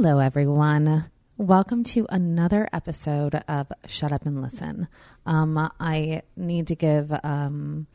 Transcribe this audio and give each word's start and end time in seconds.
Hello, 0.00 0.20
everyone. 0.20 1.10
Welcome 1.36 1.82
to 1.82 2.06
another 2.08 2.68
episode 2.72 3.34
of 3.48 3.72
Shut 3.88 4.12
Up 4.12 4.26
and 4.26 4.40
Listen. 4.40 4.86
Um, 5.26 5.72
I 5.80 6.22
need 6.36 6.68
to 6.68 6.76
give 6.76 7.12
um, 7.24 7.88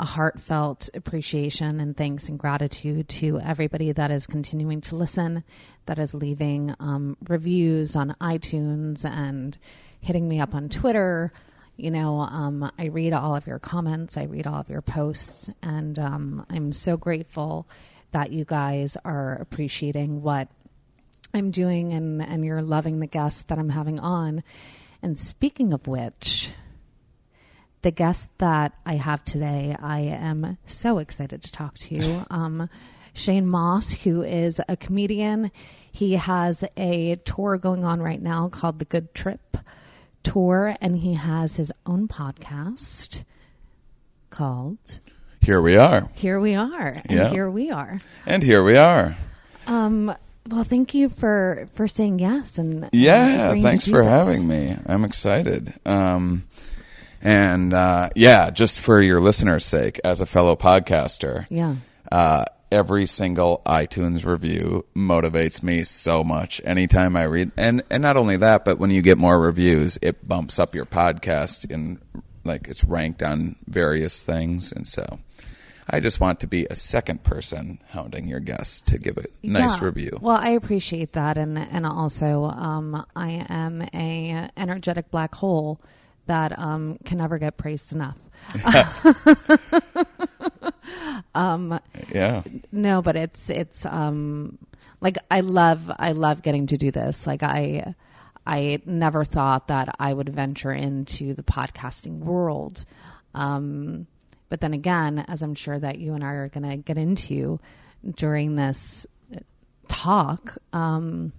a 0.00 0.04
heartfelt 0.04 0.90
appreciation 0.94 1.78
and 1.78 1.96
thanks 1.96 2.28
and 2.28 2.40
gratitude 2.40 3.08
to 3.08 3.38
everybody 3.38 3.92
that 3.92 4.10
is 4.10 4.26
continuing 4.26 4.80
to 4.80 4.96
listen, 4.96 5.44
that 5.86 6.00
is 6.00 6.12
leaving 6.12 6.74
um, 6.80 7.16
reviews 7.28 7.94
on 7.94 8.16
iTunes 8.20 9.04
and 9.04 9.56
hitting 10.00 10.28
me 10.28 10.40
up 10.40 10.56
on 10.56 10.68
Twitter. 10.68 11.32
You 11.76 11.92
know, 11.92 12.18
um, 12.18 12.68
I 12.76 12.86
read 12.86 13.12
all 13.12 13.36
of 13.36 13.46
your 13.46 13.60
comments, 13.60 14.16
I 14.16 14.24
read 14.24 14.48
all 14.48 14.58
of 14.58 14.68
your 14.68 14.82
posts, 14.82 15.48
and 15.62 16.00
um, 16.00 16.44
I'm 16.50 16.72
so 16.72 16.96
grateful 16.96 17.68
that 18.10 18.32
you 18.32 18.44
guys 18.44 18.96
are 19.04 19.34
appreciating 19.36 20.20
what 20.20 20.48
I'm 21.34 21.50
doing 21.50 21.92
and, 21.92 22.22
and 22.22 22.44
you're 22.44 22.62
loving 22.62 23.00
the 23.00 23.06
guests 23.06 23.42
that 23.42 23.58
I'm 23.58 23.70
having 23.70 23.98
on. 23.98 24.42
And 25.02 25.18
speaking 25.18 25.72
of 25.72 25.86
which, 25.86 26.50
the 27.82 27.90
guest 27.90 28.30
that 28.38 28.72
I 28.86 28.94
have 28.94 29.24
today, 29.24 29.74
I 29.80 30.00
am 30.00 30.58
so 30.66 30.98
excited 30.98 31.42
to 31.42 31.50
talk 31.52 31.76
to 31.78 31.94
you. 31.94 32.24
Um, 32.30 32.68
Shane 33.14 33.46
Mauss, 33.46 33.92
who 34.04 34.22
is 34.22 34.58
a 34.70 34.76
comedian, 34.76 35.50
he 35.90 36.14
has 36.14 36.64
a 36.78 37.16
tour 37.26 37.58
going 37.58 37.84
on 37.84 38.00
right 38.00 38.22
now 38.22 38.48
called 38.48 38.78
The 38.78 38.86
Good 38.86 39.12
Trip 39.14 39.58
Tour, 40.22 40.76
and 40.80 40.96
he 40.96 41.12
has 41.14 41.56
his 41.56 41.70
own 41.84 42.08
podcast 42.08 43.24
called 44.30 45.00
Here 45.42 45.60
we 45.60 45.76
are. 45.76 46.08
Here 46.14 46.40
We 46.40 46.54
Are. 46.54 46.94
And 47.04 47.18
Yeah. 47.18 47.28
here 47.28 47.50
we 47.50 47.70
are. 47.70 48.00
And 48.24 48.42
here 48.42 48.64
we 48.64 48.78
are. 48.78 49.14
Um, 49.66 50.14
well, 50.48 50.64
thank 50.64 50.94
you 50.94 51.08
for 51.08 51.68
for 51.74 51.86
saying 51.88 52.18
yes 52.18 52.58
and 52.58 52.88
Yeah, 52.92 53.52
thanks 53.62 53.86
for 53.86 53.98
this. 54.02 54.08
having 54.08 54.46
me. 54.48 54.76
I'm 54.86 55.04
excited. 55.04 55.72
Um, 55.86 56.46
and 57.20 57.72
uh, 57.72 58.10
yeah, 58.16 58.50
just 58.50 58.80
for 58.80 59.00
your 59.00 59.20
listeners' 59.20 59.64
sake, 59.64 60.00
as 60.04 60.20
a 60.20 60.26
fellow 60.26 60.56
podcaster, 60.56 61.46
Yeah. 61.50 61.76
uh, 62.10 62.44
every 62.72 63.06
single 63.06 63.62
iTunes 63.66 64.24
review 64.24 64.84
motivates 64.96 65.62
me 65.62 65.84
so 65.84 66.24
much. 66.24 66.60
Anytime 66.64 67.16
I 67.16 67.24
read, 67.24 67.52
and 67.56 67.82
and 67.90 68.02
not 68.02 68.16
only 68.16 68.36
that, 68.38 68.64
but 68.64 68.78
when 68.78 68.90
you 68.90 69.02
get 69.02 69.18
more 69.18 69.38
reviews, 69.40 69.98
it 70.02 70.26
bumps 70.26 70.58
up 70.58 70.74
your 70.74 70.86
podcast 70.86 71.70
in 71.70 72.00
like 72.44 72.66
it's 72.66 72.82
ranked 72.82 73.22
on 73.22 73.54
various 73.68 74.20
things, 74.20 74.72
and 74.72 74.86
so. 74.86 75.20
I 75.92 76.00
just 76.00 76.18
want 76.20 76.40
to 76.40 76.46
be 76.46 76.66
a 76.70 76.74
second 76.74 77.22
person 77.22 77.78
hounding 77.90 78.26
your 78.26 78.40
guests 78.40 78.80
to 78.90 78.98
give 78.98 79.18
a 79.18 79.26
nice 79.42 79.78
Yeah. 79.78 79.84
review. 79.84 80.18
Well, 80.20 80.36
I 80.36 80.50
appreciate 80.50 81.12
that, 81.12 81.36
and 81.38 81.58
and 81.58 81.84
also, 81.86 82.44
um, 82.44 83.04
I 83.14 83.44
am 83.48 83.82
a 83.94 84.48
energetic 84.56 85.10
black 85.10 85.34
hole 85.34 85.80
that 86.26 86.58
um, 86.58 86.98
can 87.04 87.18
never 87.18 87.38
get 87.38 87.56
praised 87.58 87.92
enough. 87.92 88.16
yeah. 91.34 92.42
No, 92.70 93.02
but 93.02 93.16
it's 93.16 93.50
it's 93.50 93.84
um 93.86 94.58
like 95.00 95.18
I 95.30 95.40
love 95.40 95.90
I 95.98 96.12
love 96.12 96.42
getting 96.42 96.66
to 96.68 96.76
do 96.76 96.90
this. 96.90 97.26
Like 97.26 97.42
I 97.42 97.94
I 98.46 98.80
never 98.86 99.24
thought 99.24 99.68
that 99.68 99.94
I 99.98 100.12
would 100.12 100.28
venture 100.28 100.72
into 100.72 101.34
the 101.34 101.42
podcasting 101.42 102.18
world. 102.20 102.84
Um 103.34 104.06
but 104.52 104.60
then 104.60 104.74
again, 104.74 105.24
as 105.28 105.42
I'm 105.42 105.54
sure 105.54 105.78
that 105.78 105.96
you 105.98 106.12
and 106.12 106.22
I 106.22 106.32
are 106.34 106.50
going 106.50 106.68
to 106.68 106.76
get 106.76 106.98
into 106.98 107.58
during 108.16 108.54
this 108.54 109.06
talk, 109.88 110.58
um 110.74 111.32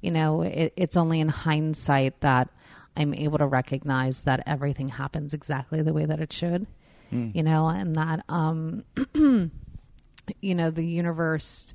you 0.00 0.10
know, 0.10 0.42
it, 0.42 0.72
it's 0.74 0.96
only 0.96 1.20
in 1.20 1.28
hindsight 1.28 2.20
that 2.22 2.48
I'm 2.96 3.14
able 3.14 3.38
to 3.38 3.46
recognize 3.46 4.22
that 4.22 4.42
everything 4.46 4.88
happens 4.88 5.32
exactly 5.32 5.80
the 5.80 5.92
way 5.92 6.06
that 6.06 6.18
it 6.18 6.32
should. 6.32 6.66
You 7.36 7.44
know, 7.44 7.68
and 7.68 7.94
that 7.94 8.24
um 8.28 8.82
you 9.14 10.54
know 10.56 10.72
the 10.72 10.84
universe 10.84 11.72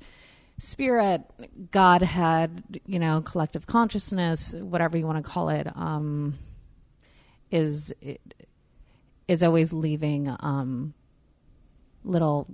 spirit 0.58 1.22
godhead 1.70 2.80
you 2.84 2.98
know 2.98 3.22
collective 3.22 3.66
consciousness 3.66 4.54
whatever 4.54 4.98
you 4.98 5.06
want 5.06 5.24
to 5.24 5.28
call 5.28 5.48
it 5.48 5.66
um 5.74 6.38
is 7.50 7.94
is 9.28 9.42
always 9.42 9.72
leaving 9.72 10.34
um 10.40 10.94
little 12.04 12.46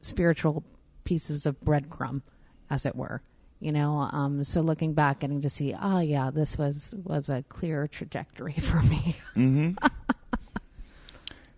spiritual 0.00 0.64
pieces 1.04 1.46
of 1.46 1.60
breadcrumb 1.60 2.22
as 2.70 2.86
it 2.86 2.96
were 2.96 3.22
you 3.58 3.72
know? 3.72 4.06
Um 4.12 4.44
so 4.44 4.60
looking 4.60 4.92
back 4.92 5.20
getting 5.20 5.40
to 5.40 5.48
see 5.48 5.74
oh 5.80 6.00
yeah 6.00 6.30
this 6.30 6.58
was 6.58 6.94
was 7.04 7.28
a 7.28 7.42
clear 7.48 7.88
trajectory 7.88 8.52
for 8.60 8.82
me. 8.82 9.16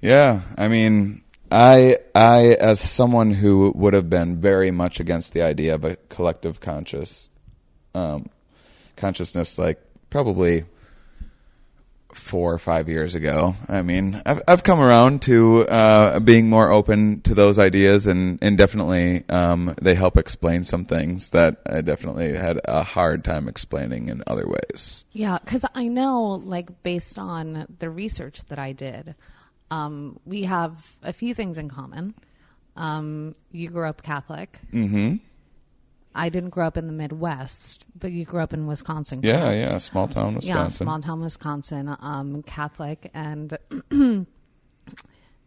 Yeah, 0.01 0.43
I 0.57 0.69
mean, 0.69 1.23
I 1.51 1.97
I 2.15 2.57
as 2.61 2.81
someone 2.81 3.33
who 3.33 3.73
would 3.75 3.95
have 3.95 4.09
been 4.09 4.41
very 4.41 4.71
much 4.71 5.01
against 5.01 5.33
the 5.33 5.43
idea 5.43 5.75
of 5.75 5.85
a 5.85 5.97
collective 6.09 6.61
conscious 6.61 7.29
um, 7.95 8.29
consciousness, 8.97 9.59
like 9.59 9.81
probably 10.09 10.65
four 12.15 12.53
or 12.53 12.59
five 12.59 12.89
years 12.89 13.15
ago. 13.15 13.55
I 13.69 13.83
mean, 13.83 14.21
I've 14.25 14.43
I've 14.49 14.63
come 14.63 14.81
around 14.81 15.23
to 15.23 15.67
uh, 15.69 16.21
being 16.21 16.49
more 16.49 16.71
open 16.71 17.21
to 17.23 17.35
those 17.35 17.59
ideas, 17.59 18.07
and 18.07 18.39
and 18.43 18.57
definitely 18.57 19.25
um, 19.29 19.75
they 19.81 19.95
help 19.95 20.17
explain 20.17 20.65
some 20.65 20.85
things 20.85 21.31
that 21.31 21.59
I 21.67 21.81
definitely 21.81 22.35
had 22.35 22.61
a 22.65 22.83
hard 22.83 23.25
time 23.25 23.49
explaining 23.49 24.09
in 24.09 24.23
other 24.27 24.47
ways. 24.47 25.05
Yeah, 25.13 25.39
because 25.45 25.65
I 25.75 25.89
know, 25.89 26.41
like, 26.45 26.83
based 26.83 27.19
on 27.19 27.67
the 27.79 27.91
research 27.91 28.45
that 28.47 28.59
I 28.59 28.73
did, 28.73 29.15
um, 29.71 30.19
we 30.25 30.45
have 30.45 30.97
a 31.03 31.13
few 31.13 31.35
things 31.35 31.59
in 31.59 31.69
common. 31.69 32.15
Um, 32.77 33.35
you 33.51 33.69
grew 33.69 33.87
up 33.87 34.03
Catholic. 34.03 34.59
hmm 34.71 35.17
I 36.15 36.29
didn't 36.31 36.51
grow 36.51 36.67
up 36.67 36.77
in 36.77 36.87
the 36.87 36.93
Midwest, 36.93 37.85
but 37.95 38.11
you 38.11 38.25
grew 38.25 38.41
up 38.41 38.53
in 38.53 38.67
Wisconsin. 38.67 39.21
Yeah, 39.23 39.41
correct? 39.41 39.71
yeah, 39.71 39.79
small 39.79 40.09
town 40.09 40.35
Wisconsin. 40.35 40.85
Yeah, 40.87 40.91
small 40.91 41.01
town 41.01 41.21
Wisconsin, 41.21 41.97
um, 42.01 42.43
Catholic, 42.43 43.11
and 43.15 43.57
and 43.91 44.27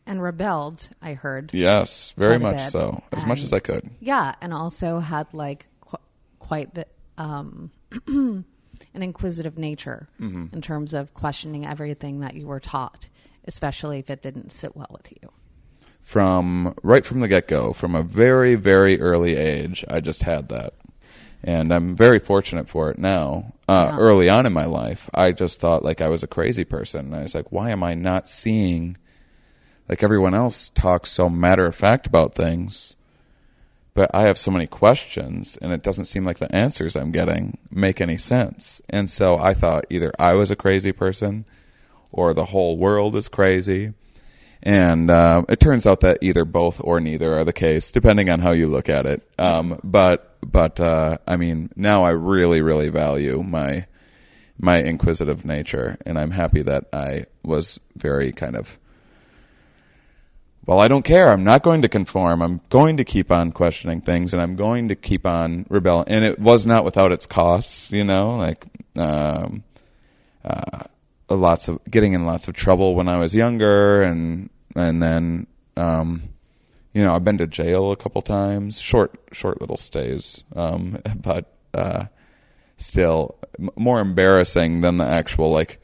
rebelled. 0.08 0.90
I 1.02 1.14
heard. 1.14 1.54
Yes, 1.54 2.14
very 2.18 2.40
much 2.40 2.62
so, 2.70 3.02
as 3.12 3.26
much 3.26 3.42
as 3.42 3.54
I 3.54 3.60
could. 3.60 3.90
Yeah, 4.00 4.34
and 4.42 4.54
also 4.54 5.00
had 5.00 5.34
like 5.34 5.66
qu- 5.82 5.98
quite 6.40 6.70
um, 7.18 7.72
an 8.08 8.46
inquisitive 8.94 9.58
nature 9.58 10.08
Mm-hmm. 10.20 10.48
in 10.54 10.62
terms 10.62 10.94
of 10.94 11.14
questioning 11.14 11.66
everything 11.66 12.20
that 12.22 12.36
you 12.36 12.48
were 12.48 12.60
taught, 12.60 13.08
especially 13.46 14.00
if 14.00 14.10
it 14.10 14.22
didn't 14.22 14.52
sit 14.52 14.76
well 14.76 14.88
with 14.92 15.12
you. 15.12 15.30
From 16.12 16.76
right 16.84 17.06
from 17.06 17.22
the 17.22 17.28
get 17.30 17.48
go, 17.48 17.72
from 17.72 17.96
a 17.96 18.04
very, 18.04 18.56
very 18.56 19.00
early 19.00 19.38
age, 19.38 19.86
I 19.90 20.02
just 20.02 20.24
had 20.24 20.50
that. 20.50 20.74
And 21.42 21.74
I'm 21.74 21.96
very 21.96 22.20
fortunate 22.20 22.68
for 22.68 22.92
it 22.92 23.00
now. 23.00 23.54
Uh, 23.66 23.92
Yeah. 23.92 23.98
Early 23.98 24.28
on 24.30 24.46
in 24.46 24.52
my 24.52 24.66
life, 24.66 25.10
I 25.14 25.32
just 25.32 25.62
thought 25.62 25.84
like 25.84 26.02
I 26.02 26.10
was 26.10 26.22
a 26.22 26.28
crazy 26.28 26.66
person. 26.66 27.06
And 27.06 27.16
I 27.16 27.22
was 27.22 27.34
like, 27.34 27.54
why 27.54 27.70
am 27.70 27.82
I 27.82 27.94
not 27.94 28.28
seeing, 28.28 28.98
like 29.88 30.04
everyone 30.04 30.34
else 30.34 30.70
talks 30.76 31.10
so 31.10 31.30
matter 31.30 31.66
of 31.66 31.76
fact 31.76 32.06
about 32.08 32.36
things, 32.36 32.98
but 33.94 34.12
I 34.14 34.24
have 34.24 34.38
so 34.38 34.52
many 34.52 34.68
questions 34.68 35.58
and 35.62 35.72
it 35.72 35.82
doesn't 35.82 36.06
seem 36.06 36.26
like 36.26 36.40
the 36.40 36.54
answers 36.54 36.98
I'm 36.98 37.14
getting 37.14 37.58
make 37.72 38.02
any 38.02 38.18
sense. 38.18 38.82
And 38.90 39.10
so 39.10 39.38
I 39.38 39.54
thought 39.54 39.86
either 39.90 40.12
I 40.20 40.34
was 40.34 40.52
a 40.52 40.58
crazy 40.58 40.92
person 40.92 41.46
or 42.12 42.34
the 42.34 42.48
whole 42.48 42.78
world 42.78 43.16
is 43.16 43.30
crazy. 43.30 43.94
And 44.64 45.10
uh, 45.10 45.44
it 45.50 45.60
turns 45.60 45.88
out 45.88 46.02
that 46.02 46.20
either 46.22 46.46
both 46.46 46.82
or 46.84 47.00
neither 47.00 47.38
are 47.38 47.44
the 47.44 47.54
case, 47.54 47.92
depending 47.92 48.30
on 48.30 48.40
how 48.40 48.52
you 48.52 48.68
look 48.68 48.90
at 48.90 49.06
it. 49.06 49.28
Um, 49.40 49.80
but 49.84 50.38
but 50.42 50.80
uh, 50.80 51.18
I 51.28 51.38
mean, 51.38 51.72
now 51.76 52.04
I 52.04 52.12
really 52.12 52.62
really 52.62 52.90
value 52.90 53.42
my 53.42 53.88
my 54.60 54.78
inquisitive 54.78 55.46
nature, 55.46 55.98
and 56.06 56.20
I'm 56.20 56.32
happy 56.32 56.62
that 56.62 56.86
I 56.94 57.26
was 57.44 57.80
very 57.96 58.32
kind 58.32 58.56
of 58.56 58.78
well, 60.66 60.80
I 60.80 60.88
don't 60.88 61.04
care. 61.04 61.32
I'm 61.32 61.44
not 61.44 61.64
going 61.64 61.82
to 61.82 61.90
conform. 61.90 62.42
I'm 62.42 62.62
going 62.70 62.98
to 62.98 63.04
keep 63.04 63.32
on 63.32 63.52
questioning 63.52 64.02
things, 64.02 64.32
and 64.32 64.42
I'm 64.42 64.56
going 64.56 64.90
to 64.90 64.96
keep 64.96 65.26
on 65.26 65.66
rebelling. 65.70 66.08
And 66.08 66.24
it 66.24 66.38
was 66.40 66.68
not 66.68 66.86
without 66.86 67.12
its 67.12 67.26
costs, 67.26 67.92
you 67.92 68.04
know, 68.04 68.38
like 68.38 68.66
um, 68.96 69.64
uh, 70.46 70.84
lots 71.36 71.68
of 71.68 71.80
getting 71.90 72.14
in 72.14 72.26
lots 72.26 72.48
of 72.48 72.54
trouble 72.54 72.96
when 72.96 73.08
I 73.08 73.18
was 73.18 73.34
younger, 73.34 74.02
and 74.04 74.50
and 74.76 75.02
then 75.02 75.48
um, 75.78 76.24
you 76.94 77.04
know 77.04 77.16
I've 77.16 77.24
been 77.24 77.38
to 77.40 77.48
jail 77.48 77.92
a 77.92 77.96
couple 77.96 78.22
times, 78.22 78.80
short 78.80 79.20
short 79.32 79.62
little 79.62 79.78
stays, 79.78 80.44
um, 80.56 81.00
but 81.16 81.54
uh, 81.74 82.06
still 82.78 83.36
m- 83.60 83.70
more 83.76 84.00
embarrassing 84.00 84.82
than 84.82 84.98
the 84.98 85.06
actual 85.06 85.52
like 85.52 85.82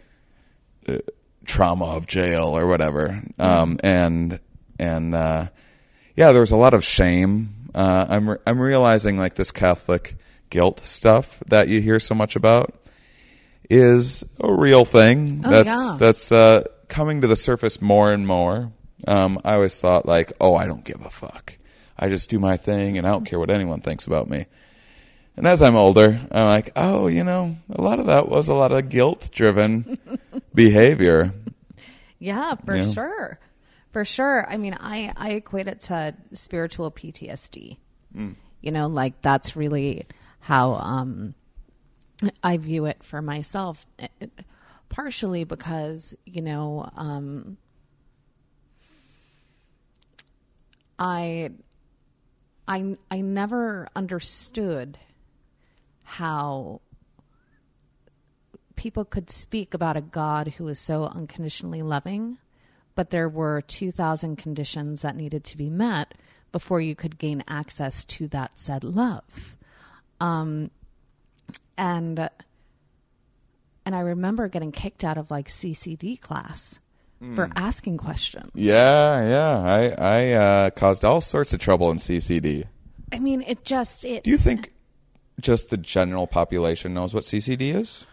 uh, 0.88 0.98
trauma 1.46 1.86
of 1.86 2.08
jail 2.08 2.58
or 2.58 2.68
whatever. 2.68 3.24
Um, 3.40 3.80
and 3.84 4.40
and 4.80 5.16
uh, 5.16 5.48
yeah, 6.16 6.32
there 6.32 6.42
was 6.42 6.52
a 6.52 6.58
lot 6.58 6.74
of 6.74 6.84
shame. 6.84 7.70
Uh, 7.74 8.06
I'm 8.10 8.30
re- 8.30 8.38
I'm 8.46 8.60
realizing 8.60 9.18
like 9.18 9.36
this 9.36 9.52
Catholic 9.52 10.16
guilt 10.50 10.80
stuff 10.86 11.42
that 11.48 11.68
you 11.68 11.82
hear 11.82 12.00
so 12.00 12.16
much 12.16 12.36
about 12.36 12.74
is 13.70 14.24
a 14.40 14.52
real 14.54 14.86
thing. 14.86 15.42
Oh, 15.46 15.50
that's 15.50 15.68
yeah. 15.68 15.98
that's 16.00 16.32
uh, 16.32 16.64
coming 16.88 17.22
to 17.22 17.28
the 17.28 17.36
surface 17.36 17.82
more 17.82 18.12
and 18.14 18.26
more. 18.28 18.72
Um, 19.08 19.40
I 19.44 19.54
always 19.56 19.80
thought 19.80 20.06
like, 20.06 20.34
oh, 20.42 20.56
I 20.56 20.66
don't 20.68 20.84
give 20.84 21.02
a 21.06 21.10
fuck. 21.10 21.58
I 21.98 22.10
just 22.10 22.30
do 22.30 22.40
my 22.40 22.58
thing, 22.58 22.98
and 22.98 23.06
I 23.08 23.12
don't 23.12 23.26
care 23.26 23.40
what 23.40 23.50
anyone 23.50 23.82
thinks 23.82 24.08
about 24.08 24.30
me. 24.30 24.46
And 25.36 25.46
as 25.48 25.62
I'm 25.62 25.76
older, 25.76 26.20
I'm 26.32 26.46
like, 26.46 26.72
oh, 26.76 27.08
you 27.08 27.24
know, 27.24 27.56
a 27.70 27.82
lot 27.82 28.00
of 28.00 28.08
that 28.08 28.28
was 28.28 28.48
a 28.48 28.54
lot 28.56 28.72
of 28.72 28.90
guilt-driven 28.90 30.00
behavior. 30.54 31.32
Yeah, 32.20 32.56
for 32.66 32.76
Yeah. 32.76 32.92
sure. 32.92 33.40
For 33.92 34.04
sure. 34.04 34.48
I 34.50 34.58
mean, 34.58 34.76
I, 34.80 35.14
I 35.16 35.32
equate 35.32 35.68
it 35.68 35.82
to 35.82 36.16
spiritual 36.34 36.92
PTSD. 36.92 37.78
You 38.62 38.72
know, 38.72 38.88
like 38.88 39.22
that's 39.22 39.56
really 39.56 40.08
how 40.40 40.72
um, 40.74 41.36
I 42.44 42.58
view 42.58 42.86
it 42.86 43.04
for 43.04 43.22
myself. 43.22 43.86
Eh, 44.00 44.08
Partially 44.90 45.44
because, 45.44 46.16
you 46.26 46.42
know, 46.42 46.90
um, 46.96 47.58
I, 50.98 51.52
I, 52.68 52.98
I 53.12 53.20
never 53.20 53.90
understood 53.96 54.98
how 56.04 56.80
people 58.78 59.04
could 59.04 59.30
speak 59.30 59.74
about 59.74 59.98
a 59.98 60.02
God 60.02 60.54
who 60.58 60.68
is 60.70 60.80
so 60.80 61.04
unconditionally 61.04 61.82
loving, 61.82 62.38
but 62.96 63.10
there 63.10 63.28
were 63.28 63.62
2,000 63.62 64.38
conditions 64.38 65.02
that 65.02 65.18
needed 65.18 65.44
to 65.44 65.58
be 65.58 65.70
met 65.70 66.14
before 66.54 66.80
you 66.80 66.96
could 66.96 67.18
gain 67.18 67.44
access 67.48 68.06
to 68.06 68.28
that 68.30 68.58
said 68.58 68.86
love. 68.86 69.58
Um, 70.22 70.72
and 71.78 72.30
and 73.86 73.96
I 73.96 74.00
remember 74.00 74.48
getting 74.50 74.72
kicked 74.72 75.04
out 75.04 75.18
of 75.18 75.32
like 75.32 75.48
CCD 75.48 76.20
class 76.20 76.80
for 77.34 77.50
asking 77.56 77.98
questions. 77.98 78.52
Yeah, 78.54 79.28
yeah. 79.28 79.60
I 79.60 79.96
I 79.98 80.32
uh, 80.34 80.70
caused 80.72 81.04
all 81.04 81.22
sorts 81.22 81.54
of 81.54 81.60
trouble 81.60 81.90
in 81.92 81.98
CCD. 81.98 82.66
I 83.12 83.20
mean, 83.20 83.42
it 83.48 83.64
just 83.66 84.06
it. 84.06 84.24
Do 84.24 84.30
you 84.30 84.38
think 84.38 84.72
just 85.40 85.70
the 85.70 85.78
general 85.78 86.28
population 86.28 86.94
knows 86.94 87.14
what 87.14 87.24
CCD 87.24 87.74
is? 87.74 88.06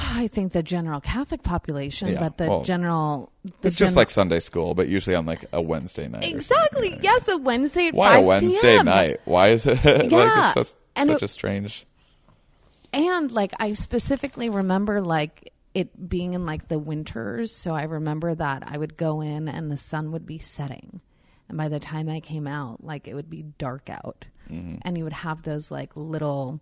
I 0.00 0.28
think 0.28 0.52
the 0.52 0.62
general 0.62 1.00
Catholic 1.00 1.42
population, 1.42 2.08
Yeah, 2.08 2.20
but 2.20 2.38
the 2.38 2.46
well, 2.48 2.62
general. 2.62 3.32
The 3.62 3.66
It's 3.68 3.74
just 3.76 3.96
like 3.96 4.10
Sunday 4.10 4.38
school, 4.38 4.74
but 4.74 4.86
usually 4.86 5.16
on 5.16 5.26
like 5.26 5.44
a 5.52 5.60
Wednesday 5.60 6.06
night. 6.06 6.22
exactly. 6.24 6.96
Yes, 7.02 7.26
a 7.26 7.38
Wednesday. 7.38 7.90
Why 7.90 8.14
5 8.16 8.22
a 8.22 8.26
Wednesday 8.26 8.76
PM. 8.76 8.84
night? 8.86 9.20
Why 9.24 9.48
is 9.48 9.66
it 9.66 9.84
like 9.84 10.10
Yeah, 10.12 10.52
it's 10.56 10.70
such, 10.70 10.78
and 10.94 11.08
such 11.08 11.22
it- 11.22 11.24
a 11.24 11.28
strange? 11.28 11.86
And 12.92 13.30
like 13.30 13.52
I 13.58 13.74
specifically 13.74 14.48
remember 14.48 15.00
like 15.02 15.52
it 15.74 16.08
being 16.08 16.34
in 16.34 16.46
like 16.46 16.68
the 16.68 16.78
winters, 16.78 17.54
so 17.54 17.74
I 17.74 17.84
remember 17.84 18.34
that 18.34 18.64
I 18.66 18.78
would 18.78 18.96
go 18.96 19.20
in 19.20 19.48
and 19.48 19.70
the 19.70 19.76
sun 19.76 20.12
would 20.12 20.26
be 20.26 20.38
setting, 20.38 21.00
and 21.48 21.56
by 21.56 21.68
the 21.68 21.80
time 21.80 22.08
I 22.08 22.20
came 22.20 22.46
out, 22.46 22.82
like 22.84 23.06
it 23.06 23.14
would 23.14 23.30
be 23.30 23.42
dark 23.42 23.88
out, 23.90 24.24
mm-hmm. 24.50 24.76
and 24.82 24.96
you 24.98 25.04
would 25.04 25.12
have 25.12 25.42
those 25.42 25.70
like 25.70 25.96
little 25.96 26.60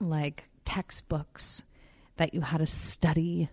like 0.00 0.44
textbooks 0.64 1.62
that 2.16 2.34
you 2.34 2.40
had 2.40 2.58
to 2.58 2.66
study 2.66 3.48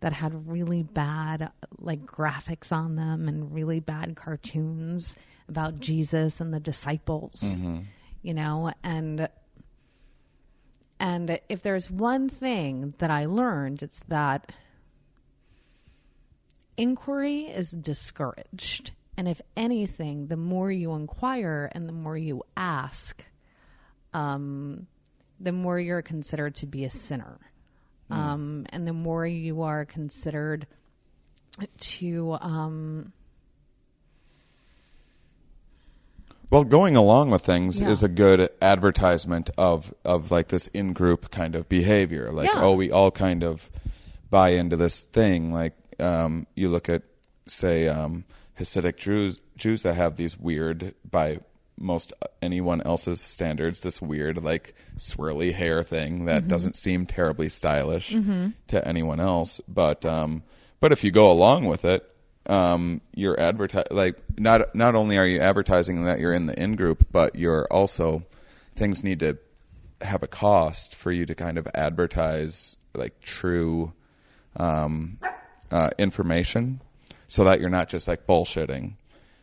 that 0.00 0.12
had 0.12 0.48
really 0.48 0.82
bad 0.82 1.50
like 1.78 2.04
graphics 2.06 2.72
on 2.72 2.96
them 2.96 3.28
and 3.28 3.54
really 3.54 3.80
bad 3.80 4.16
cartoons 4.16 5.14
about 5.48 5.78
Jesus 5.78 6.40
and 6.40 6.52
the 6.54 6.60
disciples 6.60 7.62
mm-hmm. 7.62 7.82
you 8.22 8.34
know? 8.34 8.72
And 8.82 9.28
and 11.00 11.40
if 11.48 11.62
there's 11.62 11.90
one 11.90 12.28
thing 12.28 12.94
that 12.98 13.10
I 13.10 13.24
learned 13.24 13.82
it's 13.82 14.00
that 14.08 14.52
inquiry 16.76 17.42
is 17.46 17.70
discouraged. 17.70 18.92
And 19.16 19.28
if 19.28 19.40
anything 19.56 20.28
the 20.28 20.36
more 20.36 20.70
you 20.70 20.94
inquire 20.94 21.70
and 21.72 21.88
the 21.88 21.92
more 21.92 22.16
you 22.16 22.42
ask 22.56 23.24
um 24.14 24.86
the 25.40 25.52
more 25.52 25.80
you're 25.80 26.02
considered 26.02 26.54
to 26.56 26.66
be 26.66 26.84
a 26.84 26.90
sinner. 26.90 27.38
Um, 28.10 28.66
and 28.70 28.86
the 28.88 28.92
more 28.92 29.24
you 29.24 29.62
are 29.62 29.84
considered 29.84 30.66
to 31.78 32.36
um, 32.40 33.12
Well, 36.50 36.64
going 36.64 36.96
along 36.96 37.30
with 37.30 37.42
things 37.42 37.80
Yeah. 37.80 37.90
is 37.90 38.02
a 38.02 38.08
good 38.08 38.50
advertisement 38.60 39.50
of 39.56 39.94
of 40.04 40.30
like 40.30 40.48
this 40.48 40.66
in 40.68 40.92
group 40.92 41.30
kind 41.30 41.54
of 41.54 41.68
behavior. 41.68 42.30
Like, 42.32 42.48
Yeah. 42.52 42.62
oh, 42.62 42.72
we 42.72 42.90
all 42.90 43.10
kind 43.10 43.42
of 43.44 43.70
buy 44.30 44.50
into 44.50 44.76
this 44.76 45.00
thing. 45.00 45.52
Like, 45.52 45.74
um, 46.00 46.46
you 46.56 46.68
look 46.68 46.88
at 46.88 47.02
say 47.46 47.86
um, 47.88 48.24
Hasidic 48.58 48.96
Jews 48.96 49.38
Jews 49.56 49.82
that 49.84 49.94
have 49.94 50.16
these 50.16 50.38
weird 50.38 50.94
by 51.08 51.38
most 51.78 52.12
anyone 52.42 52.82
else's 52.82 53.20
standards 53.22 53.80
this 53.80 54.02
weird 54.02 54.42
like 54.42 54.74
swirly 54.98 55.50
hair 55.54 55.82
thing 55.82 56.26
that 56.26 56.46
doesn't 56.46 56.76
seem 56.76 57.06
terribly 57.06 57.48
stylish 57.48 58.10
to 58.68 58.86
anyone 58.86 59.18
else 59.18 59.62
but 59.66 60.04
um 60.04 60.42
but 60.78 60.92
if 60.92 61.02
you 61.02 61.10
go 61.10 61.32
along 61.32 61.64
with 61.64 61.86
it 61.86 62.04
um 62.50 63.00
you're 63.14 63.36
adverti- 63.36 63.86
like 63.92 64.16
not 64.38 64.74
not 64.74 64.94
only 64.96 65.16
are 65.16 65.26
you 65.26 65.38
advertising 65.38 66.04
that 66.04 66.18
you're 66.18 66.32
in 66.32 66.46
the 66.46 66.62
in 66.62 66.74
group 66.74 67.06
but 67.12 67.36
you're 67.36 67.66
also 67.70 68.22
things 68.74 69.04
need 69.04 69.20
to 69.20 69.38
have 70.02 70.22
a 70.22 70.26
cost 70.26 70.96
for 70.96 71.12
you 71.12 71.24
to 71.24 71.34
kind 71.34 71.56
of 71.58 71.68
advertise 71.74 72.76
like 72.94 73.18
true 73.20 73.92
um 74.56 75.18
uh 75.70 75.90
information 75.98 76.80
so 77.28 77.44
that 77.44 77.60
you're 77.60 77.70
not 77.70 77.88
just 77.88 78.08
like 78.08 78.26
bullshitting 78.26 78.94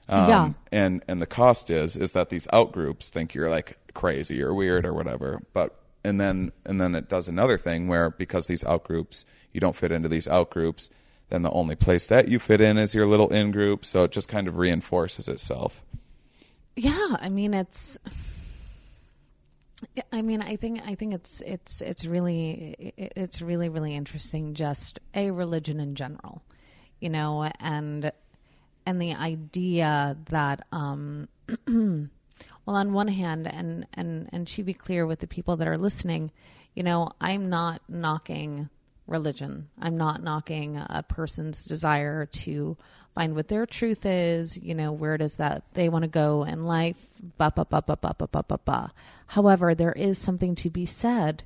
um, 0.10 0.30
Yeah. 0.30 0.50
and 0.72 1.04
and 1.08 1.22
the 1.22 1.26
cost 1.28 1.70
is 1.70 1.96
is 1.96 2.12
that 2.12 2.30
these 2.30 2.48
out 2.52 2.72
groups 2.74 3.10
think 3.10 3.34
you're 3.34 3.50
like 3.50 3.78
crazy 3.94 4.42
or 4.44 4.54
weird 4.54 4.86
or 4.86 4.94
whatever 4.94 5.42
but 5.54 5.80
and 6.04 6.20
then 6.20 6.52
and 6.66 6.82
then 6.82 6.94
it 6.96 7.08
does 7.08 7.28
another 7.30 7.58
thing 7.58 7.88
where 7.88 8.10
because 8.10 8.48
these 8.48 8.64
out 8.66 8.84
groups 8.84 9.24
you 9.54 9.60
don't 9.62 9.76
fit 9.78 9.92
into 9.94 10.10
these 10.10 10.28
out 10.28 10.50
groups 10.50 10.90
then 11.30 11.42
the 11.42 11.52
only 11.52 11.76
place 11.76 12.08
that 12.08 12.28
you 12.28 12.40
fit 12.40 12.62
in 12.62 12.78
is 12.78 12.96
your 12.96 13.06
little 13.06 13.30
in 13.30 13.52
group 13.52 13.86
so 13.86 14.04
it 14.04 14.12
just 14.12 14.30
kind 14.30 14.48
of 14.48 14.58
reinforces 14.58 15.28
itself. 15.28 15.84
Yeah 16.76 17.18
i 17.20 17.30
mean 17.30 17.54
it's 17.54 17.98
i 20.12 20.22
mean 20.22 20.42
i 20.42 20.56
think 20.56 20.82
i 20.86 20.96
think 20.96 21.14
it's 21.14 21.42
it's 21.42 21.82
it's 21.82 22.06
really 22.06 22.94
it's 22.98 23.42
really 23.42 23.70
really 23.70 23.96
interesting 23.96 24.54
just 24.54 25.00
a 25.14 25.32
religion 25.32 25.80
in 25.80 25.96
general 25.96 26.42
you 27.00 27.10
know 27.10 27.50
and 27.60 28.12
and 28.86 29.02
the 29.02 29.14
idea 29.14 30.18
that 30.30 30.66
um 30.72 31.28
well 31.68 32.76
on 32.76 32.94
one 32.94 33.08
hand 33.08 33.48
and 33.48 33.86
and 33.94 34.30
and 34.32 34.48
to 34.48 34.64
be 34.64 34.74
clear 34.74 35.06
with 35.06 35.20
the 35.20 35.28
people 35.28 35.58
that 35.58 35.68
are 35.68 35.78
listening 35.78 36.32
you 36.74 36.84
know 36.84 37.12
i'm 37.22 37.50
not 37.50 37.82
knocking 37.88 38.70
religion. 39.08 39.70
I'm 39.80 39.98
not 39.98 40.22
knocking 40.22 40.78
a 40.78 41.04
person's 41.08 41.66
desire 41.66 42.26
to 42.26 42.78
find 43.16 43.36
what 43.36 43.48
their 43.48 43.66
truth 43.66 44.06
is 44.06 44.58
you 44.58 44.76
know 44.76 44.92
where 44.92 45.16
it 45.16 45.22
is 45.22 45.38
that 45.38 45.64
they 45.74 45.90
want 45.90 46.04
to 46.04 46.08
go 46.08 46.44
in 46.44 46.68
life 46.68 46.98
ba 47.40 47.52
ba 47.56 47.66
ba 47.66 47.82
ba 47.82 47.98
ba 48.00 48.14
ba 48.16 48.28
ba 48.28 48.44
ba 48.48 48.60
ba. 48.64 48.94
However 49.28 49.74
there 49.74 49.94
is 49.94 50.20
something 50.20 50.54
to 50.56 50.70
be 50.70 50.86
said 50.86 51.42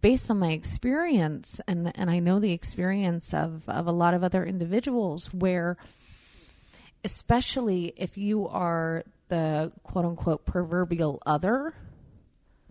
based 0.00 0.30
on 0.30 0.38
my 0.40 0.50
experience 0.50 1.60
and 1.68 1.92
and 1.94 2.10
I 2.10 2.18
know 2.18 2.40
the 2.40 2.52
experience 2.52 3.32
of 3.32 3.68
of 3.68 3.86
a 3.86 3.92
lot 3.92 4.14
of 4.14 4.24
other 4.24 4.44
individuals 4.44 5.32
where 5.32 5.76
especially 7.04 7.92
if 7.96 8.18
you 8.18 8.48
are 8.48 9.04
the 9.28 9.70
quote 9.84 10.04
unquote 10.04 10.44
proverbial 10.44 11.22
other 11.24 11.72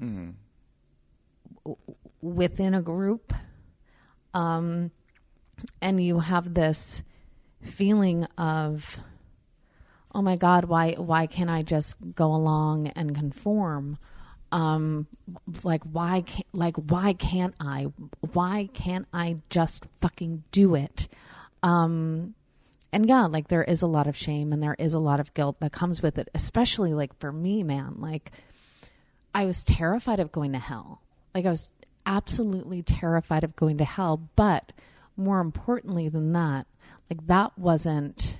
mm-hmm. 0.02 0.32
w- 1.64 1.78
within 2.22 2.74
a 2.74 2.82
group 2.82 3.34
um 4.36 4.92
and 5.82 6.04
you 6.04 6.20
have 6.20 6.54
this 6.54 7.02
feeling 7.64 8.26
of 8.38 9.00
oh 10.16 10.22
my 10.22 10.38
god, 10.38 10.66
why 10.66 10.94
why 10.94 11.28
can't 11.28 11.50
I 11.50 11.62
just 11.62 11.98
go 12.16 12.34
along 12.34 12.88
and 12.88 13.14
conform? 13.14 13.98
Um, 14.52 15.08
like 15.64 15.84
why 15.84 16.22
can't 16.22 16.48
like 16.54 16.78
why 16.78 17.14
can't 17.14 17.54
I? 17.60 17.88
Why 18.34 18.70
can't 18.74 19.08
I 19.14 19.38
just 19.50 19.86
fucking 20.00 20.44
do 20.52 20.76
it? 20.76 21.10
Um, 21.62 22.34
and 22.94 23.08
yeah, 23.10 23.26
like 23.26 23.50
there 23.50 23.64
is 23.64 23.82
a 23.82 23.88
lot 23.88 24.08
of 24.08 24.16
shame 24.16 24.54
and 24.54 24.64
there 24.64 24.78
is 24.80 24.94
a 24.94 25.00
lot 25.00 25.20
of 25.20 25.34
guilt 25.34 25.60
that 25.60 25.74
comes 25.74 26.02
with 26.02 26.18
it, 26.18 26.30
especially 26.34 26.94
like 26.94 27.18
for 27.20 27.32
me, 27.32 27.62
man. 27.62 27.96
Like 27.98 28.32
I 29.34 29.46
was 29.46 29.66
terrified 29.66 30.22
of 30.22 30.32
going 30.32 30.54
to 30.54 30.60
hell. 30.60 31.02
Like 31.34 31.46
I 31.46 31.50
was 31.50 31.68
absolutely 32.06 32.82
terrified 32.84 33.44
of 33.44 33.56
going 33.56 33.78
to 33.78 33.86
hell, 33.86 34.30
but 34.36 34.72
more 35.18 35.40
importantly 35.40 36.10
than 36.10 36.34
that, 36.34 36.68
like 37.10 37.26
that 37.28 37.58
wasn't 37.58 38.38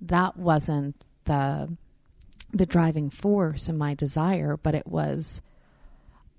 that 0.00 0.36
wasn't 0.36 0.96
the 1.24 1.76
the 2.52 2.66
driving 2.66 3.10
force 3.10 3.68
in 3.68 3.76
my 3.76 3.94
desire, 3.94 4.56
but 4.56 4.74
it 4.74 4.86
was 4.86 5.40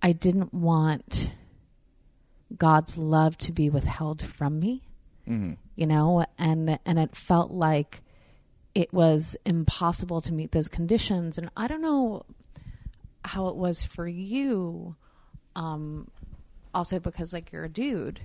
I 0.02 0.12
didn't 0.12 0.54
want 0.54 1.34
God's 2.56 2.98
love 2.98 3.38
to 3.40 3.52
be 3.52 3.70
withheld 3.70 4.22
from 4.22 4.60
me. 4.60 4.84
Mm-hmm. 5.28 5.54
You 5.76 5.88
know, 5.88 6.26
and 6.38 6.80
and 6.86 7.00
it 7.00 7.16
felt 7.16 7.52
like 7.52 8.02
it 8.74 8.94
was 8.94 9.36
impossible 9.46 10.22
to 10.22 10.34
meet 10.34 10.52
those 10.52 10.68
conditions 10.68 11.38
and 11.38 11.50
I 11.58 11.68
don't 11.68 11.82
know 11.82 12.26
how 13.26 13.48
it 13.48 13.56
was 13.56 13.84
for 13.84 14.08
you 14.08 14.96
um 15.56 16.08
also 16.78 17.00
because 17.00 17.34
like 17.34 17.52
you're 17.52 17.64
a 17.64 17.70
dude, 17.70 18.20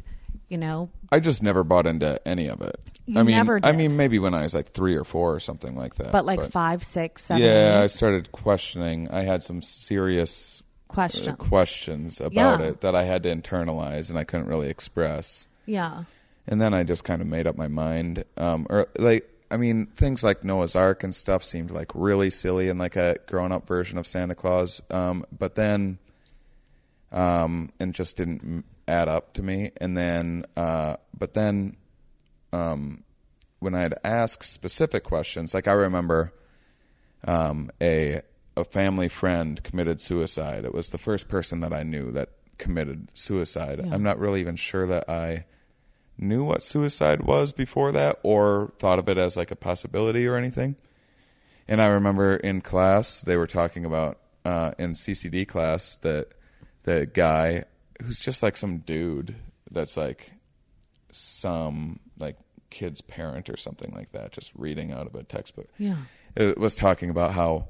you 0.48 0.58
know. 0.58 0.90
I 1.10 1.20
just 1.20 1.42
never 1.42 1.64
bought 1.64 1.86
into 1.86 2.20
any 2.28 2.48
of 2.48 2.60
it. 2.60 2.78
You 3.06 3.18
I 3.18 3.22
mean, 3.24 3.36
never 3.36 3.58
I 3.62 3.72
mean, 3.72 3.96
maybe 3.96 4.18
when 4.18 4.34
I 4.34 4.42
was 4.42 4.54
like 4.54 4.72
three 4.72 4.94
or 4.94 5.04
four 5.04 5.34
or 5.34 5.40
something 5.40 5.74
like 5.76 5.96
that. 5.96 6.12
But 6.12 6.24
like 6.24 6.50
five, 6.50 6.84
six, 6.84 7.24
seven, 7.24 7.42
yeah, 7.42 7.80
I 7.82 7.86
started 7.88 8.30
questioning. 8.30 9.08
I 9.10 9.22
had 9.22 9.42
some 9.42 9.60
serious 9.62 10.62
uh, 10.88 10.92
questions. 10.92 11.36
questions 11.38 12.20
about 12.20 12.60
Yeah. 12.60 12.66
it 12.66 12.80
that 12.82 12.94
I 12.94 13.04
had 13.04 13.22
to 13.24 13.34
internalize 13.34 14.10
and 14.10 14.18
I 14.18 14.24
couldn't 14.24 14.46
really 14.46 14.68
express. 14.68 15.48
Yeah. 15.66 16.04
And 16.46 16.60
then 16.60 16.74
I 16.74 16.82
just 16.84 17.04
kind 17.04 17.22
of 17.22 17.28
made 17.28 17.46
up 17.46 17.56
my 17.56 17.68
mind. 17.68 18.24
Um, 18.36 18.66
or 18.68 18.86
like, 18.98 19.28
I 19.50 19.56
mean, 19.56 19.86
things 19.86 20.22
like 20.22 20.44
Noah's 20.44 20.76
Ark 20.76 21.02
and 21.02 21.14
stuff 21.14 21.42
seemed 21.42 21.70
like 21.70 21.90
really 21.94 22.30
silly 22.30 22.68
and 22.68 22.78
like 22.78 22.96
a 22.96 23.16
grown 23.26 23.52
up 23.52 23.66
version 23.66 23.98
of 23.98 24.06
Santa 24.06 24.34
Claus. 24.34 24.80
Um, 24.90 25.24
but 25.36 25.54
then, 25.56 25.98
um, 27.12 27.70
and 27.78 27.94
just 27.94 28.16
didn't 28.16 28.64
add 28.88 29.08
up 29.08 29.34
to 29.34 29.42
me. 29.42 29.70
And 29.80 29.96
then, 29.96 30.44
uh, 30.56 30.96
but 31.16 31.34
then, 31.34 31.76
um, 32.52 33.04
when 33.60 33.74
I 33.74 33.80
had 33.80 33.94
asked 34.02 34.52
specific 34.52 35.04
questions, 35.04 35.54
like 35.54 35.68
I 35.68 35.72
remember, 35.72 36.32
um, 37.24 37.70
a 37.80 38.22
a 38.56 38.64
family 38.64 39.08
friend 39.08 39.62
committed 39.62 40.00
suicide. 40.00 40.64
It 40.64 40.74
was 40.74 40.90
the 40.90 40.98
first 40.98 41.28
person 41.28 41.60
that 41.60 41.72
I 41.72 41.84
knew 41.84 42.10
that 42.12 42.30
committed 42.58 43.08
suicide. 43.14 43.80
I'm 43.80 44.02
not 44.02 44.18
really 44.18 44.40
even 44.40 44.56
sure 44.56 44.86
that 44.86 45.08
I 45.08 45.46
knew 46.18 46.44
what 46.44 46.62
suicide 46.62 47.22
was 47.22 47.52
before 47.52 47.92
that 47.92 48.18
or 48.22 48.72
thought 48.78 48.98
of 48.98 49.08
it 49.08 49.16
as 49.16 49.36
like 49.36 49.50
a 49.50 49.56
possibility 49.56 50.26
or 50.26 50.36
anything. 50.36 50.76
And 51.66 51.80
I 51.80 51.86
remember 51.86 52.36
in 52.36 52.60
class 52.60 53.22
they 53.22 53.36
were 53.36 53.46
talking 53.46 53.84
about 53.84 54.18
uh, 54.44 54.72
in 54.78 54.92
CCD 54.92 55.48
class 55.48 55.96
that 56.02 56.28
the 56.84 57.06
guy 57.06 57.64
who's 58.02 58.18
just 58.20 58.42
like 58.42 58.56
some 58.56 58.78
dude 58.78 59.34
that's 59.70 59.96
like 59.96 60.32
some 61.10 61.98
like 62.18 62.36
kid's 62.70 63.00
parent 63.00 63.48
or 63.50 63.56
something 63.56 63.92
like 63.94 64.12
that, 64.12 64.32
just 64.32 64.50
reading 64.54 64.92
out 64.92 65.06
of 65.06 65.14
a 65.14 65.22
textbook. 65.22 65.68
Yeah. 65.78 65.96
It 66.36 66.58
was 66.58 66.74
talking 66.76 67.10
about 67.10 67.32
how 67.32 67.66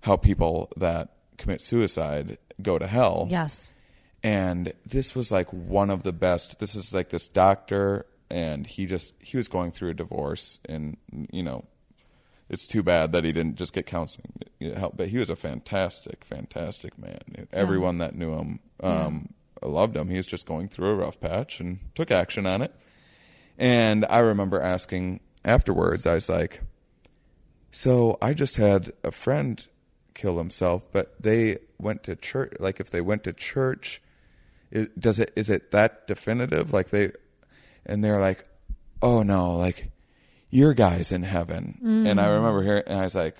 how 0.00 0.16
people 0.16 0.70
that 0.76 1.14
commit 1.38 1.62
suicide 1.62 2.38
go 2.60 2.78
to 2.78 2.86
hell 2.86 3.26
Yes. 3.30 3.72
and 4.22 4.72
this 4.84 5.14
was 5.14 5.32
like 5.32 5.48
one 5.52 5.90
of 5.90 6.02
the 6.02 6.12
best 6.12 6.58
this 6.60 6.74
is 6.74 6.92
like 6.92 7.08
this 7.08 7.26
doctor 7.28 8.04
and 8.30 8.66
he 8.66 8.86
just 8.86 9.14
he 9.20 9.36
was 9.36 9.48
going 9.48 9.70
through 9.72 9.90
a 9.90 9.94
divorce 9.94 10.60
and 10.68 10.96
you 11.32 11.42
know 11.42 11.64
it's 12.52 12.66
too 12.68 12.82
bad 12.82 13.10
that 13.12 13.24
he 13.24 13.32
didn't 13.32 13.56
just 13.56 13.72
get 13.72 13.86
counseling 13.86 14.32
help 14.76 14.96
but 14.96 15.08
he 15.08 15.18
was 15.18 15.30
a 15.30 15.36
fantastic 15.36 16.24
fantastic 16.24 16.96
man 16.98 17.48
everyone 17.52 17.98
that 17.98 18.14
knew 18.14 18.32
him 18.34 18.60
um 18.82 19.34
loved 19.62 19.96
him 19.96 20.08
he 20.08 20.16
was 20.16 20.26
just 20.26 20.46
going 20.46 20.68
through 20.68 20.90
a 20.90 20.94
rough 20.94 21.20
patch 21.20 21.58
and 21.58 21.80
took 21.94 22.10
action 22.10 22.46
on 22.46 22.62
it 22.62 22.72
and 23.58 24.04
i 24.08 24.18
remember 24.18 24.60
asking 24.60 25.18
afterwards 25.44 26.06
i 26.06 26.14
was 26.14 26.28
like 26.28 26.62
so 27.72 28.18
I 28.20 28.34
just 28.34 28.56
had 28.56 28.92
a 29.02 29.10
friend 29.10 29.66
kill 30.14 30.36
himself, 30.36 30.82
but 30.92 31.14
they 31.18 31.56
went 31.78 32.02
to 32.04 32.14
church. 32.14 32.52
Like 32.60 32.78
if 32.78 32.90
they 32.90 33.00
went 33.00 33.24
to 33.24 33.32
church, 33.32 34.02
it, 34.70 35.00
does 35.00 35.18
it 35.18 35.32
is 35.34 35.48
it 35.48 35.70
that 35.70 36.06
definitive? 36.06 36.72
Like 36.72 36.90
they, 36.90 37.12
and 37.86 38.04
they're 38.04 38.20
like, 38.20 38.44
oh 39.00 39.22
no, 39.22 39.56
like 39.56 39.90
your 40.52 40.74
guy's 40.74 41.10
in 41.10 41.22
heaven. 41.24 42.04
And 42.06 42.20
I 42.20 42.26
remember 42.28 42.62
hearing, 42.62 42.84
and 42.86 43.00
I 43.00 43.04
was 43.04 43.14
like, 43.16 43.36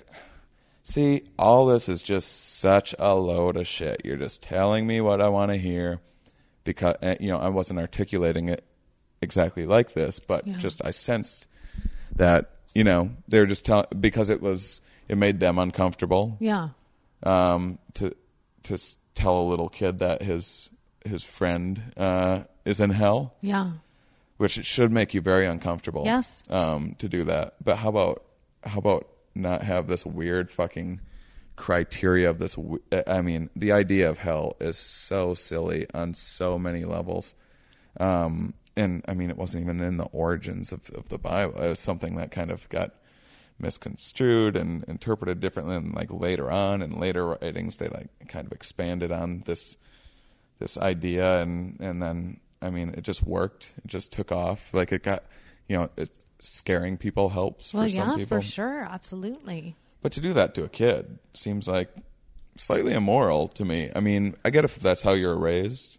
see, 0.83 1.21
all 1.39 1.65
this 1.67 1.87
is 1.87 2.01
just 2.03 2.59
such 2.59 2.93
a 2.99 3.15
load 3.15 3.55
of 3.55 3.67
shit. 3.67 4.01
You're 4.03 4.17
just 4.17 4.41
telling 4.41 4.85
me 4.85 4.99
what 4.99 5.21
I 5.21 5.29
want 5.29 5.51
to 5.51 5.57
hear, 5.57 6.01
because 6.65 6.95
uh, 7.01 7.15
you 7.21 7.29
know 7.29 7.37
I 7.37 7.47
wasn't 7.49 7.79
articulating 7.79 8.49
it 8.49 8.65
exactly 9.21 9.65
like 9.65 9.93
this, 9.93 10.19
but 10.19 10.45
just 10.57 10.81
I 10.83 10.91
sensed 10.91 11.47
that 12.15 12.49
you 12.75 12.83
know 12.83 13.11
they 13.27 13.39
were 13.39 13.45
just 13.45 13.63
telling 13.63 13.85
because 13.99 14.29
it 14.29 14.41
was 14.41 14.81
it 15.07 15.17
made 15.17 15.39
them 15.39 15.57
uncomfortable 15.59 16.35
Yeah. 16.39 16.69
um, 17.21 17.77
to 17.95 18.15
to 18.63 18.77
tell 19.15 19.39
a 19.39 19.47
little 19.49 19.69
kid 19.69 19.99
that 19.99 20.21
his 20.23 20.69
his 21.05 21.23
friend 21.23 21.81
uh, 21.95 22.43
is 22.65 22.79
in 22.79 22.89
hell, 22.89 23.35
Yeah. 23.41 23.71
Which 24.43 24.57
it 24.57 24.65
should 24.65 24.91
make 24.91 25.13
you 25.13 25.21
very 25.21 25.45
uncomfortable. 25.45 26.03
Yes. 26.03 26.43
Um, 26.49 26.95
to 26.99 27.07
do 27.07 27.23
that, 27.23 27.55
but 27.63 27.77
how 27.77 27.87
about 27.87 28.25
how 28.65 28.77
about 28.77 29.07
not 29.33 29.61
have 29.61 29.87
this 29.87 30.05
weird 30.05 30.51
fucking 30.51 30.99
criteria 31.55 32.29
of 32.29 32.39
this? 32.39 32.55
w- 32.55 32.81
I 33.07 33.21
mean, 33.21 33.49
the 33.55 33.71
idea 33.71 34.09
of 34.09 34.17
hell 34.17 34.57
is 34.59 34.77
so 34.77 35.33
silly 35.33 35.87
on 35.93 36.13
so 36.13 36.59
many 36.59 36.83
levels. 36.83 37.35
Um, 38.01 38.53
and 38.75 39.01
I 39.07 39.13
mean, 39.13 39.29
it 39.29 39.37
wasn't 39.37 39.63
even 39.63 39.79
in 39.79 39.95
the 39.95 40.09
origins 40.11 40.73
of, 40.73 40.81
of 40.93 41.07
the 41.07 41.17
Bible. 41.17 41.55
It 41.61 41.69
was 41.69 41.79
something 41.79 42.17
that 42.17 42.31
kind 42.31 42.51
of 42.51 42.67
got 42.67 42.91
misconstrued 43.59 44.57
and 44.57 44.83
interpreted 44.89 45.39
differently. 45.39 45.77
And 45.77 45.95
like 45.95 46.11
later 46.11 46.51
on, 46.51 46.81
in 46.81 46.99
later 46.99 47.27
writings, 47.27 47.77
they 47.77 47.87
like 47.87 48.09
kind 48.27 48.45
of 48.45 48.51
expanded 48.51 49.09
on 49.09 49.43
this 49.45 49.77
this 50.59 50.77
idea, 50.77 51.39
and 51.39 51.79
and 51.79 52.01
then 52.03 52.41
I 52.63 52.69
mean, 52.69 52.93
it 52.97 53.01
just 53.01 53.23
worked. 53.23 53.71
It 53.83 53.87
just 53.87 54.11
took 54.11 54.31
off. 54.31 54.73
Like 54.73 54.91
it 54.91 55.03
got, 55.03 55.23
you 55.67 55.77
know, 55.77 55.89
it, 55.97 56.09
scaring 56.39 56.97
people 56.97 57.29
helps 57.29 57.73
Well, 57.73 57.83
for 57.83 57.89
some 57.89 58.09
yeah, 58.09 58.15
people. 58.15 58.37
for 58.37 58.41
sure. 58.41 58.81
Absolutely. 58.83 59.75
But 60.01 60.11
to 60.13 60.21
do 60.21 60.33
that 60.33 60.55
to 60.55 60.63
a 60.63 60.69
kid 60.69 61.19
seems 61.33 61.67
like 61.67 61.89
slightly 62.57 62.93
immoral 62.93 63.47
to 63.49 63.65
me. 63.65 63.91
I 63.95 63.99
mean, 63.99 64.35
I 64.43 64.49
get 64.49 64.65
if 64.65 64.79
that's 64.79 65.01
how 65.01 65.13
you're 65.13 65.37
raised, 65.37 65.97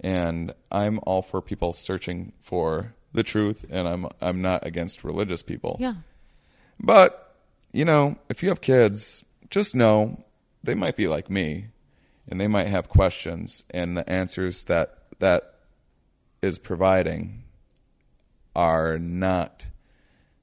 and 0.00 0.52
I'm 0.70 1.00
all 1.04 1.22
for 1.22 1.40
people 1.40 1.72
searching 1.72 2.32
for 2.42 2.94
the 3.12 3.22
truth, 3.22 3.64
and 3.70 3.88
I'm 3.88 4.06
I'm 4.20 4.42
not 4.42 4.66
against 4.66 5.04
religious 5.04 5.42
people. 5.42 5.76
Yeah. 5.80 5.94
But, 6.78 7.34
you 7.72 7.84
know, 7.84 8.16
if 8.28 8.42
you 8.42 8.48
have 8.50 8.60
kids, 8.60 9.24
just 9.50 9.74
know 9.74 10.24
they 10.62 10.74
might 10.74 10.96
be 10.96 11.08
like 11.08 11.28
me 11.30 11.66
and 12.28 12.40
they 12.40 12.46
might 12.46 12.68
have 12.68 12.88
questions 12.88 13.64
and 13.70 13.96
the 13.96 14.08
answers 14.08 14.64
that 14.64 14.98
that 15.18 15.54
is 16.42 16.58
providing 16.58 17.44
are 18.54 18.98
not 18.98 19.66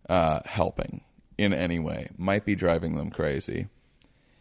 uh, 0.10 0.40
helping 0.46 1.02
in 1.38 1.54
any 1.54 1.80
way. 1.80 2.10
Might 2.18 2.46
be 2.46 2.56
driving 2.56 2.96
them 2.96 3.10
crazy. 3.10 3.68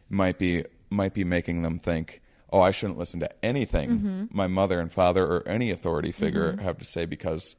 Might 0.08 0.38
be 0.38 0.64
might 0.88 1.14
be 1.14 1.24
making 1.24 1.62
them 1.62 1.78
think, 1.78 2.22
"Oh, 2.52 2.60
I 2.60 2.70
shouldn't 2.70 2.98
listen 2.98 3.20
to 3.20 3.44
anything 3.44 3.90
mm-hmm. 3.90 4.24
my 4.30 4.46
mother 4.46 4.80
and 4.80 4.92
father 4.92 5.26
or 5.26 5.48
any 5.48 5.70
authority 5.70 6.12
figure 6.12 6.52
mm-hmm. 6.52 6.60
have 6.60 6.78
to 6.78 6.84
say 6.84 7.06
because 7.06 7.56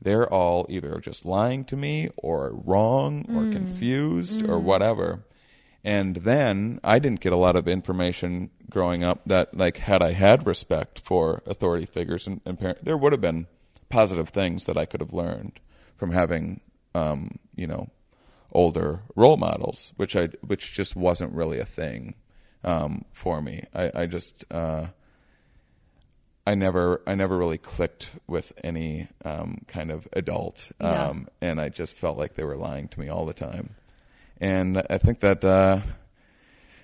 they're 0.00 0.32
all 0.32 0.66
either 0.68 0.98
just 1.00 1.24
lying 1.24 1.64
to 1.64 1.76
me 1.76 2.10
or 2.16 2.52
wrong 2.64 3.24
or 3.28 3.42
mm. 3.42 3.52
confused 3.52 4.42
or 4.42 4.58
mm. 4.58 4.62
whatever. 4.62 5.24
And 5.84 6.16
then 6.16 6.80
I 6.82 6.98
didn't 6.98 7.20
get 7.20 7.34
a 7.34 7.36
lot 7.36 7.56
of 7.56 7.68
information 7.68 8.50
growing 8.70 9.04
up 9.04 9.20
that, 9.26 9.54
like, 9.54 9.76
had 9.76 10.02
I 10.02 10.12
had 10.12 10.46
respect 10.46 10.98
for 11.00 11.42
authority 11.46 11.84
figures 11.84 12.26
and, 12.26 12.40
and 12.46 12.58
parents, 12.58 12.80
there 12.82 12.96
would 12.96 13.12
have 13.12 13.20
been 13.20 13.46
positive 13.90 14.30
things 14.30 14.64
that 14.64 14.78
I 14.78 14.86
could 14.86 15.00
have 15.00 15.12
learned 15.12 15.60
from 15.96 16.12
having, 16.12 16.60
um, 16.94 17.38
you 17.54 17.66
know, 17.66 17.88
older 18.50 19.00
role 19.14 19.36
models, 19.36 19.92
which 19.96 20.16
I, 20.16 20.28
which 20.46 20.72
just 20.72 20.96
wasn't 20.96 21.34
really 21.34 21.58
a 21.58 21.66
thing 21.66 22.14
um, 22.64 23.04
for 23.12 23.42
me. 23.42 23.64
I, 23.74 23.90
I 23.94 24.06
just, 24.06 24.44
uh, 24.50 24.86
I 26.46 26.54
never 26.54 27.00
I 27.06 27.14
never 27.14 27.38
really 27.38 27.56
clicked 27.58 28.10
with 28.26 28.52
any 28.62 29.08
um, 29.24 29.62
kind 29.66 29.90
of 29.90 30.06
adult, 30.12 30.70
Yeah. 30.80 31.08
um, 31.08 31.28
and 31.40 31.58
I 31.60 31.70
just 31.70 31.96
felt 31.96 32.18
like 32.18 32.34
they 32.34 32.44
were 32.44 32.56
lying 32.56 32.88
to 32.88 33.00
me 33.00 33.08
all 33.08 33.24
the 33.24 33.32
time. 33.32 33.76
And 34.44 34.82
I 34.90 34.98
think 34.98 35.20
that 35.20 35.42
uh, 35.42 35.80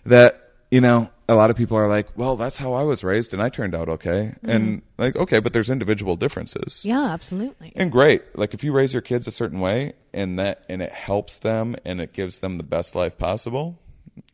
that 0.07 0.53
you 0.71 0.81
know 0.81 1.11
a 1.29 1.35
lot 1.35 1.51
of 1.51 1.57
people 1.57 1.77
are 1.77 1.89
like, 1.89 2.09
well, 2.17 2.37
that's 2.37 2.57
how 2.57 2.73
I 2.73 2.85
was 2.85 3.05
raised, 3.05 3.35
and 3.35 3.43
I 3.43 3.51
turned 3.51 3.75
out 3.75 3.91
okay, 3.91 4.35
and 4.43 4.81
like 4.97 5.15
okay, 5.15 5.41
but 5.41 5.53
there's 5.53 5.69
individual 5.69 6.17
differences. 6.17 6.87
Yeah, 6.87 7.05
absolutely. 7.05 7.73
And 7.77 7.93
great, 7.93 8.23
like 8.37 8.55
if 8.55 8.65
you 8.65 8.73
raise 8.73 8.95
your 8.95 9.03
kids 9.03 9.27
a 9.27 9.31
certain 9.31 9.61
way, 9.61 9.93
and 10.15 10.39
that 10.39 10.65
and 10.71 10.81
it 10.81 10.91
helps 10.91 11.39
them, 11.39 11.77
and 11.85 12.01
it 12.01 12.15
gives 12.15 12.39
them 12.39 12.57
the 12.57 12.65
best 12.65 12.95
life 12.95 13.19
possible, 13.19 13.79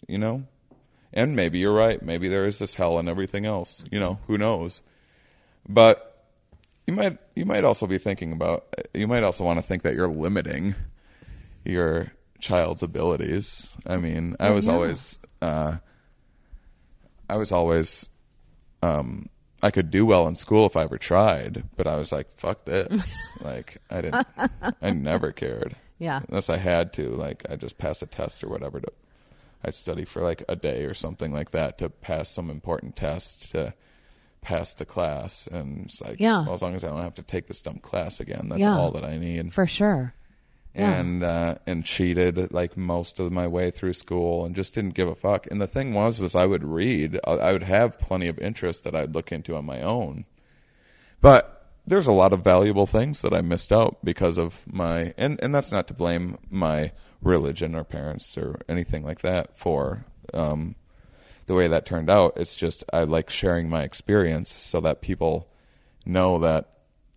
you 0.07 0.19
know, 0.19 0.45
and 1.13 1.35
maybe 1.35 1.59
you're 1.59 1.75
right, 1.75 2.01
maybe 2.01 2.29
there 2.29 2.47
is 2.47 2.61
this 2.61 2.75
hell 2.75 2.97
and 2.97 3.09
everything 3.09 3.45
else, 3.45 3.83
you 3.91 3.99
know, 3.99 4.21
who 4.29 4.39
knows, 4.39 4.83
but 5.69 6.29
you 6.87 6.95
might 6.95 7.19
you 7.35 7.45
might 7.45 7.65
also 7.65 7.89
be 7.89 7.99
thinking 7.99 8.31
about 8.31 8.73
you 8.95 9.09
might 9.09 9.25
also 9.25 9.43
want 9.43 9.59
to 9.59 9.67
think 9.67 9.83
that 9.83 9.95
you're 9.95 10.07
limiting 10.07 10.77
your 11.65 12.13
child's 12.39 12.83
abilities. 12.83 13.75
I 13.87 13.97
mean, 13.97 14.37
I 14.41 14.51
was 14.51 14.67
yeah. 14.67 14.73
always 14.73 15.19
uh, 15.43 15.77
I 17.29 17.37
was 17.37 17.53
always 17.53 18.09
um, 18.83 19.29
I 19.63 19.71
could 19.71 19.91
do 19.91 20.07
well 20.07 20.29
in 20.29 20.35
school 20.35 20.67
if 20.67 20.77
I 20.77 20.83
ever 20.85 20.99
tried, 20.99 21.65
but 21.77 21.87
I 21.87 21.97
was 21.97 22.13
like, 22.13 22.31
fuck 22.37 22.65
this. 22.65 23.17
like 23.41 23.79
I 23.91 24.01
didn't 24.01 24.27
I 24.83 24.91
never 24.91 25.33
cared. 25.33 25.77
Yeah. 25.99 26.21
Unless 26.29 26.51
I 26.51 26.59
had 26.59 26.93
to, 26.95 27.09
like 27.11 27.45
I 27.51 27.57
just 27.57 27.79
pass 27.79 28.03
a 28.03 28.07
test 28.07 28.45
or 28.45 28.49
whatever 28.49 28.81
to 28.81 28.89
I'd 29.65 29.75
study 29.75 30.05
for 30.05 30.21
like 30.23 30.43
a 30.49 30.55
day 30.55 30.85
or 30.85 30.95
something 30.95 31.33
like 31.33 31.51
that 31.53 31.79
to 31.79 31.89
pass 31.89 32.29
some 32.31 32.51
important 32.51 32.95
test 32.97 33.51
to 33.53 33.75
pass 34.43 34.75
the 34.75 34.85
class 34.85 35.49
and 35.49 35.87
it's 35.87 36.01
like 36.01 36.21
Yeah. 36.21 36.45
well 36.45 36.53
as 36.55 36.63
long 36.63 36.75
as 36.77 36.85
I 36.85 36.89
don't 36.89 37.03
have 37.03 37.15
to 37.15 37.23
take 37.23 37.47
this 37.49 37.63
dumb 37.63 37.79
class 37.81 38.21
again, 38.21 38.49
that's 38.51 38.61
Yeah. 38.61 38.77
all 38.77 38.93
that 38.93 39.05
I 39.05 39.17
need 39.19 39.53
For 39.53 39.67
sure. 39.67 40.13
And 40.85 41.23
uh, 41.23 41.55
and 41.67 41.85
cheated 41.85 42.53
like 42.53 42.77
most 42.77 43.19
of 43.19 43.33
my 43.33 43.47
way 43.47 43.71
through 43.71 43.95
school 43.95 44.45
and 44.45 44.55
just 44.55 44.75
didn't 44.75 44.95
give 44.95 45.09
a 45.09 45.15
fuck. 45.15 45.47
And 45.51 45.61
the 45.61 45.67
thing 45.67 45.95
was, 45.95 46.21
was 46.21 46.37
I 46.37 46.45
would 46.45 46.63
read, 46.63 47.19
I 47.25 47.33
I 47.33 47.53
would 47.53 47.63
have 47.63 47.99
plenty 47.99 48.29
of 48.29 48.39
interest 48.39 48.85
that 48.85 48.95
I'd 48.95 49.15
look 49.15 49.33
into 49.33 49.57
on 49.57 49.65
my 49.65 49.81
own, 49.81 50.27
but 51.23 51.57
there's 51.87 52.07
a 52.07 52.13
lot 52.13 52.33
of 52.33 52.43
valuable 52.45 52.87
things 52.87 53.23
that 53.23 53.33
I 53.33 53.41
missed 53.41 53.73
out 53.73 54.05
because 54.05 54.37
of 54.39 54.65
my 54.71 55.15
and 55.17 55.41
and 55.43 55.55
that's 55.55 55.73
not 55.73 55.89
to 55.89 55.95
blame 55.95 56.37
my 56.51 56.93
religion 57.23 57.75
or 57.75 57.85
parents 57.85 58.37
or 58.37 58.61
anything 58.69 59.03
like 59.03 59.21
that 59.21 59.57
for 59.57 60.05
um, 60.35 60.75
the 61.47 61.55
way 61.55 61.69
that 61.69 61.87
turned 61.87 62.11
out. 62.11 62.35
It's 62.37 62.55
just 62.55 62.85
I 62.93 63.05
like 63.05 63.31
sharing 63.31 63.69
my 63.69 63.83
experience 63.83 64.53
so 64.53 64.81
that 64.81 65.01
people 65.01 65.49
know 66.05 66.39
that 66.41 66.71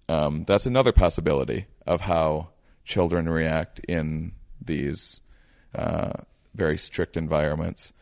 um, 0.07 0.43
that's 0.45 0.65
another 0.65 0.91
possibility 0.91 1.65
of 1.85 2.01
how 2.01 2.49
children 2.89 3.29
react 3.29 3.79
in 3.87 4.31
these 4.59 5.21
uh, 5.75 6.11
very 6.55 6.75
strict 6.77 7.15
environments. 7.15 7.93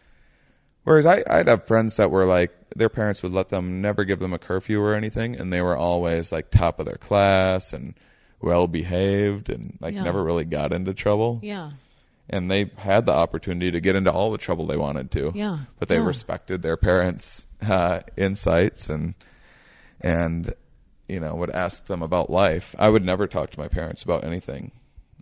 Whereas 0.86 1.06
I, 1.06 1.22
I'd 1.30 1.50
have 1.50 1.68
friends 1.68 1.98
that 1.98 2.10
were 2.10 2.26
like, 2.26 2.52
their 2.74 2.88
parents 2.88 3.22
would 3.22 3.34
let 3.34 3.50
them 3.50 3.82
never 3.82 4.06
give 4.06 4.20
them 4.20 4.32
a 4.32 4.40
curfew 4.40 4.80
or 4.82 4.96
anything, 4.96 5.36
and 5.36 5.52
they 5.52 5.62
were 5.62 5.76
always 5.76 6.32
like 6.32 6.50
top 6.50 6.80
of 6.80 6.86
their 6.86 6.96
class 6.96 7.74
and 7.74 7.96
well 8.42 8.68
behaved 8.68 9.50
and 9.50 9.78
like 9.82 9.94
Yeah. 9.94 10.04
never 10.04 10.24
really 10.24 10.46
got 10.46 10.72
into 10.72 10.94
trouble. 10.94 11.40
Yeah. 11.44 11.72
And 12.30 12.50
they 12.50 12.72
had 12.78 13.06
the 13.06 13.12
opportunity 13.14 13.72
to 13.72 13.82
get 13.82 13.96
into 13.98 14.12
all 14.12 14.32
the 14.32 14.38
trouble 14.38 14.66
they 14.66 14.78
wanted 14.78 15.12
to. 15.12 15.34
Yeah. 15.36 15.60
But 15.80 15.90
they 15.90 15.96
Yeah. 15.98 16.06
respected 16.06 16.62
their 16.62 16.78
parents' 16.78 17.46
uh, 17.62 18.00
insights 18.16 18.88
and 18.90 19.16
and 20.00 20.54
you 21.08 21.20
know 21.20 21.36
would 21.36 21.50
ask 21.52 21.86
them 21.86 22.02
about 22.02 22.30
life. 22.30 22.76
I 22.78 22.90
would 22.90 23.04
never 23.06 23.28
talk 23.28 23.52
to 23.52 23.60
my 23.60 23.68
parents 23.68 24.04
about 24.04 24.24
anything. 24.24 24.72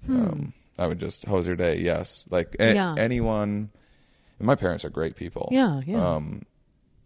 Um, 0.10 0.54
I 0.78 0.88
would 0.88 1.00
just, 1.00 1.26
"How's 1.26 1.48
your 1.48 1.56
day?" 1.56 1.80
Yes, 1.80 2.26
like 2.30 2.56
a- 2.60 2.70
Hmm. 2.72 2.76
Yeah. 2.76 2.96
anyone. 2.98 3.70
And 4.40 4.46
my 4.48 4.56
parents 4.56 4.84
are 4.84 4.90
great 4.90 5.16
people. 5.16 5.48
Yeah, 5.52 5.82
yeah. 5.86 6.16
Um, 6.16 6.42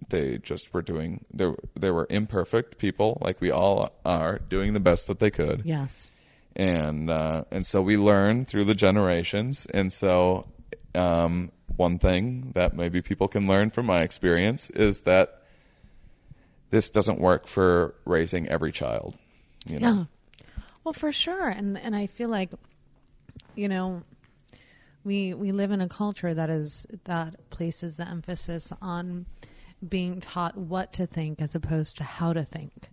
they 0.09 0.37
just 0.39 0.73
were 0.73 0.81
doing. 0.81 1.25
They 1.33 1.53
they 1.79 1.91
were 1.91 2.07
imperfect 2.09 2.77
people, 2.79 3.17
like 3.21 3.39
we 3.41 3.51
all 3.51 3.91
are, 4.05 4.39
doing 4.49 4.73
the 4.73 4.79
best 4.79 5.07
that 5.07 5.19
they 5.19 5.29
could 5.29 5.61
Yes. 5.65 6.09
and 6.55 7.09
uh, 7.09 7.43
and 7.51 7.65
so 7.67 7.81
we 7.81 7.97
learn 7.97 8.45
through 8.45 8.63
the 8.65 8.73
generations. 8.75 9.67
And 9.73 9.93
so, 9.93 10.47
um, 10.95 11.51
one 11.75 11.99
thing 11.99 12.51
that 12.55 12.75
maybe 12.75 13.01
people 13.01 13.27
can 13.27 13.45
learn 13.47 13.69
from 13.69 13.85
my 13.85 14.01
experience 14.01 14.69
is 14.71 15.01
that 15.01 15.38
this 16.69 16.89
doesn't 16.89 17.19
work 17.19 17.47
for 17.47 17.95
raising 18.05 18.47
every 18.47 18.71
child. 18.71 19.15
You 19.65 19.79
know? 19.79 19.93
Yeah. 19.93 20.05
Well, 20.83 20.93
for 20.93 21.11
sure, 21.11 21.49
and 21.49 21.77
and 21.77 21.95
I 21.95 22.07
feel 22.07 22.29
like, 22.29 22.51
you 23.55 23.67
know, 23.67 24.03
we 25.03 25.33
we 25.33 25.51
live 25.51 25.71
in 25.71 25.81
a 25.81 25.89
culture 25.89 26.33
that 26.33 26.49
is 26.49 26.85
that 27.05 27.49
places 27.49 27.97
the 27.97 28.07
emphasis 28.07 28.71
on 28.81 29.25
being 29.87 30.19
taught 30.19 30.57
what 30.57 30.93
to 30.93 31.05
think 31.05 31.41
as 31.41 31.55
opposed 31.55 31.97
to 31.97 32.03
how 32.03 32.33
to 32.33 32.43
think. 32.43 32.89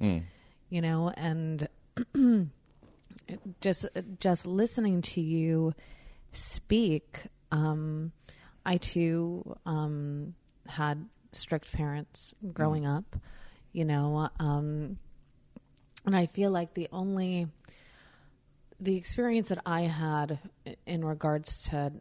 You 0.69 0.81
know, 0.81 1.13
and 1.17 1.69
just 3.61 3.87
just 4.21 4.47
listening 4.47 5.03
to 5.03 5.21
you 5.21 5.75
speak, 6.33 7.19
um, 7.53 8.13
I 8.65 8.77
too 8.79 9.57
um, 9.65 10.35
had 10.67 11.09
strict 11.33 11.73
parents 11.73 12.35
growing 12.53 12.87
up. 12.87 13.17
You 13.77 13.85
know, 13.85 14.31
um, 14.41 14.97
and 16.07 16.17
I 16.17 16.25
feel 16.25 16.51
like 16.51 16.73
the 16.73 16.89
only 16.93 17.49
the 18.81 18.97
experience 18.97 19.49
that 19.49 19.61
I 19.67 19.83
had 19.83 20.39
in 20.87 21.05
regards 21.05 21.65
to 21.65 21.93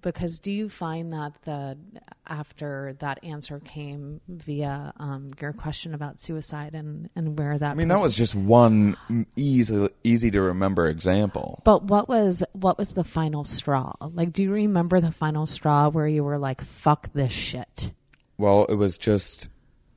because 0.00 0.40
do 0.40 0.52
you 0.52 0.68
find 0.68 1.10
that 1.14 1.32
the 1.44 1.78
after 2.26 2.96
that 3.00 3.22
answer 3.24 3.60
came 3.60 4.20
via 4.28 4.92
um, 4.98 5.28
your 5.40 5.54
question 5.54 5.94
about 5.94 6.20
suicide 6.20 6.74
and 6.74 7.08
and 7.16 7.38
where 7.38 7.56
that 7.58 7.70
I 7.72 7.74
mean, 7.74 7.88
that 7.88 8.00
was 8.00 8.14
just 8.14 8.34
one 8.34 8.96
easy 9.36 9.88
easy 10.04 10.30
to 10.30 10.40
remember 10.42 10.86
example. 10.86 11.60
but 11.64 11.84
what 11.84 12.08
was 12.10 12.42
what 12.52 12.76
was 12.76 12.92
the 12.92 13.04
final 13.04 13.44
straw 13.44 13.92
like 14.00 14.32
do 14.32 14.42
you 14.42 14.52
remember 14.52 15.00
the 15.00 15.12
final 15.12 15.46
straw 15.46 15.88
where 15.88 16.08
you 16.08 16.24
were 16.24 16.38
like 16.38 16.60
fuck 16.62 17.10
this 17.14 17.32
shit 17.32 17.92
Well, 18.38 18.64
it 18.66 18.74
was 18.74 18.96
just, 18.98 19.48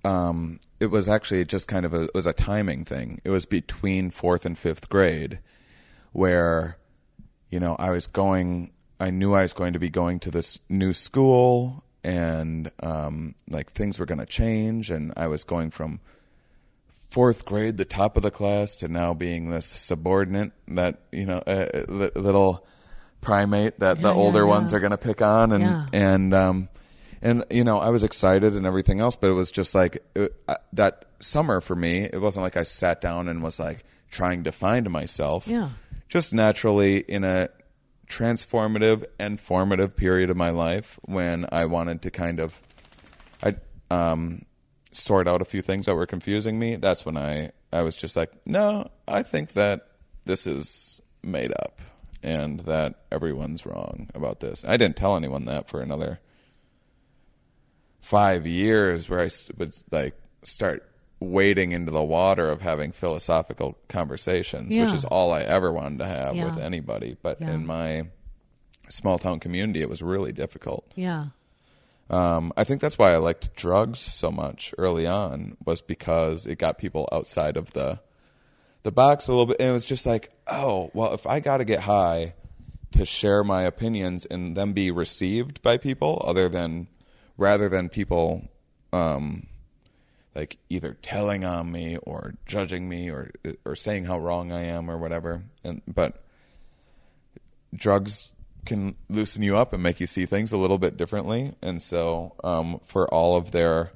um, 0.04 0.60
it 0.80 0.88
was 0.88 1.08
actually 1.08 1.46
just 1.46 1.68
kind 1.68 1.86
of 1.86 1.94
a, 1.94 2.04
it 2.04 2.14
was 2.14 2.26
a 2.26 2.34
timing 2.34 2.86
thing. 2.86 3.22
It 3.24 3.30
was 3.30 3.46
between 3.46 4.12
fourth 4.12 4.46
and 4.46 4.58
fifth 4.58 4.90
grade 4.90 5.40
where, 6.12 6.78
you 7.50 7.60
know, 7.60 7.76
I 7.78 7.92
was 7.92 8.08
going, 8.08 8.72
I 9.00 9.10
knew 9.10 9.34
I 9.34 9.44
was 9.44 9.54
going 9.54 9.74
to 9.74 9.80
be 9.80 9.90
going 9.90 10.20
to 10.22 10.32
this 10.32 10.60
new 10.70 10.94
school 10.94 11.84
and, 12.04 12.72
um, 12.82 13.36
like 13.50 13.72
things 13.72 14.00
were 14.00 14.06
going 14.06 14.20
to 14.20 14.26
change. 14.26 14.92
And 14.92 15.14
I 15.18 15.28
was 15.28 15.44
going 15.44 15.72
from 15.72 16.00
fourth 17.10 17.46
grade, 17.46 17.78
the 17.78 17.86
top 17.86 18.18
of 18.18 18.24
the 18.24 18.32
class, 18.32 18.78
to 18.78 18.88
now 18.88 19.14
being 19.14 19.50
this 19.50 19.66
subordinate 19.66 20.52
that, 20.68 21.00
you 21.12 21.26
know, 21.26 21.42
a, 21.48 21.86
a 21.88 22.20
little 22.20 22.68
primate 23.22 23.80
that 23.80 24.02
the 24.02 24.10
Yeah, 24.10 24.14
yeah, 24.14 24.20
older 24.20 24.46
ones 24.46 24.74
are 24.74 24.80
going 24.80 24.92
to 24.92 24.98
pick 24.98 25.22
on. 25.22 25.52
And, 25.52 25.64
Yeah. 25.64 25.86
and, 25.94 26.34
um, 26.34 26.70
and 27.22 27.44
you 27.50 27.64
know 27.64 27.80
i 27.80 27.90
was 27.90 28.04
excited 28.04 28.54
and 28.56 28.66
everything 28.66 29.00
else 29.00 29.16
but 29.16 29.30
it 29.30 29.34
was 29.34 29.52
just 29.52 29.74
like 29.76 30.04
it, 30.16 30.34
uh, 30.48 30.56
that 30.74 31.06
summer 31.20 31.62
for 31.62 31.76
me 31.76 32.04
it 32.12 32.20
wasn't 32.22 32.42
like 32.44 32.58
i 32.58 32.64
sat 32.64 33.02
down 33.02 33.28
and 33.28 33.42
was 33.44 33.60
like 33.60 33.84
trying 34.12 34.44
to 34.44 34.52
find 34.52 34.90
myself 34.90 35.48
Yeah. 35.48 35.70
just 36.10 36.34
naturally 36.34 37.00
in 37.00 37.24
a 37.24 37.50
transformative 38.08 39.06
and 39.20 39.40
formative 39.40 39.96
period 39.96 40.30
of 40.30 40.38
my 40.38 40.50
life 40.52 41.00
when 41.04 41.46
i 41.52 41.66
wanted 41.66 42.02
to 42.04 42.12
kind 42.12 42.40
of 42.40 42.60
i 43.44 43.56
um 43.92 44.46
sort 44.92 45.28
out 45.28 45.42
a 45.42 45.46
few 45.46 45.62
things 45.62 45.86
that 45.88 45.96
were 45.96 46.06
confusing 46.06 46.58
me 46.60 46.76
that's 46.76 47.06
when 47.06 47.18
i 47.18 47.52
i 47.74 47.82
was 47.82 47.98
just 47.98 48.16
like 48.16 48.32
no 48.46 48.90
i 49.08 49.22
think 49.24 49.54
that 49.54 49.88
this 50.26 50.48
is 50.48 51.02
made 51.24 51.52
up 51.52 51.82
and 52.24 52.62
that 52.62 52.96
everyone's 53.12 53.66
wrong 53.66 54.08
about 54.16 54.40
this 54.40 54.64
i 54.68 54.78
didn't 54.78 54.96
tell 54.96 55.16
anyone 55.18 55.46
that 55.46 55.68
for 55.68 55.82
another 55.82 56.20
five 58.06 58.46
years 58.46 59.10
where 59.10 59.20
I 59.20 59.30
would 59.58 59.76
like 59.92 60.14
start 60.44 60.88
wading 61.20 61.72
into 61.72 61.92
the 61.92 62.04
water 62.04 62.52
of 62.52 62.62
having 62.62 62.92
philosophical 62.92 63.78
conversations, 63.90 64.76
which 64.76 64.94
is 64.94 65.06
all 65.06 65.32
I 65.32 65.40
ever 65.42 65.72
wanted 65.74 66.00
to 66.00 66.06
have 66.06 66.36
Yeah. 66.36 66.46
with 66.46 66.60
anybody. 66.64 67.18
But 67.20 67.42
Yeah. 67.42 67.52
in 67.54 67.66
my 67.66 68.06
small 68.90 69.18
town 69.18 69.40
community, 69.40 69.82
it 69.82 69.90
was 69.90 70.04
really 70.04 70.32
difficult. 70.32 70.86
yeah 70.96 71.28
Um, 72.12 72.54
I 72.56 72.64
think 72.64 72.80
that's 72.82 73.00
why 73.00 73.14
I 73.14 73.18
liked 73.18 73.56
drugs 73.56 73.98
so 74.00 74.30
much 74.30 74.76
early 74.78 75.08
on 75.08 75.58
was 75.66 75.82
because 75.82 76.46
it 76.46 76.60
got 76.60 76.78
people 76.78 77.10
outside 77.12 77.58
of 77.58 77.74
the 77.74 78.00
the 78.84 78.92
box 78.92 79.28
a 79.28 79.32
little 79.32 79.48
bit, 79.48 79.58
and 79.60 79.70
it 79.70 79.72
was 79.72 79.84
just 79.88 80.06
like, 80.06 80.30
oh, 80.46 80.92
well, 80.94 81.16
if 81.16 81.26
I 81.26 81.40
got 81.40 81.58
to 81.58 81.66
get 81.66 81.80
high 81.80 82.36
to 82.92 83.04
share 83.04 83.44
my 83.44 83.64
opinions 83.64 84.26
and 84.28 84.56
then 84.56 84.74
be 84.74 84.92
received 84.92 85.64
by 85.64 85.78
people, 85.80 86.22
other 86.24 86.48
than 86.48 86.86
rather 87.38 87.70
than 87.70 87.90
people 87.90 88.48
um, 88.94 89.48
like 90.36 90.58
either 90.70 90.98
telling 91.02 91.46
on 91.46 91.72
me 91.72 91.98
or 91.98 92.36
judging 92.46 92.88
me 92.88 93.10
or 93.10 93.32
or 93.64 93.76
saying 93.76 94.06
how 94.06 94.20
wrong 94.20 94.52
I 94.52 94.64
am 94.64 94.90
or 94.90 94.98
whatever, 94.98 95.44
and 95.64 95.82
but 95.88 96.22
drugs 97.74 98.34
can 98.66 98.96
loosen 99.10 99.44
you 99.44 99.56
up 99.56 99.74
and 99.74 99.82
make 99.82 100.00
you 100.00 100.08
see 100.08 100.26
things 100.26 100.52
a 100.52 100.58
little 100.58 100.78
bit 100.78 100.98
differently. 100.98 101.54
And 101.62 101.82
so, 101.82 102.36
um, 102.44 102.80
for 102.84 103.12
all 103.14 103.38
of 103.38 103.52
their 103.52 103.92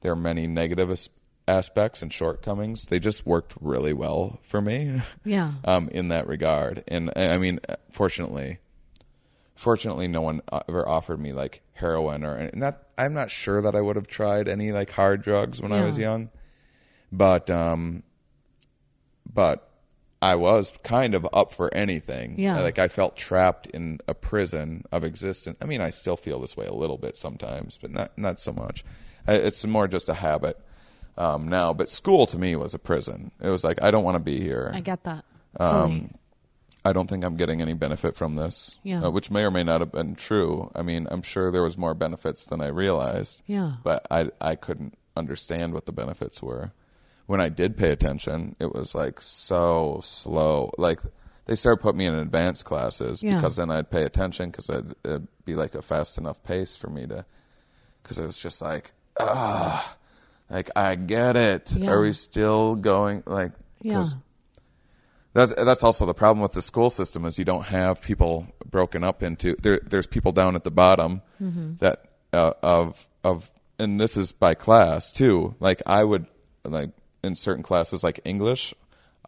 their 0.00 0.16
many 0.16 0.46
negative 0.46 0.90
as- 0.90 1.08
aspects 1.46 2.02
and 2.02 2.12
shortcomings, 2.12 2.86
they 2.86 2.98
just 2.98 3.26
worked 3.26 3.54
really 3.60 3.92
well 3.92 4.40
for 4.42 4.60
me. 4.60 5.02
Yeah. 5.24 5.52
um, 5.64 5.88
in 5.90 6.08
that 6.08 6.26
regard. 6.26 6.84
And 6.88 7.10
I 7.16 7.34
I 7.34 7.38
mean, 7.38 7.60
fortunately, 7.90 8.58
fortunately, 9.60 10.08
no 10.08 10.22
one 10.22 10.40
ever 10.68 10.88
offered 10.88 11.20
me 11.20 11.34
like 11.34 11.60
heroin 11.74 12.24
or 12.24 12.50
not. 12.54 12.82
I'm 12.96 13.12
not 13.12 13.30
sure 13.30 13.60
that 13.60 13.76
I 13.76 13.80
would 13.82 13.96
have 13.96 14.06
tried 14.06 14.48
any 14.48 14.72
like 14.72 14.90
hard 14.90 15.22
drugs 15.22 15.60
when 15.60 15.70
I 15.70 15.84
was 15.84 15.98
young, 15.98 16.30
but 17.12 17.50
um, 17.50 18.02
but 19.30 19.70
I 20.22 20.36
was 20.36 20.72
kind 20.82 21.14
of 21.14 21.28
up 21.34 21.52
for 21.52 21.72
anything. 21.74 22.38
Yeah. 22.38 22.58
like 22.60 22.78
I 22.78 22.88
felt 22.88 23.16
trapped 23.16 23.66
in 23.66 24.00
a 24.08 24.14
prison 24.14 24.84
of 24.90 25.04
existence. 25.04 25.58
I 25.60 25.66
mean, 25.66 25.82
I 25.82 25.90
still 25.90 26.16
feel 26.16 26.40
this 26.40 26.56
way 26.56 26.64
a 26.64 26.74
little 26.74 26.98
bit 26.98 27.16
sometimes, 27.16 27.78
but 27.80 27.90
not 27.90 28.16
not 28.16 28.40
so 28.40 28.52
much. 28.52 28.82
It's 29.28 29.66
more 29.66 29.86
just 29.86 30.08
a 30.08 30.14
habit 30.14 30.58
um, 31.18 31.48
now. 31.48 31.74
But 31.74 31.90
school 31.90 32.26
to 32.28 32.38
me 32.38 32.56
was 32.56 32.72
a 32.72 32.78
prison. 32.78 33.30
It 33.42 33.50
was 33.50 33.62
like 33.62 33.82
I 33.82 33.90
don't 33.90 34.04
want 34.04 34.14
to 34.14 34.22
be 34.22 34.40
here. 34.40 34.72
I 34.74 34.80
get 34.80 35.04
that. 35.04 35.24
Um. 35.58 36.14
I 36.84 36.92
don't 36.94 37.08
think 37.10 37.24
I'm 37.24 37.36
getting 37.36 37.60
any 37.60 37.74
benefit 37.74 38.16
from 38.16 38.36
this, 38.36 38.76
Yeah. 38.82 39.04
uh, 39.04 39.10
which 39.10 39.30
may 39.30 39.44
or 39.44 39.50
may 39.50 39.62
not 39.62 39.80
have 39.80 39.92
been 39.92 40.14
true. 40.14 40.70
I 40.74 40.80
mean, 40.82 41.06
I'm 41.10 41.20
sure 41.22 41.50
there 41.50 41.62
was 41.62 41.76
more 41.76 41.92
benefits 41.94 42.46
than 42.46 42.60
I 42.62 42.68
realized. 42.68 43.42
Yeah. 43.46 43.74
But 43.84 44.06
I 44.10 44.30
I 44.40 44.54
couldn't 44.54 44.96
understand 45.16 45.74
what 45.74 45.84
the 45.86 45.92
benefits 45.92 46.42
were. 46.42 46.72
When 47.26 47.40
I 47.40 47.48
did 47.50 47.76
pay 47.76 47.90
attention, 47.90 48.56
it 48.58 48.74
was 48.74 48.94
like 48.94 49.20
so 49.20 50.00
slow. 50.02 50.72
Like 50.78 51.00
they 51.46 51.54
started 51.54 51.82
putting 51.82 51.98
me 51.98 52.06
in 52.06 52.14
advanced 52.14 52.64
classes 52.64 53.22
Yeah. 53.22 53.36
because 53.36 53.56
then 53.56 53.70
I'd 53.70 53.90
pay 53.90 54.04
attention 54.04 54.50
because 54.50 54.68
it'd, 54.70 54.94
it'd 55.04 55.28
be 55.44 55.54
like 55.54 55.74
a 55.74 55.82
fast 55.82 56.16
enough 56.18 56.42
pace 56.42 56.76
for 56.76 56.88
me 56.88 57.06
to. 57.08 57.24
Because 58.02 58.18
it 58.18 58.24
was 58.24 58.38
just 58.38 58.62
like 58.62 58.92
ah, 59.18 59.96
like 60.48 60.70
I 60.74 60.94
get 60.94 61.36
it. 61.36 61.72
Yeah. 61.76 61.90
Are 61.90 62.00
we 62.00 62.14
still 62.14 62.74
going 62.74 63.22
like? 63.26 63.52
yeah. 63.82 64.06
That's 65.32 65.54
that's 65.54 65.82
also 65.84 66.06
the 66.06 66.14
problem 66.14 66.40
with 66.40 66.52
the 66.52 66.62
school 66.62 66.90
system 66.90 67.24
is 67.24 67.38
you 67.38 67.44
don't 67.44 67.64
have 67.66 68.00
people 68.02 68.46
broken 68.64 69.04
up 69.04 69.22
into 69.22 69.56
there. 69.62 69.80
There's 69.84 70.06
people 70.06 70.32
down 70.32 70.56
at 70.56 70.64
the 70.64 70.70
bottom 70.70 71.22
Mm-hmm. 71.42 71.76
that 71.78 72.04
uh, 72.32 72.52
of 72.62 73.06
of 73.24 73.50
and 73.78 73.98
this 74.00 74.16
is 74.16 74.32
by 74.32 74.54
class 74.54 75.10
too. 75.12 75.54
Like 75.60 75.82
I 75.86 76.04
would 76.04 76.26
like 76.64 76.90
in 77.24 77.34
certain 77.34 77.62
classes 77.62 78.02
like 78.04 78.20
English, 78.24 78.74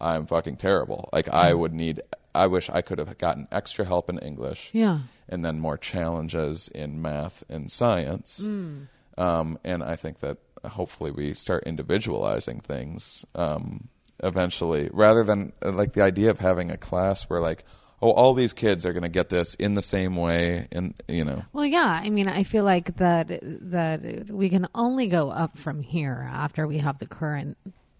I'm 0.00 0.26
fucking 0.26 0.56
terrible. 0.56 1.08
Like 1.12 1.26
Mm-hmm. 1.26 1.36
I 1.36 1.54
would 1.54 1.72
need. 1.72 2.02
I 2.34 2.46
wish 2.46 2.70
I 2.70 2.80
could 2.82 2.98
have 2.98 3.16
gotten 3.18 3.46
extra 3.52 3.84
help 3.84 4.08
in 4.08 4.18
English. 4.18 4.70
Yeah. 4.72 5.00
and 5.28 5.44
then 5.44 5.60
more 5.60 5.76
challenges 5.78 6.68
in 6.74 7.00
math 7.02 7.44
and 7.48 7.70
science. 7.70 8.40
Mm. 8.44 8.88
Um, 9.18 9.58
and 9.64 9.82
I 9.82 9.96
think 9.96 10.20
that 10.20 10.38
hopefully 10.64 11.10
we 11.10 11.34
start 11.34 11.64
individualizing 11.64 12.60
things 12.60 13.24
um, 13.34 13.88
eventually, 14.22 14.88
rather 14.92 15.24
than 15.24 15.52
uh, 15.64 15.72
like 15.72 15.92
the 15.92 16.02
idea 16.02 16.30
of 16.30 16.38
having 16.38 16.70
a 16.70 16.76
class 16.76 17.24
where 17.24 17.40
like, 17.40 17.64
oh, 18.00 18.10
all 18.10 18.34
these 18.34 18.52
kids 18.52 18.84
are 18.86 18.92
going 18.92 19.02
to 19.02 19.08
get 19.08 19.28
this 19.28 19.54
in 19.54 19.74
the 19.74 19.82
same 19.82 20.16
way, 20.16 20.68
and 20.72 20.94
you 21.08 21.24
know, 21.24 21.44
Well, 21.52 21.66
yeah. 21.66 22.00
I 22.02 22.10
mean, 22.10 22.28
I 22.28 22.42
feel 22.42 22.64
like 22.64 22.96
that 22.96 23.38
that 23.42 24.30
we 24.30 24.48
can 24.48 24.66
only 24.74 25.06
go 25.06 25.30
up 25.30 25.58
from 25.58 25.82
here 25.82 26.28
after 26.30 26.66
we 26.66 26.78
have 26.78 26.98
the 26.98 27.06
current, 27.06 27.56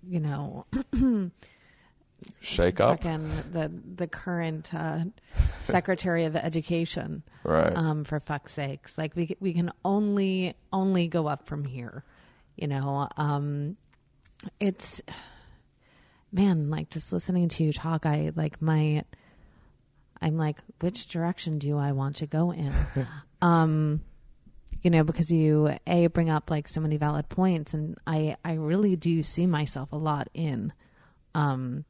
you 0.07 0.21
know, 0.21 0.67
shake 2.41 2.81
up, 2.81 3.03
fucking 3.03 3.31
the 3.53 3.71
the 3.97 4.07
current 4.07 4.73
uh, 4.75 5.05
Secretary 5.65 6.25
of 6.25 6.37
Education. 6.37 7.23
right? 7.45 7.77
Um, 7.77 8.05
for 8.05 8.21
fuck's 8.21 8.53
sakes, 8.53 8.99
like 8.99 9.17
we 9.17 9.37
we 9.41 9.53
can 9.53 9.71
only 9.85 10.55
only 10.73 11.09
go 11.09 11.27
up 11.27 11.47
from 11.47 11.65
here. 11.65 12.05
You 12.57 12.69
know, 12.69 13.09
um, 13.17 13.77
it's 14.61 15.01
man, 16.33 16.71
like 16.71 16.91
just 16.91 17.13
listening 17.13 17.49
to 17.51 17.65
you 17.65 17.73
talk, 17.73 18.07
I 18.07 18.33
like 18.35 18.61
my. 18.61 19.05
I'm 20.21 20.37
like, 20.37 20.59
which 20.81 21.09
direction 21.09 21.59
do 21.59 21.77
I 21.77 21.93
want 21.93 22.17
to 22.17 22.27
go 22.27 22.53
in? 22.53 22.73
um, 23.43 24.03
you 24.83 24.91
know, 24.91 25.03
because 25.03 25.31
you 25.31 25.77
a 25.87 26.07
bring 26.07 26.31
up 26.31 26.51
like 26.51 26.69
so 26.69 26.81
many 26.81 26.97
valid 26.97 27.29
points, 27.29 27.75
and 27.75 27.97
I 28.07 28.37
I 28.45 28.55
really 28.55 28.97
do 28.97 29.23
see 29.23 29.47
myself 29.47 29.93
a 29.93 29.97
lot 29.97 30.29
in, 30.33 30.73
um, 31.35 31.85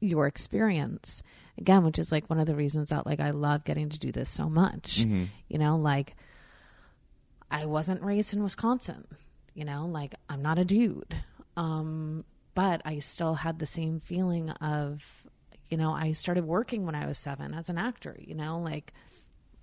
your 0.00 0.26
experience 0.26 1.22
again, 1.58 1.84
which 1.84 1.98
is 1.98 2.12
like 2.12 2.28
one 2.28 2.40
of 2.40 2.46
the 2.46 2.54
reasons 2.54 2.90
that 2.90 3.06
like 3.06 3.20
I 3.20 3.30
love 3.30 3.64
getting 3.64 3.88
to 3.88 3.98
do 3.98 4.12
this 4.12 4.30
so 4.30 4.48
much. 4.48 4.98
You 5.48 5.58
know, 5.58 5.76
like 5.76 6.16
I 7.50 7.66
wasn't 7.66 8.02
raised 8.02 8.34
in 8.34 8.42
Wisconsin. 8.42 9.06
You 9.54 9.64
know, 9.64 9.86
like 9.86 10.14
I'm 10.28 10.42
not 10.42 10.58
a 10.58 10.64
dude. 10.64 11.16
Um, 11.56 12.24
but 12.60 12.82
I 12.84 12.98
still 12.98 13.36
had 13.36 13.58
the 13.58 13.64
same 13.64 14.00
feeling 14.00 14.50
of, 14.50 15.02
you 15.70 15.78
know, 15.78 15.92
I 15.92 16.12
started 16.12 16.44
working 16.44 16.84
when 16.84 16.94
I 16.94 17.06
was 17.06 17.16
seven 17.16 17.54
as 17.54 17.70
an 17.70 17.78
actor, 17.78 18.14
you 18.20 18.34
know, 18.34 18.60
like 18.60 18.92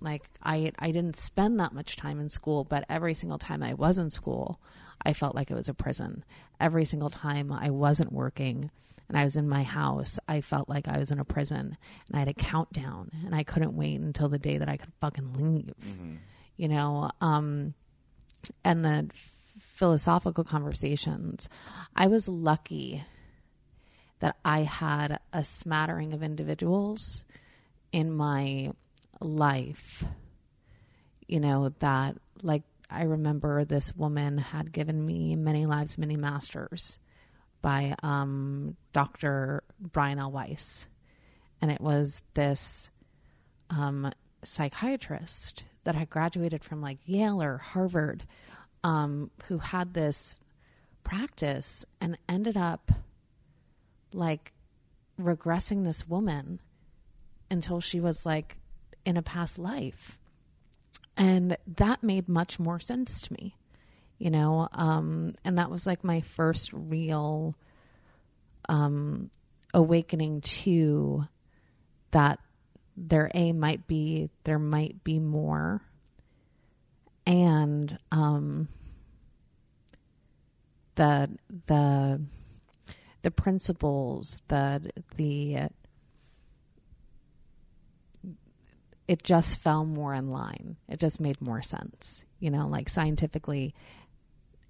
like 0.00 0.24
I 0.42 0.72
I 0.80 0.90
didn't 0.90 1.16
spend 1.16 1.60
that 1.60 1.72
much 1.72 1.94
time 1.94 2.18
in 2.18 2.28
school, 2.28 2.64
but 2.64 2.84
every 2.88 3.14
single 3.14 3.38
time 3.38 3.62
I 3.62 3.74
was 3.74 3.98
in 3.98 4.10
school, 4.10 4.58
I 5.00 5.12
felt 5.12 5.36
like 5.36 5.48
it 5.48 5.54
was 5.54 5.68
a 5.68 5.74
prison. 5.74 6.24
Every 6.58 6.84
single 6.84 7.08
time 7.08 7.52
I 7.52 7.70
wasn't 7.70 8.10
working 8.10 8.68
and 9.08 9.16
I 9.16 9.22
was 9.22 9.36
in 9.36 9.48
my 9.48 9.62
house, 9.62 10.18
I 10.26 10.40
felt 10.40 10.68
like 10.68 10.88
I 10.88 10.98
was 10.98 11.12
in 11.12 11.20
a 11.20 11.24
prison 11.24 11.78
and 12.08 12.16
I 12.16 12.18
had 12.18 12.28
a 12.28 12.34
countdown 12.34 13.12
and 13.24 13.32
I 13.32 13.44
couldn't 13.44 13.76
wait 13.76 14.00
until 14.00 14.28
the 14.28 14.40
day 14.40 14.58
that 14.58 14.68
I 14.68 14.76
could 14.76 14.92
fucking 15.00 15.34
leave. 15.34 15.72
You 16.56 16.66
know, 16.66 17.12
um 17.20 17.74
and 18.64 18.84
the 18.84 19.08
philosophical 19.78 20.42
conversations. 20.42 21.48
I 21.94 22.08
was 22.08 22.28
lucky 22.28 23.04
that 24.18 24.36
I 24.44 24.64
had 24.64 25.20
a 25.32 25.44
smattering 25.44 26.12
of 26.12 26.22
individuals 26.24 27.24
in 27.92 28.12
my 28.12 28.72
life, 29.20 30.04
you 31.28 31.38
know, 31.38 31.72
that 31.78 32.16
like 32.42 32.64
I 32.90 33.04
remember 33.04 33.64
this 33.64 33.94
woman 33.94 34.38
had 34.38 34.72
given 34.72 35.04
me 35.04 35.36
Many 35.36 35.64
Lives, 35.66 35.96
Many 35.96 36.16
Masters 36.16 36.98
by 37.62 37.94
um, 38.02 38.76
Dr. 38.92 39.62
Brian 39.78 40.18
L. 40.18 40.32
Weiss. 40.32 40.86
And 41.62 41.70
it 41.70 41.80
was 41.80 42.20
this 42.34 42.90
um, 43.70 44.10
psychiatrist 44.42 45.62
that 45.84 45.94
had 45.94 46.10
graduated 46.10 46.64
from 46.64 46.80
like 46.80 46.98
Yale 47.04 47.40
or 47.40 47.58
Harvard 47.58 48.24
um, 48.84 49.30
who 49.44 49.58
had 49.58 49.94
this 49.94 50.38
practice 51.04 51.84
and 52.00 52.18
ended 52.28 52.56
up 52.56 52.92
like 54.12 54.52
regressing 55.20 55.84
this 55.84 56.06
woman 56.06 56.60
until 57.50 57.80
she 57.80 58.00
was 58.00 58.24
like 58.24 58.58
in 59.04 59.16
a 59.16 59.22
past 59.22 59.58
life. 59.58 60.18
And 61.16 61.56
that 61.76 62.02
made 62.02 62.28
much 62.28 62.60
more 62.60 62.78
sense 62.78 63.20
to 63.22 63.32
me, 63.32 63.56
you 64.18 64.30
know? 64.30 64.68
Um, 64.72 65.34
and 65.44 65.58
that 65.58 65.70
was 65.70 65.86
like 65.86 66.04
my 66.04 66.20
first 66.20 66.72
real 66.72 67.56
um, 68.68 69.30
awakening 69.74 70.42
to 70.42 71.26
that 72.10 72.38
there 72.96 73.30
a 73.34 73.52
might 73.52 73.86
be 73.86 74.28
there 74.44 74.58
might 74.58 75.04
be 75.04 75.18
more 75.20 75.82
and 77.28 77.98
um 78.10 78.68
the 80.94 81.30
the 81.66 82.20
the 83.22 83.30
principles 83.30 84.40
the 84.48 84.90
the 85.16 85.68
it 89.06 89.22
just 89.22 89.56
fell 89.58 89.86
more 89.86 90.12
in 90.12 90.28
line. 90.28 90.76
It 90.86 91.00
just 91.00 91.20
made 91.20 91.40
more 91.40 91.62
sense 91.62 92.24
you 92.40 92.50
know 92.50 92.66
like 92.66 92.88
scientifically 92.88 93.74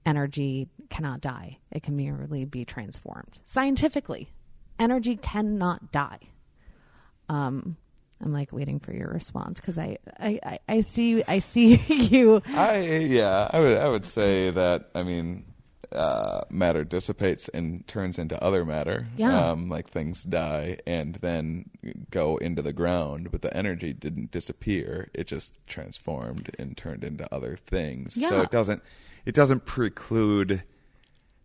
energy 0.04 0.68
cannot 0.90 1.20
die. 1.20 1.58
It 1.70 1.84
can 1.84 1.94
merely 1.94 2.44
be 2.44 2.64
transformed. 2.64 3.38
Scientifically 3.44 4.32
energy 4.80 5.16
cannot 5.16 5.92
die. 5.92 6.18
Um 7.28 7.76
i'm 8.22 8.32
like 8.32 8.52
waiting 8.52 8.78
for 8.80 8.92
your 8.92 9.08
response 9.08 9.60
because 9.60 9.78
I, 9.78 9.98
I 10.18 10.40
i 10.42 10.58
i 10.68 10.80
see 10.80 11.22
i 11.26 11.38
see 11.38 11.76
you 11.86 12.42
I 12.54 12.80
yeah, 12.80 13.48
I 13.50 13.60
would 13.60 13.78
I 13.78 13.88
would 13.88 14.04
say 14.04 14.50
that 14.50 14.90
I 14.94 15.02
mean 15.02 15.44
uh, 15.92 16.42
matter 16.50 16.84
dissipates 16.84 17.48
and 17.48 17.86
turns 17.86 18.18
into 18.18 18.42
other 18.42 18.64
matter. 18.64 19.06
Yeah. 19.16 19.50
Um, 19.50 19.68
like 19.68 19.88
things 19.88 20.22
die 20.22 20.78
and 20.86 21.14
then 21.16 21.70
go 22.10 22.36
into 22.36 22.62
the 22.62 22.72
ground, 22.72 23.30
but 23.30 23.42
the 23.42 23.54
energy 23.56 23.92
didn't 23.92 24.30
disappear. 24.30 25.08
It 25.14 25.26
just 25.26 25.58
transformed 25.66 26.54
and 26.58 26.76
turned 26.76 27.04
into 27.04 27.32
other 27.32 27.56
things. 27.56 28.16
Yeah. 28.16 28.28
So 28.30 28.40
it 28.42 28.50
doesn't 28.50 28.82
it 29.24 29.34
doesn't 29.34 29.66
preclude 29.66 30.62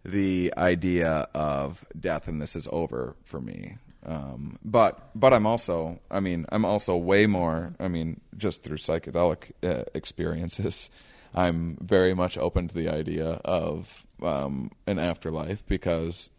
the 0.05 0.53
idea 0.57 1.27
of 1.33 1.85
death 1.97 2.27
and 2.27 2.41
this 2.41 2.55
is 2.55 2.67
over 2.71 3.15
for 3.23 3.39
me. 3.39 3.77
Um, 4.05 4.59
but 4.63 5.09
but 5.15 5.33
I'm 5.33 5.45
also 5.45 5.99
I 6.11 6.19
mean 6.19 6.45
I'm 6.49 6.65
also 6.65 6.97
way 6.97 7.25
more 7.25 7.73
I 7.79 7.87
mean 7.87 8.19
just 8.35 8.63
through 8.63 8.77
psychedelic 8.77 9.51
uh, 9.63 9.83
experiences 9.93 10.89
I'm 11.33 11.77
very 11.81 12.13
much 12.13 12.37
open 12.37 12.67
to 12.67 12.75
the 12.75 12.89
idea 12.89 13.25
of 13.45 14.05
um, 14.21 14.71
an 14.85 14.99
afterlife 14.99 15.65
because 15.65 16.29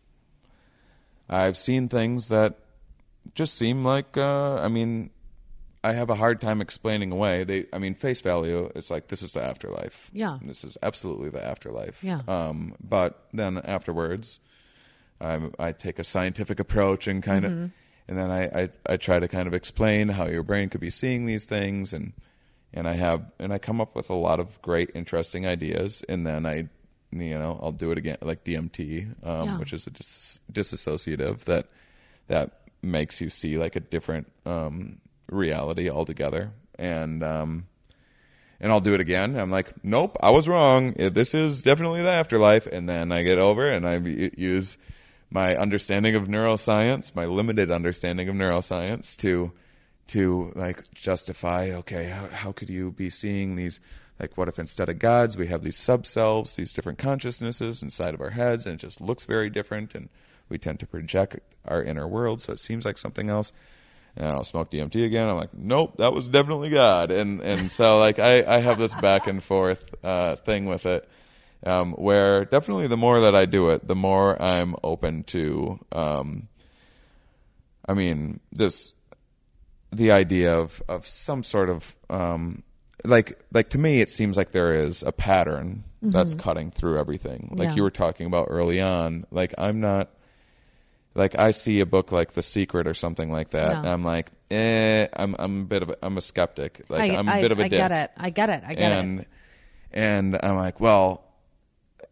I've 1.29 1.57
seen 1.57 1.88
things 1.88 2.29
that 2.29 2.59
just 3.35 3.55
seem 3.55 3.85
like 3.85 4.16
uh, 4.16 4.57
I 4.57 4.68
mean 4.68 5.11
I 5.83 5.92
have 5.92 6.09
a 6.11 6.14
hard 6.14 6.40
time 6.40 6.61
explaining 6.61 7.12
away. 7.12 7.44
They 7.44 7.66
I 7.72 7.79
mean 7.79 7.94
face 7.94 8.20
value 8.20 8.70
it's 8.74 8.90
like 8.90 9.09
this 9.09 9.22
is 9.22 9.33
the 9.33 9.42
afterlife. 9.42 10.11
Yeah. 10.12 10.38
This 10.42 10.64
is 10.64 10.77
absolutely 10.83 11.31
the 11.31 11.44
afterlife. 11.44 12.05
Yeah. 12.05 12.20
Um 12.29 12.74
but 12.79 13.27
then 13.33 13.59
afterwards 13.59 14.40
I 15.24 15.68
I 15.68 15.72
take 15.72 15.98
a 15.98 16.04
scientific 16.04 16.60
approach 16.60 17.06
and 17.06 17.22
kind 17.22 17.44
of 17.44 17.52
Mm-hmm. 17.52 17.66
and 18.08 18.18
then 18.18 18.30
I, 18.30 18.42
I 18.62 18.68
I 18.87 18.96
try 18.96 19.18
to 19.18 19.28
kind 19.28 19.46
of 19.46 19.54
explain 19.54 20.08
how 20.10 20.26
your 20.26 20.42
brain 20.42 20.68
could 20.68 20.80
be 20.80 20.90
seeing 20.90 21.26
these 21.26 21.46
things 21.46 21.92
and 21.92 22.12
and 22.72 22.87
I 22.88 22.94
have 22.94 23.22
and 23.38 23.52
I 23.52 23.58
come 23.58 23.80
up 23.80 23.94
with 23.96 24.10
a 24.10 24.14
lot 24.14 24.40
of 24.40 24.60
great 24.62 24.90
interesting 24.94 25.46
ideas 25.46 26.02
and 26.08 26.26
then 26.26 26.44
I 26.46 26.68
you 27.12 27.38
know 27.38 27.58
I'll 27.62 27.72
do 27.72 27.90
it 27.92 27.98
again 27.98 28.16
like 28.20 28.44
DMT 28.44 29.24
um, 29.26 29.48
Yeah. 29.48 29.58
which 29.58 29.72
is 29.72 29.87
a 29.87 29.90
dis- 29.90 30.40
disassociative 30.52 31.40
that 31.44 31.66
that 32.28 32.60
makes 32.82 33.20
you 33.20 33.30
see 33.30 33.56
like 33.58 33.76
a 33.76 33.80
different 33.80 34.30
um, 34.44 34.98
reality 35.30 35.88
altogether 35.88 36.50
and 36.78 37.22
um, 37.22 37.66
and 38.60 38.72
I'll 38.72 38.80
do 38.80 38.94
it 38.94 39.00
again. 39.00 39.37
I'm 39.37 39.50
like, 39.50 39.72
nope, 39.84 40.16
I 40.20 40.30
was 40.30 40.48
wrong. 40.48 40.92
This 40.92 41.34
is 41.34 41.62
definitely 41.62 42.02
the 42.02 42.08
afterlife. 42.10 42.66
And 42.66 42.88
then 42.88 43.12
I 43.12 43.22
get 43.22 43.38
over 43.38 43.66
and 43.68 43.87
I 43.87 43.96
use 43.96 44.78
my 45.34 45.56
understanding 45.56 46.14
of 46.14 46.28
neuroscience, 46.28 47.14
my 47.14 47.26
limited 47.26 47.68
understanding 47.72 48.28
of 48.28 48.36
neuroscience, 48.36 49.16
to 49.16 49.50
to 50.06 50.52
like 50.54 50.90
justify. 50.94 51.72
Okay, 51.72 52.04
how 52.04 52.28
how 52.28 52.52
could 52.52 52.70
you 52.70 52.92
be 52.92 53.10
seeing 53.10 53.56
these? 53.56 53.80
Like, 54.20 54.38
what 54.38 54.46
if 54.46 54.60
instead 54.60 54.88
of 54.88 55.00
gods 55.00 55.36
we 55.36 55.48
have 55.48 55.64
these 55.64 55.76
subselves, 55.76 56.54
these 56.54 56.72
different 56.72 57.00
consciousnesses 57.00 57.82
inside 57.82 58.14
of 58.14 58.20
our 58.20 58.30
heads, 58.30 58.64
and 58.64 58.76
it 58.76 58.78
just 58.78 59.00
looks 59.00 59.24
very 59.24 59.50
different, 59.50 59.92
and 59.92 60.08
we 60.48 60.56
tend 60.56 60.78
to 60.80 60.86
project 60.86 61.40
our 61.66 61.82
inner 61.82 62.06
world, 62.06 62.40
so 62.40 62.52
it 62.52 62.60
seems 62.60 62.84
like 62.84 62.96
something 62.96 63.28
else 63.28 63.52
and 64.16 64.28
I'll 64.28 64.44
smoke 64.44 64.70
DMT 64.70 65.04
again. 65.04 65.28
I'm 65.28 65.36
like, 65.36 65.52
nope, 65.54 65.96
that 65.96 66.12
was 66.12 66.28
definitely 66.28 66.70
God. 66.70 67.10
And 67.10 67.40
and 67.40 67.72
so 67.72 67.98
like 67.98 68.20
I, 68.20 68.44
I 68.56 68.58
have 68.60 68.78
this 68.78 68.94
back 68.94 69.26
and 69.26 69.42
forth 69.42 69.82
uh, 70.04 70.36
thing 70.36 70.66
with 70.66 70.86
it, 70.86 71.08
um, 71.64 71.92
where 71.92 72.44
definitely 72.44 72.87
the 72.87 72.96
more 72.96 73.20
that 73.20 73.35
I 73.35 73.46
do 73.46 73.70
it, 73.70 73.87
the 73.88 73.94
more 73.94 74.40
I'm 74.40 74.77
open 74.85 75.22
to. 75.24 75.79
Um, 75.92 76.48
I 77.88 77.94
mean, 77.94 78.40
this 78.53 78.92
the 79.92 80.11
idea 80.11 80.59
of 80.59 80.83
of 80.88 81.07
some 81.07 81.42
sort 81.42 81.70
of 81.70 81.94
um, 82.11 82.62
like 83.05 83.38
like 83.53 83.70
to 83.70 83.79
me, 83.79 84.00
it 84.00 84.11
seems 84.11 84.37
like 84.37 84.53
there 84.53 84.72
is 84.72 85.03
a 85.03 85.12
pattern 85.12 85.85
that's 86.03 86.35
cutting 86.35 86.70
through 86.70 86.98
everything. 86.98 87.50
Like 87.57 87.70
Yeah. 87.70 87.74
you 87.77 87.83
were 87.83 87.90
talking 87.90 88.27
about 88.27 88.48
early 88.50 88.81
on. 88.81 89.24
Like 89.31 89.55
I'm 89.57 89.81
not 89.81 90.11
like 91.14 91.38
I 91.38 91.50
see 91.53 91.81
a 91.81 91.87
book 91.87 92.12
like 92.12 92.33
The 92.33 92.42
Secret 92.42 92.87
or 92.87 92.92
something 92.94 93.31
like 93.31 93.50
that, 93.50 93.70
Yeah. 93.70 93.79
and 93.79 93.88
I'm 93.88 94.05
like, 94.05 94.31
eh, 94.50 95.07
I'm 95.14 95.35
I'm 95.38 95.61
a 95.62 95.64
bit 95.64 95.83
of 95.83 95.90
a, 95.90 95.96
I'm 96.03 96.16
a 96.18 96.20
skeptic. 96.20 96.83
Like 96.88 97.11
I, 97.12 97.16
I'm 97.16 97.29
a 97.29 97.40
bit 97.40 97.53
of 97.53 97.59
a 97.61 97.64
I 97.64 97.68
dick. 97.68 97.79
get 97.79 97.92
it. 97.92 98.11
I 98.16 98.31
get 98.31 98.50
it. 98.50 98.62
I 98.66 98.74
get 98.74 98.92
and 98.92 99.20
it. 99.20 99.29
and 99.92 100.38
I'm 100.42 100.57
like, 100.57 100.81
well, 100.81 101.23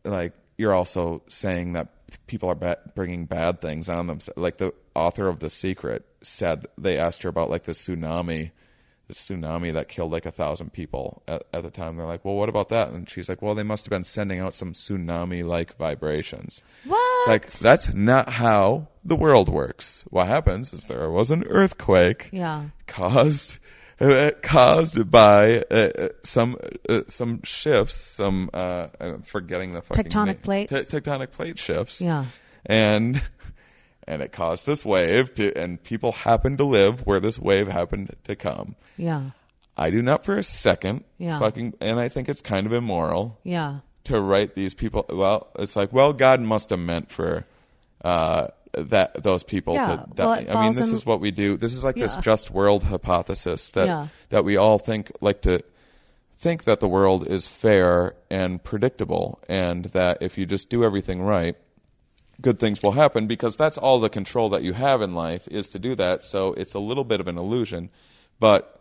like 0.05 0.33
you're 0.59 0.75
also 0.75 1.23
saying 1.29 1.73
that 1.75 1.89
people 2.27 2.49
are 2.51 2.55
ba- 2.55 2.79
bringing 2.95 3.25
bad 3.27 3.61
things 3.61 3.89
on 3.89 4.07
them. 4.07 4.19
Like 4.37 4.59
the 4.59 4.75
author 4.95 5.29
of 5.29 5.41
The 5.41 5.51
Secret 5.51 6.05
said, 6.23 6.67
they 6.79 6.99
asked 6.99 7.23
her 7.23 7.29
about 7.29 7.51
like 7.51 7.65
the 7.65 7.73
tsunami, 7.73 8.51
the 9.09 9.15
tsunami 9.15 9.73
that 9.73 9.89
killed 9.89 10.13
like 10.13 10.27
a 10.27 10.31
thousand 10.31 10.73
people 10.73 11.23
at, 11.27 11.45
at 11.53 11.63
the 11.63 11.71
time. 11.71 11.97
They're 11.97 12.07
like, 12.07 12.25
well, 12.25 12.35
what 12.35 12.49
about 12.51 12.69
that? 12.69 12.91
And 12.91 13.09
she's 13.09 13.29
like, 13.29 13.41
well, 13.43 13.55
they 13.55 13.63
must 13.63 13.87
have 13.87 13.91
been 13.91 14.05
sending 14.05 14.41
out 14.41 14.55
some 14.55 14.73
tsunami-like 14.75 15.77
vibrations. 15.79 16.63
What? 16.87 17.01
It's 17.21 17.29
like 17.29 17.51
that's 17.51 17.93
not 17.95 18.29
how 18.29 18.89
the 19.05 19.17
world 19.17 19.49
works. 19.49 20.05
What 20.11 20.27
happens 20.29 20.73
is 20.73 20.85
there 20.85 21.11
was 21.11 21.31
an 21.31 21.45
earthquake 21.45 22.29
Yeah. 22.33 22.67
caused 22.87 23.59
uh, 24.03 24.31
caused 24.43 25.11
by 25.11 25.65
uh, 25.71 25.75
uh, 25.75 26.09
some 26.25 26.57
uh, 26.89 27.03
some 27.09 27.41
shifts, 27.45 27.95
some 27.95 28.51
uh, 28.53 28.89
I'm 29.01 29.23
forgetting 29.23 29.73
the 29.75 29.83
fucking 29.83 30.05
Tectonic 30.07 30.27
name. 30.27 30.37
plates? 30.37 30.71
Te- 30.73 31.01
tectonic 31.01 31.31
plate 31.33 31.59
shifts. 31.59 32.01
Yeah. 32.01 32.27
and 32.67 33.23
and 34.09 34.21
it 34.23 34.33
caused 34.33 34.67
this 34.67 34.85
wave 34.85 35.33
to, 35.35 35.57
and 35.57 35.83
people 35.83 36.13
happened 36.13 36.59
to 36.59 36.65
live 36.65 37.07
where 37.07 37.21
this 37.21 37.39
wave 37.39 37.69
happened 37.69 38.15
to 38.25 38.35
come. 38.37 38.75
Yeah. 38.97 39.31
I 39.77 39.91
do 39.91 40.03
not 40.03 40.25
for 40.25 40.37
a 40.37 40.43
second 40.43 41.05
Yeah. 41.19 41.39
fucking, 41.39 41.75
and 41.81 41.99
I 42.01 42.09
think 42.09 42.29
it's 42.29 42.43
kind 42.43 42.67
of 42.67 42.73
immoral 42.73 43.39
Yeah. 43.45 43.79
to 44.05 44.21
write 44.21 44.55
these 44.55 44.75
people. 44.75 45.07
Well, 45.09 45.49
it's 45.59 45.77
like, 45.77 45.93
well, 45.93 46.13
God 46.13 46.41
must 46.41 46.71
have 46.71 46.79
meant 46.81 47.11
for 47.11 47.47
uh, 48.05 48.49
that 48.73 49.23
those 49.23 49.43
people 49.43 49.75
Yeah, 49.75 49.97
to. 49.97 50.07
well, 50.17 50.31
I 50.33 50.65
mean, 50.65 50.75
this 50.75 50.89
in- 50.89 50.95
is 50.95 51.05
what 51.07 51.21
we 51.21 51.31
do. 51.31 51.57
This 51.57 51.75
is 51.75 51.85
like 51.85 51.97
this 51.97 52.17
just 52.17 52.51
world 52.51 52.85
hypothesis 52.85 53.69
that 53.71 53.87
Yeah. 53.87 54.07
that 54.31 54.45
we 54.45 54.57
all 54.57 54.79
think 54.79 55.13
like 55.21 55.43
to 55.43 55.61
think 56.39 56.65
that 56.65 56.81
the 56.81 56.89
world 56.89 57.27
is 57.27 57.47
fair 57.47 58.15
and 58.31 58.63
predictable, 58.65 59.39
and 59.49 59.85
that 59.87 60.19
if 60.21 60.37
you 60.39 60.47
just 60.47 60.69
do 60.71 60.85
everything 60.85 61.23
right. 61.23 61.57
Good 62.41 62.59
things 62.59 62.83
will 62.83 62.93
happen 62.93 63.27
because 63.29 63.57
that's 63.57 63.79
all 63.79 64.01
the 64.01 64.09
control 64.09 64.49
that 64.49 64.63
you 64.65 64.73
have 64.73 65.01
in 65.03 65.15
life 65.15 65.47
is 65.49 65.69
to 65.69 65.79
do 65.79 65.95
that. 65.95 66.23
So 66.25 66.55
it's 66.55 66.75
a 66.75 66.81
little 66.81 67.05
bit 67.05 67.21
of 67.21 67.29
an 67.29 67.39
illusion, 67.39 67.91
but 68.41 68.81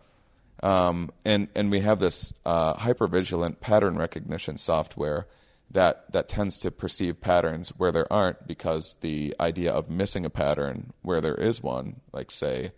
um, 0.64 1.12
and 1.26 1.48
and 1.56 1.70
we 1.70 1.82
have 1.82 2.00
this 2.00 2.34
uh, 2.46 2.74
hypervigilant 2.76 3.60
pattern 3.60 3.98
recognition 3.98 4.58
software 4.58 5.28
that 5.72 6.12
that 6.12 6.28
tends 6.30 6.60
to 6.60 6.72
perceive 6.72 7.22
patterns 7.22 7.70
where 7.78 7.92
there 7.92 8.12
aren't 8.12 8.46
because 8.48 8.96
the 9.02 9.34
idea 9.40 9.72
of 9.72 9.90
missing 9.90 10.26
a 10.26 10.30
pattern 10.30 10.92
where 11.02 11.22
there 11.22 11.36
is 11.36 11.62
one, 11.64 12.02
like 12.14 12.32
say 12.32 12.72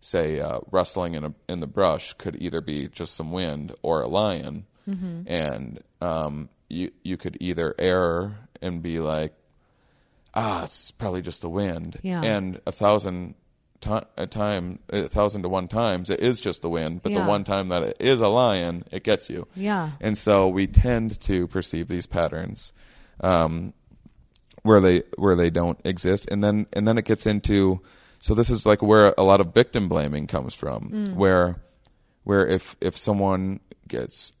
say 0.00 0.38
uh, 0.40 0.60
rustling 0.70 1.14
in 1.14 1.24
a 1.24 1.34
in 1.48 1.60
the 1.60 1.66
brush, 1.66 2.12
could 2.14 2.36
either 2.40 2.60
be 2.60 2.88
just 2.88 3.14
some 3.14 3.32
wind 3.32 3.74
or 3.82 4.02
a 4.02 4.08
lion, 4.08 4.66
and 5.26 5.82
um, 6.00 6.48
you 6.68 6.90
you 7.02 7.16
could 7.16 7.36
either 7.40 7.74
err 7.78 8.36
and 8.62 8.82
be 8.82 8.98
like, 9.00 9.32
ah, 10.34 10.64
it's 10.64 10.90
probably 10.90 11.22
just 11.22 11.42
the 11.42 11.48
wind, 11.50 11.98
Yeah. 12.02 12.22
and 12.22 12.60
a 12.66 12.72
thousand 12.72 13.34
a 14.16 14.26
time 14.26 14.78
a 14.90 15.08
thousand 15.08 15.42
to 15.42 15.48
one 15.48 15.68
times 15.68 16.10
it 16.10 16.20
is 16.20 16.40
just 16.40 16.62
the 16.62 16.68
wind, 16.70 17.02
but 17.02 17.12
Yeah. 17.12 17.20
the 17.22 17.28
one 17.28 17.44
time 17.44 17.68
that 17.68 17.82
it 17.82 17.96
is 18.00 18.20
a 18.20 18.28
lion, 18.28 18.84
it 18.90 19.04
gets 19.04 19.28
you. 19.30 19.46
Yeah. 19.54 19.90
And 20.00 20.16
so 20.16 20.48
we 20.48 20.66
tend 20.66 21.20
to 21.22 21.46
perceive 21.46 21.88
these 21.88 22.06
patterns 22.06 22.72
um, 23.20 23.72
where 24.62 24.80
they 24.80 25.02
where 25.16 25.36
they 25.36 25.50
don't 25.50 25.78
exist, 25.84 26.28
and 26.30 26.42
then 26.42 26.66
and 26.72 26.86
then 26.88 26.98
it 26.98 27.04
gets 27.04 27.26
into 27.26 27.80
so 28.18 28.34
this 28.34 28.50
is 28.50 28.66
like 28.66 28.82
where 28.82 29.14
a 29.16 29.22
lot 29.22 29.40
of 29.40 29.54
victim 29.54 29.88
blaming 29.88 30.26
comes 30.26 30.54
from, 30.54 31.14
where 31.14 31.62
where 32.24 32.46
if 32.46 32.76
if 32.80 32.96
someone 32.96 33.60
gets 33.86 34.32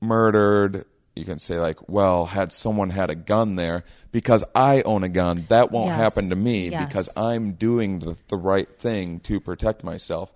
murdered 0.00 0.84
you 1.16 1.24
can 1.24 1.38
say 1.38 1.58
like 1.58 1.88
well 1.88 2.24
had 2.26 2.52
someone 2.52 2.90
had 2.90 3.10
a 3.10 3.14
gun 3.14 3.56
there 3.56 3.82
because 4.12 4.44
i 4.54 4.80
own 4.82 5.02
a 5.02 5.08
gun 5.08 5.44
that 5.48 5.70
won't 5.72 5.86
Yes. 5.88 5.96
happen 5.98 6.30
to 6.30 6.36
me 6.36 6.68
Yes. 6.70 6.86
because 6.86 7.08
i'm 7.16 7.52
doing 7.52 7.98
the, 7.98 8.16
the 8.28 8.36
right 8.36 8.68
thing 8.78 9.20
to 9.20 9.40
protect 9.40 9.82
myself 9.84 10.32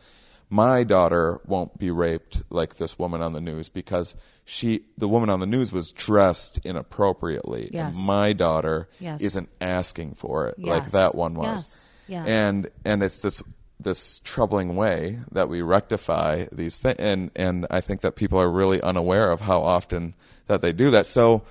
my 0.50 0.84
daughter 0.84 1.40
won't 1.46 1.78
be 1.78 1.90
raped 1.90 2.42
like 2.50 2.76
this 2.76 2.98
woman 2.98 3.22
on 3.22 3.32
the 3.32 3.40
news 3.40 3.68
because 3.68 4.14
she 4.44 4.82
the 4.98 5.08
woman 5.08 5.30
on 5.30 5.40
the 5.40 5.46
news 5.46 5.72
was 5.72 5.90
dressed 5.92 6.58
inappropriately 6.64 7.70
Yes. 7.72 7.94
and 7.94 8.04
my 8.04 8.32
daughter 8.32 8.88
isn't 9.20 9.48
asking 9.60 10.14
for 10.14 10.48
it 10.48 10.58
like 10.58 10.90
that 10.90 11.14
one 11.14 11.34
was 11.34 11.88
and 12.26 12.68
and 12.84 13.02
it's 13.02 13.18
this 13.22 13.42
this 13.84 14.20
troubling 14.24 14.74
way 14.76 15.20
that 15.32 15.48
we 15.48 15.62
rectify 15.62 16.46
these 16.50 16.78
things 16.80 16.96
and 16.98 17.30
and 17.36 17.66
I 17.70 17.80
think 17.80 18.00
that 18.02 18.16
people 18.16 18.40
are 18.40 18.50
really 18.50 18.80
unaware 18.82 19.30
of 19.30 19.42
how 19.42 19.60
often 19.60 20.14
that 20.46 20.60
they 20.62 20.72
do 20.72 20.90
that 20.90 21.06
so 21.06 21.42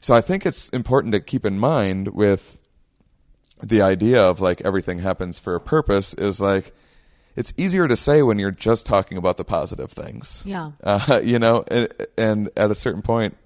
so 0.00 0.14
I 0.14 0.20
think 0.20 0.44
it's 0.44 0.68
important 0.70 1.12
to 1.14 1.20
keep 1.20 1.46
in 1.46 1.58
mind 1.58 2.08
with 2.08 2.58
the 3.62 3.82
idea 3.82 4.20
of 4.22 4.40
like 4.40 4.60
everything 4.62 4.98
happens 4.98 5.38
for 5.38 5.54
a 5.54 5.60
purpose 5.60 6.14
is 6.14 6.40
like 6.40 6.72
it's 7.36 7.52
easier 7.56 7.86
to 7.88 7.96
say 7.96 8.20
when 8.22 8.38
you're 8.38 8.50
just 8.50 8.84
talking 8.84 9.16
about 9.16 9.36
the 9.36 9.44
positive 9.44 9.92
things 9.92 10.42
Yeah. 10.44 10.72
uh, 10.82 11.20
you 11.24 11.38
know 11.38 11.64
and, 11.68 11.88
and 12.18 12.50
at 12.56 12.70
a 12.70 12.74
certain 12.74 13.02
point 13.02 13.36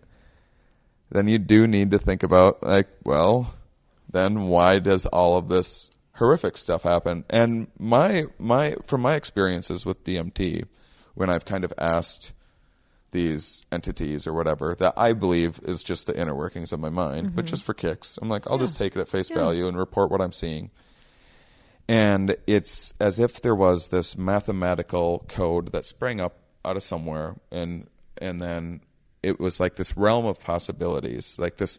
then 1.10 1.28
you 1.28 1.38
do 1.38 1.66
need 1.66 1.90
to 1.92 1.98
think 1.98 2.22
about 2.22 2.62
like 2.62 2.88
well 3.04 3.54
then 4.10 4.44
why 4.48 4.78
does 4.78 5.04
all 5.06 5.36
of 5.36 5.48
this 5.48 5.90
horrific 6.16 6.56
stuff 6.56 6.82
happen 6.82 7.24
and 7.30 7.68
my 7.78 8.24
my 8.38 8.74
from 8.86 9.00
my 9.00 9.14
experiences 9.14 9.84
with 9.86 10.04
DMT 10.04 10.64
when 11.14 11.30
I've 11.30 11.44
kind 11.44 11.64
of 11.64 11.72
asked 11.78 12.32
these 13.12 13.64
entities 13.72 14.26
or 14.26 14.34
whatever 14.34 14.74
that 14.74 14.92
I 14.96 15.14
believe 15.14 15.60
is 15.62 15.82
just 15.82 16.06
the 16.06 16.18
inner 16.18 16.34
workings 16.34 16.72
of 16.72 16.80
my 16.80 16.90
mind, 16.90 17.34
but 17.34 17.44
mm-hmm. 17.44 17.50
just 17.50 17.64
for 17.64 17.72
kicks. 17.72 18.18
I'm 18.20 18.28
like, 18.28 18.50
I'll 18.50 18.58
just 18.58 18.76
take 18.76 18.94
it 18.94 19.00
at 19.00 19.08
face 19.08 19.30
value 19.30 19.68
and 19.68 19.78
report 19.78 20.10
what 20.10 20.20
I'm 20.20 20.32
seeing. 20.32 20.70
and 21.88 22.36
it's 22.46 22.92
as 23.00 23.18
if 23.20 23.40
there 23.40 23.54
was 23.54 23.88
this 23.88 24.18
mathematical 24.18 25.24
code 25.28 25.72
that 25.72 25.84
sprang 25.84 26.20
up 26.20 26.36
out 26.64 26.76
of 26.76 26.82
somewhere 26.82 27.36
and 27.50 27.86
and 28.18 28.40
then 28.40 28.80
it 29.22 29.38
was 29.38 29.60
like 29.60 29.76
this 29.76 29.96
realm 29.96 30.26
of 30.26 30.40
possibilities 30.40 31.36
like 31.38 31.56
this 31.58 31.78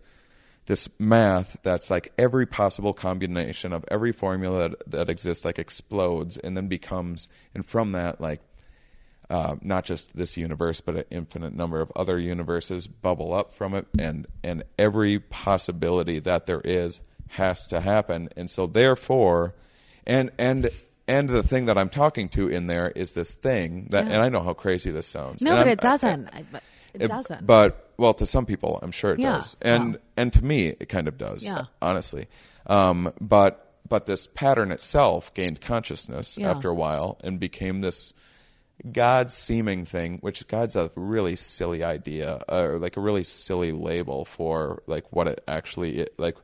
this 0.67 0.87
math 0.99 1.57
that's 1.63 1.89
like 1.89 2.11
every 2.17 2.45
possible 2.45 2.93
combination 2.93 3.73
of 3.73 3.83
every 3.89 4.11
formula 4.11 4.69
that, 4.69 4.91
that 4.91 5.09
exists 5.09 5.43
like 5.43 5.57
explodes 5.59 6.37
and 6.37 6.55
then 6.55 6.67
becomes 6.67 7.27
and 7.55 7.65
from 7.65 7.93
that 7.93 8.21
like 8.21 8.41
uh, 9.29 9.55
not 9.61 9.83
just 9.83 10.15
this 10.15 10.37
universe 10.37 10.79
but 10.79 10.95
an 10.95 11.03
infinite 11.09 11.53
number 11.53 11.81
of 11.81 11.91
other 11.95 12.17
universes 12.19 12.87
bubble 12.87 13.33
up 13.33 13.51
from 13.51 13.73
it 13.73 13.85
and 13.99 14.25
and 14.43 14.63
every 14.79 15.19
possibility 15.19 16.19
that 16.19 16.45
there 16.45 16.61
is 16.63 17.01
has 17.29 17.67
to 17.67 17.81
happen 17.81 18.29
and 18.37 18.49
so 18.49 18.65
therefore 18.67 19.53
and 20.05 20.31
and 20.37 20.69
and 21.09 21.29
the 21.29 21.43
thing 21.43 21.65
that 21.65 21.77
I'm 21.77 21.89
talking 21.89 22.27
to 22.29 22.49
in 22.49 22.67
there 22.67 22.89
is 22.91 23.13
this 23.13 23.33
thing 23.35 23.87
that 23.91 24.05
Yeah. 24.07 24.13
and 24.13 24.21
I 24.21 24.29
know 24.29 24.41
how 24.43 24.53
crazy 24.53 24.91
this 24.91 25.07
sounds 25.07 25.41
No, 25.41 25.51
And 25.51 25.59
but 25.59 25.67
I'm- 25.67 25.73
it 25.73 25.79
doesn't. 25.81 26.29
I, 26.33 26.43
but 26.51 26.63
it 26.93 27.01
it- 27.03 27.07
doesn't. 27.07 27.45
But 27.47 27.86
well, 27.97 28.13
to 28.15 28.25
some 28.25 28.45
people, 28.45 28.79
I'm 28.81 28.91
sure 28.91 29.13
it 29.13 29.19
Yeah, 29.19 29.33
does, 29.37 29.57
and 29.61 29.93
well. 29.93 30.01
and 30.17 30.33
to 30.33 30.43
me, 30.43 30.67
it 30.67 30.87
kind 30.89 31.07
of 31.07 31.17
does. 31.17 31.43
Yeah. 31.43 31.65
honestly. 31.81 32.27
Um, 32.67 33.11
but 33.21 33.63
but 33.89 34.05
this 34.05 34.27
pattern 34.27 34.71
itself 34.71 35.33
gained 35.33 35.61
consciousness 35.61 36.37
Yeah. 36.37 36.51
after 36.51 36.69
a 36.69 36.75
while 36.75 37.17
and 37.23 37.39
became 37.39 37.81
this 37.81 38.13
God 38.91 39.31
seeming 39.31 39.85
thing, 39.85 40.17
which 40.19 40.45
God's 40.47 40.75
a 40.75 40.91
really 40.95 41.35
silly 41.35 41.83
idea, 41.83 42.43
or 42.49 42.77
like 42.77 42.97
a 42.97 43.01
really 43.01 43.23
silly 43.23 43.71
label 43.71 44.25
for 44.25 44.83
like 44.87 45.11
what 45.11 45.27
it 45.27 45.41
actually 45.47 46.01
i- 46.03 46.07
like. 46.17 46.35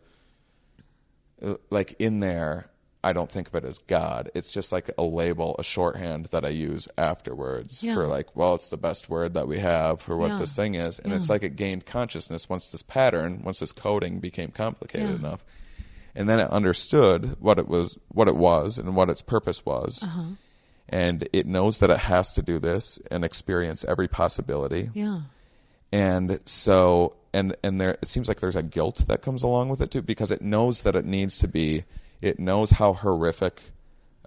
uh, 1.42 1.56
Like 1.70 1.96
in 2.00 2.20
there, 2.20 2.70
I 3.04 3.12
don't 3.14 3.30
think 3.30 3.48
of 3.50 3.56
it 3.56 3.66
as 3.66 3.80
God. 3.80 4.32
It's 4.34 4.50
just 4.52 4.72
like 4.72 4.90
a 4.98 5.04
label, 5.04 5.56
a 5.60 5.64
shorthand 5.64 6.28
that 6.32 6.46
I 6.46 6.50
use 6.50 6.88
afterwards 6.98 7.84
Yeah. 7.84 7.96
for 7.96 8.08
like, 8.08 8.36
well, 8.36 8.56
it's 8.56 8.70
the 8.70 8.78
best 8.78 9.10
word 9.10 9.34
that 9.34 9.48
we 9.48 9.60
have 9.60 10.00
for 10.02 10.16
what 10.18 10.30
Yeah. 10.32 10.38
this 10.40 10.56
thing 10.56 10.76
is, 10.76 11.00
and 11.00 11.12
it's 11.12 11.30
like 11.30 11.44
it 11.44 11.56
gained 11.56 11.86
consciousness 11.86 12.48
once 12.50 12.70
this 12.70 12.82
pattern, 12.84 13.42
once 13.44 13.60
this 13.60 13.72
coding 13.74 14.20
became 14.20 14.52
complicated 14.52 15.10
Yeah. 15.10 15.16
enough, 15.16 15.44
and 16.16 16.30
then 16.30 16.40
it 16.40 16.50
understood 16.50 17.36
what 17.42 17.60
it 17.60 17.68
was, 17.68 17.98
what 18.10 18.28
it 18.28 18.36
was, 18.36 18.78
and 18.78 18.96
what 18.96 19.10
its 19.10 19.22
purpose 19.22 19.66
was, 19.66 20.04
Uh-huh. 20.04 20.24
and 20.88 21.28
it 21.34 21.46
knows 21.46 21.80
that 21.80 21.90
it 21.90 21.98
has 22.00 22.32
to 22.34 22.42
do 22.42 22.60
this 22.60 23.00
and 23.12 23.26
experience 23.26 23.84
every 23.86 24.08
possibility 24.08 24.90
yeah. 24.94 25.18
and 25.92 26.40
so 26.46 27.16
and 27.34 27.56
and 27.64 27.80
there 27.80 27.98
it 28.02 28.08
seems 28.08 28.28
like 28.28 28.40
there's 28.40 28.56
a 28.56 28.64
guilt 28.64 29.06
that 29.08 29.22
comes 29.22 29.44
along 29.44 29.70
with 29.70 29.82
it 29.82 29.92
too 29.92 30.02
because 30.02 30.30
it 30.32 30.42
knows 30.42 30.84
that 30.84 30.96
it 30.96 31.06
needs 31.06 31.38
to 31.40 31.48
be 31.48 31.84
it 32.24 32.40
knows 32.40 32.72
how 32.72 32.94
horrific 32.94 33.62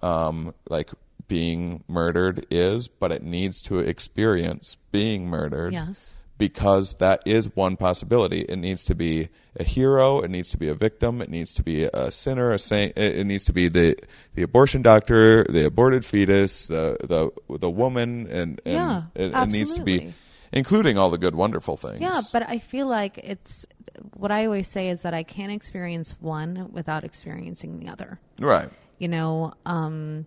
um 0.03 0.55
like 0.69 0.91
being 1.29 1.83
murdered 1.89 2.47
is 2.51 2.89
but 2.89 3.11
it 3.11 3.23
needs 3.23 3.61
to 3.63 3.79
experience 3.79 4.77
being 4.93 5.27
murdered 5.27 5.73
Yes. 5.73 6.15
because 6.39 6.97
that 6.97 7.21
is 7.25 7.57
one 7.57 7.77
possibility. 7.77 8.41
It 8.43 8.59
needs 8.59 8.85
to 8.85 8.95
be 8.95 9.31
a 9.59 9.65
hero. 9.65 10.21
It 10.21 10.31
needs 10.31 10.51
to 10.51 10.59
be 10.59 10.69
a 10.69 10.75
victim. 10.75 11.23
It 11.23 11.31
needs 11.31 11.55
to 11.55 11.63
be 11.63 11.85
a 11.85 12.11
sinner 12.11 12.53
a 12.53 12.59
saint. 12.59 12.93
It, 12.99 13.27
needs 13.27 13.45
to 13.47 13.53
be 13.55 13.69
the 13.69 13.97
the 14.35 14.43
abortion 14.43 14.83
doctor 14.83 15.45
the 15.45 15.65
aborted 15.67 16.05
fetus 16.05 16.67
the 16.67 16.99
the 17.13 17.57
the 17.57 17.71
woman 17.71 18.27
and, 18.31 18.61
and 18.67 18.75
Yeah, 18.75 19.03
it, 19.15 19.35
it 19.35 19.49
needs 19.49 19.73
to 19.75 19.83
be 19.83 20.13
including 20.53 20.97
all 20.99 21.11
the 21.11 21.19
good, 21.19 21.35
wonderful 21.35 21.77
things. 21.77 22.01
Yeah, 22.01 22.21
but 22.33 22.49
I 22.49 22.59
feel 22.59 22.87
like 22.87 23.19
it's 23.19 23.67
what 24.15 24.31
I 24.31 24.45
always 24.47 24.69
say 24.69 24.89
is 24.89 25.03
that 25.03 25.15
I 25.15 25.23
can't 25.23 25.53
experience 25.53 26.17
one 26.21 26.71
without 26.73 27.05
experiencing 27.05 27.79
the 27.81 27.89
other. 27.89 28.21
right, 28.41 28.69
You 28.99 29.09
know, 29.09 29.55
um 29.65 30.27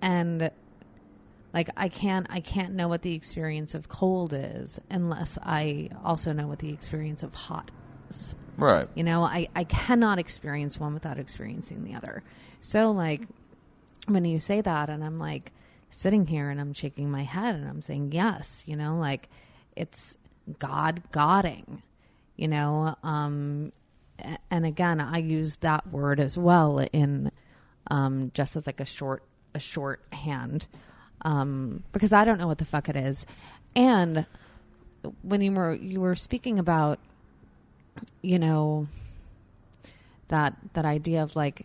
and 0.00 0.50
like 1.54 1.68
I 1.76 1.88
can't 1.88 2.26
I 2.30 2.40
can't 2.40 2.74
know 2.74 2.88
what 2.88 3.02
the 3.02 3.14
experience 3.14 3.74
of 3.74 3.88
cold 3.88 4.32
is 4.32 4.80
unless 4.90 5.38
I 5.42 5.90
also 6.04 6.32
know 6.32 6.46
what 6.46 6.58
the 6.60 6.70
experience 6.70 7.22
of 7.22 7.34
hot 7.34 7.70
is. 8.10 8.34
right, 8.56 8.88
You 8.94 9.04
know, 9.04 9.22
I, 9.22 9.48
I 9.54 9.64
cannot 9.64 10.18
experience 10.18 10.80
one 10.80 10.94
without 10.94 11.18
experiencing 11.18 11.84
the 11.84 11.94
other. 11.94 12.22
So, 12.60 12.90
like, 12.92 13.22
when 14.06 14.24
you 14.24 14.38
say 14.38 14.60
that, 14.60 14.88
and 14.90 15.04
I'm 15.04 15.18
like 15.18 15.52
sitting 15.90 16.26
here 16.26 16.48
and 16.50 16.60
I'm 16.60 16.72
shaking 16.72 17.10
my 17.10 17.22
head 17.22 17.54
and 17.54 17.68
I'm 17.68 17.82
saying, 17.82 18.12
yes, 18.12 18.62
you 18.66 18.76
know, 18.76 18.96
like 18.98 19.28
it's 19.76 20.16
God 20.58 21.02
Godding, 21.12 21.82
you 22.42 22.48
know. 22.48 22.96
Um, 23.04 23.70
and 24.50 24.66
again, 24.66 25.00
I 25.00 25.18
use 25.18 25.56
that 25.56 25.86
word 25.86 26.18
as 26.18 26.36
well 26.36 26.80
in 26.92 27.30
um, 27.86 28.32
just 28.34 28.56
as 28.56 28.66
like 28.66 28.80
a 28.80 28.84
short 28.84 29.22
a 29.54 29.60
shorthand 29.60 30.66
um, 31.24 31.84
because 31.92 32.12
I 32.12 32.24
don't 32.24 32.38
know 32.38 32.48
what 32.48 32.58
the 32.58 32.64
fuck 32.64 32.88
it 32.88 32.96
is. 32.96 33.26
And 33.76 34.26
when 35.22 35.40
you 35.40 35.52
were 35.52 35.74
you 35.74 36.00
were 36.00 36.16
speaking 36.16 36.58
about 36.58 36.98
you 38.22 38.40
know 38.40 38.88
that 40.28 40.56
that 40.72 40.84
idea 40.84 41.22
of 41.22 41.36
like 41.36 41.64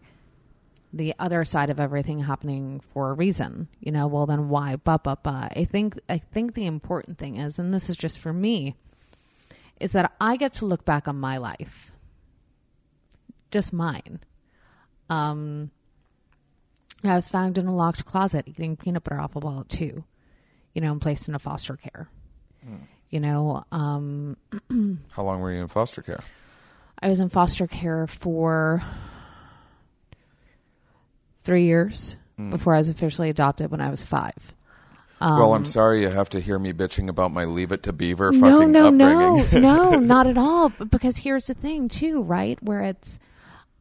the 0.94 1.14
other 1.18 1.44
side 1.44 1.72
of 1.72 1.80
everything 1.80 2.20
happening 2.20 2.82
for 2.94 3.12
a 3.12 3.14
reason 3.14 3.68
you 3.80 3.92
know 3.92 4.08
well 4.08 4.26
then 4.26 4.50
why 4.50 4.76
but 4.76 5.04
but 5.04 5.22
but 5.22 5.54
i 5.56 5.64
think 5.64 6.00
i 6.10 6.18
think 6.18 6.54
the 6.54 6.66
important 6.66 7.18
thing 7.18 7.38
is 7.38 7.60
and 7.60 7.74
this 7.74 7.90
is 7.90 7.96
just 7.96 8.18
for 8.18 8.34
me 8.34 8.76
is 9.80 9.92
that 9.92 10.14
i 10.20 10.36
get 10.38 10.54
to 10.54 10.66
look 10.66 10.84
back 10.86 11.08
on 11.08 11.16
my 11.20 11.38
life. 11.38 11.92
Just 13.52 13.72
mine. 13.74 14.20
Um 15.10 15.72
i 17.04 17.14
was 17.14 17.30
found 17.30 17.58
in 17.58 17.68
a 17.68 17.76
locked 17.76 18.06
closet 18.06 18.46
eating 18.48 18.76
peanut 18.76 19.04
butter 19.04 19.20
apple 19.22 19.40
ball 19.42 19.60
at 19.62 19.70
two 19.70 20.04
you 20.74 20.82
know 20.82 20.92
and 20.92 21.02
placed 21.02 21.28
in 21.28 21.36
a 21.36 21.40
foster 21.40 21.76
care. 21.78 22.10
You 23.10 23.20
know 23.20 23.64
um 23.72 24.38
how 25.12 25.24
long 25.24 25.40
were 25.42 25.52
you 25.52 25.62
in 25.62 25.68
foster 25.68 26.02
care? 26.02 26.24
I 27.00 27.10
was 27.10 27.20
in 27.20 27.30
foster 27.30 27.68
care 27.68 28.08
for 28.08 28.82
three 31.44 31.66
years 31.66 32.16
before 32.50 32.74
I 32.74 32.78
was 32.78 32.90
officially 32.90 33.30
adopted 33.30 33.72
when 33.72 33.82
I 33.82 33.90
was 33.90 34.04
five. 34.04 34.54
Well, 35.20 35.54
I'm 35.54 35.66
sorry 35.66 36.02
you 36.02 36.10
have 36.10 36.30
to 36.30 36.40
hear 36.40 36.60
me 36.60 36.74
bitching 36.74 37.10
about 37.10 37.32
my 37.32 37.46
Leave 37.46 37.72
It 37.72 37.84
to 37.84 37.94
Beaver 37.94 38.30
Um, 38.30 38.40
No, 38.40 38.58
fucking 38.60 38.72
no, 38.72 38.90
no, 38.90 39.36
upbringing. 39.38 39.62
no, 39.62 39.92
not 40.00 40.28
at 40.28 40.38
all. 40.38 40.70
Because 40.70 41.18
here's 41.18 41.46
the 41.46 41.54
thing, 41.54 41.88
too, 41.90 42.22
right? 42.22 42.62
Where 42.62 42.82
it's 42.84 43.20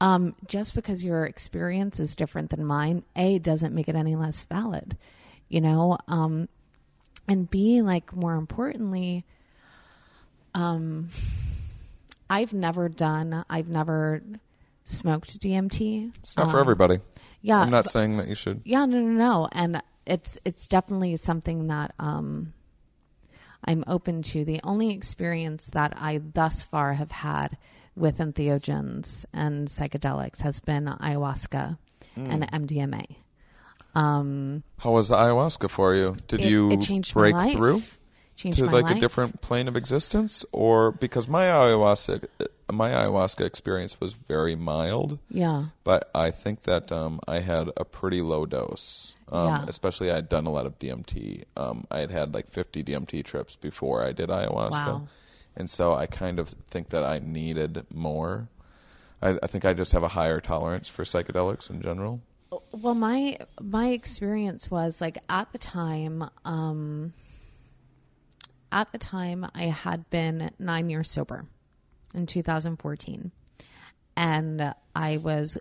um, 0.01 0.35
just 0.46 0.75
because 0.75 1.03
your 1.05 1.25
experience 1.25 1.99
is 2.01 2.14
different 2.14 2.51
than 2.51 2.64
mine, 2.64 3.03
A, 3.16 3.38
doesn't 3.38 3.75
make 3.75 3.88
it 3.88 3.96
any 3.96 4.14
less 4.16 4.44
valid, 4.44 4.96
you 5.49 5.61
know? 5.61 5.99
Um, 6.09 6.49
and 7.29 7.51
B, 7.51 7.81
like, 7.83 8.14
more 8.14 8.35
importantly, 8.35 9.25
um, 10.55 11.09
I've 12.29 12.53
never 12.53 12.88
done, 12.88 13.44
I've 13.49 13.68
never 13.68 14.22
smoked 14.85 15.40
DMT. 15.40 16.12
it's 16.18 16.37
not 16.37 16.51
for 16.51 16.57
Um, 16.59 16.61
everybody. 16.61 17.01
Yeah. 17.42 17.61
I'm 17.61 17.70
not 17.70 17.85
but- 17.85 17.90
saying 17.92 18.16
that 18.18 18.29
you 18.29 18.35
should. 18.35 18.62
yeah, 18.64 18.85
no, 18.85 19.01
no, 19.01 19.12
no. 19.12 19.49
And 19.53 19.83
it's 20.07 20.38
it's 20.45 20.66
definitely 20.66 21.16
something 21.16 21.66
that 21.66 21.95
um, 21.99 22.53
I'm 23.64 23.85
open 23.87 24.23
to. 24.23 24.45
The 24.45 24.61
only 24.64 24.90
experience 24.90 25.66
that 25.69 25.95
I 25.97 26.19
thus 26.19 26.62
far 26.62 26.95
have 26.95 27.11
had 27.11 27.57
with 27.95 28.19
entheogens 28.19 29.25
and 29.33 29.69
psychedelics 29.69 30.40
has 30.40 30.61
been 30.61 30.85
ayahuasca 30.85 31.79
and 32.16 32.51
MDMA. 32.51 33.16
Um, 33.95 34.62
How 34.79 34.92
was 34.92 35.09
the 35.09 35.16
ayahuasca 35.16 35.71
for 35.71 35.95
you? 35.95 36.16
Did 36.29 36.42
it, 36.42 36.49
you 36.49 36.71
it 36.71 37.12
break 37.12 37.35
life. 37.35 37.57
through 37.57 37.83
Changed 38.37 38.59
to 38.59 38.66
like 38.66 38.85
life. 38.85 38.99
a 38.99 39.01
different 39.01 39.40
plane 39.40 39.66
of 39.66 39.77
existence, 39.77 40.45
or 40.53 40.92
because 40.92 41.27
my 41.27 41.45
ayahuasca 41.45 42.29
my 42.71 42.90
ayahuasca 42.90 43.47
experience 43.47 43.99
was 43.99 44.12
very 44.12 44.55
mild? 44.55 45.19
Yeah, 45.31 45.66
but 45.85 46.11
I 46.14 46.30
think 46.30 46.64
that 46.64 46.93
um, 46.93 47.20
I 47.26 47.41
had 47.41 47.70
a 47.78 47.85
pretty 47.87 48.20
low 48.20 48.45
dose. 48.45 49.16
Um, 49.31 49.47
Yeah. 49.47 49.64
Especially, 49.66 50.11
I 50.11 50.16
had 50.16 50.29
done 50.29 50.47
a 50.47 50.51
lot 50.51 50.66
of 50.66 50.79
DMT. 50.79 51.45
Um, 51.57 51.87
I 51.91 51.99
had 51.99 52.11
had 52.11 52.35
like 52.35 52.49
50 52.49 52.83
DMT 52.85 53.24
trips 53.24 53.57
before 53.57 54.03
I 54.05 54.12
did 54.12 54.29
ayahuasca. 54.29 54.70
Wow. 54.70 55.09
And 55.57 55.70
so 55.70 55.95
I 55.95 56.07
kind 56.07 56.39
of 56.39 56.51
think 56.70 56.91
that 56.91 57.03
I 57.03 57.18
needed 57.18 57.87
more. 57.93 58.49
I, 59.22 59.39
I 59.43 59.47
think 59.47 59.64
I 59.64 59.72
just 59.72 59.93
have 59.93 60.03
a 60.03 60.09
higher 60.09 60.41
tolerance 60.41 60.89
for 60.89 61.03
psychedelics 61.03 61.70
in 61.70 61.81
general. 61.81 62.20
Well, 62.72 62.95
my 62.95 63.39
my 63.61 63.89
experience 63.89 64.70
was 64.70 65.01
like 65.01 65.18
at 65.29 65.51
the 65.53 65.59
time, 65.59 66.31
um, 66.45 67.12
at 68.70 68.93
the 68.93 68.99
time 68.99 69.47
I 69.55 69.64
had 69.64 70.09
been 70.11 70.51
nine 70.59 70.89
years 70.91 71.11
sober 71.11 71.47
in 72.14 72.27
2014, 72.27 73.33
and 74.16 74.74
I 74.95 75.16
was 75.16 75.59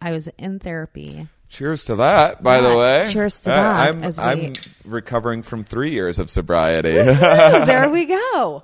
I 0.00 0.12
was 0.12 0.28
in 0.38 0.58
therapy. 0.58 1.28
Cheers 1.48 1.84
to 1.84 1.96
that, 1.96 2.42
by 2.42 2.60
the 2.60 2.76
way. 2.76 3.06
cheers 3.08 3.38
to 3.40 3.44
that, 3.46 3.88
I'm, 3.88 4.00
we- 4.00 4.18
I'm 4.18 4.52
recovering 4.84 5.42
from 5.42 5.62
three 5.64 5.90
years 5.90 6.18
of 6.18 6.28
sobriety. 6.28 6.92
There 6.96 7.88
we 7.88 8.04
go. 8.06 8.62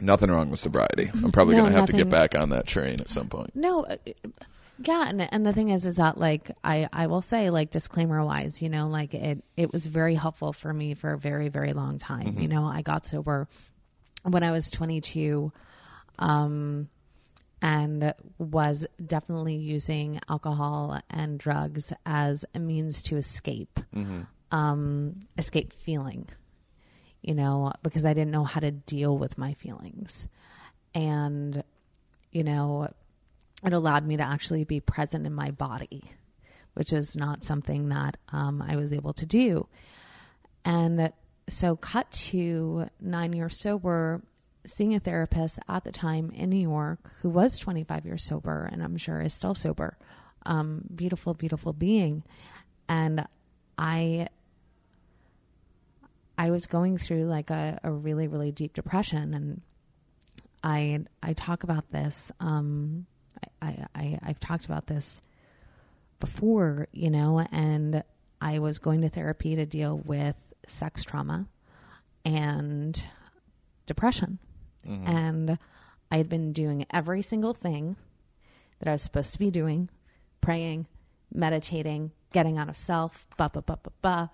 Nothing 0.00 0.30
wrong 0.30 0.50
with 0.50 0.58
sobriety. 0.60 1.10
I'm 1.12 1.30
probably 1.32 1.54
No, 1.56 1.62
going 1.62 1.72
to 1.72 1.78
have 1.78 1.88
to 1.88 1.92
get 1.92 2.10
back 2.10 2.34
on 2.34 2.50
that 2.50 2.66
train 2.66 3.00
at 3.00 3.08
some 3.08 3.28
point. 3.28 3.54
No, 3.54 3.84
uh, 3.84 3.96
Yeah, 4.84 5.06
and 5.08 5.32
and 5.32 5.46
the 5.46 5.52
thing 5.52 5.68
is, 5.70 5.86
is 5.86 5.96
that 5.96 6.18
like 6.18 6.50
I 6.64 6.88
I 6.92 7.06
will 7.06 7.22
say 7.22 7.50
like 7.50 7.70
disclaimer 7.70 8.24
wise, 8.24 8.60
you 8.60 8.68
know, 8.68 8.88
like 8.88 9.14
it 9.14 9.44
it 9.56 9.72
was 9.72 9.86
very 9.86 10.16
helpful 10.16 10.52
for 10.52 10.72
me 10.72 10.94
for 10.94 11.12
a 11.12 11.18
very 11.18 11.48
very 11.50 11.72
long 11.72 11.98
time. 11.98 12.36
You 12.40 12.48
know, 12.48 12.64
I 12.64 12.82
got 12.82 13.06
sober 13.06 13.46
when 14.24 14.42
I 14.42 14.50
was 14.50 14.70
22, 14.70 15.52
um, 16.18 16.88
and 17.62 18.12
was 18.38 18.86
definitely 19.06 19.54
using 19.54 20.20
alcohol 20.28 21.00
and 21.08 21.38
drugs 21.38 21.92
as 22.04 22.44
a 22.54 22.58
means 22.58 23.00
to 23.02 23.16
escape, 23.16 23.78
um, 24.50 25.14
escape 25.38 25.72
feeling. 25.72 26.28
You 27.22 27.34
know, 27.36 27.70
because 27.84 28.04
I 28.04 28.14
didn't 28.14 28.32
know 28.32 28.42
how 28.42 28.58
to 28.58 28.72
deal 28.72 29.16
with 29.16 29.38
my 29.38 29.54
feelings, 29.54 30.26
and 30.92 31.62
you 32.32 32.42
know, 32.42 32.88
it 33.64 33.72
allowed 33.72 34.04
me 34.04 34.16
to 34.16 34.24
actually 34.24 34.64
be 34.64 34.80
present 34.80 35.24
in 35.24 35.32
my 35.32 35.52
body, 35.52 36.10
which 36.74 36.92
is 36.92 37.14
not 37.14 37.44
something 37.44 37.90
that 37.90 38.16
um, 38.32 38.60
I 38.60 38.74
was 38.74 38.92
able 38.92 39.12
to 39.12 39.26
do. 39.26 39.68
And 40.64 41.12
so, 41.48 41.76
cut 41.76 42.10
to 42.10 42.88
nine 43.00 43.32
years 43.32 43.58
sober, 43.60 44.22
seeing 44.66 44.94
a 44.94 45.00
therapist 45.00 45.58
at 45.68 45.84
the 45.84 45.92
time 45.92 46.30
in 46.34 46.50
New 46.50 46.56
York 46.60 47.10
who 47.22 47.28
was 47.28 47.58
25 47.58 48.06
years 48.06 48.24
sober, 48.24 48.68
and 48.70 48.82
I'm 48.82 48.96
sure 48.96 49.20
is 49.20 49.34
still 49.34 49.54
sober. 49.54 49.96
Um, 50.44 50.82
beautiful, 50.94 51.34
beautiful 51.34 51.72
being. 51.72 52.24
And 52.88 53.26
I. 53.78 54.28
I 56.38 56.50
was 56.50 56.66
going 56.66 56.96
through 56.96 57.26
like 57.26 57.50
a, 57.50 57.78
a 57.84 57.92
really, 57.92 58.26
really 58.26 58.50
deep 58.50 58.72
depression, 58.72 59.34
and 59.34 59.60
I 60.64 61.00
I 61.22 61.34
talk 61.34 61.62
about 61.62 61.90
this. 61.92 62.32
Um, 62.40 63.06
I, 63.60 63.86
I 63.94 64.18
I've 64.22 64.40
talked 64.40 64.64
about 64.64 64.86
this 64.86 65.22
before, 66.18 66.88
you 66.92 67.10
know, 67.10 67.46
and 67.50 68.02
I 68.40 68.60
was 68.60 68.78
going 68.78 69.00
to 69.02 69.08
therapy 69.08 69.56
to 69.56 69.66
deal 69.66 69.98
with 69.98 70.36
sex 70.66 71.04
trauma 71.04 71.46
and 72.24 73.04
depression, 73.86 74.38
and 75.06 75.58
I 76.10 76.16
had 76.16 76.28
been 76.28 76.52
doing 76.52 76.84
every 76.90 77.22
single 77.22 77.54
thing 77.54 77.96
that 78.78 78.88
I 78.88 78.92
was 78.92 79.02
supposed 79.02 79.32
to 79.32 79.38
be 79.38 79.50
doing, 79.50 79.88
praying, 80.40 80.86
meditating, 81.32 82.10
getting 82.32 82.58
out 82.58 82.68
of 82.68 82.76
self, 82.76 83.26
ba 83.36 83.50
ba 83.52 83.62
ba 83.62 83.78
ba 83.82 83.92
ba, 84.02 84.30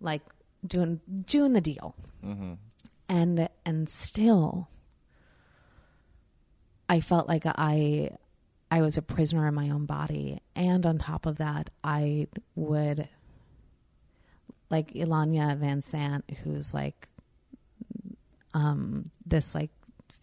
like 0.00 0.22
doing 0.66 1.00
doing 1.26 1.52
the 1.52 1.60
deal, 1.60 1.94
and 3.08 3.48
and 3.64 3.88
still 3.88 4.68
I 6.88 7.00
felt 7.00 7.28
like 7.28 7.44
I 7.46 8.10
I 8.70 8.82
was 8.82 8.96
a 8.96 9.02
prisoner 9.02 9.46
in 9.46 9.54
my 9.54 9.70
own 9.70 9.86
body, 9.86 10.40
and 10.56 10.84
on 10.86 10.98
top 10.98 11.26
of 11.26 11.38
that, 11.38 11.70
I 11.84 12.26
would 12.54 13.08
like 14.70 14.92
Iyanla 14.94 15.58
Vanzant, 15.60 16.22
who's 16.38 16.72
like 16.72 17.08
um, 18.54 19.04
this 19.26 19.54
like 19.54 19.70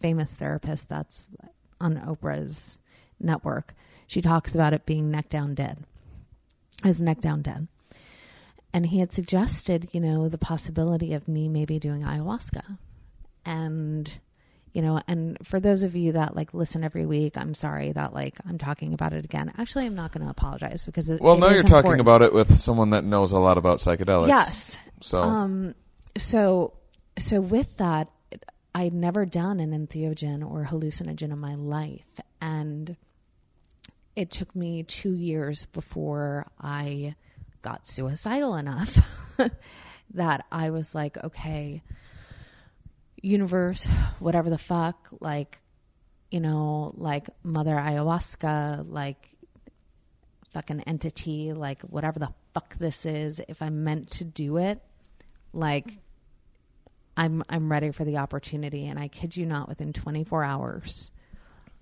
famous 0.00 0.34
therapist 0.34 0.88
that's 0.88 1.26
on 1.80 1.96
Oprah's 1.96 2.78
network. 3.20 3.74
She 4.06 4.20
talks 4.22 4.54
about 4.54 4.72
it 4.72 4.86
being 4.86 5.10
neck 5.10 5.28
down 5.28 5.54
dead, 5.54 5.78
as 6.84 7.00
neck 7.00 7.20
down 7.20 7.42
dead. 7.42 7.68
And 8.72 8.86
he 8.86 8.98
had 9.00 9.12
suggested, 9.12 9.88
you 9.92 10.00
know, 10.00 10.28
the 10.28 10.38
possibility 10.38 11.14
of 11.14 11.26
me 11.28 11.48
maybe 11.48 11.78
doing 11.78 12.02
ayahuasca. 12.02 12.78
And 13.44 14.18
you 14.74 14.82
know 14.82 15.00
and 15.08 15.38
for 15.42 15.58
those 15.58 15.82
of 15.82 15.96
you 15.96 16.12
that 16.12 16.36
like 16.36 16.52
listen 16.52 16.84
every 16.84 17.06
week 17.06 17.36
i'm 17.38 17.54
sorry 17.54 17.90
that 17.92 18.12
like 18.12 18.34
i'm 18.46 18.58
talking 18.58 18.92
about 18.92 19.14
it 19.14 19.24
again 19.24 19.50
actually 19.56 19.86
i'm 19.86 19.94
not 19.94 20.12
going 20.12 20.22
to 20.22 20.30
apologize 20.30 20.84
because 20.84 21.08
it, 21.08 21.20
Well, 21.20 21.36
it 21.36 21.40
now 21.40 21.50
you're 21.50 21.62
talking 21.62 22.00
about 22.00 22.20
it 22.20 22.32
with 22.34 22.54
someone 22.56 22.90
that 22.90 23.02
knows 23.02 23.32
a 23.32 23.38
lot 23.38 23.56
about 23.58 23.78
psychedelics. 23.78 24.28
yes 24.28 24.78
So 25.00 25.22
um 25.22 25.74
so 26.18 26.74
so 27.18 27.40
with 27.40 27.78
that 27.78 28.08
i'd 28.78 28.94
never 28.94 29.24
done 29.24 29.60
an 29.60 29.70
entheogen 29.70 30.48
or 30.48 30.64
hallucinogen 30.64 31.32
in 31.32 31.38
my 31.38 31.54
life. 31.54 32.20
And 32.40 32.96
it 34.16 34.30
took 34.30 34.54
me 34.54 34.82
two 34.82 35.14
years 35.14 35.66
before 35.66 36.46
i 36.60 37.14
got 37.62 37.86
suicidal 37.86 38.54
enough 38.54 38.98
that 40.14 40.44
i 40.50 40.70
was 40.70 40.94
like 40.94 41.16
okay 41.22 41.82
universe, 43.22 43.86
whatever 44.18 44.50
the 44.50 44.58
fuck, 44.58 45.08
like, 45.20 45.58
you 46.30 46.40
know, 46.40 46.92
like 46.96 47.28
Mother 47.42 47.74
Ayahuasca, 47.74 48.84
like 48.88 49.28
fucking 50.52 50.80
entity, 50.82 51.52
like 51.52 51.82
whatever 51.82 52.18
the 52.18 52.32
fuck 52.54 52.76
this 52.78 53.06
is, 53.06 53.40
if 53.48 53.62
I'm 53.62 53.82
meant 53.82 54.10
to 54.12 54.24
do 54.24 54.56
it, 54.58 54.80
like 55.52 55.98
I'm 57.18 57.42
I'm 57.48 57.70
ready 57.70 57.90
for 57.90 58.04
the 58.04 58.18
opportunity. 58.18 58.86
And 58.86 58.98
I 58.98 59.08
kid 59.08 59.36
you 59.36 59.44
not, 59.44 59.68
within 59.68 59.92
24 59.92 60.44
hours, 60.44 61.10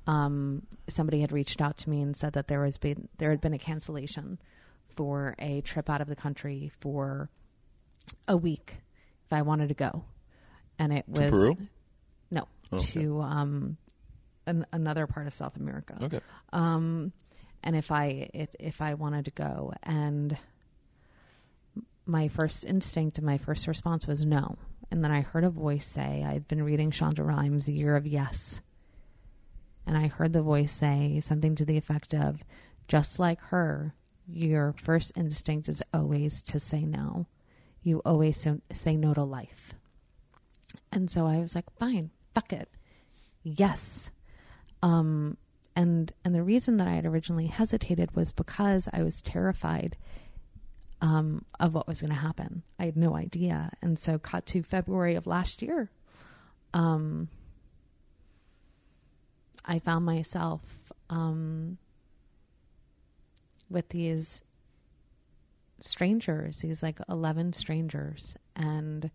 um, 0.07 0.63
somebody 0.89 1.21
had 1.21 1.31
reached 1.31 1.61
out 1.61 1.77
to 1.79 1.91
me 1.91 2.01
and 2.01 2.17
said 2.17 2.33
that 2.33 2.49
there 2.49 2.63
was 2.63 2.79
been 2.79 3.09
there 3.19 3.31
had 3.31 3.41
been 3.41 3.53
a 3.53 3.59
cancellation 3.59 4.39
for 4.97 5.35
a 5.39 5.61
trip 5.61 5.91
out 5.91 6.01
of 6.01 6.09
the 6.09 6.17
country 6.17 6.73
for 6.81 7.29
a 8.27 8.37
week 8.37 8.77
if 9.27 9.33
I 9.33 9.43
wanted 9.43 9.69
to 9.69 9.75
go 9.75 10.05
and 10.79 10.93
it 10.93 11.05
was 11.07 11.31
Peru? 11.31 11.57
no 12.31 12.47
to 12.79 13.21
um 13.21 13.77
an, 14.47 14.65
another 14.73 15.07
part 15.07 15.27
of 15.27 15.35
South 15.35 15.57
America. 15.57 15.99
Okay. 16.01 16.21
Um, 16.53 17.13
and 17.63 17.77
if 17.77 17.91
I 17.91 18.31
it, 18.33 18.55
if 18.59 18.81
I 18.81 18.95
wanted 18.95 19.27
to 19.27 19.33
go, 19.33 19.73
and 19.83 20.37
my 22.07 22.29
first 22.29 22.65
instinct 22.65 23.19
and 23.19 23.27
my 23.27 23.39
first 23.39 23.67
response 23.67 24.07
was 24.07 24.25
no. 24.25 24.57
And 24.91 25.03
then 25.03 25.11
I 25.11 25.21
heard 25.21 25.45
a 25.45 25.51
voice 25.51 25.87
say, 25.87 26.25
I'd 26.27 26.47
been 26.47 26.63
reading 26.63 26.91
Shonda 26.91 27.27
Rhimes' 27.27 27.69
Year 27.69 27.97
of 27.97 28.07
Yes. 28.07 28.61
And 29.87 29.97
I 29.97 30.07
heard 30.07 30.33
the 30.33 30.43
voice 30.43 30.73
say 30.73 31.21
something 31.21 31.55
to 31.57 31.65
the 31.65 31.77
effect 31.77 32.15
of, 32.15 32.43
just 32.89 33.19
like 33.19 33.41
her, 33.41 33.95
your 34.29 34.75
first 34.81 35.13
instinct 35.17 35.69
is 35.69 35.83
always 35.93 36.43
to 36.43 36.59
say 36.59 36.85
no. 36.85 37.27
You 37.83 38.01
always 38.05 38.41
so- 38.41 38.61
say 38.73 38.97
no 38.97 39.15
to 39.15 39.23
life. 39.25 39.75
And 40.93 41.11
so 41.11 41.27
I 41.27 41.39
was 41.39 41.55
like, 41.55 41.71
fine, 41.79 42.11
fuck 42.35 42.53
it. 42.53 42.69
Yes. 43.43 44.11
Um, 44.83 45.37
and 45.75 46.13
and 46.25 46.35
the 46.35 46.43
reason 46.43 46.79
that 46.79 46.89
I 46.89 46.95
had 46.95 47.07
originally 47.07 47.47
hesitated 47.47 48.17
was 48.17 48.33
because 48.33 48.89
I 48.93 49.03
was 49.03 49.21
terrified 49.21 49.97
um, 51.01 51.45
of 51.61 51.75
what 51.75 51.87
was 51.87 52.01
going 52.01 52.13
to 52.13 52.17
happen. 52.17 52.63
I 52.79 52.87
had 52.87 52.97
no 52.97 53.17
idea, 53.17 53.71
and 53.83 53.99
so 53.99 54.19
cut 54.19 54.47
to 54.47 54.63
February 54.63 55.15
of 55.15 55.27
last 55.27 55.63
year. 55.63 55.91
Um, 56.75 57.29
I 59.65 59.79
found 59.79 60.05
myself 60.05 60.61
um, 61.11 61.79
with 63.69 63.89
these 63.89 64.43
strangers, 65.81 66.59
these 66.59 66.83
like 66.83 66.99
eleven 67.09 67.53
strangers, 67.53 68.37
and 68.55 69.11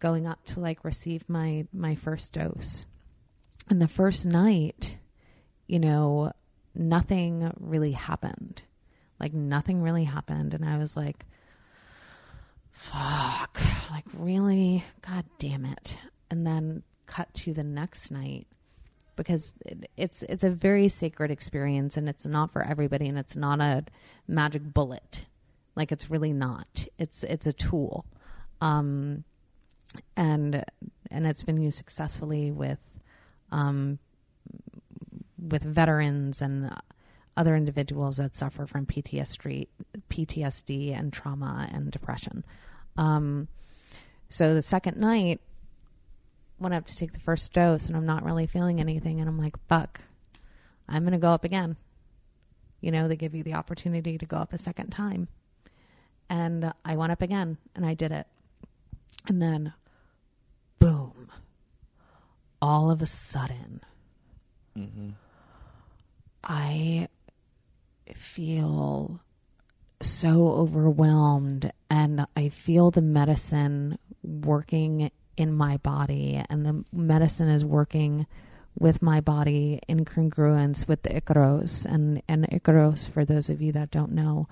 going 0.00 0.26
up 0.26 0.44
to 0.44 0.60
like 0.60 0.84
receive 0.84 1.28
my 1.28 1.66
my 1.72 1.94
first 1.94 2.32
dose 2.32 2.84
and 3.68 3.80
the 3.80 3.88
first 3.88 4.26
night 4.26 4.96
you 5.66 5.78
know 5.78 6.32
nothing 6.74 7.50
really 7.58 7.92
happened 7.92 8.62
like 9.22 9.32
nothing 9.32 9.80
really 9.80 10.04
happened 10.04 10.52
and 10.52 10.64
i 10.64 10.76
was 10.76 10.96
like 10.96 11.24
fuck. 12.72 13.60
Like 13.90 14.04
really? 14.14 14.84
God 15.06 15.24
damn 15.38 15.64
it. 15.64 15.98
And 16.30 16.46
then 16.46 16.82
cut 17.06 17.32
to 17.34 17.52
the 17.52 17.62
next 17.62 18.10
night 18.10 18.46
because 19.16 19.54
it, 19.66 19.90
it's 19.96 20.22
it's 20.24 20.44
a 20.44 20.50
very 20.50 20.88
sacred 20.88 21.30
experience 21.30 21.96
and 21.96 22.08
it's 22.08 22.24
not 22.24 22.52
for 22.52 22.62
everybody 22.62 23.08
and 23.08 23.18
it's 23.18 23.36
not 23.36 23.60
a 23.60 23.84
magic 24.26 24.62
bullet. 24.62 25.26
Like 25.76 25.92
it's 25.92 26.10
really 26.10 26.32
not. 26.32 26.86
It's 26.98 27.22
it's 27.24 27.46
a 27.46 27.52
tool. 27.52 28.06
Um 28.60 29.24
and 30.16 30.64
and 31.10 31.26
it's 31.26 31.42
been 31.42 31.60
used 31.60 31.76
successfully 31.76 32.50
with 32.50 32.78
um, 33.50 33.98
with 35.38 35.62
veterans 35.62 36.40
and 36.40 36.74
other 37.36 37.56
individuals 37.56 38.18
that 38.18 38.36
suffer 38.36 38.66
from 38.66 38.86
PTSD, 38.86 39.68
PTSD 40.10 40.96
and 40.96 41.12
trauma 41.12 41.68
and 41.72 41.90
depression. 41.90 42.44
Um, 42.96 43.48
so 44.28 44.54
the 44.54 44.62
second 44.62 44.96
night, 44.96 45.40
went 46.58 46.74
up 46.74 46.86
to 46.86 46.96
take 46.96 47.12
the 47.12 47.20
first 47.20 47.52
dose, 47.52 47.86
and 47.86 47.96
I'm 47.96 48.06
not 48.06 48.24
really 48.24 48.46
feeling 48.46 48.80
anything, 48.80 49.20
and 49.20 49.28
I'm 49.28 49.38
like, 49.38 49.56
"Fuck, 49.68 50.00
I'm 50.88 51.04
gonna 51.04 51.18
go 51.18 51.30
up 51.30 51.44
again." 51.44 51.76
You 52.80 52.90
know, 52.90 53.08
they 53.08 53.16
give 53.16 53.34
you 53.34 53.42
the 53.42 53.54
opportunity 53.54 54.16
to 54.16 54.26
go 54.26 54.36
up 54.36 54.52
a 54.52 54.58
second 54.58 54.90
time, 54.90 55.28
and 56.28 56.72
I 56.84 56.96
went 56.96 57.12
up 57.12 57.22
again, 57.22 57.58
and 57.74 57.84
I 57.84 57.94
did 57.94 58.12
it, 58.12 58.26
and 59.26 59.42
then 59.42 59.72
boom, 60.78 61.30
all 62.60 62.90
of 62.90 63.02
a 63.02 63.06
sudden, 63.06 63.80
I 66.44 67.08
feel 68.14 69.20
so 70.00 70.48
overwhelmed 70.48 71.72
and 71.88 72.26
I 72.36 72.48
feel 72.48 72.90
the 72.90 73.02
medicine 73.02 73.98
working 74.22 75.10
in 75.36 75.52
my 75.52 75.76
body 75.78 76.42
and 76.48 76.66
the 76.66 76.84
medicine 76.92 77.48
is 77.48 77.64
working 77.64 78.26
with 78.78 79.02
my 79.02 79.20
body 79.20 79.80
in 79.88 80.04
congruence 80.04 80.88
with 80.88 81.02
the 81.02 81.10
Icaros. 81.10 81.84
And 81.84 82.22
and 82.28 82.48
Icaros 82.48 83.10
for 83.10 83.24
those 83.24 83.48
of 83.48 83.60
you 83.60 83.72
that 83.72 83.90
don't 83.90 84.12
know 84.12 84.48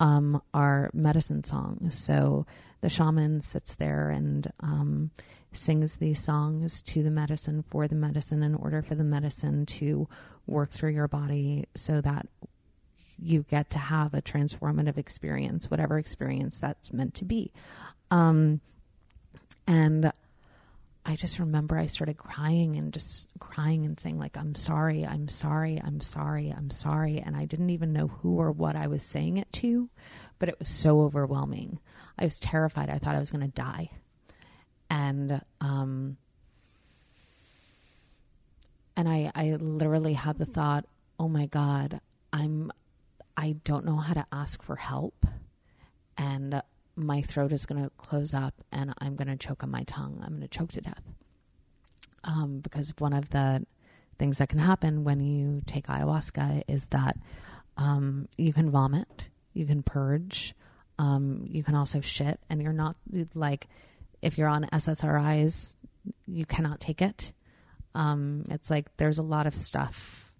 um, 0.00 0.42
are 0.52 0.90
medicine 0.92 1.44
songs. 1.44 1.98
So 1.98 2.46
the 2.80 2.88
shaman 2.88 3.40
sits 3.40 3.74
there 3.74 4.10
and 4.10 4.50
um, 4.60 5.10
sings 5.52 5.96
these 5.96 6.22
songs 6.22 6.82
to 6.82 7.02
the 7.02 7.10
medicine 7.10 7.64
for 7.70 7.86
the 7.86 7.94
medicine 7.94 8.42
in 8.42 8.54
order 8.54 8.82
for 8.82 8.94
the 8.94 9.04
medicine 9.04 9.66
to 9.66 10.08
work 10.46 10.70
through 10.70 10.90
your 10.90 11.08
body 11.08 11.66
so 11.74 12.00
that 12.00 12.26
you 13.22 13.44
get 13.50 13.70
to 13.70 13.78
have 13.78 14.14
a 14.14 14.22
transformative 14.22 14.98
experience, 14.98 15.70
whatever 15.70 15.98
experience 15.98 16.58
that's 16.58 16.92
meant 16.92 17.14
to 17.14 17.24
be. 17.24 17.52
Um, 18.10 18.60
and 19.66 20.12
I 21.04 21.16
just 21.16 21.38
remember 21.38 21.76
I 21.76 21.86
started 21.86 22.16
crying 22.16 22.76
and 22.76 22.92
just 22.92 23.28
crying 23.40 23.84
and 23.84 23.98
saying, 23.98 24.18
like, 24.18 24.36
I'm 24.36 24.54
sorry, 24.54 25.04
I'm 25.04 25.28
sorry, 25.28 25.80
I'm 25.82 26.00
sorry, 26.00 26.54
I'm 26.56 26.70
sorry. 26.70 27.18
And 27.18 27.36
I 27.36 27.44
didn't 27.44 27.70
even 27.70 27.92
know 27.92 28.06
who 28.08 28.36
or 28.36 28.52
what 28.52 28.76
I 28.76 28.86
was 28.86 29.02
saying 29.02 29.38
it 29.38 29.50
to, 29.54 29.88
but 30.38 30.48
it 30.48 30.58
was 30.58 30.68
so 30.68 31.00
overwhelming. 31.02 31.80
I 32.18 32.24
was 32.24 32.38
terrified. 32.38 32.88
I 32.88 32.98
thought 32.98 33.16
I 33.16 33.18
was 33.18 33.32
going 33.32 33.44
to 33.44 33.48
die. 33.48 33.90
And, 34.90 35.40
um, 35.60 36.18
and 38.96 39.08
I, 39.08 39.32
I 39.34 39.56
literally 39.56 40.12
had 40.12 40.38
the 40.38 40.46
thought, 40.46 40.84
oh 41.18 41.28
my 41.28 41.46
God, 41.46 42.00
I'm, 42.32 42.70
I 43.36 43.56
don't 43.64 43.84
know 43.84 43.96
how 43.96 44.14
to 44.14 44.26
ask 44.32 44.62
for 44.62 44.76
help. 44.76 45.26
And 46.16 46.62
my 46.96 47.22
throat 47.22 47.52
is 47.52 47.66
going 47.66 47.82
to 47.82 47.90
close 47.96 48.34
up 48.34 48.54
and 48.70 48.92
I'm 48.98 49.16
going 49.16 49.28
to 49.28 49.36
choke 49.36 49.62
on 49.62 49.70
my 49.70 49.84
tongue. 49.84 50.20
I'm 50.22 50.30
going 50.30 50.42
to 50.42 50.48
choke 50.48 50.72
to 50.72 50.80
death. 50.80 51.02
Um, 52.24 52.60
because 52.60 52.92
one 52.98 53.12
of 53.12 53.30
the 53.30 53.66
things 54.18 54.38
that 54.38 54.48
can 54.48 54.58
happen 54.58 55.04
when 55.04 55.20
you 55.20 55.62
take 55.66 55.86
ayahuasca 55.86 56.62
is 56.68 56.86
that 56.86 57.16
um, 57.76 58.28
you 58.36 58.52
can 58.52 58.70
vomit, 58.70 59.28
you 59.54 59.66
can 59.66 59.82
purge, 59.82 60.54
um, 60.98 61.44
you 61.48 61.64
can 61.64 61.74
also 61.74 62.00
shit, 62.00 62.38
and 62.48 62.62
you're 62.62 62.72
not 62.72 62.96
like 63.34 63.68
if 64.20 64.38
you're 64.38 64.48
on 64.48 64.66
SSRIs, 64.72 65.76
you 66.26 66.46
cannot 66.46 66.78
take 66.78 67.02
it. 67.02 67.32
Um, 67.94 68.44
it's 68.50 68.70
like 68.70 68.96
there's 68.96 69.18
a 69.18 69.22
lot 69.22 69.46
of 69.46 69.54
stuff. 69.54 70.32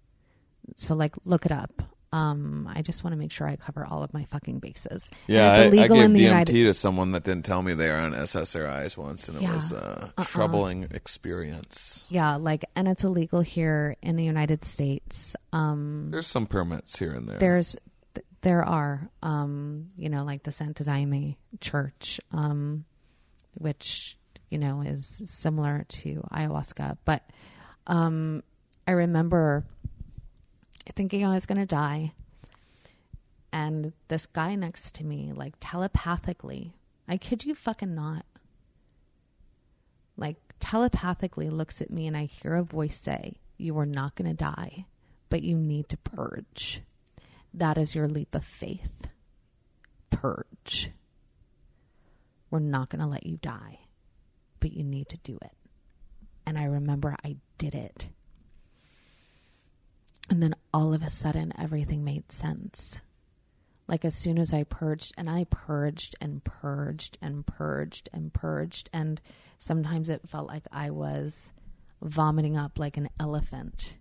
So 0.77 0.95
like 0.95 1.15
look 1.25 1.45
it 1.45 1.51
up. 1.51 1.83
Um, 2.13 2.69
I 2.71 2.83
just 2.83 3.03
want 3.03 3.13
to 3.13 3.17
make 3.17 3.31
sure 3.31 3.47
I 3.47 3.55
cover 3.55 3.85
all 3.89 4.03
of 4.03 4.13
my 4.13 4.25
fucking 4.25 4.59
bases. 4.59 5.09
Yeah, 5.27 5.47
I, 5.51 5.55
I 5.55 5.57
it's 5.63 5.75
illegal 5.75 5.95
gave 5.97 6.05
in 6.05 6.13
the 6.13 6.19
DMT 6.19 6.23
United. 6.23 6.53
to 6.65 6.73
someone 6.75 7.11
that 7.13 7.23
didn't 7.23 7.43
tell 7.43 7.63
me 7.63 7.73
they 7.73 7.87
were 7.89 7.95
on 7.95 8.13
SSRIs 8.13 8.95
once, 8.97 9.27
and 9.29 9.37
it 9.37 9.41
Yeah. 9.41 9.55
was 9.55 9.71
a 9.71 10.13
Uh-uh. 10.17 10.23
troubling 10.23 10.83
experience. 10.91 12.05
Yeah, 12.09 12.35
like, 12.35 12.65
and 12.75 12.87
it's 12.87 13.03
illegal 13.03 13.41
here 13.41 13.95
in 14.03 14.15
the 14.15 14.23
United 14.23 14.63
States. 14.63 15.35
Um, 15.51 16.09
There's 16.11 16.27
some 16.27 16.45
permits 16.45 16.99
here 16.99 17.13
and 17.13 17.27
there. 17.27 17.39
there's 17.39 17.75
th- 18.13 18.25
there 18.41 18.63
are 18.63 19.09
um 19.23 19.87
you 19.97 20.09
know 20.09 20.23
like 20.23 20.43
the 20.43 20.51
Santa 20.51 20.83
Daime 20.83 21.37
Church 21.61 22.19
um 22.31 22.85
which 23.55 24.17
you 24.49 24.57
know 24.59 24.81
is 24.81 25.21
similar 25.25 25.85
to 25.87 26.21
ayahuasca 26.31 26.97
but 27.05 27.23
um 27.87 28.43
I 28.87 28.91
remember 28.91 29.65
thinking 30.95 31.25
I 31.25 31.33
was 31.33 31.45
going 31.45 31.59
to 31.59 31.65
die 31.65 32.13
and 33.51 33.93
this 34.07 34.25
guy 34.25 34.55
next 34.55 34.95
to 34.95 35.05
me 35.05 35.31
like 35.33 35.53
telepathically 35.59 36.73
I 37.07 37.17
kid 37.17 37.45
you 37.45 37.55
fucking 37.55 37.95
not 37.95 38.25
like 40.17 40.37
telepathically 40.59 41.49
looks 41.49 41.81
at 41.81 41.91
me 41.91 42.07
and 42.07 42.15
I 42.15 42.25
hear 42.25 42.55
a 42.55 42.63
voice 42.63 42.97
say 42.97 43.35
you 43.57 43.77
are 43.77 43.85
not 43.85 44.15
going 44.15 44.29
to 44.29 44.35
die 44.35 44.85
but 45.29 45.43
you 45.43 45.57
need 45.57 45.89
to 45.89 45.97
purge 45.97 46.81
that 47.53 47.77
is 47.77 47.93
your 47.93 48.07
leap 48.07 48.33
of 48.33 48.43
faith. 48.43 49.07
Purge. 50.09 50.89
We're 52.49 52.59
not 52.59 52.89
going 52.89 53.01
to 53.01 53.07
let 53.07 53.25
you 53.25 53.37
die, 53.37 53.79
but 54.59 54.73
you 54.73 54.83
need 54.83 55.09
to 55.09 55.17
do 55.17 55.37
it. 55.41 55.53
And 56.45 56.57
I 56.57 56.65
remember 56.65 57.15
I 57.23 57.37
did 57.57 57.75
it. 57.75 58.09
And 60.29 60.41
then 60.41 60.55
all 60.73 60.93
of 60.93 61.03
a 61.03 61.09
sudden, 61.09 61.53
everything 61.57 62.03
made 62.03 62.31
sense. 62.31 62.99
Like 63.87 64.05
as 64.05 64.15
soon 64.15 64.39
as 64.39 64.53
I 64.53 64.63
purged, 64.63 65.13
and 65.17 65.29
I 65.29 65.45
purged 65.49 66.15
and 66.21 66.43
purged 66.43 67.17
and 67.21 67.45
purged 67.45 68.09
and 68.13 68.33
purged, 68.33 68.89
and 68.93 69.19
sometimes 69.59 70.09
it 70.09 70.27
felt 70.27 70.47
like 70.47 70.63
I 70.71 70.89
was 70.89 71.49
vomiting 72.01 72.57
up 72.57 72.79
like 72.79 72.97
an 72.97 73.09
elephant. 73.19 73.95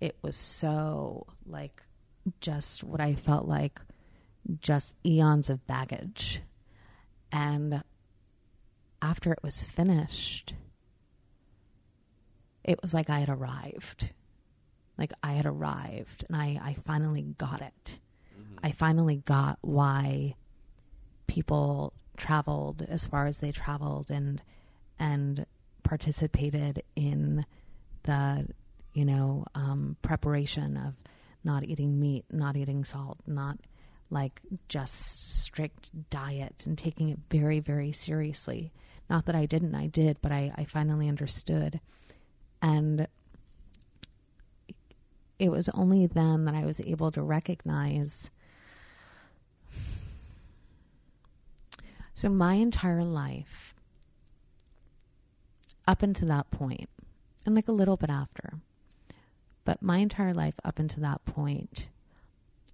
It 0.00 0.16
was 0.22 0.36
so 0.36 1.26
like 1.46 1.82
just 2.40 2.82
what 2.82 3.00
I 3.00 3.14
felt 3.14 3.46
like 3.46 3.80
just 4.60 4.96
eons 5.04 5.50
of 5.50 5.66
baggage. 5.66 6.40
And 7.32 7.82
after 9.02 9.32
it 9.32 9.42
was 9.42 9.64
finished, 9.64 10.54
it 12.64 12.80
was 12.82 12.94
like 12.94 13.10
I 13.10 13.20
had 13.20 13.28
arrived. 13.28 14.10
Like 14.98 15.12
I 15.22 15.32
had 15.32 15.46
arrived 15.46 16.24
and 16.28 16.36
I, 16.36 16.60
I 16.62 16.76
finally 16.84 17.22
got 17.22 17.60
it. 17.60 18.00
I 18.62 18.70
finally 18.70 19.16
got 19.16 19.58
why 19.60 20.34
people 21.26 21.92
traveled 22.16 22.82
as 22.88 23.04
far 23.04 23.26
as 23.26 23.38
they 23.38 23.52
traveled 23.52 24.10
and 24.10 24.42
and 24.98 25.44
participated 25.82 26.82
in 26.96 27.44
the 28.04 28.48
you 28.94 29.04
know 29.04 29.44
um, 29.54 29.96
preparation 30.02 30.76
of 30.76 30.94
not 31.44 31.64
eating 31.64 31.98
meat, 32.00 32.24
not 32.30 32.56
eating 32.56 32.84
salt, 32.84 33.18
not 33.26 33.58
like 34.10 34.40
just 34.68 35.40
strict 35.42 35.90
diet 36.10 36.64
and 36.66 36.76
taking 36.76 37.08
it 37.08 37.18
very, 37.30 37.60
very 37.60 37.92
seriously. 37.92 38.72
Not 39.08 39.26
that 39.26 39.36
I 39.36 39.46
didn't, 39.46 39.74
I 39.74 39.86
did, 39.86 40.18
but 40.20 40.32
I, 40.32 40.52
I 40.56 40.64
finally 40.64 41.08
understood. 41.08 41.80
And 42.60 43.06
it 45.38 45.50
was 45.50 45.68
only 45.70 46.06
then 46.06 46.44
that 46.44 46.54
I 46.54 46.64
was 46.64 46.80
able 46.80 47.10
to 47.12 47.22
recognize. 47.22 48.30
So, 52.14 52.30
my 52.30 52.54
entire 52.54 53.04
life, 53.04 53.74
up 55.86 56.02
until 56.02 56.28
that 56.28 56.50
point, 56.50 56.88
and 57.44 57.54
like 57.54 57.68
a 57.68 57.72
little 57.72 57.96
bit 57.96 58.10
after, 58.10 58.54
but 59.64 59.82
my 59.82 59.98
entire 59.98 60.32
life 60.32 60.54
up 60.64 60.78
until 60.78 61.02
that 61.02 61.24
point, 61.26 61.88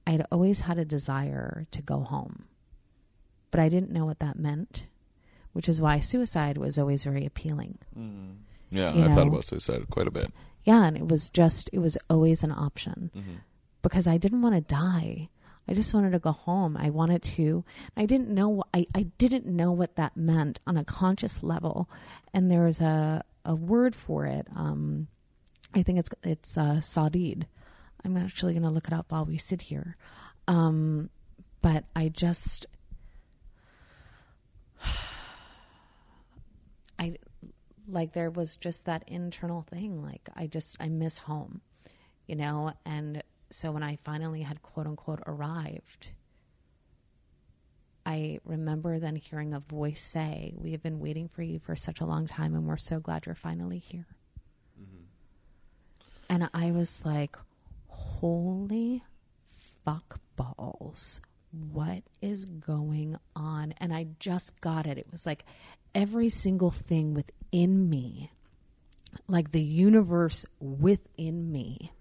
I 0.07 0.13
had 0.13 0.27
always 0.31 0.61
had 0.61 0.79
a 0.79 0.85
desire 0.85 1.67
to 1.73 1.83
go 1.83 2.01
home. 2.01 2.45
But 3.51 3.61
I 3.61 3.69
didn't 3.69 3.91
know 3.91 4.05
what 4.05 4.21
that 4.21 4.39
meant, 4.39 4.87
which 5.53 5.69
is 5.69 5.81
why 5.81 6.01
suicide 6.01 6.57
was 6.57 6.79
always 6.79 7.05
very 7.05 7.27
appealing. 7.27 7.79
Mm. 7.99 8.37
yeah, 8.71 8.95
you 8.95 9.05
I 9.05 9.15
thought 9.15 9.27
about 9.27 9.45
suicide 9.45 9.87
quite 9.91 10.07
a 10.07 10.11
bit. 10.11 10.33
Yeah, 10.65 10.85
and 10.85 10.97
it 10.97 11.09
was 11.09 11.29
just, 11.29 11.69
it 11.73 11.79
was 11.81 11.99
always 12.09 12.43
an 12.43 12.53
option 12.53 13.11
Mm-hmm. 13.17 13.35
because 13.83 14.07
I 14.07 14.17
didn't 14.17 14.43
want 14.43 14.55
to 14.55 14.61
die. 14.61 15.29
I 15.69 15.75
just 15.75 15.95
wanted 15.95 16.11
to 16.13 16.19
go 16.19 16.33
home. 16.33 16.77
I 16.77 16.91
wanted 16.91 17.23
to. 17.23 17.65
I 17.97 18.05
didn't 18.07 18.29
know. 18.31 18.65
I, 18.75 18.87
I 18.95 19.05
didn't 19.19 19.47
know 19.47 19.71
what 19.73 19.95
that 19.97 20.17
meant 20.17 20.59
on 20.67 20.77
a 20.77 20.85
conscious 20.85 21.43
level, 21.43 21.89
and 22.35 22.51
there 22.51 22.65
was 22.65 22.81
a 22.81 23.23
a 23.45 23.55
word 23.55 23.95
for 23.95 24.27
it. 24.27 24.47
Um, 24.57 25.07
I 25.75 25.83
think 25.83 25.99
it's 26.01 26.11
it's 26.25 26.57
uh, 26.59 26.81
sadid. 26.81 27.47
I'm 28.05 28.17
actually 28.17 28.55
going 28.55 28.65
to 28.65 28.71
look 28.71 28.89
it 28.89 28.93
up 28.93 29.13
while 29.13 29.25
we 29.25 29.39
sit 29.39 29.63
here. 29.63 29.97
Um, 30.49 31.11
but 31.61 31.85
I 31.95 32.09
just, 32.09 32.67
like 37.93 38.13
there 38.13 38.31
was 38.31 38.57
just 38.57 38.85
that 38.87 39.05
internal 39.07 39.63
thing. 39.63 40.03
Like 40.03 40.29
I 40.35 40.47
just 40.47 40.77
I 40.81 40.89
miss 40.89 41.19
home, 41.19 41.61
you 42.27 42.37
know. 42.37 42.73
And 42.85 43.23
so 43.51 43.71
when 43.71 43.83
I 43.83 43.97
finally 44.05 44.43
had 44.43 44.63
quote 44.63 44.87
unquote 44.87 45.21
arrived, 45.27 46.13
I 48.05 48.41
remember 48.45 48.99
then 48.99 49.17
hearing 49.17 49.55
a 49.55 49.61
voice 49.61 50.03
say, 50.03 50.55
"We 50.57 50.73
have 50.73 50.83
been 50.83 51.01
waiting 51.01 51.29
for 51.29 51.43
you 51.43 51.59
for 51.59 51.77
such 51.77 52.01
a 52.01 52.07
long 52.07 52.27
time, 52.27 52.55
and 52.55 52.67
we're 52.67 52.77
so 52.77 52.99
glad 52.99 53.27
you're 53.27 53.35
finally 53.35 53.79
here." 53.79 54.07
Mm-hmm. 54.81 55.05
And 56.29 56.51
I 56.55 56.71
was 56.73 57.05
like, 57.05 57.37
holy 58.23 59.03
fuck 59.85 60.21
balls. 60.37 61.21
What 61.51 62.05
is 62.23 62.47
going 62.47 63.17
on? 63.37 63.75
And 63.79 63.93
I 63.93 64.07
just 64.19 64.59
got 64.61 64.87
it. 64.87 64.97
It 64.97 65.09
was 65.11 65.27
like 65.27 65.45
every 65.95 66.31
single 66.31 66.71
thing 66.71 67.15
within 67.53 67.91
me, 67.91 68.31
like 69.29 69.53
the 69.53 69.61
universe 69.61 70.47
within 70.59 71.53
me, 71.53 71.93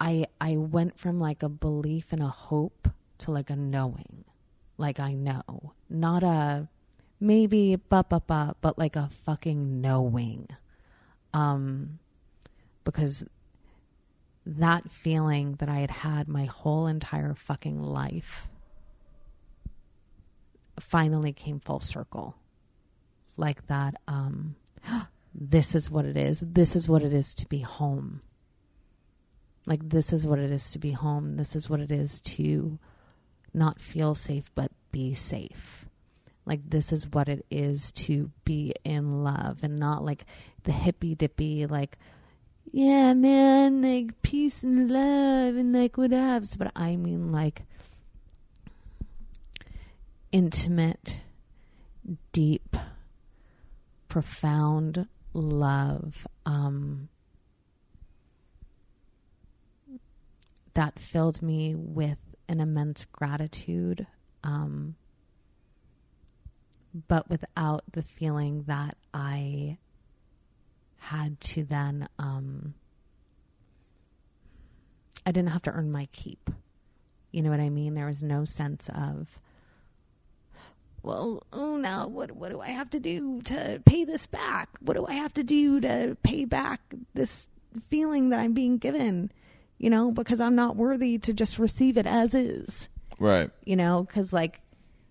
I 0.00 0.26
I 0.40 0.56
went 0.56 0.98
from 0.98 1.20
like 1.20 1.42
a 1.42 1.48
belief 1.48 2.12
and 2.12 2.22
a 2.22 2.28
hope 2.28 2.88
to 3.18 3.30
like 3.30 3.50
a 3.50 3.56
knowing. 3.56 4.24
Like 4.78 4.98
I 4.98 5.12
know. 5.12 5.74
Not 5.88 6.22
a 6.22 6.68
maybe 7.20 7.76
ba 7.76 8.04
ba 8.08 8.20
ba, 8.26 8.56
but 8.60 8.78
like 8.78 8.96
a 8.96 9.10
fucking 9.24 9.80
knowing. 9.80 10.48
Um 11.34 11.98
because 12.84 13.24
that 14.44 14.90
feeling 14.90 15.54
that 15.60 15.68
I 15.68 15.80
had 15.80 15.90
had 15.90 16.26
my 16.26 16.46
whole 16.46 16.88
entire 16.88 17.34
fucking 17.34 17.80
life 17.80 18.48
finally 20.82 21.32
came 21.32 21.60
full 21.60 21.80
circle. 21.80 22.36
Like 23.36 23.66
that 23.68 23.94
um 24.06 24.56
this 25.34 25.74
is 25.74 25.90
what 25.90 26.04
it 26.04 26.16
is. 26.16 26.40
This 26.40 26.76
is 26.76 26.88
what 26.88 27.02
it 27.02 27.12
is 27.12 27.34
to 27.34 27.46
be 27.46 27.60
home. 27.60 28.20
Like, 29.66 29.88
this 29.88 30.12
is 30.12 30.26
what 30.26 30.38
it 30.38 30.50
is 30.50 30.70
to 30.72 30.78
be 30.78 30.90
home. 30.90 31.36
This 31.36 31.54
is 31.54 31.70
what 31.70 31.80
it 31.80 31.92
is 31.92 32.20
to 32.22 32.78
not 33.54 33.80
feel 33.80 34.14
safe, 34.14 34.50
but 34.54 34.72
be 34.90 35.14
safe. 35.14 35.86
Like, 36.44 36.68
this 36.68 36.92
is 36.92 37.06
what 37.06 37.28
it 37.28 37.46
is 37.50 37.92
to 37.92 38.32
be 38.44 38.74
in 38.84 39.22
love 39.22 39.60
and 39.62 39.78
not 39.78 40.04
like 40.04 40.24
the 40.64 40.72
hippy 40.72 41.14
dippy, 41.14 41.66
like, 41.66 41.96
yeah, 42.72 43.14
man, 43.14 43.82
like 43.82 44.20
peace 44.22 44.62
and 44.62 44.90
love 44.90 45.56
and 45.56 45.72
like 45.72 45.92
whatevs. 45.92 46.58
But 46.58 46.72
I 46.74 46.96
mean, 46.96 47.30
like, 47.30 47.62
intimate, 50.32 51.20
deep, 52.32 52.76
profound 54.08 55.06
love. 55.32 56.26
Um, 56.44 57.08
that 60.74 60.98
filled 60.98 61.42
me 61.42 61.74
with 61.74 62.18
an 62.48 62.60
immense 62.60 63.04
gratitude, 63.12 64.06
um, 64.42 64.96
but 67.08 67.28
without 67.30 67.84
the 67.92 68.02
feeling 68.02 68.64
that 68.66 68.96
I 69.14 69.78
had 70.98 71.40
to 71.40 71.64
then, 71.64 72.08
um, 72.18 72.74
I 75.24 75.32
didn't 75.32 75.50
have 75.50 75.62
to 75.62 75.72
earn 75.72 75.92
my 75.92 76.08
keep. 76.12 76.50
You 77.30 77.42
know 77.42 77.50
what 77.50 77.60
I 77.60 77.70
mean? 77.70 77.94
There 77.94 78.06
was 78.06 78.22
no 78.22 78.44
sense 78.44 78.88
of, 78.94 79.28
well, 81.02 81.42
oh, 81.52 81.76
now 81.76 82.06
what, 82.06 82.32
what 82.32 82.50
do 82.50 82.60
I 82.60 82.68
have 82.68 82.90
to 82.90 83.00
do 83.00 83.42
to 83.42 83.82
pay 83.84 84.04
this 84.04 84.26
back? 84.26 84.68
What 84.80 84.94
do 84.94 85.06
I 85.06 85.14
have 85.14 85.34
to 85.34 85.42
do 85.42 85.80
to 85.80 86.16
pay 86.22 86.44
back 86.44 86.80
this 87.14 87.48
feeling 87.90 88.30
that 88.30 88.38
I'm 88.38 88.52
being 88.52 88.78
given? 88.78 89.30
you 89.82 89.90
know, 89.90 90.12
because 90.12 90.40
I'm 90.40 90.54
not 90.54 90.76
worthy 90.76 91.18
to 91.18 91.32
just 91.32 91.58
receive 91.58 91.98
it 91.98 92.06
as 92.06 92.34
is. 92.36 92.88
Right. 93.18 93.50
You 93.64 93.74
know, 93.74 94.04
because 94.04 94.32
like 94.32 94.60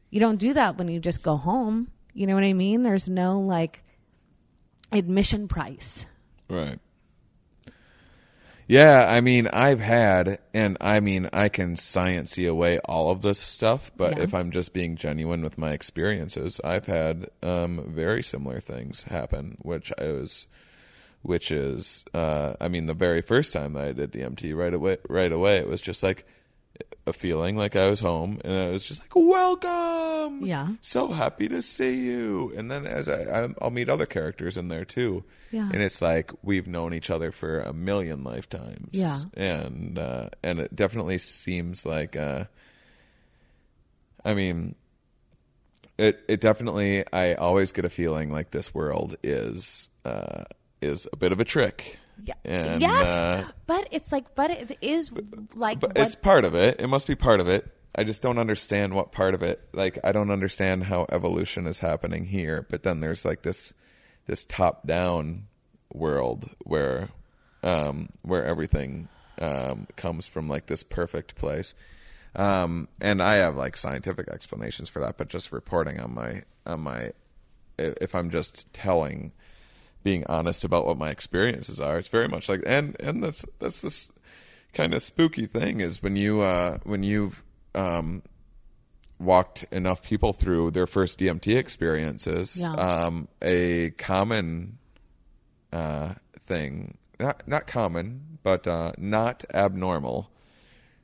you 0.09 0.21
don't 0.21 0.37
do 0.37 0.53
that 0.53 0.77
when 0.77 0.87
you 0.87 0.99
just 0.99 1.21
go 1.21 1.35
home. 1.35 1.91
You 2.13 2.25
know 2.25 2.35
what 2.35 2.45
I 2.45 2.53
mean? 2.53 2.81
There's 2.81 3.09
no 3.09 3.41
like 3.41 3.83
admission 4.93 5.49
price. 5.49 6.05
Right. 6.49 6.79
Yeah, 8.71 9.05
I 9.05 9.19
mean, 9.19 9.49
I've 9.51 9.81
had, 9.81 10.39
and 10.53 10.77
I 10.79 11.01
mean, 11.01 11.29
I 11.33 11.49
can 11.49 11.75
sciencey 11.75 12.49
away 12.49 12.79
all 12.85 13.11
of 13.11 13.21
this 13.21 13.37
stuff, 13.37 13.91
but 13.97 14.17
Yeah. 14.17 14.23
if 14.23 14.33
I'm 14.33 14.49
just 14.49 14.71
being 14.71 14.95
genuine 14.95 15.41
with 15.41 15.57
my 15.57 15.73
experiences, 15.73 16.61
I've 16.63 16.85
had 16.85 17.29
um, 17.43 17.83
very 17.93 18.23
similar 18.23 18.61
things 18.61 19.03
happen, 19.03 19.57
which 19.61 19.91
I 19.99 20.13
was, 20.13 20.47
which 21.21 21.51
is, 21.51 22.05
uh, 22.13 22.53
I 22.61 22.69
mean, 22.69 22.85
the 22.85 22.93
very 22.93 23.21
first 23.21 23.51
time 23.51 23.73
that 23.73 23.83
I 23.83 23.91
did 23.91 24.11
DMT, 24.13 24.53
right 24.55 24.73
away, 24.73 24.99
right 25.09 25.33
away, 25.33 25.57
it 25.57 25.67
was 25.67 25.81
just 25.81 26.01
like 26.01 26.25
a 27.07 27.13
feeling 27.13 27.57
like 27.57 27.75
I 27.75 27.89
was 27.89 27.99
home, 27.99 28.39
and 28.43 28.53
I 28.53 28.69
was 28.69 28.83
just 28.85 29.01
like, 29.01 29.15
"Welcome, 29.15 30.45
Yeah. 30.45 30.69
so 30.81 31.07
happy 31.07 31.47
to 31.49 31.61
see 31.61 31.95
you." 31.95 32.53
And 32.55 32.69
then 32.69 32.85
as 32.85 33.09
I, 33.09 33.23
I 33.45 33.49
I'll 33.61 33.71
meet 33.71 33.89
other 33.89 34.05
characters 34.05 34.55
in 34.57 34.67
there 34.67 34.85
too, 34.85 35.23
Yeah. 35.51 35.69
and 35.73 35.81
it's 35.81 36.01
like 36.01 36.31
we've 36.43 36.67
known 36.67 36.93
each 36.93 37.09
other 37.09 37.31
for 37.31 37.59
a 37.61 37.73
million 37.73 38.23
lifetimes, 38.23 38.89
Yeah. 38.91 39.21
and 39.33 39.97
uh, 39.97 40.29
and 40.43 40.59
it 40.59 40.75
definitely 40.75 41.17
seems 41.17 41.85
like, 41.85 42.15
uh, 42.15 42.45
I 44.23 44.33
mean, 44.35 44.75
it 45.97 46.23
it 46.27 46.39
definitely 46.41 47.03
I 47.11 47.33
always 47.33 47.71
get 47.71 47.85
a 47.85 47.89
feeling 47.89 48.31
like 48.31 48.51
this 48.51 48.73
world 48.73 49.15
is 49.23 49.89
uh, 50.05 50.43
is 50.81 51.07
a 51.11 51.15
bit 51.15 51.31
of 51.31 51.39
a 51.39 51.45
trick. 51.45 51.97
Yeah. 52.23 52.33
And, 52.45 52.81
yes, 52.81 53.07
uh, 53.07 53.43
but 53.67 53.87
it's 53.91 54.11
like, 54.11 54.35
but 54.35 54.51
it 54.51 54.77
is 54.81 55.11
like 55.53 55.79
but 55.79 55.93
it's 55.95 56.15
part 56.15 56.45
of 56.45 56.55
it. 56.55 56.79
It 56.79 56.87
must 56.87 57.07
be 57.07 57.15
part 57.15 57.39
of 57.39 57.47
it. 57.47 57.69
I 57.95 58.03
just 58.03 58.21
don't 58.21 58.37
understand 58.37 58.93
what 58.93 59.11
part 59.11 59.33
of 59.33 59.43
it. 59.43 59.61
Like 59.73 59.99
I 60.03 60.11
don't 60.11 60.31
understand 60.31 60.83
how 60.83 61.05
evolution 61.09 61.67
is 61.67 61.79
happening 61.79 62.25
here, 62.25 62.65
but 62.69 62.83
then 62.83 62.99
there's 62.99 63.25
like 63.25 63.41
this 63.41 63.73
this 64.27 64.45
top 64.45 64.87
down 64.87 65.47
world 65.93 66.49
where 66.63 67.09
um 67.63 68.09
where 68.21 68.45
everything 68.45 69.09
um 69.39 69.87
comes 69.97 70.27
from 70.27 70.47
like 70.47 70.67
this 70.67 70.83
perfect 70.83 71.35
place. 71.35 71.73
Um 72.35 72.87
and 73.01 73.21
I 73.21 73.35
have 73.35 73.55
like 73.57 73.75
scientific 73.75 74.29
explanations 74.29 74.87
for 74.87 74.99
that, 75.01 75.17
but 75.17 75.27
just 75.27 75.51
reporting 75.51 75.99
on 75.99 76.13
my 76.13 76.43
on 76.65 76.81
my 76.81 77.11
if 77.77 78.15
I'm 78.15 78.29
just 78.29 78.71
telling 78.73 79.33
being 80.03 80.25
honest 80.27 80.63
about 80.63 80.85
what 80.85 80.97
my 80.97 81.09
experiences 81.09 81.79
are. 81.79 81.97
It's 81.97 82.07
very 82.07 82.27
much 82.27 82.49
like 82.49 82.63
and 82.65 82.95
and 82.99 83.23
that's 83.23 83.45
that's 83.59 83.81
this 83.81 84.11
kind 84.73 84.93
of 84.93 85.01
spooky 85.01 85.45
thing 85.45 85.79
is 85.81 86.01
when 86.01 86.15
you 86.15 86.41
uh 86.41 86.77
when 86.83 87.03
you've 87.03 87.43
um 87.75 88.21
walked 89.19 89.63
enough 89.71 90.01
people 90.01 90.33
through 90.33 90.71
their 90.71 90.87
first 90.87 91.19
DMT 91.19 91.55
experiences, 91.57 92.57
Yeah. 92.59 92.73
um 92.73 93.27
a 93.41 93.91
common 93.91 94.77
uh 95.71 96.13
thing 96.39 96.97
not 97.19 97.47
not 97.47 97.67
common, 97.67 98.39
but 98.43 98.65
uh 98.67 98.93
not 98.97 99.43
abnormal 99.53 100.29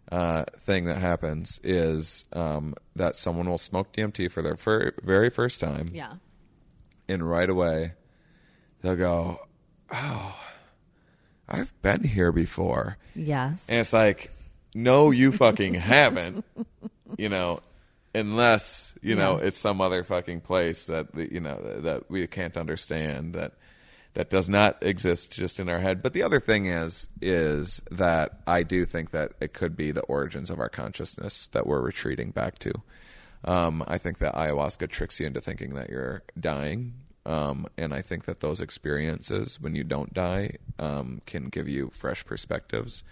uh, 0.09 0.45
thing 0.57 0.85
that 0.85 0.99
happens 0.99 1.59
is 1.65 2.23
um, 2.31 2.73
that 2.95 3.17
someone 3.17 3.49
will 3.49 3.57
smoke 3.57 3.91
DMT 3.91 4.31
for 4.31 4.41
their 4.41 4.55
fir- 4.55 4.93
very 5.03 5.29
first 5.29 5.59
time, 5.59 5.87
yeah, 5.91 6.13
and 7.09 7.29
right 7.29 7.49
away 7.49 7.91
they'll 8.87 8.95
go, 8.95 9.39
"Oh, 9.91 10.35
I've 11.47 11.73
been 11.81 12.03
here 12.03 12.31
before," 12.31 12.97
yes, 13.15 13.65
and 13.69 13.79
it's 13.79 13.93
like, 13.93 14.31
"No, 14.73 15.11
you 15.11 15.31
fucking 15.31 15.73
haven't," 15.93 16.45
you 17.17 17.29
know, 17.29 17.59
unless 18.15 18.93
you 19.01 19.15
know 19.15 19.37
Yeah. 19.39 19.47
it's 19.47 19.57
some 19.57 19.81
other 19.81 20.03
fucking 20.03 20.41
place 20.41 20.87
that 20.87 21.07
you 21.15 21.39
know 21.39 21.79
that 21.81 22.09
we 22.09 22.25
can't 22.27 22.57
understand 22.57 23.33
that 23.35 23.53
that 24.13 24.29
does 24.31 24.49
not 24.49 24.77
exist 24.81 25.31
just 25.31 25.59
in 25.59 25.69
our 25.69 25.79
head. 25.79 26.01
But 26.01 26.13
the 26.13 26.23
other 26.23 26.39
thing 26.39 26.65
is 26.65 27.07
is 27.21 27.81
that 27.91 28.39
I 28.47 28.63
do 28.63 28.85
think 28.85 29.11
that 29.11 29.33
it 29.39 29.53
could 29.53 29.75
be 29.77 29.91
the 29.91 30.01
origins 30.03 30.49
of 30.49 30.59
our 30.59 30.69
consciousness 30.69 31.47
that 31.51 31.67
we're 31.67 31.81
retreating 31.81 32.31
back 32.31 32.57
to. 32.59 32.71
Um, 33.45 33.83
I 33.87 33.99
think 33.99 34.17
that 34.17 34.33
ayahuasca 34.33 34.89
tricks 34.89 35.19
you 35.19 35.27
into 35.27 35.39
thinking 35.39 35.75
that 35.75 35.89
you're 35.91 36.23
dying. 36.39 36.93
Um, 37.27 37.67
and 37.77 37.93
I 37.93 38.01
think 38.01 38.23
that 38.25 38.39
those 38.39 38.61
experiences, 38.61 39.59
when 39.59 39.75
you 39.75 39.83
don't 39.83 40.13
die, 40.13 40.51
um, 40.79 41.21
can 41.25 41.49
give 41.49 41.67
you 41.67 41.91
fresh 41.93 42.25
perspectives. 42.25 43.03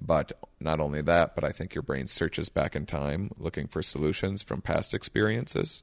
But 0.00 0.32
not 0.60 0.78
only 0.78 1.02
that, 1.02 1.34
but 1.34 1.42
I 1.42 1.50
think 1.52 1.74
your 1.74 1.82
brain 1.82 2.06
searches 2.06 2.48
back 2.48 2.76
in 2.76 2.86
time 2.86 3.30
looking 3.38 3.66
for 3.66 3.82
solutions 3.82 4.42
from 4.42 4.60
past 4.62 4.94
experiences. 4.94 5.82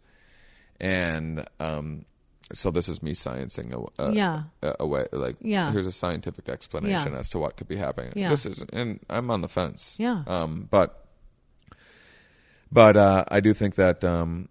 And 0.80 1.46
um, 1.60 2.06
so 2.54 2.72
this 2.72 2.88
is 2.88 3.04
me 3.04 3.14
sciencing 3.14 3.74
a, 3.74 4.04
a, 4.04 4.14
Yeah. 4.14 4.44
a, 4.62 4.76
a 4.82 4.88
way. 4.88 5.08
Like, 5.12 5.38
Yeah. 5.42 5.72
here's 5.72 5.88
a 5.88 5.92
scientific 5.92 6.48
explanation 6.48 7.14
Yeah. 7.14 7.20
as 7.20 7.30
to 7.32 7.40
what 7.40 7.58
could 7.58 7.68
be 7.68 7.76
happening. 7.76 8.14
Yeah. 8.16 8.30
This 8.30 8.46
is, 8.46 8.64
and 8.72 9.00
I'm 9.10 9.30
on 9.32 9.42
the 9.42 9.50
fence. 9.50 9.98
Yeah. 10.00 10.24
Um, 10.28 10.68
but 10.72 11.00
but 12.72 12.98
uh, 12.98 13.26
I 13.28 13.40
do 13.40 13.54
think 13.54 13.76
that 13.76 14.04
um, 14.04 14.50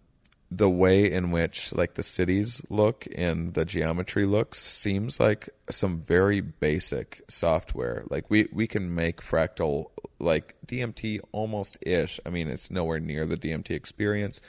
the 0.57 0.69
way 0.69 1.11
in 1.11 1.31
which 1.31 1.73
like 1.73 1.95
the 1.95 2.03
cities 2.03 2.61
look 2.69 3.07
and 3.15 3.55
the 3.55 3.65
geometry 3.65 4.27
looks 4.27 4.59
seems 4.59 5.19
like 5.19 5.49
some 5.71 6.01
very 6.01 6.41
basic 6.41 7.23
software. 7.29 8.05
Like 8.11 8.29
we 8.31 8.49
we 8.53 8.67
can 8.67 8.95
make 8.95 9.21
fractal 9.23 9.91
like 10.19 10.55
DMT 10.67 11.21
almost 11.33 11.79
ish. 11.83 12.21
I 12.27 12.31
mean, 12.31 12.49
it's 12.49 12.71
nowhere 12.71 13.01
near 13.01 13.25
the 13.27 13.37
DMT 13.37 13.71
experience, 13.71 14.41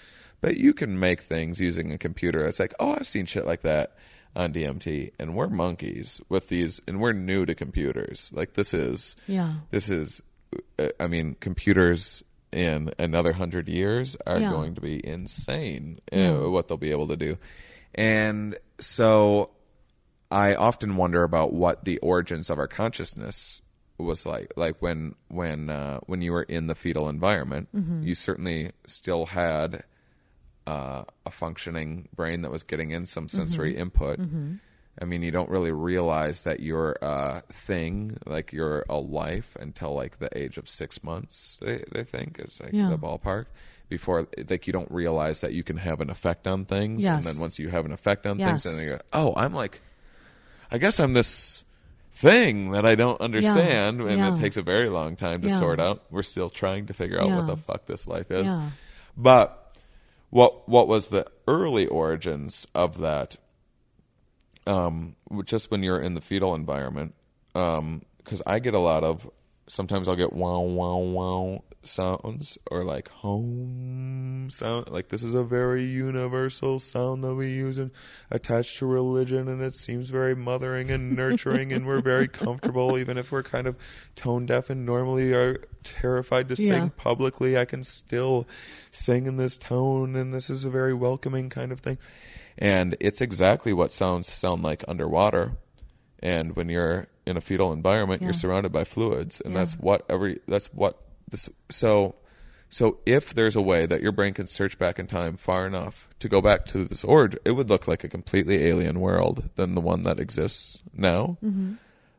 but 0.41 0.57
you 0.57 0.73
can 0.73 0.99
make 0.99 1.21
things 1.21 1.59
using 1.59 1.91
a 1.91 1.97
computer. 1.97 2.45
It's 2.47 2.59
like, 2.59 2.73
oh, 2.79 2.91
I've 2.93 3.07
seen 3.07 3.25
shit 3.25 3.45
like 3.45 3.61
that 3.61 3.95
on 4.35 4.51
DMT, 4.51 5.11
and 5.19 5.35
we're 5.35 5.47
monkeys 5.47 6.19
with 6.27 6.47
these, 6.49 6.81
and 6.87 6.99
we're 6.99 7.13
new 7.13 7.45
to 7.45 7.53
computers. 7.55 8.31
Like 8.33 8.53
this 8.53 8.73
is 8.73 9.15
Yeah. 9.27 9.53
this 9.71 9.89
is 9.89 10.21
uh, 10.77 10.89
i 10.99 11.07
mean 11.07 11.35
computers 11.39 12.23
in 12.53 12.91
another 12.99 13.33
hundred 13.33 13.67
years 13.67 14.15
are 14.25 14.39
Yeah. 14.39 14.49
going 14.51 14.75
to 14.75 14.81
be 14.81 15.05
insane 15.05 15.99
uh, 16.13 16.17
Yeah. 16.17 16.37
what 16.47 16.67
they'll 16.67 16.77
be 16.77 16.91
able 16.91 17.07
to 17.09 17.17
do 17.17 17.37
and 17.95 18.57
so 18.79 19.49
i 20.31 20.55
often 20.55 20.95
wonder 20.95 21.23
about 21.23 21.53
what 21.53 21.83
the 21.85 21.97
origins 21.99 22.49
of 22.49 22.57
our 22.59 22.67
consciousness 22.67 23.61
was 23.99 24.25
like. 24.25 24.51
Like 24.57 24.81
when 24.81 25.13
when 25.29 25.69
uh, 25.69 25.99
when 26.07 26.21
you 26.21 26.31
were 26.33 26.41
in 26.43 26.65
the 26.67 26.73
fetal 26.75 27.07
environment, 27.07 27.69
you 28.01 28.15
certainly 28.15 28.71
still 28.87 29.27
had 29.27 29.83
uh, 30.65 31.03
a 31.25 31.31
functioning 31.31 32.09
brain 32.15 32.41
that 32.41 32.51
was 32.51 32.63
getting 32.63 32.89
in 32.91 33.05
some 33.05 33.27
sensory 33.29 33.77
input. 33.77 34.19
I 35.01 35.05
mean, 35.05 35.23
you 35.23 35.31
don't 35.31 35.49
really 35.49 35.71
realize 35.71 36.43
that 36.43 36.59
you're 36.59 36.95
a 37.01 37.05
uh, 37.05 37.41
thing, 37.51 38.17
like 38.27 38.53
you're 38.53 38.85
a 38.87 38.97
life, 38.97 39.55
until 39.59 39.93
like 39.95 40.19
the 40.19 40.29
age 40.37 40.57
of 40.57 40.69
six 40.69 41.03
months. 41.03 41.57
They 41.61 41.83
they 41.91 42.03
think 42.03 42.39
is 42.39 42.59
like 42.61 42.73
Yeah. 42.73 42.89
the 42.89 42.97
ballpark. 42.97 43.45
Before, 43.89 44.27
like 44.49 44.65
you 44.65 44.73
don't 44.73 44.89
realize 44.91 45.41
that 45.41 45.53
you 45.53 45.63
can 45.63 45.77
have 45.77 45.99
an 46.01 46.09
effect 46.09 46.47
on 46.47 46.65
things, 46.65 47.05
and 47.05 47.23
then 47.23 47.37
once 47.39 47.59
you 47.59 47.69
have 47.69 47.85
an 47.85 47.91
effect 47.91 48.25
on 48.25 48.39
Yes. 48.39 48.63
things, 48.63 48.75
then 48.77 48.83
you 48.83 48.89
go, 48.95 48.99
"Oh, 49.11 49.33
I'm 49.35 49.53
like, 49.53 49.81
I 50.71 50.77
guess 50.77 50.99
I'm 50.99 51.13
this 51.13 51.63
thing 52.11 52.71
that 52.71 52.85
I 52.85 52.95
don't 52.95 53.19
understand," 53.21 53.99
and 54.01 54.17
Yeah. 54.19 54.33
it 54.35 54.39
takes 54.39 54.57
a 54.57 54.61
very 54.63 54.89
long 54.89 55.15
time 55.15 55.41
to 55.41 55.47
Yeah. 55.49 55.57
sort 55.59 55.79
out. 55.79 56.03
We're 56.11 56.23
still 56.23 56.49
trying 56.49 56.85
to 56.87 56.93
figure 56.93 57.19
out 57.19 57.27
Yeah. 57.27 57.37
what 57.37 57.47
the 57.47 57.57
fuck 57.57 57.85
this 57.85 58.07
life 58.07 58.31
is. 58.31 58.45
Yeah. 58.45 58.69
But 59.17 59.75
what 60.29 60.67
what 60.69 60.87
was 60.87 61.09
the 61.09 61.27
early 61.47 61.85
origins 61.87 62.65
of 62.73 62.99
that? 62.99 63.37
Um, 64.65 65.15
just 65.45 65.69
when 65.71 65.83
you're 65.83 65.99
in 65.99 66.13
the 66.13 66.21
fetal 66.21 66.55
environment, 66.55 67.15
because 67.53 68.41
I 68.45 68.59
get 68.59 68.73
a 68.73 68.79
lot 68.79 69.03
of. 69.03 69.29
Sometimes 69.67 70.09
I'll 70.09 70.17
get 70.17 70.33
wow 70.33 70.59
wow 70.59 70.97
wow 70.97 71.63
sounds 71.83 72.57
or 72.69 72.83
like 72.83 73.07
home 73.09 74.47
sound. 74.49 74.89
Like 74.89 75.07
this 75.09 75.23
is 75.23 75.33
a 75.33 75.43
very 75.43 75.83
universal 75.83 76.79
sound 76.79 77.23
that 77.23 77.35
we 77.35 77.47
use 77.51 77.77
and 77.77 77.91
attached 78.29 78.77
to 78.79 78.85
religion, 78.85 79.47
and 79.47 79.61
it 79.61 79.75
seems 79.75 80.09
very 80.09 80.35
mothering 80.35 80.91
and 80.91 81.15
nurturing, 81.15 81.71
and 81.71 81.85
we're 81.87 82.01
very 82.01 82.27
comfortable, 82.43 82.97
even 82.97 83.17
if 83.17 83.31
we're 83.31 83.43
kind 83.43 83.67
of 83.67 83.77
tone 84.15 84.45
deaf 84.45 84.69
and 84.69 84.85
normally 84.85 85.33
are 85.33 85.57
terrified 85.83 86.49
to 86.49 86.61
Yeah. 86.61 86.81
sing 86.81 86.89
publicly. 86.91 87.57
I 87.57 87.63
can 87.65 87.83
still 87.83 88.47
sing 88.91 89.27
in 89.27 89.37
this 89.37 89.57
tone, 89.57 90.15
and 90.17 90.33
this 90.33 90.49
is 90.49 90.65
a 90.65 90.69
very 90.69 90.93
welcoming 90.93 91.49
kind 91.49 91.71
of 91.71 91.79
thing. 91.79 91.97
And 92.57 92.95
it's 92.99 93.21
exactly 93.21 93.73
what 93.73 93.91
sounds 93.91 94.31
sound 94.31 94.63
like 94.63 94.83
underwater. 94.87 95.53
And 96.19 96.55
when 96.55 96.69
you're 96.69 97.07
in 97.25 97.37
a 97.37 97.41
fetal 97.41 97.73
environment, 97.73 98.21
Yeah. 98.21 98.27
you're 98.27 98.33
surrounded 98.33 98.71
by 98.71 98.83
fluids, 98.83 99.41
and 99.41 99.53
Yeah. 99.53 99.61
that's 99.61 99.73
what 99.73 100.05
every 100.09 100.39
that's 100.47 100.67
what 100.67 100.97
this. 101.29 101.49
So, 101.69 102.15
so 102.69 102.99
if 103.05 103.33
there's 103.33 103.55
a 103.55 103.61
way 103.61 103.85
that 103.85 104.01
your 104.01 104.11
brain 104.11 104.33
can 104.33 104.47
search 104.47 104.77
back 104.77 104.99
in 104.99 105.07
time 105.07 105.35
far 105.37 105.65
enough 105.67 106.07
to 106.19 106.29
go 106.29 106.41
back 106.41 106.65
to 106.67 106.85
this 106.85 107.03
origin, 107.03 107.39
it 107.45 107.51
would 107.51 107.69
look 107.69 107.87
like 107.87 108.03
a 108.03 108.09
completely 108.09 108.65
alien 108.65 108.99
world 108.99 109.49
than 109.55 109.75
the 109.75 109.81
one 109.81 110.03
that 110.03 110.19
exists 110.19 110.81
now. 110.93 111.37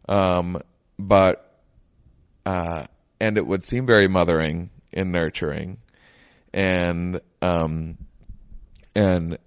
Um, 0.09 0.61
but 0.99 1.61
uh, 2.47 2.85
and 3.21 3.39
it 3.39 3.47
would 3.47 3.65
seem 3.65 3.87
very 3.87 4.09
mothering 4.09 4.71
and 4.93 5.13
nurturing, 5.13 5.79
and 6.53 7.21
um, 7.43 7.99
and 8.95 9.39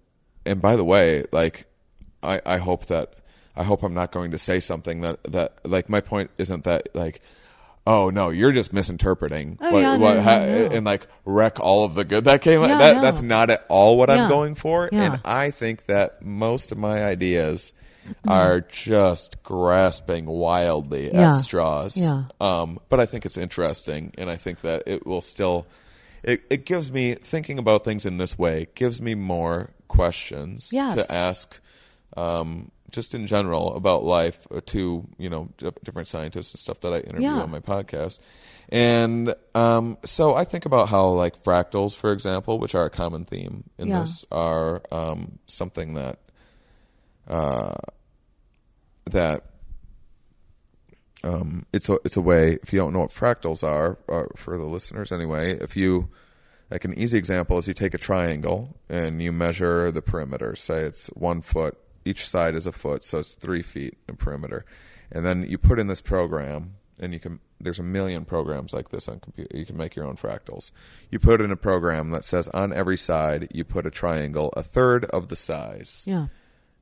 and 0.48 0.62
by 0.62 0.76
the 0.76 0.84
way, 0.84 1.26
like 1.32 1.66
I, 2.24 2.42
I 2.46 2.58
hope 2.58 2.88
that 2.88 3.14
I 3.56 3.64
hope 3.64 3.84
I'm 3.84 3.94
not 3.94 4.12
going 4.12 4.32
to 4.32 4.38
say 4.38 4.60
something 4.60 5.02
that 5.02 5.22
that 5.24 5.60
like 5.66 5.90
my 5.90 6.02
point 6.02 6.32
isn't 6.38 6.64
that 6.64 6.90
like 6.96 7.22
oh 7.86 8.10
no 8.10 8.30
you're 8.30 8.52
just 8.52 8.74
misinterpreting 8.74 9.58
Oh, 9.62 9.72
what, 9.72 9.80
yeah, 9.80 9.98
what 9.98 10.16
no, 10.16 10.22
ha- 10.22 10.40
no. 10.40 10.70
and 10.72 10.86
like 10.86 11.08
wreck 11.26 11.60
all 11.60 11.86
of 11.86 11.96
the 11.96 12.04
good 12.04 12.26
that 12.26 12.42
came 12.42 12.62
Yeah, 12.62 12.78
that 12.78 12.96
no. 12.98 13.02
that's 13.02 13.22
not 13.22 13.50
at 13.50 13.66
all 13.70 13.98
what 13.98 14.10
Yeah. 14.10 14.24
I'm 14.24 14.30
going 14.30 14.56
for 14.56 14.90
Yeah. 14.92 15.14
and 15.14 15.22
I 15.24 15.52
think 15.52 15.86
that 15.86 16.22
most 16.22 16.72
of 16.72 16.78
my 16.78 17.04
ideas 17.04 17.74
Mm-hmm. 18.08 18.30
are 18.30 18.62
just 18.62 19.44
grasping 19.44 20.28
wildly 20.28 21.12
at 21.12 21.40
straws 21.40 21.98
Yeah. 21.98 22.24
um, 22.40 22.80
but 22.88 23.02
I 23.02 23.06
think 23.06 23.26
it's 23.26 23.36
interesting, 23.38 24.14
and 24.18 24.30
I 24.30 24.38
think 24.38 24.62
that 24.62 24.84
it 24.88 25.06
will 25.06 25.20
still. 25.20 25.66
It, 26.28 26.44
it 26.50 26.66
gives 26.66 26.92
me 26.92 27.16
thinking 27.16 27.58
about 27.58 27.84
things 27.86 28.06
in 28.06 28.18
this 28.18 28.38
way 28.38 28.68
gives 28.76 29.02
me 29.02 29.16
more 29.16 29.72
questions 29.88 30.70
Yes. 30.74 30.94
to 31.08 31.12
ask, 31.14 31.60
um, 32.18 32.70
just 32.92 33.16
in 33.16 33.28
general 33.28 33.76
about 33.76 34.04
life 34.04 34.46
uh, 34.54 34.60
to 34.68 35.08
you 35.18 35.30
know 35.30 35.50
di- 35.58 35.72
different 35.86 36.08
scientists 36.10 36.52
and 36.54 36.60
stuff 36.60 36.82
that 36.82 36.94
I 36.94 37.00
interview 37.00 37.30
Yeah. 37.36 37.42
on 37.44 37.50
my 37.50 37.60
podcast, 37.62 38.20
and 38.70 39.34
um, 39.56 39.98
so 40.04 40.36
I 40.36 40.44
think 40.44 40.66
about 40.66 40.90
how 40.90 41.08
like 41.10 41.42
fractals, 41.44 41.96
for 41.96 42.12
example, 42.12 42.60
which 42.60 42.76
are 42.76 42.86
a 42.86 42.90
common 42.90 43.24
theme 43.26 43.64
in 43.78 43.88
Yeah. 43.90 44.02
this, 44.02 44.26
are 44.30 44.82
um, 44.92 45.40
something 45.48 45.94
that 45.96 46.20
uh, 47.28 47.76
that 49.06 49.44
um, 51.24 51.66
it's 51.74 51.90
a 51.90 51.98
it's 52.06 52.18
a 52.18 52.22
way. 52.22 52.60
If 52.62 52.72
you 52.72 52.80
don't 52.80 52.94
know 52.94 53.00
what 53.00 53.12
fractals 53.12 53.64
are, 53.64 53.98
uh, 54.08 54.26
for 54.36 54.58
the 54.58 54.66
listeners 54.66 55.12
anyway, 55.12 55.58
if 55.60 55.76
you 55.76 56.10
like 56.70 56.86
an 56.86 56.98
easy 56.98 57.18
example 57.18 57.58
is 57.58 57.68
you 57.68 57.74
take 57.74 57.94
a 57.94 58.00
triangle 58.00 58.78
and 58.90 59.22
you 59.22 59.32
measure 59.32 59.92
the 59.92 60.02
perimeter. 60.02 60.56
Say 60.56 60.82
it's 60.82 61.08
one 61.08 61.42
foot. 61.42 61.78
Each 62.06 62.28
side 62.28 62.56
is 62.56 62.66
a 62.66 62.72
foot, 62.72 63.04
so 63.04 63.20
it's 63.20 63.34
three 63.34 63.62
feet 63.62 63.98
in 64.08 64.16
perimeter. 64.16 64.66
And 65.12 65.26
then 65.26 65.44
you 65.44 65.58
put 65.58 65.80
in 65.80 65.88
this 65.88 66.02
program, 66.02 66.76
and 67.02 67.14
you 67.14 67.20
can. 67.20 67.40
There's 67.60 67.80
a 67.80 67.84
million 67.84 68.24
programs 68.24 68.72
like 68.72 68.90
this 68.90 69.08
on 69.08 69.20
computer. 69.20 69.58
You 69.58 69.66
can 69.66 69.78
make 69.78 69.96
your 69.96 70.06
own 70.06 70.16
fractals. 70.16 70.72
You 71.10 71.18
put 71.18 71.42
in 71.42 71.52
a 71.52 71.58
program 71.58 72.12
that 72.12 72.24
says 72.24 72.48
on 72.50 72.72
every 72.72 72.98
side 72.98 73.48
you 73.52 73.64
put 73.64 73.88
a 73.88 73.92
triangle 73.92 74.54
a 74.56 74.62
third 74.62 75.06
of 75.06 75.30
the 75.30 75.36
size. 75.36 76.04
Yeah. 76.06 76.28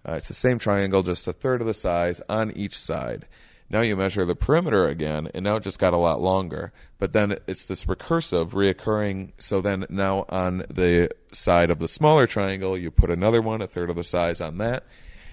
Uh, 0.07 0.13
it's 0.13 0.27
the 0.27 0.33
same 0.33 0.59
triangle, 0.59 1.01
just 1.01 1.27
a 1.27 1.33
third 1.33 1.61
of 1.61 1.67
the 1.67 1.73
size 1.73 2.21
on 2.29 2.51
each 2.51 2.77
side. 2.77 3.25
Now 3.70 3.82
you 3.82 3.95
measure 3.95 4.26
the 4.26 4.36
perimeter 4.36 4.88
again, 4.88 5.30
and 5.34 5.43
now 5.43 5.55
it 5.55 5.63
just 5.63 5.80
got 5.80 5.93
a 5.93 5.97
lot 5.97 6.22
longer. 6.22 6.72
But 6.99 7.13
then 7.13 7.38
it's 7.47 7.66
this 7.66 7.86
recursive, 7.86 8.51
reoccurring. 8.51 9.32
So 9.38 9.59
then 9.59 9.86
now 9.89 10.26
on 10.30 10.66
the 10.70 11.09
side 11.32 11.72
of 11.72 11.80
the 11.80 11.88
smaller 11.88 12.28
triangle, 12.28 12.78
you 12.78 12.91
put 12.91 13.09
another 13.09 13.41
one, 13.41 13.61
a 13.61 13.68
third 13.68 13.89
of 13.89 13.95
the 13.95 14.03
size 14.03 14.39
on 14.39 14.59
that. 14.59 14.86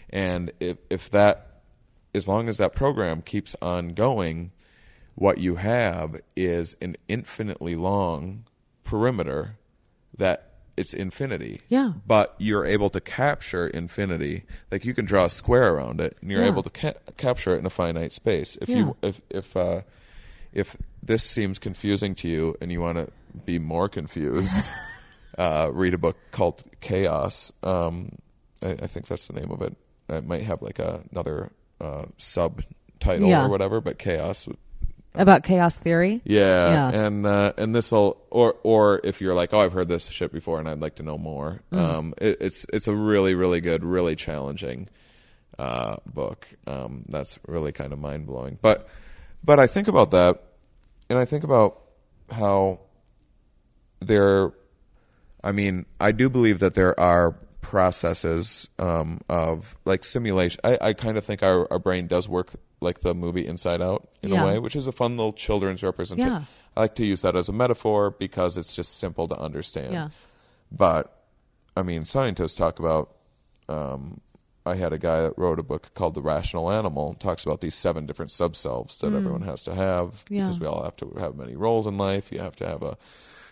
And 0.09 0.53
if, 0.61 0.79
if 0.89 1.11
that, 1.11 1.61
as 2.15 2.27
long 2.27 2.49
as 2.49 2.57
that 2.57 2.75
program 2.75 3.21
keeps 3.21 3.55
on 3.61 3.91
going, 3.91 4.53
what 5.15 5.39
you 5.39 5.57
have 5.57 6.21
is 6.35 6.75
an 6.81 6.97
infinitely 7.09 7.77
long 7.77 8.45
perimeter 8.83 9.57
that 10.17 10.52
it's 10.77 10.95
infinity. 10.95 11.61
Yeah. 11.69 11.93
But 12.07 12.35
you're 12.39 12.65
able 12.65 12.91
to 12.91 13.01
capture 13.01 13.67
infinity. 13.69 14.45
Like 14.71 14.85
you 14.85 14.95
can 14.95 15.05
draw 15.05 15.25
a 15.27 15.31
square 15.31 15.75
around 15.75 16.01
it, 16.01 16.17
and 16.21 16.31
you're 16.31 16.41
Yeah. 16.43 16.49
able 16.49 16.63
to 16.63 16.71
ca- 16.71 16.95
capture 17.17 17.55
it 17.55 17.59
in 17.59 17.67
a 17.67 17.71
finite 17.71 18.13
space. 18.13 18.57
If 18.61 18.69
Yeah. 18.69 18.77
you 18.79 18.97
if 19.03 19.21
if 19.31 19.57
uh, 19.57 19.83
if 20.53 20.77
this 21.03 21.23
seems 21.25 21.59
confusing 21.59 22.15
to 22.17 22.29
you, 22.29 22.57
and 22.61 22.71
you 22.73 22.81
want 22.81 22.97
to 22.99 23.09
be 23.45 23.59
more 23.59 23.89
confused, 23.89 24.53
uh, 25.39 25.71
read 25.73 25.95
a 25.95 25.99
book 25.99 26.17
called 26.31 26.63
Chaos. 26.81 27.53
Um, 27.63 28.17
I, 28.63 28.71
I 28.73 28.87
think 28.87 29.07
that's 29.09 29.27
the 29.29 29.35
name 29.35 29.51
of 29.51 29.63
it. 29.63 29.77
It 30.09 30.25
might 30.27 30.43
have 30.43 30.63
like 30.63 30.79
a, 30.79 31.03
another 31.11 31.51
uh, 31.81 32.05
subtitle 32.19 33.29
Yeah. 33.29 33.47
or 33.47 33.49
whatever, 33.49 33.81
but 33.81 33.99
Chaos 33.99 34.47
About 35.15 35.43
chaos 35.43 35.77
theory. 35.79 36.23
yeah, 36.25 36.91
Yeah. 36.91 37.05
and 37.07 37.27
uh, 37.27 37.53
and 37.59 37.75
this 37.75 37.93
will 37.93 38.17
or 38.31 38.55
or 38.63 39.01
if 39.05 39.21
you're 39.21 39.35
like, 39.35 39.53
oh, 39.53 39.59
I've 39.61 39.73
heard 39.75 39.89
this 39.89 40.07
shit 40.09 40.33
before, 40.33 40.59
and 40.59 40.67
I'd 40.69 40.81
like 40.81 40.95
to 40.97 41.03
know 41.03 41.19
more. 41.19 41.61
Mm. 41.71 41.79
Um, 41.79 42.15
it, 42.19 42.39
it's 42.41 42.65
it's 42.73 42.89
a 42.89 42.95
really 42.95 43.35
really 43.35 43.61
good, 43.61 43.85
really 43.85 44.17
challenging 44.17 44.89
uh, 45.59 45.97
book. 46.07 46.49
Um, 46.67 47.05
that's 47.09 47.39
really 47.47 47.73
kind 47.73 47.93
of 47.93 47.99
mind 47.99 48.27
blowing. 48.27 48.59
But 48.63 48.89
but 49.45 49.61
I 49.61 49.67
think 49.67 49.87
about 49.89 50.13
that, 50.13 50.43
and 51.11 51.19
I 51.19 51.27
think 51.27 51.45
about 51.45 51.81
how 52.31 52.81
there. 54.01 54.53
I 55.45 55.53
mean, 55.53 55.85
I 56.01 56.13
do 56.13 56.31
believe 56.31 56.61
that 56.61 56.75
there 56.75 56.99
are 56.99 57.37
processes 57.63 58.69
um, 58.79 59.21
of 59.29 59.75
like 59.87 60.05
simulation. 60.05 60.61
I, 60.63 60.79
I 60.81 60.93
kind 60.93 61.17
of 61.17 61.25
think 61.25 61.43
our, 61.43 61.67
our 61.73 61.79
brain 61.79 62.07
does 62.07 62.29
work 62.29 62.51
like 62.81 63.01
the 63.01 63.15
movie 63.15 63.47
Inside 63.47 63.81
Out 63.81 64.09
in 64.21 64.31
Yeah. 64.31 64.43
a 64.43 64.47
way, 64.47 64.59
which 64.59 64.77
is 64.77 64.87
a 64.87 64.93
fun 64.93 65.17
little 65.17 65.33
children's 65.33 65.83
representation. 65.83 66.31
Yeah. 66.33 66.45
I 66.77 66.81
like 66.81 66.95
to 66.97 67.05
use 67.07 67.23
that 67.23 67.35
as 67.37 67.49
a 67.49 67.53
metaphor 67.53 68.11
because 68.11 68.57
it's 68.59 68.75
just 68.75 68.99
simple 68.99 69.27
to 69.29 69.39
understand. 69.39 69.93
Yeah. 69.93 70.09
But 70.71 71.17
I 71.77 71.83
mean, 71.83 72.05
scientists 72.05 72.55
talk 72.55 72.79
about. 72.79 73.15
Um, 73.69 74.21
I 74.65 74.77
had 74.77 74.93
a 74.93 74.99
guy 74.99 75.23
that 75.23 75.37
wrote 75.37 75.59
a 75.59 75.63
book 75.65 75.91
called 75.95 76.15
The 76.15 76.23
Rational 76.23 76.71
Animal. 76.71 77.15
Talks 77.15 77.43
about 77.45 77.61
these 77.63 77.75
seven 77.75 78.07
different 78.07 78.31
subselves 78.31 78.97
that 78.99 79.13
everyone 79.13 79.43
has 79.43 79.65
to 79.65 79.75
have 79.75 80.09
Mm. 80.09 80.19
Yeah. 80.29 80.43
because 80.45 80.61
we 80.61 80.67
all 80.67 80.85
have 80.85 80.97
to 80.97 81.17
have 81.19 81.35
many 81.37 81.57
roles 81.57 81.87
in 81.87 81.97
life. 81.97 82.31
You 82.31 82.39
have 82.41 82.55
to 82.57 82.67
have 82.69 82.83
a 82.83 82.97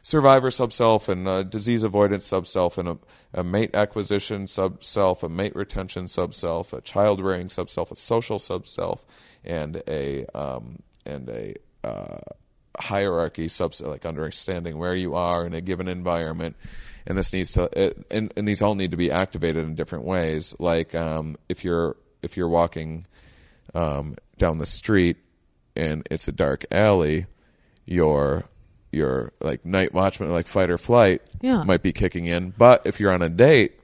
survivor 0.02 0.50
subself 0.50 1.08
and 1.08 1.28
a 1.28 1.44
disease 1.44 1.82
avoidance 1.82 2.24
subself 2.24 2.78
and 2.78 2.88
a, 2.88 2.98
a 3.34 3.44
mate 3.44 3.74
acquisition 3.74 4.46
subself, 4.46 5.22
a 5.22 5.28
mate 5.28 5.54
retention 5.54 6.08
subself, 6.08 6.72
a 6.72 6.80
child 6.80 7.20
rearing 7.20 7.48
subself, 7.48 7.90
a 7.90 7.96
social 7.96 8.38
subself, 8.38 9.04
and 9.44 9.82
a 9.88 10.24
um, 10.34 10.80
and 11.06 11.28
a 11.28 11.54
uh, 11.84 12.18
hierarchy 12.78 13.48
subself, 13.48 13.90
like 13.90 14.06
understanding 14.06 14.78
where 14.78 14.94
you 14.94 15.14
are 15.14 15.46
in 15.46 15.54
a 15.54 15.60
given 15.60 15.88
environment. 15.88 16.56
And 17.06 17.16
this 17.16 17.32
needs 17.32 17.52
to, 17.52 17.94
and, 18.10 18.32
and 18.36 18.46
these 18.46 18.60
all 18.60 18.74
need 18.74 18.90
to 18.90 18.96
be 18.96 19.10
activated 19.10 19.64
in 19.64 19.74
different 19.74 20.04
ways. 20.04 20.54
Like 20.58 20.94
um, 20.94 21.36
if 21.48 21.64
you're 21.64 21.96
if 22.22 22.36
you're 22.36 22.48
walking 22.48 23.06
um, 23.74 24.16
down 24.38 24.58
the 24.58 24.66
street 24.66 25.16
and 25.74 26.06
it's 26.10 26.28
a 26.28 26.32
dark 26.32 26.66
alley, 26.70 27.26
your 27.86 28.44
your 28.92 29.32
like 29.40 29.64
night 29.64 29.92
watchman 29.94 30.30
like 30.30 30.46
fight 30.48 30.70
or 30.70 30.78
flight 30.78 31.22
Yeah. 31.40 31.62
might 31.64 31.82
be 31.82 31.92
kicking 31.92 32.26
in. 32.26 32.52
But 32.56 32.86
if 32.86 32.98
you're 33.00 33.12
on 33.12 33.22
a 33.22 33.28
date 33.28 33.74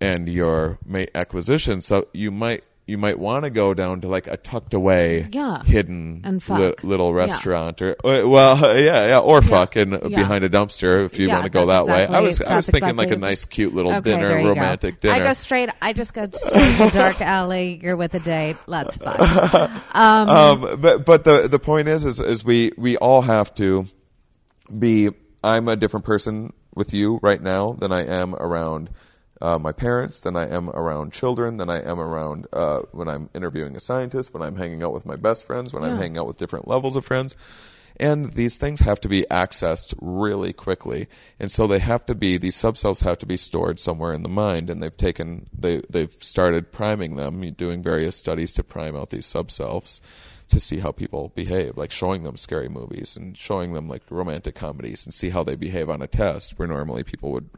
and 0.00 0.28
your 0.28 0.78
mate 0.84 1.10
acquisition, 1.14 1.80
so 1.80 2.06
you 2.12 2.30
might 2.30 2.64
you 2.86 2.98
might 2.98 3.18
want 3.20 3.44
to 3.44 3.50
go 3.50 3.72
down 3.72 4.00
to 4.00 4.08
like 4.08 4.26
a 4.26 4.36
tucked 4.36 4.74
away, 4.74 5.28
Yeah. 5.30 5.62
hidden 5.62 6.22
And 6.24 6.42
li- 6.48 6.74
little 6.82 7.10
Yeah. 7.10 7.18
restaurant, 7.18 7.80
or 7.82 7.92
uh, 8.04 8.26
well, 8.26 8.56
yeah, 8.76 9.06
yeah, 9.06 9.18
or 9.20 9.42
fuck 9.42 9.76
and 9.76 9.92
Yeah. 9.92 10.18
behind 10.18 10.42
a 10.42 10.48
dumpster 10.48 11.04
if 11.06 11.16
you 11.18 11.28
Yeah, 11.28 11.34
want 11.34 11.44
to 11.44 11.50
go 11.50 11.66
that 11.66 11.86
way. 11.86 12.06
I 12.06 12.20
was 12.20 12.40
I 12.40 12.56
was 12.56 12.68
thinking 12.68 12.96
like 12.96 13.12
a 13.12 13.16
nice, 13.16 13.44
cute 13.44 13.72
little 13.74 13.92
Okay, 13.94 14.10
dinner, 14.10 14.38
you 14.38 14.42
go. 14.42 14.48
romantic 14.48 15.00
dinner. 15.00 15.14
I 15.14 15.18
go 15.20 15.32
straight. 15.34 15.70
I 15.80 15.92
just 15.92 16.14
go 16.14 16.28
straight 16.32 16.76
to 16.78 16.90
dark 16.92 17.20
alley. 17.20 17.78
You're 17.80 17.96
with 17.96 18.14
a 18.14 18.20
date. 18.20 18.56
Let's 18.66 18.96
fuck. 18.96 19.20
um, 19.94 20.80
but 20.80 21.04
but 21.04 21.22
the 21.24 21.46
the 21.48 21.58
point 21.60 21.86
is, 21.86 22.04
is 22.04 22.18
is 22.18 22.44
we 22.44 22.72
we 22.76 22.96
all 22.96 23.22
have 23.22 23.54
to 23.56 23.86
be. 24.76 25.10
I'm 25.42 25.68
a 25.68 25.76
different 25.76 26.04
person 26.04 26.52
with 26.74 26.92
you 26.92 27.18
right 27.22 27.40
now 27.42 27.72
than 27.72 27.92
I 27.92 28.04
am 28.04 28.34
around 28.34 28.90
uh, 29.40 29.58
my 29.58 29.72
parents, 29.72 30.20
than 30.20 30.36
I 30.36 30.48
am 30.48 30.68
around 30.70 31.12
children, 31.12 31.56
than 31.56 31.70
I 31.70 31.80
am 31.80 31.98
around 31.98 32.46
uh, 32.52 32.80
when 32.92 33.08
I'm 33.08 33.30
interviewing 33.34 33.76
a 33.76 33.80
scientist, 33.80 34.34
when 34.34 34.42
I'm 34.42 34.56
hanging 34.56 34.82
out 34.82 34.92
with 34.92 35.06
my 35.06 35.16
best 35.16 35.44
friends, 35.44 35.72
when 35.72 35.82
I'm 35.82 35.96
hanging 35.96 36.18
out 36.18 36.26
with 36.26 36.36
different 36.36 36.68
levels 36.68 36.96
of 36.96 37.04
friends. 37.04 37.36
And 37.96 38.32
these 38.32 38.56
things 38.56 38.80
have 38.80 39.00
to 39.00 39.08
be 39.08 39.26
accessed 39.30 39.94
really 40.00 40.54
quickly, 40.54 41.06
and 41.38 41.50
so 41.50 41.66
they 41.66 41.80
have 41.80 42.06
to 42.06 42.14
be 42.14 42.38
these 42.38 42.56
subselves 42.56 43.02
have 43.02 43.18
to 43.18 43.26
be 43.26 43.36
stored 43.36 43.78
somewhere 43.78 44.14
in 44.14 44.22
the 44.22 44.28
mind. 44.30 44.70
And 44.70 44.82
they've 44.82 44.96
taken 44.96 45.50
they 45.52 45.82
they've 45.90 46.16
started 46.20 46.72
priming 46.72 47.16
them, 47.16 47.42
doing 47.50 47.82
various 47.82 48.16
studies 48.16 48.54
to 48.54 48.64
prime 48.64 48.96
out 48.96 49.10
these 49.10 49.26
subselves 49.26 50.00
to 50.48 50.60
see 50.60 50.78
how 50.78 50.92
people 50.92 51.32
behave, 51.34 51.76
like 51.76 51.90
showing 51.90 52.22
them 52.22 52.36
scary 52.36 52.68
movies 52.68 53.16
and 53.16 53.36
showing 53.36 53.72
them 53.72 53.86
like 53.86 54.02
romantic 54.10 54.54
comedies 54.54 55.04
and 55.04 55.14
see 55.14 55.30
how 55.30 55.44
they 55.44 55.54
behave 55.54 55.88
on 55.88 56.02
a 56.02 56.06
test 56.06 56.58
where 56.58 56.68
normally 56.68 57.04
people 57.04 57.30
would 57.32 57.50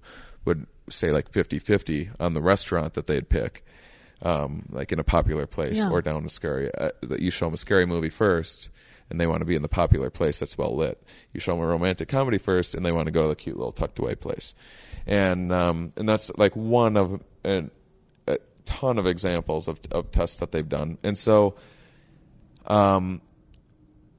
would 0.45 0.67
say 0.91 1.11
like 1.13 1.31
50-50 1.31 2.11
on 2.21 2.35
the 2.35 2.41
restaurant 2.43 2.95
that 2.95 3.07
they'd 3.07 3.29
pick 3.29 3.65
um, 4.23 4.67
like 4.71 4.93
in 4.93 4.99
a 4.99 5.05
popular 5.05 5.47
place 5.47 5.79
Yeah. 5.79 5.91
or 5.91 6.03
down 6.03 6.25
a 6.25 6.29
scary 6.29 6.71
uh, 6.75 6.91
that 7.03 7.21
you 7.21 7.31
show 7.31 7.47
them 7.47 7.55
a 7.55 7.59
scary 7.59 7.87
movie 7.87 8.09
first 8.11 8.71
and 9.11 9.21
they 9.21 9.27
want 9.27 9.41
to 9.41 9.45
be 9.45 9.55
in 9.57 9.63
the 9.63 9.69
popular 9.69 10.11
place 10.11 10.39
that's 10.39 10.57
well 10.57 10.75
lit. 10.75 11.03
You 11.33 11.41
show 11.41 11.53
them 11.53 11.61
a 11.63 11.67
romantic 11.67 12.09
comedy 12.09 12.39
first 12.39 12.75
and 12.75 12.85
they 12.85 12.93
want 12.93 13.07
to 13.07 13.11
go 13.13 13.23
to 13.23 13.29
the 13.29 13.37
cute 13.37 13.57
little 13.57 13.73
tucked 13.73 13.99
away 13.99 14.15
place. 14.15 14.55
And 15.07 15.53
um, 15.53 15.93
and 15.97 16.09
that's 16.09 16.31
like 16.39 16.55
one 16.57 16.97
of 16.97 17.21
an, 17.45 17.71
a 18.27 18.39
ton 18.65 18.99
of 18.99 19.07
examples 19.07 19.67
of, 19.69 19.81
of 19.91 20.13
tests 20.13 20.37
that 20.37 20.53
they've 20.53 20.69
done. 20.69 20.99
And 21.03 21.19
so 21.19 21.57
um, 22.67 23.21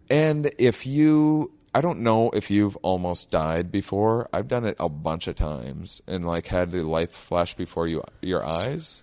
and 0.10 0.52
if 0.60 0.86
you, 0.86 1.52
I 1.76 1.82
don't 1.82 2.00
know 2.02 2.30
if 2.32 2.52
you've 2.52 2.76
almost 2.78 3.32
died 3.32 3.72
before. 3.72 4.30
I've 4.32 4.48
done 4.48 4.66
it 4.66 4.76
a 4.80 4.90
bunch 4.90 5.28
of 5.28 5.36
times 5.36 6.02
and 6.08 6.26
like 6.26 6.46
had 6.48 6.72
the 6.72 6.84
life 6.84 7.12
flash 7.12 7.56
before 7.56 7.88
you 7.88 8.04
your 8.22 8.46
eyes. 8.46 9.02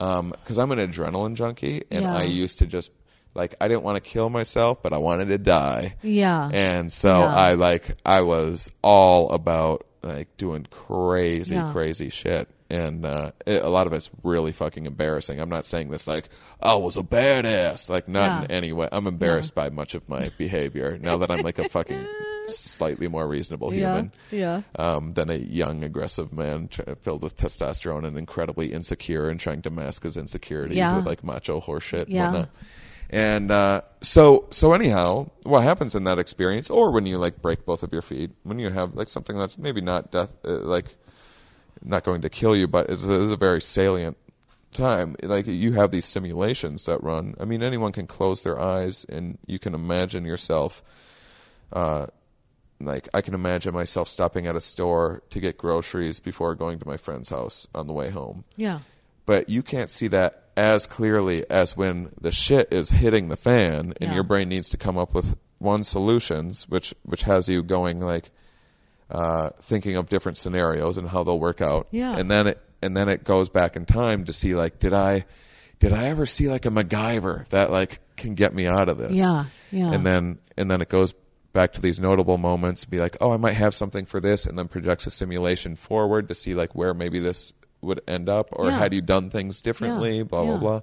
Um, 0.00 0.30
because 0.30 0.58
I'm 0.58 0.72
an 0.72 0.78
adrenaline 0.78 1.34
junkie, 1.34 1.82
and 1.90 2.02
Yeah. 2.04 2.16
I 2.16 2.22
used 2.24 2.58
to 2.60 2.66
just 2.66 2.90
like 3.34 3.54
I 3.60 3.68
didn't 3.68 3.82
want 3.82 4.02
to 4.02 4.08
kill 4.10 4.30
myself, 4.30 4.82
but 4.82 4.92
I 4.92 4.98
wanted 4.98 5.26
to 5.28 5.38
die. 5.38 5.96
Yeah. 6.02 6.48
And 6.52 6.92
so 6.92 7.20
Yeah. 7.20 7.34
I 7.34 7.54
like 7.54 7.96
I 8.04 8.22
was 8.22 8.70
all 8.82 9.30
about 9.30 9.86
like 10.02 10.36
doing 10.36 10.66
crazy, 10.70 11.54
Yeah. 11.56 11.72
crazy 11.72 12.08
shit. 12.08 12.48
And 12.72 13.04
uh, 13.04 13.32
it, 13.46 13.62
a 13.62 13.68
lot 13.68 13.86
of 13.86 13.92
it's 13.92 14.08
really 14.22 14.52
fucking 14.52 14.86
embarrassing. 14.86 15.38
I'm 15.38 15.50
not 15.50 15.66
saying 15.66 15.90
this 15.90 16.06
like 16.06 16.30
I 16.60 16.74
was 16.76 16.96
a 16.96 17.02
badass, 17.02 17.90
like 17.90 18.08
not 18.08 18.44
in 18.44 18.50
any 18.50 18.72
way. 18.72 18.88
I'm 18.90 19.06
embarrassed 19.06 19.54
by 19.54 19.68
much 19.68 19.94
of 19.94 20.08
my 20.08 20.30
behavior 20.38 20.96
now 20.98 21.18
that 21.18 21.30
I'm 21.30 21.42
like 21.42 21.58
a 21.58 21.68
fucking 21.68 22.06
slightly 22.48 23.08
more 23.08 23.28
reasonable 23.28 23.70
human 23.70 24.10
Yeah. 24.30 24.62
yeah. 24.78 24.94
um, 24.94 25.12
than 25.12 25.28
a 25.28 25.34
young, 25.36 25.84
aggressive 25.84 26.32
man 26.32 26.68
tr- 26.68 26.94
filled 27.02 27.22
with 27.22 27.36
testosterone 27.36 28.06
and 28.06 28.16
incredibly 28.16 28.72
insecure 28.72 29.28
and 29.28 29.38
trying 29.38 29.60
to 29.62 29.70
mask 29.70 30.04
his 30.04 30.16
insecurities 30.16 30.78
Yeah. 30.78 30.96
with 30.96 31.04
like 31.04 31.22
macho 31.22 31.60
horseshit 31.60 32.04
and 32.04 32.08
Yeah. 32.10 32.24
whatnot. 32.32 32.48
And 33.10 33.50
uh, 33.50 33.82
so, 34.00 34.46
so 34.50 34.72
anyhow, 34.72 35.28
what 35.42 35.62
happens 35.62 35.94
in 35.94 36.04
that 36.04 36.18
experience, 36.18 36.70
or 36.70 36.90
when 36.90 37.04
you 37.04 37.18
like 37.18 37.42
break 37.42 37.66
both 37.66 37.82
of 37.82 37.92
your 37.92 38.00
feet, 38.00 38.30
when 38.44 38.58
you 38.58 38.70
have 38.70 38.94
like 38.94 39.10
something 39.10 39.36
that's 39.36 39.58
maybe 39.58 39.82
not 39.82 40.10
death, 40.10 40.32
uh, 40.46 40.52
like 40.60 40.96
not 41.84 42.04
going 42.04 42.22
to 42.22 42.28
kill 42.30 42.54
you, 42.56 42.66
but 42.68 42.88
it's, 42.90 43.04
a, 43.04 43.12
is 43.22 43.30
a 43.30 43.36
very 43.36 43.60
salient 43.60 44.16
time. 44.72 45.16
Like 45.22 45.46
you 45.46 45.72
have 45.72 45.90
these 45.90 46.04
simulations 46.04 46.86
that 46.86 47.02
run. 47.02 47.34
I 47.40 47.44
mean, 47.44 47.62
anyone 47.62 47.92
can 47.92 48.06
close 48.06 48.42
their 48.42 48.58
eyes 48.60 49.04
and 49.08 49.38
you 49.46 49.58
can 49.58 49.74
imagine 49.74 50.24
yourself. 50.24 50.82
Uh, 51.72 52.06
like 52.80 53.08
I 53.14 53.20
can 53.20 53.34
imagine 53.34 53.72
myself 53.74 54.08
stopping 54.08 54.46
at 54.46 54.56
a 54.56 54.60
store 54.60 55.22
to 55.30 55.40
get 55.40 55.56
groceries 55.58 56.20
before 56.20 56.54
going 56.54 56.78
to 56.80 56.86
my 56.88 56.96
friend's 56.96 57.28
house 57.28 57.66
on 57.74 57.86
the 57.86 57.92
way 57.92 58.10
home. 58.10 58.44
Yeah. 58.56 58.80
But 59.24 59.48
you 59.48 59.62
can't 59.62 59.88
see 59.90 60.08
that 60.08 60.48
as 60.56 60.86
clearly 60.86 61.48
as 61.48 61.76
when 61.76 62.10
the 62.20 62.32
shit 62.32 62.72
is 62.72 62.90
hitting 62.90 63.28
the 63.28 63.36
fan 63.36 63.94
and 64.00 64.10
Yeah. 64.10 64.14
your 64.14 64.24
brain 64.24 64.48
needs 64.48 64.68
to 64.70 64.76
come 64.76 64.98
up 64.98 65.14
with 65.14 65.36
one 65.58 65.84
solutions 65.84 66.68
which 66.68 66.92
which 67.04 67.22
has 67.22 67.48
you 67.48 67.62
going 67.62 68.00
like 68.00 68.30
uh, 69.12 69.50
thinking 69.62 69.96
of 69.96 70.08
different 70.08 70.38
scenarios 70.38 70.98
and 70.98 71.06
how 71.08 71.22
they'll 71.22 71.38
work 71.38 71.60
out. 71.60 71.86
Yeah. 71.92 72.16
And 72.16 72.28
then 72.30 72.46
it 72.48 72.60
and 72.82 72.96
then 72.96 73.08
it 73.08 73.22
goes 73.22 73.48
back 73.48 73.76
in 73.76 73.84
time 73.86 74.24
to 74.24 74.32
see 74.32 74.54
like 74.56 74.78
did 74.80 74.92
I 74.92 75.24
did 75.78 75.92
I 75.92 76.06
ever 76.06 76.26
see 76.26 76.48
like 76.48 76.64
a 76.66 76.70
MacGyver 76.70 77.46
that 77.50 77.70
like 77.70 78.00
can 78.16 78.34
get 78.34 78.54
me 78.54 78.66
out 78.66 78.88
of 78.88 78.98
this? 78.98 79.12
Yeah, 79.12 79.44
yeah. 79.70 79.92
And 79.92 80.04
then 80.06 80.38
and 80.56 80.70
then 80.70 80.80
it 80.80 80.88
goes 80.88 81.14
back 81.52 81.74
to 81.74 81.82
these 81.82 82.00
notable 82.00 82.38
moments, 82.38 82.86
be 82.86 82.98
like, 82.98 83.16
oh, 83.20 83.30
I 83.30 83.36
might 83.36 83.52
have 83.54 83.74
something 83.74 84.06
for 84.06 84.20
this, 84.20 84.46
and 84.46 84.58
then 84.58 84.68
projects 84.68 85.06
a 85.06 85.10
simulation 85.10 85.76
forward 85.76 86.28
to 86.28 86.34
see 86.34 86.54
like 86.54 86.74
where 86.74 86.94
maybe 86.94 87.18
this 87.18 87.52
would 87.82 88.00
end 88.08 88.28
up, 88.30 88.48
or 88.52 88.66
Yeah. 88.68 88.78
had 88.78 88.94
you 88.94 89.02
done 89.02 89.28
things 89.28 89.60
differently, 89.60 90.18
Yeah, 90.18 90.22
blah 90.24 90.44
blah 90.44 90.52
yeah. 90.54 90.58
blah. 90.60 90.80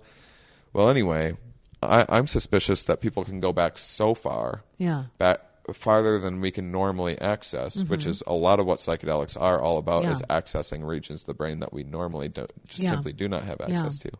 Well, 0.74 0.90
anyway, 0.90 1.38
I, 1.82 2.06
I'm 2.10 2.28
suspicious 2.28 2.84
that 2.84 3.02
people 3.02 3.24
can 3.24 3.40
go 3.40 3.52
back 3.52 3.78
so 3.80 4.14
far 4.14 4.64
Yeah. 4.78 5.06
back 5.18 5.40
farther 5.74 6.20
than 6.20 6.41
we 6.41 6.51
can 6.51 6.72
normally 6.72 7.20
access, 7.20 7.84
which 7.86 8.05
is 8.05 8.24
a 8.28 8.34
lot 8.34 8.60
of 8.60 8.66
what 8.66 8.80
psychedelics 8.80 9.39
are 9.39 9.62
all 9.62 9.78
about 9.78 10.03
Mm-hmm. 10.03 10.10
Yeah. 10.12 10.14
is 10.14 10.22
accessing 10.30 10.86
regions 10.88 11.22
of 11.22 11.28
the 11.28 11.34
brain 11.34 11.60
that 11.60 11.74
we 11.74 11.84
normally 11.84 12.30
don't, 12.30 12.51
just 12.68 12.84
Yeah. 12.84 12.89
simply 12.91 13.14
do 13.14 13.28
not 13.28 13.43
have 13.43 13.57
Yeah. 13.60 13.68
access 13.68 13.97
to. 13.99 14.12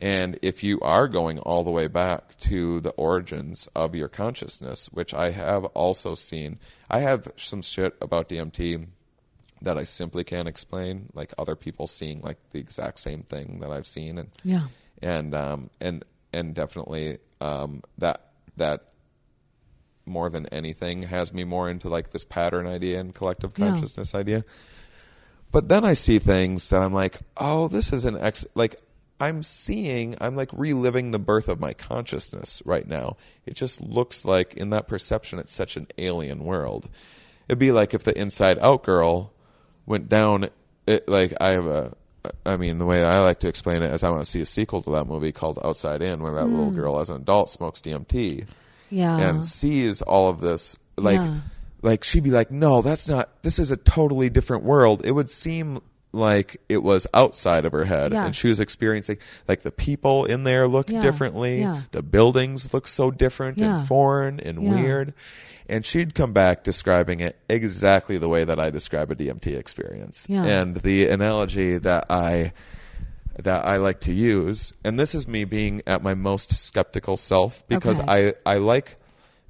And 0.00 0.38
if 0.42 0.62
you 0.64 0.80
are 0.80 1.06
going 1.06 1.38
all 1.38 1.62
the 1.62 1.70
way 1.70 1.86
back 1.86 2.36
to 2.40 2.80
the 2.80 2.90
origins 2.90 3.68
of 3.76 3.94
your 3.94 4.08
consciousness, 4.08 4.88
which 4.92 5.14
I 5.14 5.30
have 5.30 5.64
also 5.66 6.14
seen, 6.14 6.58
I 6.90 6.98
have 7.00 7.28
some 7.36 7.62
shit 7.62 7.94
about 8.00 8.28
DMT 8.28 8.86
that 9.62 9.78
I 9.78 9.84
simply 9.84 10.24
can't 10.24 10.48
explain, 10.48 11.10
like 11.14 11.32
other 11.38 11.54
people 11.54 11.86
seeing 11.86 12.20
like 12.22 12.38
the 12.50 12.58
exact 12.58 12.98
same 12.98 13.22
thing 13.22 13.60
that 13.60 13.70
I've 13.70 13.86
seen, 13.86 14.18
and 14.18 14.30
Yeah. 14.42 14.66
and 15.00 15.34
um, 15.34 15.70
and 15.80 16.04
and 16.32 16.54
definitely 16.54 17.18
um, 17.40 17.82
that 17.98 18.32
that 18.56 18.88
more 20.06 20.28
than 20.28 20.46
anything 20.46 21.02
has 21.02 21.32
me 21.32 21.44
more 21.44 21.68
into 21.68 21.88
like 21.88 22.10
this 22.10 22.24
pattern 22.24 22.66
idea 22.66 23.00
and 23.00 23.14
collective 23.14 23.52
Yeah. 23.56 23.70
consciousness 23.70 24.14
idea. 24.14 24.44
But 25.52 25.68
then 25.68 25.84
I 25.84 25.94
see 25.94 26.18
things 26.18 26.68
that 26.70 26.82
I'm 26.82 26.92
like, 26.92 27.18
oh, 27.36 27.68
this 27.68 27.92
is 27.92 28.04
an 28.04 28.18
ex 28.18 28.44
like 28.54 28.80
I'm 29.20 29.42
seeing, 29.42 30.16
I'm 30.20 30.34
like 30.34 30.50
reliving 30.52 31.12
the 31.12 31.18
birth 31.18 31.48
of 31.48 31.60
my 31.60 31.72
consciousness 31.72 32.60
right 32.64 32.86
now. 32.86 33.16
It 33.46 33.54
just 33.54 33.80
looks 33.80 34.24
like 34.24 34.54
in 34.54 34.70
that 34.70 34.88
perception, 34.88 35.38
it's 35.38 35.52
such 35.52 35.76
an 35.76 35.86
alien 35.96 36.44
world. 36.44 36.88
It'd 37.48 37.58
be 37.58 37.72
like 37.72 37.94
if 37.94 38.02
the 38.02 38.18
Inside 38.18 38.58
Out 38.58 38.82
girl 38.82 39.32
went 39.86 40.08
down. 40.08 40.48
It 40.86 41.08
like 41.08 41.34
I 41.40 41.50
have 41.50 41.66
a. 41.66 41.96
I 42.44 42.56
mean, 42.56 42.78
the 42.78 42.86
way 42.86 43.04
I 43.04 43.20
like 43.20 43.40
to 43.40 43.48
explain 43.48 43.82
it 43.82 43.92
is 43.92 44.02
I 44.02 44.08
want 44.08 44.24
to 44.24 44.30
see 44.30 44.40
a 44.40 44.46
sequel 44.46 44.80
to 44.82 44.90
that 44.92 45.06
movie 45.06 45.30
called 45.30 45.58
Outside 45.62 46.00
In, 46.02 46.22
where 46.22 46.32
that 46.34 46.46
little 46.46 46.70
mm. 46.70 46.74
girl 46.74 46.98
as 46.98 47.10
an 47.10 47.16
adult 47.16 47.50
smokes 47.50 47.82
DMT 47.82 48.46
Yeah. 48.94 49.18
and 49.18 49.44
sees 49.44 50.00
all 50.02 50.28
of 50.30 50.40
this 50.40 50.76
like 50.96 51.20
Yeah. 51.20 51.40
like 51.82 52.04
she'd 52.04 52.22
be 52.24 52.30
like 52.30 52.50
no 52.50 52.80
that's 52.82 53.08
not 53.08 53.28
this 53.42 53.58
is 53.58 53.70
a 53.70 53.76
totally 53.76 54.30
different 54.30 54.62
world 54.64 55.02
it 55.04 55.10
would 55.12 55.28
seem 55.28 55.80
like 56.12 56.60
it 56.68 56.80
was 56.82 57.06
outside 57.12 57.64
of 57.64 57.72
her 57.72 57.84
head 57.84 58.12
and 58.14 58.36
she 58.36 58.46
was 58.48 58.60
experiencing 58.60 59.18
like 59.48 59.62
the 59.62 59.72
people 59.72 60.24
in 60.24 60.44
there 60.44 60.68
look 60.68 60.88
Yeah. 60.88 61.02
differently 61.02 61.60
Yeah. 61.60 61.82
the 61.90 62.02
buildings 62.04 62.72
look 62.72 62.86
so 62.86 63.10
different 63.10 63.58
Yeah. 63.58 63.78
and 63.80 63.88
foreign 63.88 64.38
and 64.40 64.60
weird 64.60 65.12
and 65.68 65.84
she'd 65.84 66.14
come 66.14 66.32
back 66.32 66.62
describing 66.62 67.18
it 67.20 67.36
exactly 67.48 68.18
the 68.18 68.28
way 68.28 68.44
that 68.44 68.60
I 68.60 68.70
describe 68.70 69.10
a 69.10 69.14
DMT 69.16 69.56
experience 69.58 70.26
and 70.28 70.76
the 70.76 71.08
analogy 71.08 71.78
that 71.78 72.06
I 72.10 72.52
that 73.42 73.64
I 73.66 73.76
like 73.78 74.00
to 74.00 74.12
use, 74.12 74.72
and 74.84 74.98
this 74.98 75.14
is 75.14 75.26
me 75.26 75.44
being 75.44 75.82
at 75.86 76.02
my 76.02 76.14
most 76.14 76.52
skeptical 76.54 77.16
self 77.16 77.66
because 77.68 78.00
Okay. 78.00 78.34
I 78.46 78.54
I 78.54 78.58
like, 78.58 78.96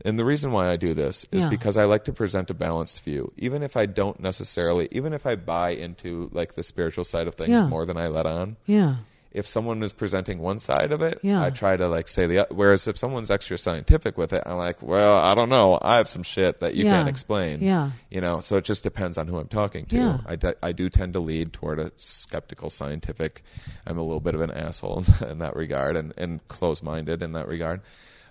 and 0.05 0.19
the 0.19 0.25
reason 0.25 0.53
why 0.53 0.71
I 0.71 0.77
do 0.77 0.95
this 0.95 1.27
is 1.31 1.45
Yeah. 1.45 1.51
because 1.51 1.77
I 1.77 1.85
like 1.85 2.05
to 2.05 2.13
present 2.13 2.51
a 2.51 2.55
balanced 2.55 3.03
view, 3.05 3.33
even 3.37 3.63
if 3.63 3.77
I 3.77 3.87
don't 3.87 4.19
necessarily, 4.21 4.89
even 4.91 5.13
if 5.13 5.27
I 5.27 5.37
buy 5.37 5.71
into 5.71 6.31
like 6.33 6.55
the 6.55 6.63
spiritual 6.63 7.05
side 7.05 7.27
of 7.27 7.35
things 7.35 7.51
Yeah. 7.51 7.67
more 7.69 7.85
than 7.87 7.97
I 7.97 8.09
let 8.09 8.27
on. 8.27 8.57
yeah. 8.67 8.97
If 9.35 9.47
someone 9.47 9.83
is 9.83 9.93
presenting 9.93 10.39
one 10.39 10.59
side 10.61 10.93
of 10.93 11.03
it, 11.03 11.19
Yeah. 11.23 11.43
I 11.43 11.51
try 11.51 11.77
to 11.77 11.89
like 11.89 12.07
say 12.09 12.27
the 12.27 12.47
whereas 12.51 12.87
if 12.89 12.97
someone's 12.97 13.31
extra 13.31 13.59
scientific 13.59 14.17
with 14.17 14.33
it, 14.33 14.43
I'm 14.47 14.57
like, 14.57 14.81
well, 14.81 15.17
I 15.19 15.35
don't 15.35 15.49
know. 15.49 15.79
I 15.83 15.97
have 15.97 16.09
some 16.09 16.23
shit 16.23 16.61
that 16.61 16.75
you 16.77 16.85
Yeah. 16.85 16.93
can't 16.93 17.09
explain. 17.09 17.61
Yeah. 17.61 17.91
You 18.11 18.21
know, 18.21 18.39
so 18.41 18.57
it 18.57 18.65
just 18.65 18.83
depends 18.85 19.19
on 19.19 19.27
who 19.27 19.39
I'm 19.39 19.49
talking 19.49 19.87
to. 19.87 19.97
Yeah. 19.97 20.19
I, 20.25 20.37
de- 20.37 20.55
I 20.63 20.73
do 20.73 20.89
tend 20.89 21.13
to 21.15 21.21
lead 21.21 21.53
toward 21.53 21.81
a 21.81 21.91
skeptical 21.97 22.71
scientific. 22.71 23.43
I'm 23.87 23.99
a 23.99 24.03
little 24.03 24.21
bit 24.21 24.35
of 24.37 24.41
an 24.41 24.53
asshole 24.53 25.05
in 25.29 25.39
that 25.41 25.57
regard 25.57 25.97
and, 25.97 26.15
and 26.17 26.47
close 26.49 26.83
minded 26.83 27.21
in 27.23 27.33
that 27.33 27.49
regard. 27.49 27.81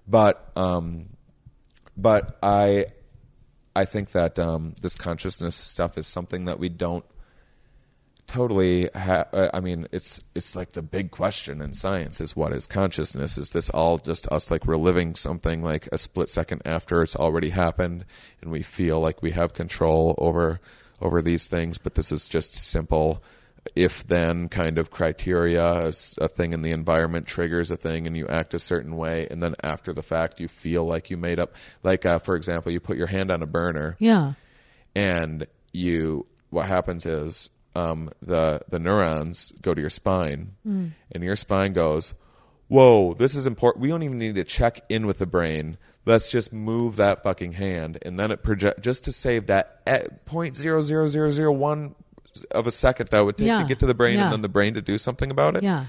But 0.08 0.51
um 0.56 1.08
but 1.97 2.38
I 2.41 2.88
I 3.76 3.86
think 3.86 4.12
that 4.12 4.38
um, 4.38 4.76
this 4.82 4.95
consciousness 4.95 5.56
stuff 5.56 5.97
is 5.97 6.06
something 6.08 6.45
that 6.45 6.60
we 6.60 6.70
don't 6.70 7.04
totally 8.34 8.89
ha- 8.95 9.25
uh, 9.31 9.49
I 9.53 9.59
mean 9.59 9.88
it's 9.91 10.21
it's 10.34 10.55
like 10.55 10.71
the 10.71 10.81
big 10.81 11.11
question 11.11 11.61
in 11.61 11.73
science 11.73 12.19
is 12.19 12.36
what 12.36 12.51
is 12.51 12.65
consciousness 12.65 13.38
is 13.38 13.51
this 13.51 13.69
all 13.69 13.99
just 13.99 14.27
us 14.31 14.49
like 14.49 14.65
reliving 14.65 15.13
something 15.13 15.61
like 15.63 15.88
a 15.91 15.99
split 15.99 16.29
second 16.29 16.63
after 16.65 17.03
it's 17.03 17.15
already 17.15 17.49
happened 17.49 18.05
and 18.41 18.49
we 18.51 18.63
feel 18.63 18.99
like 18.99 19.21
we 19.21 19.31
have 19.31 19.53
control 19.53 20.15
over 20.17 20.59
over 20.99 21.21
these 21.21 21.45
things 21.47 21.77
but 21.77 21.93
this 21.93 22.11
is 22.11 22.27
just 22.27 22.55
simple 22.55 23.21
if 23.75 24.05
then 24.07 24.49
kind 24.49 24.79
of 24.79 24.89
criteria 24.89 25.63
a 26.19 26.27
thing 26.27 26.53
in 26.53 26.63
the 26.63 26.71
environment 26.71 27.27
triggers 27.27 27.69
a 27.69 27.77
thing 27.77 28.07
and 28.07 28.17
you 28.17 28.27
act 28.27 28.55
a 28.55 28.59
certain 28.59 28.97
way 28.97 29.27
and 29.29 29.43
then 29.43 29.53
after 29.63 29.93
the 29.93 30.01
fact 30.03 30.39
you 30.39 30.47
feel 30.47 30.84
like 30.86 31.11
you 31.11 31.17
made 31.17 31.38
up 31.39 31.53
like 31.84 32.03
uh, 32.03 32.17
for 32.17 32.36
example 32.36 32.71
you 32.71 32.79
put 32.79 32.97
your 32.97 33.07
hand 33.07 33.29
on 33.29 33.43
a 33.43 33.47
burner 33.47 33.95
Yeah. 33.99 34.34
and 34.95 35.45
you 35.71 36.25
what 36.49 36.65
happens 36.65 37.05
is 37.05 37.49
um, 37.76 38.09
the 38.21 38.61
the 38.69 38.80
neurons 38.80 39.51
go 39.61 39.74
to 39.74 39.82
your 39.82 39.89
spine 39.89 40.53
and 40.63 41.24
your 41.24 41.36
spine 41.36 41.74
goes 41.74 42.13
whoa 42.67 43.13
this 43.15 43.36
is 43.36 43.45
important 43.45 43.82
we 43.82 43.89
don't 43.89 44.03
even 44.03 44.17
need 44.17 44.36
to 44.36 44.43
check 44.43 44.82
in 44.89 45.05
with 45.05 45.17
the 45.19 45.26
brain 45.26 45.78
let's 46.05 46.30
just 46.30 46.53
move 46.53 46.95
that 46.97 47.21
fucking 47.24 47.51
hand 47.53 47.97
and 48.03 48.19
then 48.19 48.32
it 48.32 48.41
project 48.43 48.82
just 48.82 49.03
to 49.03 49.11
save 49.11 49.47
that 49.47 49.82
at 49.86 50.24
point 50.26 50.55
zero 50.55 50.82
zero 50.82 51.07
zero 51.07 51.30
zero 51.32 51.51
one 51.51 51.93
of 52.51 52.65
a 52.67 52.71
second 52.71 53.09
that 53.09 53.21
would 53.21 53.38
take 53.38 53.47
Yeah. 53.47 53.61
to 53.61 53.67
get 53.67 53.80
to 53.80 53.86
the 53.86 53.93
brain 53.93 54.15
Yeah. 54.17 54.26
and 54.26 54.34
then 54.34 54.41
the 54.41 54.49
brain 54.49 54.74
to 54.76 54.82
do 54.82 54.97
something 54.97 55.30
about 55.30 55.55
it 55.57 55.63
Yeah. 55.63 55.86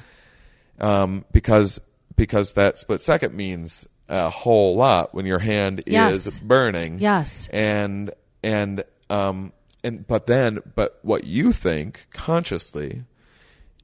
um, 0.80 1.24
because 1.32 1.80
because 2.16 2.52
that 2.54 2.78
split 2.78 3.00
second 3.00 3.34
means 3.34 3.86
a 4.08 4.30
whole 4.30 4.76
lot 4.76 5.14
when 5.14 5.26
your 5.26 5.38
hand 5.38 5.82
Yes. 5.86 6.26
is 6.26 6.38
burning. 6.40 6.98
Yes. 6.98 7.48
and 7.52 8.10
and 8.42 8.84
um 9.10 9.52
and 9.84 10.06
but 10.06 10.26
then 10.26 10.58
but 10.74 10.98
what 11.02 11.24
you 11.24 11.52
think 11.52 12.06
consciously. 12.12 13.04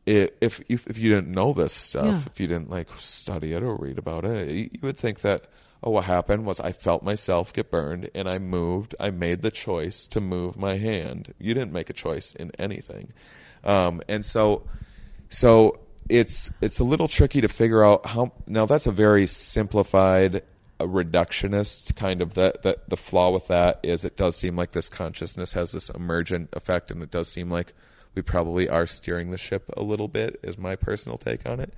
If, 0.07 0.30
if 0.40 0.61
if 0.88 0.98
you 0.98 1.11
didn't 1.11 1.30
know 1.30 1.53
this 1.53 1.72
stuff, 1.72 2.05
Yeah. 2.07 2.22
if 2.26 2.40
you 2.40 2.46
didn't 2.48 2.70
like 2.70 2.88
study 2.98 3.53
it 3.53 3.62
or 3.62 3.76
read 3.76 3.98
about 3.98 4.24
it, 4.24 4.48
you, 4.51 4.70
you 4.72 4.80
would 4.82 4.96
think 4.96 5.20
that 5.20 5.44
oh, 5.84 5.90
what 5.90 6.05
happened 6.05 6.46
was 6.46 6.59
I 6.59 6.72
felt 6.72 7.03
myself 7.03 7.53
get 7.53 7.70
burned 7.70 8.11
and 8.14 8.28
I 8.28 8.38
moved. 8.38 8.94
I 8.98 9.11
made 9.11 9.42
the 9.42 9.51
choice 9.51 10.07
to 10.09 10.20
move 10.20 10.57
my 10.57 10.78
hand. 10.78 11.34
You 11.38 11.55
didn't 11.55 11.72
make 11.72 11.90
a 11.90 11.92
choice 11.92 12.34
in 12.34 12.51
anything, 12.59 13.12
um, 13.62 14.01
and 14.09 14.24
so 14.24 14.62
so 15.28 15.78
it's 16.09 16.51
it's 16.61 16.80
a 16.80 16.84
little 16.84 17.07
tricky 17.07 17.40
to 17.42 17.48
figure 17.48 17.84
out 17.84 18.07
how 18.07 18.32
now 18.46 18.66
that's 18.66 18.86
a 18.86 18.92
very 18.92 19.26
simplified 19.26 20.42
a 20.81 20.87
reductionist 20.87 21.95
kind 21.95 22.22
of 22.22 22.35
that 22.35 22.62
that 22.62 22.89
the 22.89 22.97
flaw 22.97 23.31
with 23.31 23.47
that 23.49 23.78
is 23.83 24.05
it 24.05 24.16
does 24.16 24.35
seem 24.37 24.57
like 24.57 24.72
this 24.72 24.89
consciousness 24.89 25.53
has 25.53 25.72
this 25.72 25.91
emergent 25.91 26.49
effect 26.55 26.91
and 26.91 27.03
it 27.03 27.11
does 27.11 27.28
seem 27.28 27.51
like 27.51 27.74
we 28.14 28.22
probably 28.22 28.68
are 28.68 28.87
steering 28.87 29.31
the 29.31 29.39
ship 29.39 29.70
a 29.76 29.83
little 29.83 30.09
bit 30.09 30.41
is 30.43 30.59
my 30.59 30.74
personal 30.74 31.18
take 31.18 31.47
on 31.49 31.61
it 31.61 31.72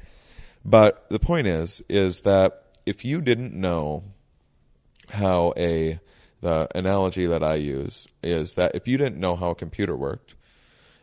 but 0.65 1.05
the 1.11 1.19
point 1.19 1.47
is 1.47 1.83
is 1.89 2.21
that 2.21 2.65
if 2.87 3.05
you 3.05 3.21
didn't 3.21 3.53
know 3.53 4.05
how 5.11 5.53
a 5.57 5.99
the 6.41 6.69
analogy 6.75 7.27
that 7.27 7.43
I 7.43 7.55
use 7.55 8.09
is 8.23 8.55
that 8.55 8.75
if 8.75 8.89
you 8.89 8.97
didn't 8.99 9.19
know 9.19 9.37
how 9.37 9.51
a 9.51 9.55
computer 9.55 9.97
worked 9.97 10.35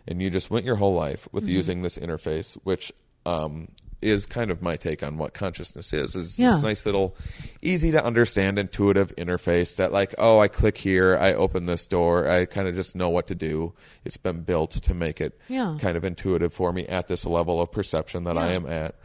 and 0.07 0.21
you 0.21 0.29
just 0.29 0.49
went 0.49 0.65
your 0.65 0.75
whole 0.75 0.93
life 0.93 1.27
with 1.31 1.43
Mm-hmm. 1.43 1.53
using 1.53 1.81
this 1.81 1.97
interface, 1.97 2.57
which 2.63 2.91
um, 3.25 3.69
is 4.01 4.25
kind 4.25 4.49
of 4.51 4.61
my 4.61 4.75
take 4.77 5.03
on 5.03 5.17
what 5.17 5.33
consciousness 5.33 5.91
is. 5.93 6.15
Is 6.15 6.39
Yeah. 6.39 6.51
this 6.51 6.61
nice 6.61 6.85
little, 6.85 7.15
easy 7.61 7.91
to 7.91 8.03
understand, 8.03 8.57
intuitive 8.57 9.13
interface 9.17 9.75
that 9.75 9.91
like, 9.91 10.15
oh, 10.17 10.39
I 10.39 10.47
click 10.47 10.77
here, 10.77 11.17
I 11.17 11.33
open 11.33 11.65
this 11.65 11.85
door, 11.85 12.29
I 12.29 12.45
kind 12.45 12.67
of 12.67 12.75
just 12.75 12.95
know 12.95 13.09
what 13.09 13.27
to 13.27 13.35
do. 13.35 13.73
It's 14.05 14.17
been 14.17 14.41
built 14.41 14.71
to 14.71 14.93
make 14.93 15.19
it 15.19 15.37
Yeah. 15.49 15.77
kind 15.79 15.97
of 15.97 16.05
intuitive 16.05 16.53
for 16.53 16.71
me 16.71 16.85
at 16.87 17.07
this 17.07 17.25
level 17.25 17.61
of 17.61 17.71
perception 17.71 18.23
that 18.23 18.37
I 18.37 18.53
am 18.53 18.65
at. 18.65 18.95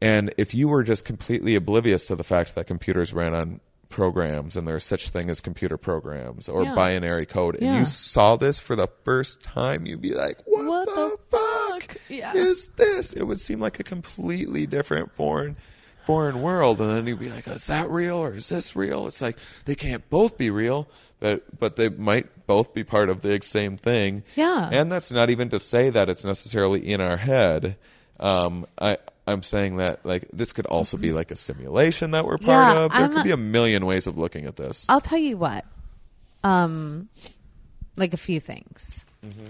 And 0.00 0.34
if 0.36 0.52
you 0.54 0.68
were 0.68 0.82
just 0.82 1.04
completely 1.04 1.54
oblivious 1.54 2.06
to 2.08 2.16
the 2.16 2.24
fact 2.24 2.54
that 2.56 2.66
computers 2.66 3.12
ran 3.12 3.34
on 3.34 3.60
programs 3.88 4.56
and 4.56 4.66
there's 4.66 4.84
such 4.84 5.10
thing 5.10 5.28
as 5.30 5.40
computer 5.40 5.76
programs 5.76 6.48
or 6.48 6.64
Yeah. 6.64 6.74
binary 6.74 7.26
code 7.26 7.54
and 7.56 7.62
Yeah. 7.64 7.78
you 7.80 7.84
saw 7.84 8.36
this 8.36 8.58
for 8.58 8.74
the 8.74 8.88
first 9.04 9.42
time, 9.42 9.86
you'd 9.86 10.00
be 10.00 10.14
like, 10.14 10.38
what, 10.46 10.64
What 10.64 10.86
the, 10.88 10.94
the 10.94 11.18
fuck, 11.30 11.40
fuck? 11.88 11.96
Yeah. 12.08 12.32
is 12.34 12.68
this? 12.76 13.12
It 13.12 13.24
would 13.24 13.40
seem 13.40 13.60
like 13.60 13.80
a 13.80 13.84
completely 13.84 14.66
different 14.66 15.12
foreign 15.14 15.56
foreign 16.04 16.42
world 16.42 16.80
and 16.80 16.90
then 16.90 17.06
you'd 17.06 17.20
be 17.20 17.30
like, 17.30 17.46
is 17.46 17.68
that 17.68 17.88
real 17.88 18.16
or 18.16 18.34
is 18.34 18.48
this 18.48 18.74
real? 18.74 19.06
It's 19.06 19.22
like 19.22 19.36
they 19.66 19.74
can't 19.76 20.08
both 20.10 20.36
be 20.36 20.50
real, 20.50 20.88
but 21.20 21.44
but 21.58 21.76
they 21.76 21.88
might 21.88 22.46
both 22.46 22.74
be 22.74 22.82
part 22.84 23.08
of 23.08 23.22
the 23.22 23.40
same 23.42 23.76
thing. 23.76 24.24
Yeah. 24.34 24.68
And 24.72 24.90
that's 24.90 25.12
not 25.12 25.30
even 25.30 25.48
to 25.50 25.58
say 25.60 25.90
that 25.90 26.08
it's 26.08 26.24
necessarily 26.24 26.86
in 26.92 27.00
our 27.00 27.16
head. 27.16 27.76
Um, 28.18 28.66
I 28.78 28.98
I'm 29.26 29.42
saying 29.42 29.76
that 29.76 30.04
like 30.04 30.28
this 30.32 30.52
could 30.52 30.66
also 30.66 30.96
be 30.96 31.12
like 31.12 31.30
a 31.30 31.36
simulation 31.36 32.10
that 32.10 32.24
we're 32.26 32.38
part 32.38 32.74
Yeah, 32.74 32.82
of. 32.82 32.92
There 32.92 33.02
I'm 33.02 33.12
could 33.12 33.24
be 33.24 33.30
a 33.30 33.36
million 33.36 33.86
ways 33.86 34.06
of 34.08 34.18
looking 34.18 34.46
at 34.46 34.56
this. 34.56 34.84
I'll 34.88 35.00
tell 35.00 35.18
you 35.18 35.36
what. 35.36 35.64
Um, 36.42 37.08
like 37.96 38.12
a 38.12 38.16
few 38.16 38.40
things. 38.40 39.04
Mm-hmm. 39.24 39.46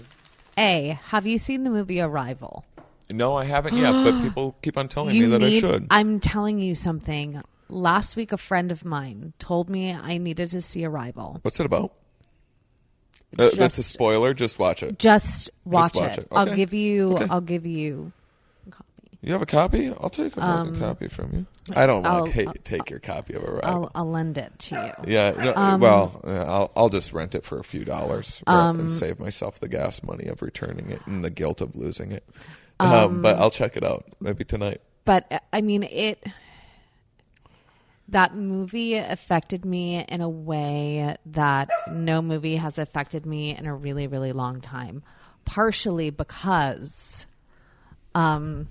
A, 0.57 0.99
have 1.05 1.25
you 1.25 1.37
seen 1.37 1.63
the 1.63 1.69
movie 1.69 1.99
Arrival? 2.01 2.65
No, 3.09 3.35
I 3.35 3.45
haven't 3.45 3.75
yet, 3.75 3.91
but 3.91 4.21
people 4.23 4.55
keep 4.61 4.77
on 4.77 4.87
telling 4.87 5.15
you 5.15 5.23
me 5.23 5.29
that 5.31 5.39
need, 5.39 5.57
I 5.57 5.59
should. 5.59 5.87
I'm 5.89 6.19
telling 6.19 6.59
you 6.59 6.75
something. 6.75 7.41
Last 7.69 8.15
week, 8.15 8.31
a 8.31 8.37
friend 8.37 8.71
of 8.71 8.85
mine 8.85 9.33
told 9.39 9.69
me 9.69 9.93
I 9.93 10.17
needed 10.17 10.49
to 10.51 10.61
see 10.61 10.85
Arrival. 10.85 11.39
What's 11.41 11.59
it 11.59 11.65
about? 11.65 11.93
Uh, 13.37 13.49
that's 13.55 13.77
a 13.77 13.81
Just- 13.81 13.89
spoiler. 13.93 14.33
Just 14.33 14.59
watch 14.59 14.83
it. 14.83 14.99
Just 14.99 15.49
watch, 15.65 15.95
watch 15.95 16.17
it. 16.17 16.21
it. 16.23 16.27
I'll 16.31 16.47
Okay. 16.47 16.55
give 16.55 16.73
you. 16.73 17.17
I'll 17.17 17.41
give 17.41 17.65
you. 17.65 18.11
You 19.25 19.31
have 19.31 19.41
a 19.41 19.45
copy? 19.45 19.87
I'll 19.87 20.09
take 20.09 20.35
a 20.35 20.41
fucking 20.41 20.79
copy 20.79 21.07
from 21.07 21.31
you. 21.33 21.45
I 21.73 21.85
don't 21.87 22.05
Um, 22.05 22.13
want 22.23 22.33
to 22.33 22.53
take 22.61 22.89
your 22.89 22.99
copy 22.99 23.35
of 23.35 23.43
a 23.43 23.51
ride. 23.51 23.61
I'll, 23.63 23.89
I'll 23.95 24.11
lend 24.11 24.37
it 24.37 24.51
to 24.59 24.75
you. 24.75 25.13
yeah, 25.13 25.31
no, 25.31 25.53
Um, 25.55 25.79
well, 25.79 26.21
uh, 26.27 26.29
I'll 26.31 26.71
I'll 26.75 26.89
just 26.89 27.13
rent 27.13 27.33
it 27.33 27.45
for 27.45 27.57
a 27.57 27.63
few 27.63 27.85
dollars 27.85 28.43
rather 28.45 28.79
and 28.81 28.91
save 28.91 29.19
myself 29.21 29.59
the 29.61 29.69
gas 29.69 30.03
money 30.03 30.25
of 30.27 30.41
returning 30.41 30.89
it 30.91 30.99
and 31.07 31.23
the 31.23 31.29
guilt 31.29 31.61
of 31.61 31.73
losing 31.77 32.11
it. 32.11 32.25
Um, 32.81 33.21
but 33.21 33.37
I'll 33.37 33.49
check 33.49 33.77
it 33.77 33.83
out 33.85 34.03
maybe 34.19 34.43
tonight. 34.43 34.81
but 35.05 35.25
uh, 35.31 35.39
I 35.53 35.61
mean 35.61 35.83
it. 35.83 36.21
That 38.09 38.35
movie 38.35 38.95
affected 38.97 39.63
me 39.63 40.03
in 40.07 40.19
a 40.19 40.29
way 40.29 41.15
that 41.27 41.69
no 41.89 42.21
movie 42.21 42.57
has 42.57 42.77
affected 42.77 43.25
me 43.25 43.55
in 43.55 43.65
a 43.65 43.73
really, 43.73 44.07
really 44.07 44.33
long 44.33 44.59
time. 44.59 45.01
Partially 45.45 46.09
because, 46.09 47.25
um, 48.13 48.67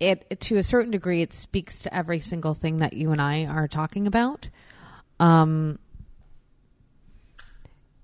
it 0.00 0.40
to 0.40 0.56
a 0.56 0.62
certain 0.62 0.90
degree 0.90 1.22
it 1.22 1.32
speaks 1.32 1.80
to 1.80 1.94
every 1.94 2.20
single 2.20 2.54
thing 2.54 2.78
that 2.78 2.92
you 2.94 3.12
and 3.12 3.20
I 3.20 3.44
are 3.44 3.68
talking 3.68 4.06
about. 4.06 4.48
Um, 5.20 5.78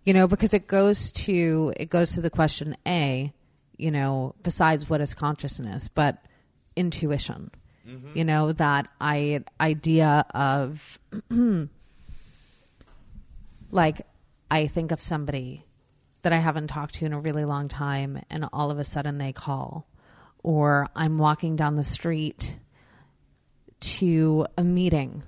you 0.05 0.15
know, 0.15 0.27
because 0.27 0.55
it 0.55 0.67
goes 0.67 1.11
to 1.13 1.73
it 1.77 1.91
goes 1.91 2.13
to 2.15 2.21
the 2.21 2.31
question 2.31 2.77
a, 2.87 3.33
you 3.77 3.91
know, 3.91 4.35
besides 4.43 4.89
what 4.89 5.01
is 5.01 5.15
consciousness, 5.15 5.89
but 5.89 6.19
intuition. 6.77 7.51
You 8.15 8.25
know 8.25 8.53
that 8.53 8.89
I 9.01 9.43
idea 9.61 10.25
of 10.33 10.99
like 13.71 14.07
I 14.51 14.67
think 14.67 14.93
of 14.93 15.01
somebody 15.01 15.65
that 16.23 16.33
I 16.33 16.37
haven't 16.37 16.69
talked 16.69 16.97
to 16.97 17.07
in 17.07 17.13
a 17.13 17.21
really 17.21 17.45
long 17.45 17.69
time, 17.69 18.23
and 18.31 18.49
all 18.53 18.71
of 18.71 18.79
a 18.79 18.85
sudden 18.85 19.19
they 19.19 19.33
call, 19.33 19.87
or 20.43 20.89
I'm 20.95 21.19
walking 21.19 21.57
down 21.57 21.77
the 21.77 21.85
street 21.85 22.57
to 23.81 24.47
a 24.57 24.65
meeting, 24.65 25.23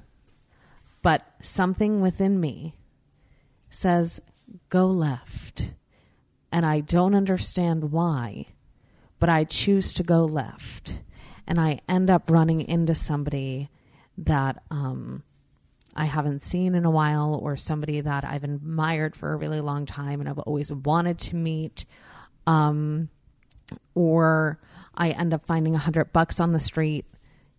but 1.03 1.27
something 1.41 2.01
within 2.01 2.41
me 2.41 2.77
says, 3.71 4.21
go 4.69 4.87
left. 4.87 5.75
And 6.51 6.67
I 6.67 6.81
don't 6.81 7.15
understand 7.15 7.93
why, 7.93 8.47
but 9.19 9.29
I 9.29 9.45
choose 9.45 9.93
to 9.95 10.03
go 10.03 10.25
left. 10.25 11.01
And 11.47 11.61
I 11.61 11.81
end 11.89 12.11
up 12.11 12.31
running 12.31 12.61
into 12.61 12.95
somebody 12.95 13.71
that 14.19 14.63
um, 14.71 15.23
I 15.97 16.05
haven't 16.05 16.43
seen 16.43 16.75
in 16.75 16.85
a 16.85 16.91
while 16.91 17.35
or 17.35 17.57
somebody 17.57 18.01
that 18.03 18.25
I've 18.25 18.45
admired 18.45 19.17
for 19.17 19.33
a 19.33 19.37
really 19.37 19.61
long 19.61 19.87
time 19.87 20.21
and 20.21 20.29
I've 20.29 20.39
always 20.41 20.71
wanted 20.71 21.19
to 21.21 21.37
meet. 21.37 21.87
Um, 22.47 23.09
or 23.95 24.59
I 24.95 25.11
end 25.11 25.33
up 25.33 25.47
finding 25.47 25.75
a 25.75 25.79
hundred 25.79 26.13
bucks 26.13 26.41
on 26.41 26.53
the 26.53 26.61
street, 26.61 27.07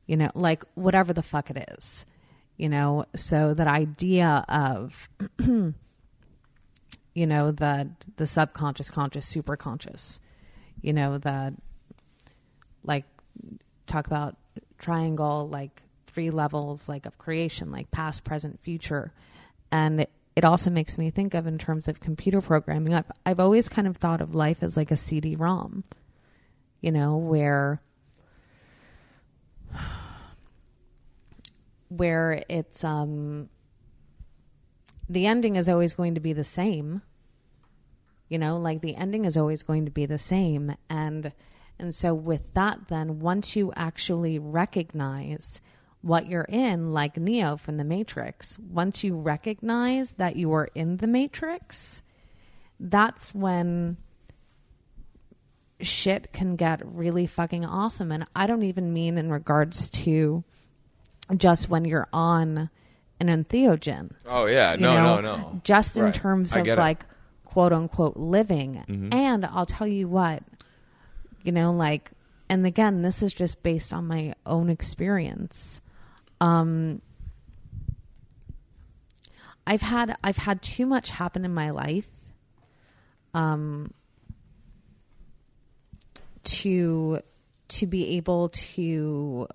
you 0.05 0.17
know, 0.17 0.29
like 0.35 0.63
whatever 0.75 1.13
the 1.13 1.23
fuck 1.23 1.49
it 1.49 1.69
is, 1.77 2.05
you 2.57 2.69
know. 2.69 3.05
So 3.15 3.53
that 3.53 3.67
idea 3.67 4.45
of, 4.47 5.09
you 5.39 5.73
know, 7.15 7.51
the 7.51 7.89
the 8.17 8.27
subconscious, 8.27 8.89
conscious, 8.89 9.25
super 9.25 9.55
conscious, 9.55 10.19
you 10.81 10.93
know, 10.93 11.17
that 11.19 11.53
like 12.83 13.05
talk 13.87 14.07
about 14.07 14.35
triangle, 14.77 15.47
like 15.49 15.81
three 16.07 16.29
levels, 16.29 16.87
like 16.87 17.05
of 17.05 17.17
creation, 17.17 17.71
like 17.71 17.89
past, 17.89 18.23
present, 18.23 18.59
future, 18.59 19.11
and 19.71 20.01
it, 20.01 20.09
it 20.35 20.45
also 20.45 20.69
makes 20.69 20.97
me 20.97 21.09
think 21.09 21.33
of 21.33 21.47
in 21.47 21.57
terms 21.57 21.87
of 21.87 21.99
computer 21.99 22.41
programming. 22.41 22.93
I've 22.93 23.11
I've 23.25 23.39
always 23.39 23.69
kind 23.69 23.87
of 23.87 23.97
thought 23.97 24.21
of 24.21 24.35
life 24.35 24.61
as 24.61 24.77
like 24.77 24.91
a 24.91 24.97
CD-ROM 24.97 25.83
you 26.83 26.91
know, 26.91 27.15
where 27.15 27.81
where 31.87 32.43
it's 32.49 32.83
um 32.83 33.49
the 35.09 35.25
ending 35.25 35.55
is 35.55 35.69
always 35.69 35.93
going 35.93 36.13
to 36.15 36.21
be 36.21 36.33
the 36.33 36.43
same. 36.43 37.01
You 38.27 38.37
know, 38.37 38.57
like 38.57 38.81
the 38.81 38.95
ending 38.95 39.25
is 39.25 39.37
always 39.37 39.63
going 39.63 39.85
to 39.85 39.91
be 39.91 40.05
the 40.05 40.17
same 40.17 40.75
and 40.89 41.31
and 41.79 41.95
so 41.95 42.13
with 42.13 42.53
that 42.53 42.89
then 42.89 43.19
once 43.19 43.55
you 43.55 43.71
actually 43.75 44.37
recognize 44.37 45.61
what 46.01 46.27
you're 46.27 46.43
in 46.49 46.91
like 46.91 47.15
Neo 47.15 47.55
from 47.55 47.77
the 47.77 47.85
Matrix, 47.85 48.59
once 48.59 49.05
you 49.05 49.15
recognize 49.15 50.11
that 50.13 50.35
you 50.35 50.51
are 50.51 50.69
in 50.75 50.97
the 50.97 51.07
Matrix, 51.07 52.01
that's 52.77 53.33
when 53.33 53.95
shit 55.79 56.31
can 56.33 56.55
get 56.55 56.81
really 56.85 57.25
fucking 57.27 57.65
awesome. 57.65 58.11
And 58.11 58.25
I 58.35 58.47
don't 58.47 58.63
even 58.63 58.93
mean 58.93 59.17
in 59.17 59.31
regards 59.31 59.89
to 59.91 60.43
just 61.37 61.69
when 61.69 61.85
you're 61.85 62.07
on 62.13 62.69
an 63.19 63.27
entheogen. 63.27 64.11
Oh 64.25 64.45
yeah, 64.45 64.75
no, 64.77 64.95
know? 64.95 65.21
no, 65.21 65.37
no. 65.37 65.61
Just 65.63 65.97
in 65.97 66.05
Right. 66.05 66.13
terms 66.13 66.55
I 66.55 66.59
of 66.61 66.77
like 66.77 67.05
quote 67.45 67.71
unquote 67.73 68.17
living. 68.17 68.83
Mhm. 68.87 69.13
And 69.13 69.45
I'll 69.45 69.65
tell 69.65 69.87
you 69.87 70.07
what, 70.07 70.43
you 71.43 71.51
know, 71.51 71.71
like, 71.71 72.11
and 72.49 72.65
again, 72.65 73.01
this 73.01 73.21
is 73.23 73.33
just 73.33 73.63
based 73.63 73.93
on 73.93 74.07
my 74.07 74.33
own 74.45 74.69
experience. 74.69 75.79
Um, 76.41 77.01
I've 79.65 79.81
had 79.81 80.17
I've 80.23 80.37
had 80.37 80.61
too 80.61 80.85
much 80.85 81.11
happen 81.11 81.45
in 81.45 81.53
my 81.53 81.69
life. 81.69 82.07
Um, 83.33 83.93
to 86.43 87.19
to 87.69 87.87
be 87.87 88.17
able 88.17 88.49
to 88.49 89.47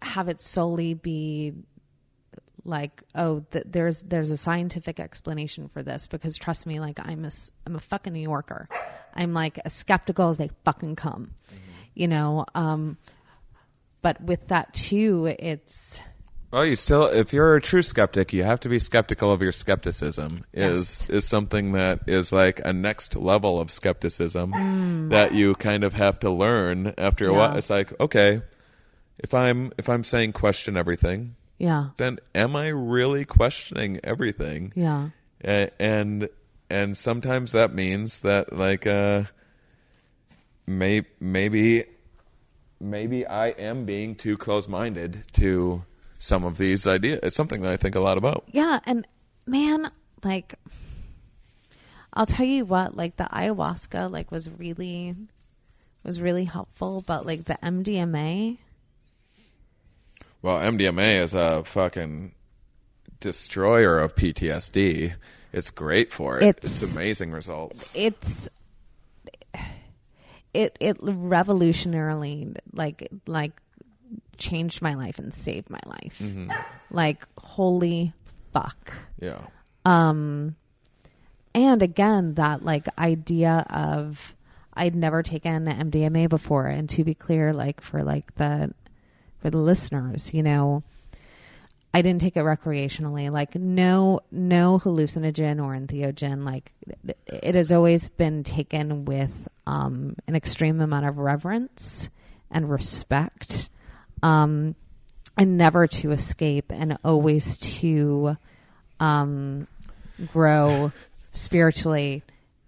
have 0.00 0.28
it 0.28 0.40
solely 0.40 0.94
be 0.94 1.52
like 2.64 3.02
oh 3.14 3.44
th- 3.50 3.64
there's 3.68 4.02
there's 4.02 4.30
a 4.30 4.36
scientific 4.36 5.00
explanation 5.00 5.68
for 5.68 5.82
this 5.82 6.06
because 6.06 6.36
trust 6.36 6.66
me 6.66 6.80
like 6.80 6.98
I'm 7.02 7.24
a 7.24 7.30
I'm 7.66 7.76
a 7.76 7.80
fucking 7.80 8.12
New 8.12 8.20
Yorker. 8.20 8.68
I'm 9.14 9.32
like 9.32 9.58
as 9.64 9.72
skeptical 9.72 10.28
as 10.28 10.36
they 10.36 10.50
fucking 10.64 10.96
come 10.96 11.32
you 11.94 12.06
know 12.08 12.46
um 12.54 12.96
but 14.02 14.20
with 14.22 14.48
that 14.48 14.72
too 14.72 15.34
it's 15.38 16.00
Well, 16.50 16.64
you 16.64 16.76
still, 16.76 17.04
if 17.06 17.32
you're 17.34 17.56
a 17.56 17.60
true 17.60 17.82
skeptic, 17.82 18.32
you 18.32 18.42
have 18.42 18.60
to 18.60 18.70
be 18.70 18.78
skeptical 18.78 19.30
of 19.30 19.42
your 19.42 19.52
skepticism. 19.52 20.44
Is 20.54 21.06
is 21.10 21.26
something 21.28 21.72
that 21.72 22.00
is 22.08 22.32
like 22.32 22.60
a 22.64 22.72
next 22.72 23.14
level 23.16 23.60
of 23.60 23.70
skepticism 23.70 24.54
Mm. 24.54 25.10
that 25.10 25.32
you 25.32 25.54
kind 25.54 25.84
of 25.84 25.92
have 25.94 26.18
to 26.20 26.30
learn 26.30 26.94
after 26.96 27.28
a 27.28 27.32
Yeah. 27.32 27.38
while. 27.38 27.56
It's 27.58 27.68
like, 27.68 27.92
okay, 28.00 28.40
if 29.18 29.34
I'm 29.34 29.72
if 29.76 29.88
I'm 29.90 30.04
saying 30.04 30.32
question 30.32 30.76
everything, 30.76 31.34
yeah 31.58 31.90
then 31.96 32.18
am 32.34 32.56
I 32.56 32.68
really 32.68 33.24
questioning 33.26 34.00
everything? 34.02 34.72
yeah 34.74 35.10
and 35.42 36.28
and 36.70 36.96
sometimes 36.96 37.52
that 37.52 37.74
means 37.74 38.20
that 38.20 38.52
like 38.52 38.86
uh 38.86 39.24
may, 40.66 41.02
maybe 41.20 41.84
maybe 42.80 43.26
I 43.26 43.48
am 43.48 43.84
being 43.84 44.14
too 44.14 44.36
close-minded 44.36 45.24
to 45.34 45.84
some 46.18 46.44
of 46.44 46.58
these 46.58 46.86
ideas. 46.86 47.20
It's 47.22 47.36
something 47.36 47.62
that 47.62 47.70
I 47.72 47.76
think 47.76 47.94
a 47.94 48.00
lot 48.00 48.18
about. 48.18 48.44
Yeah, 48.52 48.80
and 48.84 49.06
man, 49.46 49.90
like 50.24 50.54
I'll 52.12 52.26
tell 52.26 52.46
you 52.46 52.64
what, 52.64 52.96
like 52.96 53.16
the 53.16 53.24
ayahuasca 53.24 54.10
like 54.10 54.30
was 54.30 54.48
really 54.48 55.14
was 56.04 56.20
really 56.20 56.44
helpful, 56.44 57.04
but 57.06 57.26
like 57.26 57.44
the 57.44 57.58
MDMA, 57.62 58.58
Well, 60.42 60.58
MDMA 60.58 61.20
is 61.20 61.34
a 61.34 61.64
fucking 61.64 62.32
destroyer 63.20 63.98
of 63.98 64.14
PTSD. 64.14 65.14
It's 65.52 65.70
great 65.70 66.12
for 66.12 66.38
it. 66.38 66.44
It's- 66.44 66.82
it's 66.82 66.92
amazing 66.94 67.32
results. 67.32 67.90
it's 67.94 68.48
it 70.54 70.76
it 70.80 70.98
revolutionarily 71.00 72.56
like 72.72 73.08
like 73.26 73.52
changed 74.38 74.80
my 74.80 74.94
life 74.94 75.18
and 75.18 75.32
saved 75.34 75.68
my 75.70 75.80
life. 75.86 76.22
Like 76.90 77.26
holy 77.38 78.12
fuck. 78.52 78.92
Yeah. 79.20 79.42
Um, 79.84 80.56
and 81.54 81.82
again, 81.82 82.34
that 82.34 82.64
like 82.64 82.86
idea 82.98 83.66
of 83.70 84.34
I'd 84.74 84.94
never 84.94 85.22
taken 85.22 85.66
MDMA 85.66 86.28
before, 86.28 86.66
and 86.66 86.88
to 86.90 87.04
be 87.04 87.14
clear, 87.14 87.52
like 87.52 87.80
for 87.80 88.02
like 88.04 88.34
the 88.36 88.72
for 89.38 89.50
the 89.50 89.58
listeners, 89.58 90.32
you 90.32 90.42
know, 90.42 90.82
I 91.92 92.02
didn't 92.02 92.20
take 92.20 92.36
it 92.36 92.40
recreationally. 92.40 93.30
Like 93.30 93.54
no 93.54 94.20
no 94.30 94.78
hallucinogen 94.78 95.62
or 95.62 95.74
entheogen. 95.74 96.44
Like 96.44 96.72
it 97.26 97.54
has 97.54 97.72
always 97.72 98.08
been 98.08 98.44
taken 98.44 99.04
with 99.04 99.48
um, 99.66 100.14
an 100.26 100.36
extreme 100.36 100.80
amount 100.80 101.06
of 101.06 101.18
reverence 101.18 102.08
and 102.50 102.70
respect. 102.70 103.68
Um, 104.22 104.74
and 105.36 105.56
never 105.56 105.86
to 105.86 106.10
escape 106.10 106.72
and 106.72 106.98
always 107.04 107.56
to 107.58 108.36
um, 108.98 109.68
grow 110.26 110.90
spiritually 111.32 112.22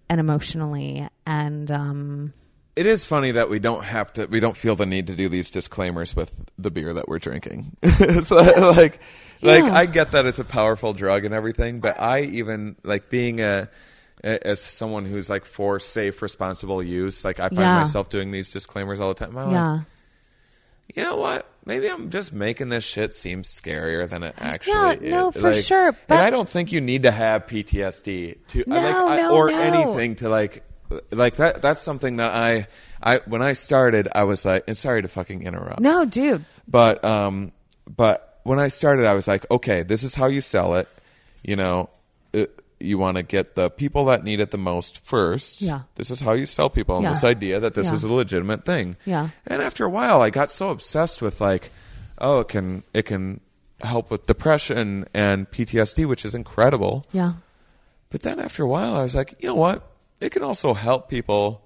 and 0.09 0.19
emotionally 0.19 1.07
and 1.25 1.69
um, 1.69 2.33
It 2.77 2.85
is 2.85 3.03
funny 3.03 3.31
that 3.31 3.49
we 3.49 3.59
don't 3.59 3.83
have 3.83 4.13
to. 4.13 4.25
We 4.27 4.39
don't 4.39 4.55
feel 4.55 4.75
the 4.77 4.85
need 4.85 5.07
to 5.07 5.15
do 5.15 5.27
these 5.27 5.49
disclaimers 5.51 6.15
with 6.15 6.33
the 6.57 6.71
beer 6.71 6.93
that 6.93 7.09
we're 7.09 7.19
drinking. 7.19 7.75
so, 8.21 8.35
like, 8.35 9.01
like 9.41 9.63
Yeah. 9.65 9.73
I 9.73 9.85
get 9.85 10.11
that 10.11 10.25
it's 10.25 10.39
a 10.39 10.45
powerful 10.45 10.93
drug 10.93 11.25
and 11.25 11.33
everything, 11.33 11.81
but 11.81 11.99
I 11.99 12.21
even 12.21 12.77
like 12.83 13.09
being 13.09 13.41
a 13.41 13.67
as 14.23 14.61
someone 14.61 15.05
who's 15.05 15.29
like 15.29 15.45
for 15.45 15.79
safe, 15.79 16.21
responsible 16.21 16.81
use. 16.81 17.25
Like 17.25 17.39
I 17.39 17.49
find 17.49 17.59
Yeah. 17.59 17.79
myself 17.79 18.09
doing 18.09 18.31
these 18.31 18.49
disclaimers 18.51 18.99
all 19.01 19.09
the 19.13 19.25
time. 19.25 19.35
I'm 19.35 19.45
like, 19.47 19.53
yeah 19.53 19.79
you 20.95 21.03
know 21.03 21.15
what? 21.17 21.47
Maybe 21.65 21.87
I'm 21.89 22.09
just 22.09 22.33
making 22.33 22.69
this 22.69 22.83
shit 22.83 23.13
seem 23.13 23.43
scarier 23.43 24.09
than 24.09 24.23
it 24.23 24.35
actually 24.37 24.73
Yeah, 24.73 24.91
is. 24.93 25.11
no, 25.11 25.31
for 25.31 25.53
Like- 25.53 25.63
sure, 25.63 25.95
but- 26.07 26.19
I 26.19 26.29
don't 26.31 26.49
think 26.49 26.71
you 26.71 26.81
need 26.81 27.03
to 27.03 27.11
have 27.11 27.45
PTSD 27.47 28.37
to 28.47 28.63
No, 28.67 28.75
like, 28.75 28.95
I, 28.95 29.17
no, 29.17 29.35
or 29.35 29.49
no. 29.51 29.59
anything 29.59 30.15
to 30.17 30.29
like 30.29 30.63
like 31.11 31.35
that. 31.37 31.61
That's 31.61 31.79
something 31.79 32.17
that 32.17 32.33
I 32.33 32.67
I 33.01 33.19
when 33.25 33.41
I 33.41 33.53
started, 33.53 34.09
I 34.13 34.23
was 34.23 34.43
like, 34.43 34.63
and 34.67 34.75
sorry 34.75 35.01
to 35.03 35.07
fucking 35.07 35.43
interrupt. 35.43 35.79
no 35.79 36.03
dude 36.05 36.43
But 36.67 37.03
um, 37.05 37.51
but 37.87 38.39
when 38.43 38.59
I 38.59 38.67
started, 38.69 39.05
I 39.05 39.13
was 39.13 39.27
like, 39.27 39.45
okay, 39.51 39.83
this 39.83 40.03
is 40.03 40.15
how 40.15 40.25
you 40.27 40.41
sell 40.41 40.75
it. 40.75 40.87
You 41.43 41.55
know, 41.55 41.89
it, 42.33 42.59
you 42.83 42.97
want 42.97 43.17
to 43.17 43.23
get 43.23 43.55
the 43.55 43.69
people 43.69 44.05
that 44.05 44.23
need 44.23 44.39
it 44.39 44.51
the 44.51 44.57
most 44.57 44.99
first. 45.05 45.61
Yeah. 45.61 45.81
This 45.95 46.09
is 46.11 46.19
how 46.19 46.33
you 46.33 46.45
sell 46.45 46.69
people 46.69 46.95
on 46.97 47.03
Yeah. 47.03 47.13
this 47.13 47.23
idea 47.23 47.59
that 47.59 47.73
this 47.73 47.87
Yeah. 47.87 47.95
is 47.95 48.03
a 48.03 48.11
legitimate 48.13 48.65
thing. 48.65 48.95
Yeah. 49.05 49.29
And 49.47 49.61
after 49.61 49.85
a 49.85 49.89
while, 49.89 50.21
I 50.21 50.29
got 50.29 50.51
so 50.51 50.69
obsessed 50.69 51.21
with 51.21 51.39
like, 51.41 51.71
oh, 52.17 52.39
it 52.41 52.47
can 52.49 52.83
it 52.93 53.03
can 53.05 53.39
help 53.81 54.11
with 54.11 54.25
depression 54.27 55.05
and 55.13 55.49
PTSD, 55.49 56.05
which 56.05 56.23
is 56.25 56.35
incredible. 56.35 57.05
yeah 57.11 57.33
But 58.11 58.21
then 58.21 58.39
after 58.39 58.63
a 58.63 58.67
while, 58.67 58.95
I 58.95 59.03
was 59.03 59.15
like, 59.15 59.35
you 59.39 59.49
know 59.49 59.55
what? 59.55 59.81
It 60.19 60.31
can 60.31 60.43
also 60.43 60.73
help 60.73 61.09
people 61.09 61.61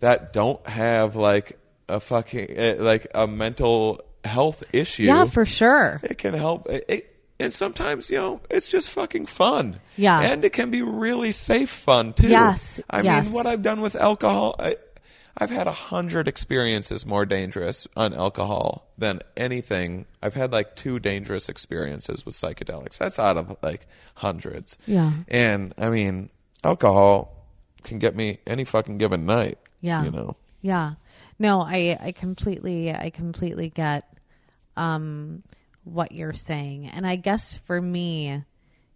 that 0.00 0.32
don't 0.32 0.64
have 0.66 1.16
like 1.16 1.58
a 1.88 2.00
fucking 2.00 2.48
eh, 2.50 2.74
like 2.78 3.06
a 3.14 3.26
mental 3.26 4.00
health 4.24 4.62
issue. 4.72 5.04
yeah 5.04 5.24
for 5.24 5.44
sure 5.44 6.00
It 6.02 6.18
can 6.18 6.34
help. 6.34 6.68
It, 6.68 6.84
it, 6.88 7.11
and 7.42 7.52
sometimes, 7.52 8.08
you 8.08 8.18
know, 8.18 8.40
it's 8.50 8.68
just 8.68 8.90
fucking 8.90 9.26
fun. 9.26 9.80
Yeah. 9.96 10.20
And 10.20 10.44
it 10.44 10.52
can 10.52 10.70
be 10.70 10.82
really 10.82 11.32
safe 11.32 11.70
fun 11.70 12.12
too. 12.12 12.28
Yes, 12.28 12.80
I 12.88 13.02
yes. 13.02 13.26
mean, 13.26 13.34
what 13.34 13.46
I've 13.46 13.62
done 13.62 13.80
with 13.80 13.96
alcohol, 13.96 14.54
I, 14.58 14.76
I've 15.36 15.50
had 15.50 15.66
a 15.66 15.72
hundred 15.72 16.28
experiences 16.28 17.04
more 17.04 17.26
dangerous 17.26 17.88
on 17.96 18.14
alcohol 18.14 18.86
than 18.96 19.20
anything. 19.36 20.06
I've 20.22 20.34
had 20.34 20.52
like 20.52 20.76
two 20.76 20.98
dangerous 20.98 21.48
experiences 21.48 22.24
with 22.24 22.34
psychedelics. 22.34 22.98
That's 22.98 23.18
out 23.18 23.36
of 23.36 23.56
like 23.62 23.86
hundreds. 24.14 24.78
Yeah. 24.86 25.12
And 25.28 25.74
I 25.78 25.90
mean, 25.90 26.30
alcohol 26.62 27.46
can 27.82 27.98
get 27.98 28.14
me 28.14 28.38
any 28.46 28.64
fucking 28.64 28.98
given 28.98 29.26
night. 29.26 29.58
Yeah. 29.80 30.04
You 30.04 30.10
know. 30.10 30.36
Yeah. 30.60 30.92
No, 31.38 31.60
I 31.60 31.98
I 32.00 32.12
completely 32.12 32.94
I 32.94 33.10
completely 33.10 33.68
get 33.68 34.04
um 34.76 35.42
what 35.84 36.12
you're 36.12 36.32
saying. 36.32 36.86
And 36.88 37.06
I 37.06 37.16
guess 37.16 37.56
for 37.56 37.80
me, 37.80 38.44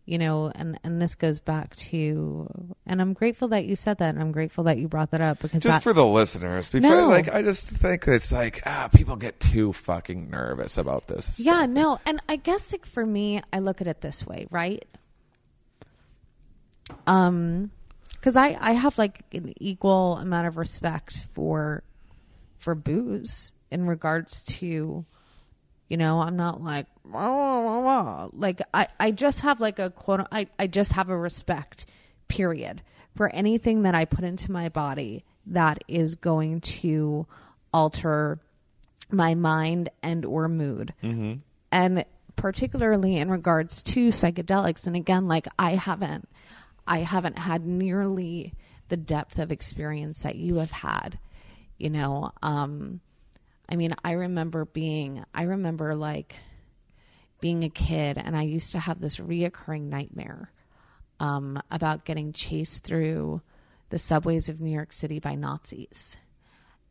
you 0.05 0.19
know, 0.19 0.53
and 0.55 0.79
and 0.85 1.03
this 1.03 1.15
goes 1.17 1.41
back 1.41 1.75
to 1.77 2.49
and 2.87 3.01
I'm 3.03 3.13
grateful 3.13 3.49
that 3.49 3.65
you 3.65 3.75
said 3.75 3.99
that 3.99 4.11
and 4.11 4.21
I'm 4.21 4.31
grateful 4.31 4.65
that 4.65 4.79
you 4.79 4.87
brought 4.87 5.11
that 5.11 5.21
up 5.21 5.41
because 5.41 5.63
Just 5.63 5.79
that, 5.79 5.83
for 5.83 5.93
the 5.93 6.07
listeners, 6.07 6.69
before 6.69 6.91
No. 6.91 7.09
like 7.09 7.33
I 7.35 7.43
just 7.43 7.69
think 7.69 8.07
it's 8.07 8.31
like 8.31 8.63
ah, 8.67 8.89
people 8.95 9.17
get 9.17 9.41
too 9.41 9.73
fucking 9.73 10.31
nervous 10.31 10.79
about 10.79 11.09
this. 11.09 11.41
Yeah, 11.41 11.59
stuff. 11.59 11.71
no, 11.71 12.01
and 12.07 12.23
I 12.29 12.37
guess 12.37 12.71
like 12.73 12.87
for 12.87 13.05
me, 13.05 13.43
I 13.53 13.59
look 13.59 13.81
at 13.81 13.89
it 13.89 14.01
this 14.01 14.25
way, 14.25 14.47
right? 14.51 14.85
Um, 17.07 17.71
because 18.13 18.37
I 18.37 18.57
I 18.61 18.73
have 18.73 18.97
like 18.99 19.25
an 19.33 19.53
equal 19.61 20.19
amount 20.19 20.47
of 20.47 20.57
respect 20.57 21.27
for 21.35 21.83
for 22.59 22.75
booze 22.75 23.53
in 23.71 23.87
regards 23.87 24.45
to, 24.45 25.05
you 25.89 25.97
know, 25.97 26.21
I'm 26.21 26.37
not 26.37 26.63
like 26.63 26.87
"Wah, 27.05 27.29
wah, 27.29 27.63
wah, 27.63 27.81
wah." 27.81 28.29
like 28.33 28.61
I 28.75 28.89
I 28.99 29.11
just 29.11 29.41
have 29.41 29.61
like 29.61 29.79
a 29.79 29.91
quote 29.91 30.27
I 30.33 30.49
I 30.59 30.67
just 30.67 30.93
have 30.93 31.09
a 31.09 31.17
respect 31.17 31.87
period 32.29 32.83
for 33.15 33.29
anything 33.31 33.83
that 33.83 33.95
I 33.95 34.05
put 34.05 34.25
into 34.25 34.51
my 34.53 34.69
body 34.69 35.25
that 35.47 35.79
is 35.89 36.17
going 36.17 36.61
to 36.61 37.27
alter 37.73 38.41
my 39.11 39.35
mind 39.35 39.89
and 40.03 40.25
or 40.25 40.49
mood 40.49 40.93
and 41.71 42.05
particularly 42.35 43.17
in 43.17 43.31
regards 43.31 43.83
to 43.83 44.09
psychedelics 44.09 44.87
and 44.87 44.97
again 44.97 45.29
like 45.29 45.47
i 45.59 45.77
haven't 45.77 46.29
i 46.87 46.99
haven't 46.99 47.39
had 47.39 47.65
nearly 47.65 48.53
the 48.89 48.97
depth 48.97 49.39
of 49.39 49.53
experience 49.53 50.21
that 50.21 50.35
you 50.35 50.57
have 50.57 50.73
had 50.73 51.19
you 51.79 51.89
know 51.89 52.33
um 52.43 53.01
i 53.69 53.77
mean 53.77 53.95
i 54.05 54.13
remember 54.13 54.65
being 54.65 55.25
i 55.35 55.43
remember 55.43 55.95
like 55.95 56.37
being 57.41 57.65
a 57.65 57.71
kid 57.71 58.19
and 58.19 58.37
i 58.37 58.43
used 58.43 58.73
to 58.73 58.79
have 58.79 59.01
this 59.01 59.17
reoccurring 59.17 59.83
nightmare 59.83 60.53
um 61.21 61.61
about 61.71 62.05
getting 62.05 62.33
chased 62.33 62.85
through 62.85 63.41
the 63.91 63.99
subways 63.99 64.49
of 64.49 64.61
new 64.61 64.71
york 64.71 64.93
city 64.93 65.19
by 65.19 65.35
nazis. 65.35 66.17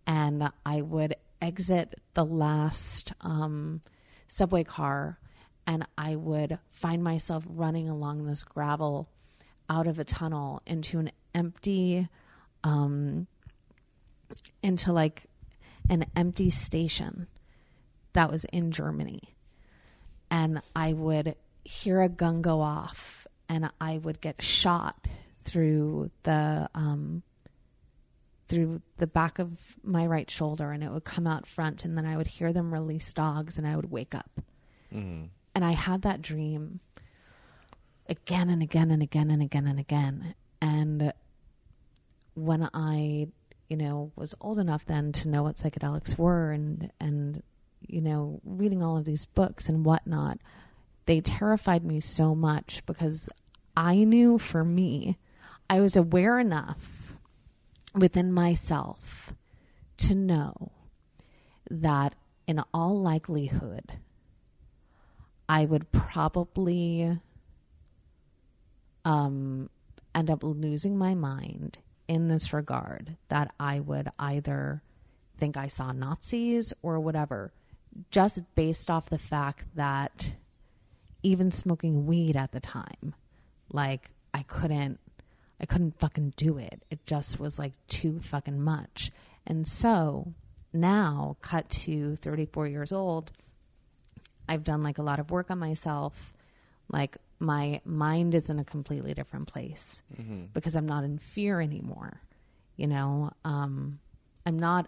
And 0.07 0.49
I 0.65 0.81
would 0.81 1.15
exit 1.41 1.99
the 2.13 2.25
last 2.25 3.13
um, 3.21 3.81
subway 4.27 4.63
car 4.63 5.19
and 5.67 5.85
I 5.97 6.15
would 6.15 6.59
find 6.69 7.03
myself 7.03 7.43
running 7.47 7.89
along 7.89 8.25
this 8.25 8.43
gravel 8.43 9.09
out 9.67 9.87
of 9.87 9.97
a 9.97 10.03
tunnel 10.03 10.61
into 10.67 10.99
an 10.99 11.11
empty, 11.33 12.07
um, 12.63 13.25
into 14.61 14.93
like 14.93 15.25
an 15.89 16.05
empty 16.15 16.49
station 16.49 17.27
that 18.13 18.31
was 18.31 18.45
in 18.45 18.71
Germany. 18.71 19.35
And 20.31 20.61
I 20.75 20.93
would 20.93 21.35
hear 21.63 22.01
a 22.01 22.09
gun 22.09 22.41
go 22.41 22.61
off 22.61 23.27
and 23.47 23.69
I 23.79 23.97
would 23.99 24.21
get 24.21 24.41
shot 24.41 25.07
through 25.43 26.09
the, 26.23 26.69
um, 26.73 27.21
through 28.47 28.81
the 28.97 29.07
back 29.07 29.39
of 29.39 29.51
my 29.83 30.05
right 30.05 30.29
shoulder 30.29 30.71
and 30.71 30.83
it 30.83 30.91
would 30.91 31.03
come 31.03 31.27
out 31.27 31.45
front 31.47 31.85
and 31.85 31.97
then 31.97 32.05
I 32.05 32.17
would 32.17 32.27
hear 32.27 32.53
them 32.53 32.73
release 32.73 33.11
dogs 33.13 33.57
and 33.57 33.67
I 33.67 33.75
would 33.75 33.91
wake 33.91 34.15
up. 34.15 34.29
And 35.53 35.65
I 35.65 35.71
had 35.71 36.01
that 36.03 36.21
dream 36.21 36.79
again 38.07 38.49
and 38.49 38.61
again 38.61 38.91
and 38.91 39.01
again 39.01 39.29
and 39.31 39.41
again 39.41 39.67
and 39.67 39.79
again. 39.79 40.35
And 40.61 41.13
when 42.35 42.69
I, 42.73 43.27
you 43.69 43.77
know, 43.77 44.11
was 44.15 44.35
old 44.41 44.59
enough 44.59 44.85
then 44.85 45.11
to 45.11 45.27
know 45.27 45.43
what 45.43 45.57
psychedelics 45.57 46.17
were 46.17 46.51
and 46.51 46.91
and 46.99 47.43
you 47.87 48.01
know, 48.01 48.41
reading 48.43 48.81
all 48.81 48.97
of 48.97 49.05
these 49.05 49.25
books 49.25 49.69
and 49.69 49.85
whatnot, 49.85 50.39
they 51.05 51.21
terrified 51.21 51.83
me 51.83 51.99
so 51.99 52.33
much 52.33 52.83
because 52.85 53.29
I 53.77 54.03
knew 54.03 54.37
for 54.37 54.63
me, 54.63 55.17
I 55.69 55.81
was 55.81 55.95
aware 55.95 56.39
enough 56.39 57.17
within 57.93 58.31
myself 58.31 59.33
to 59.97 60.15
know 60.15 60.71
that 61.69 62.15
in 62.47 62.61
all 62.73 62.99
likelihood 62.99 63.93
I 65.47 65.65
would 65.65 65.91
probably 65.91 67.19
um, 69.03 69.69
end 70.13 70.29
up 70.29 70.43
losing 70.43 70.97
my 70.97 71.13
mind 71.13 71.77
in 72.07 72.27
this 72.27 72.53
regard 72.53 73.17
that 73.29 73.53
I 73.59 73.79
would 73.79 74.09
either 74.19 74.81
think 75.37 75.57
I 75.57 75.67
saw 75.67 75.91
Nazis 75.91 76.73
or 76.81 76.99
whatever, 76.99 77.51
just 78.11 78.41
based 78.55 78.89
off 78.89 79.09
the 79.09 79.17
fact 79.17 79.65
that 79.75 80.33
even 81.23 81.51
smoking 81.51 82.05
weed 82.05 82.37
at 82.37 82.51
the 82.51 82.59
time, 82.59 83.15
like 83.71 84.11
I 84.33 84.43
couldn't 84.43 84.99
I 85.59 85.65
couldn't 85.65 85.99
fucking 85.99 86.33
do 86.35 86.57
it. 86.57 86.83
It 86.89 87.05
just 87.05 87.39
was 87.39 87.57
like 87.57 87.73
too 87.87 88.19
fucking 88.19 88.61
much. 88.61 89.11
And 89.47 89.65
so 89.65 90.33
now, 90.73 91.37
cut 91.41 91.69
to 91.69 92.17
34 92.17 92.67
years 92.67 92.91
old, 92.91 93.31
I've 94.49 94.63
done 94.63 94.83
like 94.83 94.97
a 94.97 95.03
lot 95.03 95.19
of 95.19 95.31
work 95.31 95.49
on 95.49 95.59
myself. 95.59 96.33
Like 96.89 97.17
my 97.45 97.81
mind 97.85 98.35
is 98.35 98.49
in 98.49 98.59
a 98.59 98.63
completely 98.63 99.13
different 99.13 99.47
place 99.47 100.01
mm-hmm. 100.19 100.45
because 100.53 100.75
I'm 100.75 100.85
not 100.85 101.03
in 101.03 101.17
fear 101.17 101.61
anymore. 101.61 102.21
You 102.75 102.87
know, 102.87 103.31
um, 103.43 103.99
I'm 104.45 104.59
not. 104.59 104.87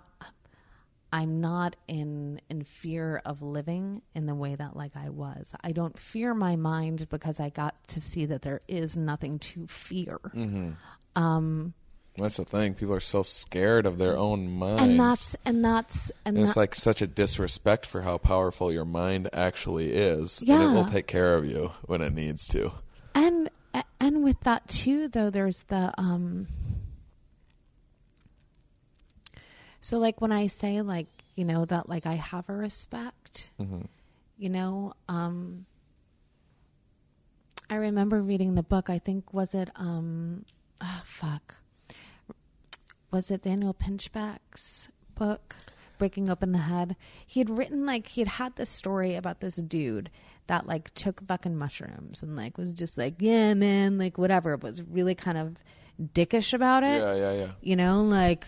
I'm 1.12 1.40
not 1.40 1.78
in 1.88 2.42
in 2.50 2.64
fear 2.64 3.22
of 3.26 3.42
living 3.42 4.02
in 4.14 4.26
the 4.26 4.36
way 4.36 4.56
that 4.56 4.76
like 4.76 4.92
I 4.98 5.10
was. 5.10 5.54
I 5.62 5.72
don't 5.72 5.98
fear 5.98 6.34
my 6.34 6.58
mind 6.58 7.08
because 7.10 7.40
I 7.40 7.50
got 7.50 7.76
to 7.90 8.02
see 8.02 8.26
that 8.26 8.42
there 8.42 8.62
is 8.68 8.98
nothing 8.98 9.40
to 9.40 9.68
fear. 9.68 10.20
Mm-hmm. 10.36 10.72
Um, 11.16 11.74
That's 12.18 12.38
the 12.38 12.46
thing. 12.46 12.74
People 12.74 12.96
are 12.96 13.00
so 13.00 13.22
scared 13.24 13.86
of 13.86 14.00
their 14.00 14.18
own 14.18 14.50
minds. 14.50 14.82
And 14.82 15.00
that's 15.00 15.36
and 15.46 15.64
that's 15.64 16.12
and 16.26 16.36
And 16.38 16.46
it's 16.46 16.56
that- 16.56 16.60
like 16.60 16.76
such 16.76 17.02
a 17.02 17.08
disrespect 17.08 17.86
for 17.86 18.02
how 18.02 18.18
powerful 18.18 18.72
your 18.72 18.86
mind 18.86 19.30
actually 19.34 19.94
is. 19.94 20.40
And 20.42 20.50
it 20.64 20.68
will 20.68 20.86
take 20.86 21.06
care 21.08 21.36
of 21.36 21.46
you 21.46 21.72
when 21.86 22.02
it 22.02 22.14
needs 22.14 22.48
to. 22.50 22.72
and 23.14 23.50
and 24.00 24.24
with 24.24 24.40
that 24.42 24.68
too 24.68 25.08
though 25.08 25.30
there's 25.30 25.64
the 25.68 25.94
um 26.00 26.48
so 29.82 29.98
like 30.00 30.20
when 30.22 30.32
i 30.32 30.48
say 30.48 30.82
like 30.82 31.08
you 31.36 31.46
know 31.46 31.66
that 31.66 31.88
like 31.90 32.06
i 32.06 32.14
have 32.16 32.48
a 32.50 32.54
respect 32.54 33.52
you 34.38 34.50
know 34.50 34.94
um 35.10 35.66
i 37.70 37.76
remember 37.76 38.22
reading 38.22 38.56
the 38.56 38.64
book 38.64 38.90
i 38.90 38.98
think 39.00 39.34
was 39.34 39.54
it 39.54 39.70
um 39.76 40.44
oh 40.82 41.02
fuck 41.06 41.56
was 43.12 43.32
it 43.32 43.42
daniel 43.42 43.74
pinchbeck's 43.74 44.90
book 45.16 45.56
breaking 45.98 46.30
open 46.30 46.52
the 46.52 46.60
head? 46.60 46.96
He 47.26 47.40
had 47.40 47.50
written 47.50 47.86
like 47.86 48.08
he 48.08 48.22
had 48.22 48.28
had 48.28 48.56
this 48.56 48.70
story 48.70 49.16
about 49.16 49.40
this 49.40 49.56
dude 49.56 50.10
that 50.48 50.68
like 50.68 50.94
took 50.94 51.26
fucking 51.28 51.58
mushrooms 51.58 52.24
and 52.24 52.36
like 52.36 52.58
was 52.58 52.72
just 52.72 52.98
like 52.98 53.16
yeah 53.20 53.54
man 53.54 53.98
like 53.98 54.18
whatever 54.18 54.56
was 54.56 54.82
really 54.84 55.16
kind 55.16 55.38
of 55.38 55.58
dickish 56.02 56.54
about 56.54 56.84
it. 56.84 57.02
Yeah, 57.02 57.16
yeah, 57.16 57.34
yeah. 57.34 57.52
you 57.62 57.76
know 57.76 58.04
like 58.04 58.48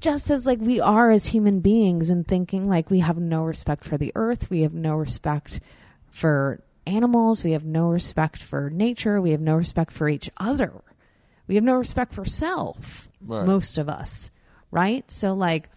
just 0.00 0.30
as 0.30 0.46
like 0.46 0.58
we 0.60 0.80
are 0.80 1.10
as 1.10 1.26
human 1.26 1.60
beings 1.60 2.10
and 2.10 2.26
thinking 2.26 2.68
like 2.68 2.90
we 2.90 3.00
have 3.00 3.18
no 3.18 3.44
respect 3.44 3.84
for 3.84 3.96
the 3.96 4.10
earth 4.14 4.50
we 4.50 4.62
have 4.62 4.74
no 4.74 4.94
respect 4.94 5.60
for 6.10 6.60
animals 6.86 7.44
we 7.44 7.52
have 7.52 7.64
no 7.64 7.88
respect 7.88 8.42
for 8.42 8.70
nature 8.70 9.20
we 9.20 9.30
have 9.30 9.40
no 9.40 9.56
respect 9.56 9.92
for 9.92 10.08
each 10.08 10.30
other. 10.38 10.72
We 11.46 11.56
have 11.56 11.64
no 11.64 11.76
respect 11.76 12.14
for 12.14 12.24
self 12.24 13.09
Right. 13.24 13.46
most 13.46 13.76
of 13.78 13.88
us 13.88 14.30
right 14.70 15.10
so 15.10 15.34
like 15.34 15.68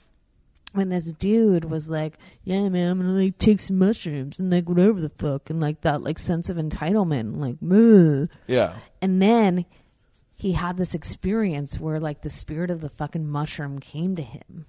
when 0.74 0.90
this 0.90 1.12
dude 1.14 1.66
was 1.66 1.90
like 1.90 2.18
yeah 2.44 2.68
man 2.70 2.92
i'm 2.92 3.00
gonna 3.00 3.12
like 3.12 3.38
take 3.38 3.60
some 3.60 3.78
mushrooms 3.78 4.40
and 4.40 4.52
like 4.52 4.68
whatever 4.68 5.00
the 5.02 5.10
fuck 5.10 5.50
and 5.50 5.60
like 5.60 5.82
that 5.82 6.02
like 6.02 6.18
sense 6.20 6.50
of 6.50 6.58
entitlement 6.58 7.38
like 7.40 7.62
Meh. 7.62 8.28
Yeah. 8.48 8.78
And 9.02 9.22
then 9.22 9.66
he 10.36 10.54
had 10.54 10.78
this 10.78 10.96
experience 10.96 11.80
where 11.80 12.00
like 12.00 12.22
the 12.22 12.30
spirit 12.30 12.70
of 12.72 12.82
the 12.82 12.90
fucking 12.90 13.28
mushroom 13.28 13.80
came 13.80 14.16
to 14.16 14.22
him. 14.24 14.66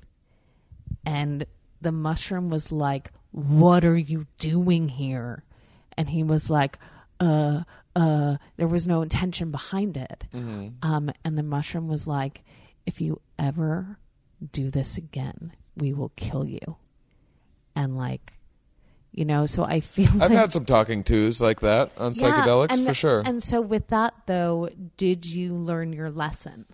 And 1.06 1.46
the 1.80 1.92
mushroom 1.92 2.48
was 2.48 2.70
like, 2.72 3.10
"What 3.32 3.84
are 3.84 3.96
you 3.96 4.26
doing 4.38 4.88
here?" 4.88 5.44
And 5.98 6.08
he 6.08 6.22
was 6.22 6.48
like, 6.50 6.78
"Uh 7.20 7.64
uh 7.96 8.36
there 8.56 8.68
was 8.68 8.86
no 8.86 9.02
intention 9.02 9.50
behind 9.50 9.96
it." 9.96 10.24
Um 10.82 11.10
and 11.24 11.36
the 11.38 11.42
mushroom 11.42 11.88
was 11.88 12.06
like, 12.06 12.42
"If 12.86 13.00
you 13.00 13.20
ever 13.38 13.98
do 14.52 14.70
this 14.70 14.96
again, 14.96 15.52
we 15.76 15.92
will 15.92 16.12
kill 16.16 16.46
you." 16.46 16.76
And 17.76 17.96
like 17.96 18.34
you 19.14 19.24
know, 19.24 19.46
so 19.46 19.62
I 19.62 19.78
feel 19.78 20.08
I've 20.14 20.30
like 20.30 20.32
had 20.32 20.52
some 20.52 20.64
talking 20.64 21.04
tos 21.04 21.40
like 21.40 21.60
that 21.60 21.92
on 21.96 22.12
yeah, 22.14 22.22
psychedelics 22.22 22.70
and- 22.70 22.86
for 22.86 22.94
sure. 22.94 23.22
And 23.24 23.42
so, 23.42 23.60
with 23.60 23.88
that 23.88 24.14
though, 24.26 24.68
did 24.96 25.24
you 25.24 25.54
learn 25.54 25.92
your 25.92 26.10
lesson? 26.10 26.66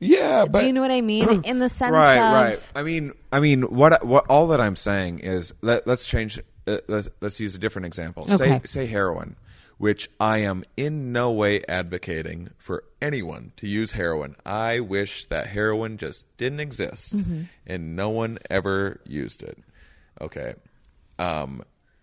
Yeah, 0.00 0.46
but 0.46 0.60
Do 0.60 0.66
you 0.66 0.72
know 0.72 0.80
what 0.80 0.90
I 0.90 1.02
mean? 1.02 1.42
In 1.44 1.58
the 1.58 1.68
sense 1.68 1.92
right, 1.92 2.16
of 2.16 2.32
right. 2.32 2.60
I 2.74 2.82
mean, 2.82 3.12
I 3.30 3.40
mean, 3.40 3.62
what 3.62 4.04
what 4.04 4.26
all 4.28 4.48
that 4.48 4.60
I'm 4.60 4.76
saying 4.76 5.20
is 5.20 5.52
let 5.60 5.86
let's 5.86 6.06
change. 6.06 6.40
Uh, 6.66 6.78
let's 6.88 7.08
let's 7.20 7.38
use 7.38 7.54
a 7.54 7.58
different 7.58 7.86
example. 7.86 8.24
Okay. 8.24 8.36
Say 8.36 8.60
say 8.64 8.86
heroin, 8.86 9.36
which 9.78 10.08
I 10.20 10.38
am 10.38 10.64
in 10.76 11.12
no 11.12 11.30
way 11.32 11.62
advocating 11.68 12.50
for 12.58 12.84
anyone 13.02 13.52
to 13.56 13.68
use 13.68 13.92
heroin. 13.92 14.36
I 14.46 14.80
wish 14.80 15.26
that 15.26 15.46
heroin 15.48 15.98
just 15.98 16.26
didn't 16.36 16.60
exist 16.60 17.14
Mm-hmm. 17.16 17.42
and 17.66 17.96
no 17.96 18.10
one 18.10 18.38
ever 18.50 19.00
used 19.06 19.42
it. 19.42 19.58
Okay, 20.20 20.54
um, 21.18 21.62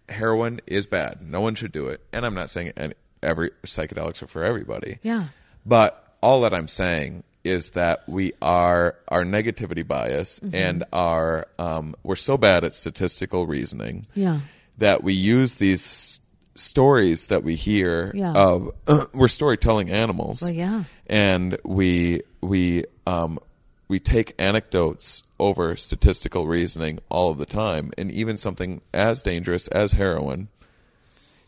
heroin 0.09 0.61
is 0.67 0.87
bad. 0.87 1.21
No 1.21 1.41
one 1.41 1.55
should 1.55 1.71
do 1.71 1.87
it, 1.87 2.01
and 2.11 2.25
I'm 2.25 2.33
not 2.35 2.49
saying 2.49 2.73
any, 2.77 2.93
every 3.23 3.51
psychedelics 3.63 4.21
are 4.21 4.27
for 4.27 4.43
everybody. 4.43 4.99
Yeah. 5.03 5.27
But 5.65 6.15
all 6.21 6.41
that 6.41 6.53
I'm 6.53 6.67
saying 6.67 7.23
is 7.43 7.71
that 7.71 8.07
we 8.07 8.33
are 8.41 8.95
our 9.07 9.23
negativity 9.23 9.87
bias 9.87 10.39
Mm-hmm. 10.39 10.55
and 10.55 10.83
our 10.93 11.47
um, 11.57 11.95
we're 12.03 12.15
so 12.15 12.37
bad 12.37 12.63
at 12.63 12.73
statistical 12.73 13.47
reasoning 13.47 14.05
Yeah. 14.13 14.41
that 14.77 15.03
we 15.03 15.13
use 15.13 15.55
these 15.55 16.20
stories 16.61 17.27
that 17.27 17.43
we 17.43 17.55
hear 17.55 18.11
Yeah. 18.15 18.31
of 18.33 18.71
we're 19.13 19.27
storytelling 19.27 19.89
animals. 19.89 20.41
Well, 20.41 20.51
yeah. 20.53 20.83
And 21.07 21.57
we 21.63 22.21
we 22.41 22.85
um 23.05 23.39
we 23.87 23.99
take 23.99 24.33
anecdotes 24.39 25.23
over 25.39 25.75
statistical 25.75 26.47
reasoning 26.47 26.99
all 27.09 27.29
of 27.31 27.37
the 27.37 27.45
time 27.45 27.91
and 27.97 28.11
even 28.11 28.37
something 28.37 28.79
as 28.93 29.21
dangerous 29.21 29.67
as 29.69 29.91
heroin 29.93 30.47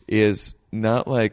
is 0.06 0.54
not 0.72 1.08
like 1.08 1.32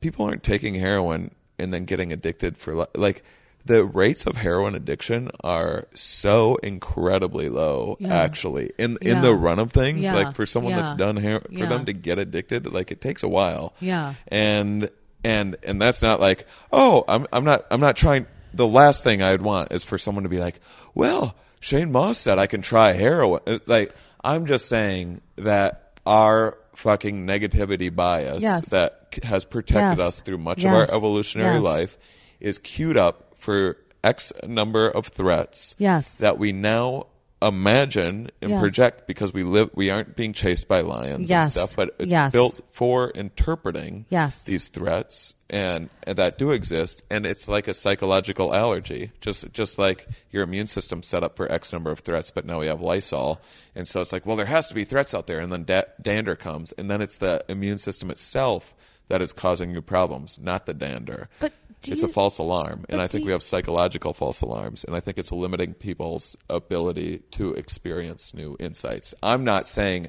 people 0.00 0.24
aren't 0.26 0.42
taking 0.42 0.74
heroin 0.74 1.30
and 1.58 1.72
then 1.72 1.84
getting 1.84 2.12
addicted 2.12 2.56
for 2.56 2.74
li- 2.74 2.86
like 2.96 3.22
the 3.64 3.84
rates 3.84 4.26
of 4.26 4.36
heroin 4.36 4.74
addiction 4.74 5.30
are 5.44 5.86
so 5.94 6.56
incredibly 6.56 7.48
low 7.48 7.96
Yeah. 8.00 8.14
actually 8.16 8.72
in 8.78 8.98
Yeah. 9.00 9.12
in 9.12 9.20
the 9.22 9.32
run 9.34 9.58
of 9.58 9.72
things 9.72 10.04
Yeah. 10.04 10.14
like 10.14 10.34
for 10.34 10.46
someone 10.46 10.74
that's 10.74 10.96
done 10.96 11.16
her- 11.18 11.40
for 11.40 11.66
them 11.66 11.84
to 11.86 11.92
get 11.92 12.18
addicted 12.18 12.66
like 12.72 12.90
it 12.90 13.00
takes 13.00 13.22
a 13.22 13.28
while 13.28 13.74
Yeah. 13.80 14.14
and 14.28 14.90
and 15.24 15.56
and 15.62 15.80
that's 15.80 16.02
not 16.02 16.20
like 16.20 16.44
oh 16.72 17.04
i'm 17.06 17.26
i'm 17.32 17.44
not 17.44 17.64
i'm 17.70 17.80
not 17.80 17.96
trying 17.96 18.26
the 18.52 18.66
last 18.66 19.04
thing 19.04 19.22
i'd 19.22 19.42
want 19.42 19.72
is 19.72 19.84
for 19.84 19.96
someone 19.96 20.24
to 20.24 20.28
be 20.28 20.38
like 20.40 20.58
well 20.94 21.36
Shane 21.60 21.92
Mauss 21.92 22.18
said 22.18 22.38
i 22.40 22.48
can 22.48 22.62
try 22.62 22.92
heroin 22.92 23.40
Uh, 23.46 23.58
like 23.66 23.94
i'm 24.24 24.46
just 24.46 24.66
saying 24.66 25.20
that 25.36 25.92
our 26.04 26.58
fucking 26.74 27.24
negativity 27.26 27.94
bias 27.94 28.42
Yes. 28.42 28.64
that 28.70 29.14
has 29.22 29.44
protected 29.44 29.98
Yes. 29.98 30.06
us 30.08 30.20
through 30.20 30.38
much 30.38 30.64
Yes. 30.64 30.66
of 30.66 30.72
our 30.90 30.96
evolutionary 30.96 31.60
life 31.60 31.96
is 32.40 32.58
queued 32.58 32.96
up 32.96 33.31
for 33.42 33.76
x 34.04 34.32
number 34.46 34.88
of 34.88 35.06
threats 35.08 35.74
Yes. 35.78 36.14
that 36.18 36.38
we 36.38 36.52
now 36.52 37.06
imagine 37.40 38.30
and 38.40 38.52
Yes. 38.52 38.60
project 38.60 39.06
because 39.08 39.32
we 39.34 39.42
live 39.42 39.70
we 39.74 39.90
aren't 39.90 40.14
being 40.14 40.32
chased 40.32 40.68
by 40.68 40.80
lions 40.80 41.28
and 41.28 41.44
stuff 41.44 41.74
but 41.74 41.94
it's 41.98 42.10
Yes. 42.12 42.30
built 42.32 42.60
for 42.70 43.10
interpreting 43.10 44.06
Yes. 44.10 44.42
these 44.44 44.68
threats 44.68 45.34
and, 45.50 45.90
and 46.04 46.16
that 46.18 46.38
do 46.38 46.52
exist 46.52 47.02
and 47.10 47.26
it's 47.26 47.48
like 47.48 47.66
a 47.66 47.74
psychological 47.74 48.54
allergy 48.54 49.10
just 49.20 49.52
just 49.52 49.76
like 49.76 50.06
your 50.30 50.44
immune 50.44 50.68
system 50.68 51.02
set 51.02 51.24
up 51.24 51.36
for 51.36 51.50
x 51.50 51.72
number 51.72 51.90
of 51.90 51.98
threats 52.00 52.30
but 52.30 52.46
now 52.46 52.60
we 52.60 52.66
have 52.68 52.80
lysol 52.80 53.40
and 53.74 53.88
so 53.88 54.00
it's 54.00 54.12
like 54.12 54.24
well 54.24 54.36
there 54.36 54.46
has 54.46 54.68
to 54.68 54.74
be 54.74 54.84
threats 54.84 55.12
out 55.12 55.26
there 55.26 55.40
and 55.40 55.52
then 55.52 55.64
da- 55.64 55.90
dander 56.00 56.36
comes 56.36 56.70
and 56.78 56.88
then 56.90 57.02
it's 57.02 57.18
the 57.18 57.44
immune 57.48 57.78
system 57.78 58.08
itself 58.08 58.72
that 59.08 59.20
is 59.20 59.32
causing 59.32 59.72
you 59.74 59.82
problems 59.82 60.38
not 60.40 60.64
the 60.66 60.72
dander 60.72 61.28
But 61.40 61.52
do 61.82 61.92
it's 61.92 62.02
you- 62.02 62.08
a 62.08 62.10
false 62.12 62.38
alarm 62.38 62.84
and 62.88 63.00
i 63.00 63.06
think 63.06 63.22
you- 63.22 63.26
we 63.26 63.32
have 63.32 63.42
psychological 63.42 64.12
false 64.14 64.40
alarms 64.42 64.84
and 64.84 64.96
i 64.96 65.00
think 65.00 65.18
it's 65.18 65.30
limiting 65.32 65.74
people's 65.74 66.36
ability 66.50 67.18
to 67.32 67.52
experience 67.54 68.32
new 68.34 68.56
insights 68.60 69.14
i'm 69.22 69.44
not 69.44 69.66
saying 69.66 70.08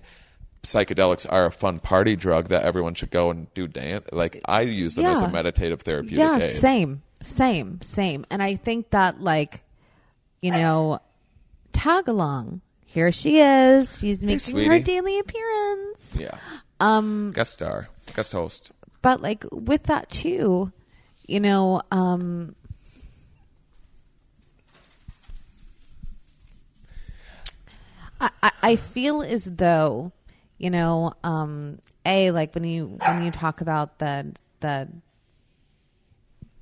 psychedelics 0.63 1.25
are 1.29 1.45
a 1.45 1.51
fun 1.51 1.79
party 1.79 2.15
drug 2.15 2.47
that 2.47 2.63
everyone 2.63 2.93
should 2.93 3.11
go 3.11 3.29
and 3.29 3.53
do 3.53 3.67
dance 3.67 4.05
like 4.13 4.39
i 4.45 4.61
use 4.61 4.95
them 4.95 5.05
as 5.05 5.19
a 5.21 5.27
meditative 5.27 5.81
therapeutic 5.81 6.17
yeah, 6.19 6.37
aid 6.39 6.51
same, 6.55 7.01
same, 7.21 7.79
same. 7.81 8.25
And 8.29 8.41
I 8.43 8.55
think 8.55 8.89
that, 8.89 9.21
like, 9.21 9.61
you 10.41 10.51
know, 10.51 10.99
tag 11.71 12.07
along. 12.09 12.59
Here 12.85 13.11
she 13.13 13.39
is. 13.39 13.99
She's 13.99 14.23
making 14.23 14.57
her 14.69 14.79
daily 14.79 15.19
appearance. 15.19 16.15
yeah 16.19 16.37
um 16.79 17.31
guest 17.33 17.53
star 17.53 17.87
guest 18.15 18.31
host 18.33 18.71
But 19.01 19.21
like 19.21 19.45
with 19.51 19.83
that 19.83 20.09
too, 20.09 20.71
you 21.33 21.39
know, 21.39 21.81
um, 21.89 22.55
I, 28.21 28.51
I- 28.61 28.75
feel 28.75 29.23
as 29.23 29.45
though, 29.45 30.11
you 30.59 30.69
know, 30.69 31.13
um, 31.23 31.79
a 32.05 32.29
like 32.29 32.53
when 32.53 32.65
you 32.65 32.99
when 33.03 33.23
you 33.23 33.31
talk 33.31 33.61
about 33.61 33.97
the 33.97 34.35
the 34.59 34.87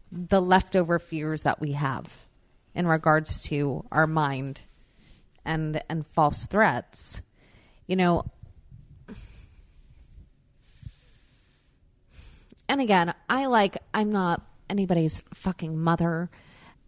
the 0.10 0.42
leftover 0.42 1.00
fears 1.00 1.42
that 1.42 1.60
we 1.60 1.74
have 1.74 2.10
in 2.74 2.88
regards 2.88 3.42
to 3.44 3.84
our 3.92 4.08
mind 4.08 4.62
and 5.44 5.84
and 5.90 6.08
false 6.08 6.46
threats, 6.46 7.20
you 7.88 7.98
know, 7.98 8.24
and 12.70 12.80
again, 12.80 13.14
I 13.30 13.48
like 13.48 13.76
I'm 13.94 14.14
not 14.14 14.42
anybody's 14.72 15.22
fucking 15.34 15.78
mother. 15.78 16.30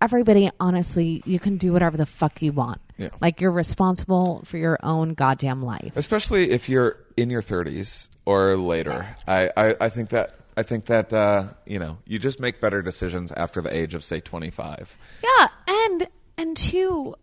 Everybody, 0.01 0.49
honestly, 0.59 1.21
you 1.25 1.39
can 1.39 1.57
do 1.57 1.71
whatever 1.71 1.95
the 1.97 2.05
fuck 2.05 2.41
you 2.41 2.51
want. 2.51 2.81
Yeah. 2.97 3.09
Like 3.21 3.41
you're 3.41 3.51
responsible 3.51 4.43
for 4.45 4.57
your 4.57 4.79
own 4.83 5.13
goddamn 5.13 5.61
life. 5.61 5.93
especially 5.95 6.51
if 6.51 6.69
you're 6.69 6.97
in 7.17 7.29
your 7.29 7.41
30s 7.41 8.09
or 8.25 8.55
later 8.57 9.15
i 9.27 9.49
i, 9.57 9.75
I 9.81 9.89
think 9.89 10.09
that 10.09 10.33
I 10.55 10.63
think 10.63 10.85
that 10.85 11.11
uh, 11.11 11.47
you 11.65 11.79
know 11.79 11.97
you 12.05 12.19
just 12.19 12.39
make 12.39 12.61
better 12.61 12.81
decisions 12.81 13.31
after 13.31 13.61
the 13.61 13.75
age 13.75 13.95
of 13.95 14.03
say 14.03 14.19
25. 14.19 14.97
Yeah, 15.23 15.47
and 15.67 16.07
and 16.37 16.55
two, 16.55 17.15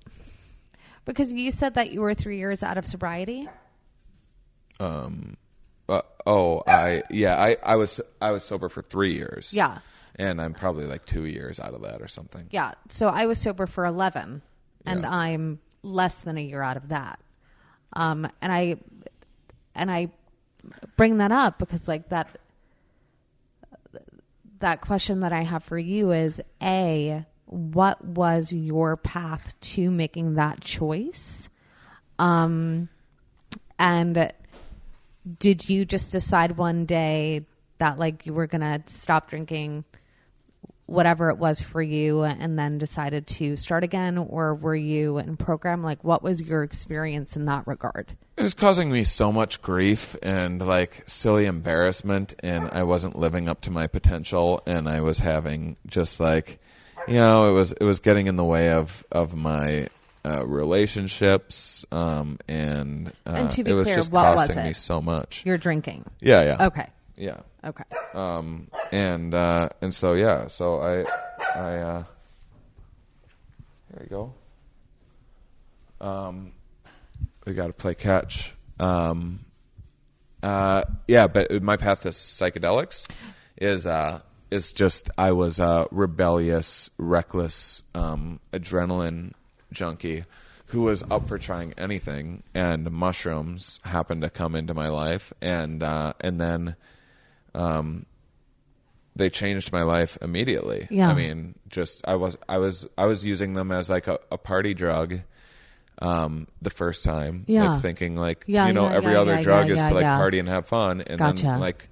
because 1.04 1.32
you 1.32 1.50
said 1.52 1.74
that 1.74 1.92
you 1.92 2.00
were 2.00 2.14
three 2.14 2.38
years 2.38 2.62
out 2.64 2.76
of 2.76 2.84
sobriety. 2.84 3.48
Um, 4.80 5.36
uh, 5.88 6.02
oh, 6.26 6.62
I 6.66 7.02
yeah, 7.10 7.40
I, 7.40 7.56
I 7.62 7.76
was 7.76 8.00
I 8.20 8.32
was 8.32 8.42
sober 8.42 8.68
for 8.68 8.82
three 8.82 9.14
years. 9.14 9.52
Yeah. 9.54 9.78
And 10.20 10.40
I'm 10.40 10.52
probably 10.52 10.84
like 10.84 11.06
two 11.06 11.24
years 11.24 11.58
out 11.58 11.72
of 11.72 11.82
that 11.82 12.02
or 12.02 12.08
something. 12.08 12.46
Yeah, 12.50 12.72
so 12.90 13.08
I 13.08 13.24
was 13.24 13.40
sober 13.40 13.66
for 13.66 13.86
eleven, 13.86 14.42
and 14.84 15.00
Yeah. 15.02 15.10
I'm 15.10 15.60
less 15.82 16.16
than 16.16 16.36
a 16.36 16.42
year 16.42 16.62
out 16.62 16.76
of 16.76 16.88
that. 16.88 17.20
Um, 17.94 18.28
and 18.42 18.52
I 18.52 18.76
and 19.74 19.90
I 19.90 20.10
bring 20.96 21.18
that 21.18 21.32
up 21.32 21.58
because 21.58 21.88
like 21.88 22.10
that 22.10 22.38
that 24.58 24.82
question 24.82 25.20
that 25.20 25.32
I 25.32 25.40
have 25.40 25.64
for 25.64 25.78
you 25.78 26.12
is 26.12 26.40
a 26.62 27.24
what 27.46 28.04
was 28.04 28.52
your 28.52 28.98
path 28.98 29.58
to 29.60 29.90
making 29.90 30.34
that 30.34 30.60
choice? 30.60 31.48
Um, 32.18 32.90
and 33.78 34.32
did 35.38 35.68
you 35.70 35.86
just 35.86 36.12
decide 36.12 36.58
one 36.58 36.84
day 36.84 37.46
that 37.78 37.98
like 37.98 38.26
you 38.26 38.34
were 38.34 38.46
gonna 38.46 38.82
stop 38.84 39.30
drinking 39.30 39.84
whatever 40.90 41.30
it 41.30 41.38
was 41.38 41.60
for 41.60 41.80
you 41.80 42.22
and 42.24 42.58
then 42.58 42.76
decided 42.76 43.26
to 43.26 43.56
start 43.56 43.84
again? 43.84 44.18
Or 44.18 44.54
were 44.54 44.74
you 44.74 45.18
in 45.18 45.36
program? 45.36 45.82
Like 45.82 46.02
what 46.02 46.22
was 46.22 46.42
your 46.42 46.64
experience 46.64 47.36
in 47.36 47.44
that 47.44 47.66
regard? 47.66 48.16
It 48.36 48.42
was 48.42 48.54
causing 48.54 48.90
me 48.90 49.04
so 49.04 49.30
much 49.30 49.62
grief 49.62 50.16
and 50.22 50.60
like 50.60 51.04
silly 51.06 51.46
embarrassment, 51.46 52.34
and 52.40 52.68
I 52.72 52.82
wasn't 52.82 53.16
living 53.16 53.48
up 53.48 53.60
to 53.62 53.70
my 53.70 53.86
potential, 53.86 54.62
and 54.66 54.88
I 54.88 55.00
was 55.02 55.18
having 55.18 55.76
just 55.86 56.20
like, 56.20 56.58
you 57.06 57.14
know, 57.14 57.48
it 57.48 57.52
was 57.52 57.72
it 57.72 57.84
was 57.84 58.00
getting 58.00 58.26
in 58.26 58.36
the 58.36 58.44
way 58.44 58.70
of 58.70 59.04
of 59.12 59.34
my 59.34 59.88
uh, 60.24 60.46
relationships, 60.46 61.84
um, 61.92 62.38
and 62.48 63.12
uh, 63.26 63.32
And 63.32 63.50
to 63.50 63.64
be 63.64 63.70
it 63.70 63.74
was 63.74 63.86
clear, 63.86 63.96
just 63.96 64.10
costing 64.10 64.64
me 64.64 64.72
so 64.72 65.00
much. 65.00 65.42
you're 65.44 65.58
drinking? 65.58 66.04
Yeah, 66.20 66.42
yeah, 66.42 66.66
okay 66.68 66.88
yeah. 67.20 67.40
okay 67.64 67.84
um, 68.14 68.68
and 68.92 69.34
uh, 69.34 69.68
and 69.80 69.94
so 69.94 70.14
yeah, 70.14 70.48
so 70.48 70.80
I 70.80 71.04
I 71.54 71.76
uh, 71.76 72.04
here 73.88 74.00
we 74.02 74.06
go. 74.06 74.34
Um, 76.00 76.52
we 77.44 77.54
got 77.54 77.68
to 77.68 77.72
play 77.72 77.94
catch. 77.94 78.54
Um, 78.78 79.40
uh, 80.42 80.84
yeah, 81.06 81.26
but 81.26 81.62
my 81.62 81.76
path 81.76 82.02
to 82.02 82.08
psychedelics 82.08 83.06
is 83.56 83.86
uh, 83.86 84.20
is 84.50 84.72
just 84.72 85.10
I 85.16 85.32
was 85.32 85.58
a 85.58 85.86
rebellious, 85.90 86.90
reckless, 86.98 87.82
um, 87.94 88.40
adrenaline 88.52 89.32
junkie 89.72 90.24
who 90.66 90.82
was 90.82 91.02
up 91.10 91.26
for 91.26 91.36
trying 91.36 91.72
anything, 91.76 92.44
and 92.54 92.90
mushrooms 92.92 93.80
happened 93.84 94.22
to 94.22 94.30
come 94.30 94.54
into 94.54 94.72
my 94.72 94.88
life, 94.88 95.32
and 95.42 95.82
uh, 95.82 96.12
and 96.20 96.40
then 96.40 96.76
they 97.54 99.30
changed 99.30 99.72
my 99.72 99.82
life 99.82 100.16
immediately. 100.22 100.86
Yeah. 100.90 101.10
I 101.10 101.14
mean, 101.14 101.54
just 101.68 102.06
I 102.06 102.16
was 102.16 102.36
I 102.48 102.58
was 102.58 102.86
I 102.96 103.06
was 103.06 103.24
using 103.24 103.54
them 103.54 103.70
as 103.72 103.90
like 103.90 104.06
a, 104.08 104.18
a 104.30 104.38
party 104.38 104.74
drug. 104.74 105.20
Um, 106.02 106.46
the 106.62 106.70
first 106.70 107.04
time, 107.04 107.44
Yeah. 107.46 107.72
like 107.74 107.82
thinking 107.82 108.16
like 108.16 108.44
Yeah, 108.46 108.66
you 108.68 108.72
know 108.72 108.88
yeah, 108.88 108.94
every 108.96 109.12
yeah, 109.12 109.20
other 109.20 109.42
drug 109.42 109.68
is 109.68 109.78
to 109.78 109.92
like 109.92 110.04
party 110.04 110.38
and 110.38 110.48
have 110.48 110.66
fun, 110.66 111.02
and 111.02 111.18
Gotcha. 111.18 111.42
then 111.42 111.60
like 111.60 111.90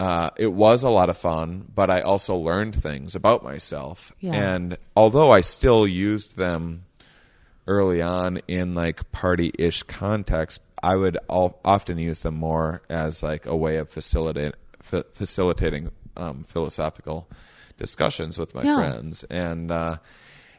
uh, 0.00 0.30
it 0.38 0.46
was 0.46 0.82
a 0.82 0.88
lot 0.88 1.10
of 1.10 1.18
fun, 1.18 1.66
but 1.74 1.90
I 1.90 2.00
also 2.00 2.34
learned 2.34 2.74
things 2.74 3.14
about 3.14 3.44
myself. 3.44 4.10
Yeah. 4.20 4.32
And 4.32 4.78
although 4.96 5.30
I 5.30 5.42
still 5.42 5.86
used 5.86 6.36
them 6.38 6.84
early 7.66 8.00
on 8.00 8.38
in 8.48 8.74
like 8.74 9.12
party 9.12 9.52
ish 9.58 9.82
context, 9.82 10.62
I 10.82 10.96
would 10.96 11.16
all, 11.28 11.60
often 11.64 11.98
use 11.98 12.22
them 12.22 12.34
more 12.34 12.82
as 12.88 13.22
like 13.22 13.46
a 13.46 13.56
way 13.56 13.76
of 13.76 13.88
facilitate, 13.90 14.54
fa- 14.80 15.06
facilitating 15.14 15.90
um, 16.16 16.44
philosophical 16.44 17.28
discussions 17.78 18.38
with 18.38 18.54
my 18.54 18.64
Yeah. 18.64 18.74
friends. 18.76 19.24
And, 19.30 19.70
uh, 19.70 19.98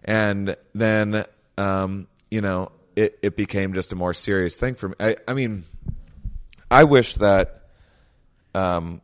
and 0.03 0.55
then, 0.73 1.25
um, 1.57 2.07
you 2.31 2.41
know, 2.41 2.71
it, 2.95 3.17
it 3.21 3.35
became 3.35 3.73
just 3.73 3.91
a 3.91 3.95
more 3.95 4.13
serious 4.13 4.57
thing 4.57 4.75
for 4.75 4.89
me. 4.89 4.95
I, 4.99 5.15
I 5.27 5.33
mean, 5.33 5.65
I 6.69 6.83
wish 6.85 7.15
that 7.15 7.67
um, 8.55 9.01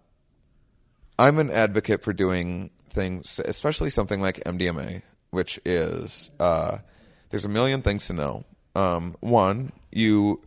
I'm 1.17 1.37
an 1.39 1.49
advocate 1.49 2.03
for 2.03 2.13
doing 2.13 2.69
things, 2.89 3.39
especially 3.43 3.89
something 3.89 4.21
like 4.21 4.43
MDMA, 4.45 5.01
which 5.31 5.59
is 5.65 6.31
uh, 6.39 6.79
there's 7.29 7.45
a 7.45 7.49
million 7.49 7.81
things 7.81 8.07
to 8.07 8.13
know. 8.13 8.45
Um, 8.75 9.15
one, 9.19 9.71
you 9.91 10.41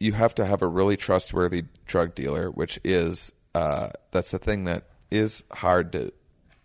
you 0.00 0.12
have 0.12 0.34
to 0.36 0.44
have 0.44 0.62
a 0.62 0.66
really 0.68 0.96
trustworthy 0.96 1.64
drug 1.86 2.14
dealer, 2.14 2.50
which 2.50 2.78
is 2.84 3.32
uh, 3.54 3.88
that's 4.10 4.34
a 4.34 4.38
thing 4.38 4.64
that 4.64 4.84
is 5.10 5.42
hard 5.52 5.92
to. 5.92 6.12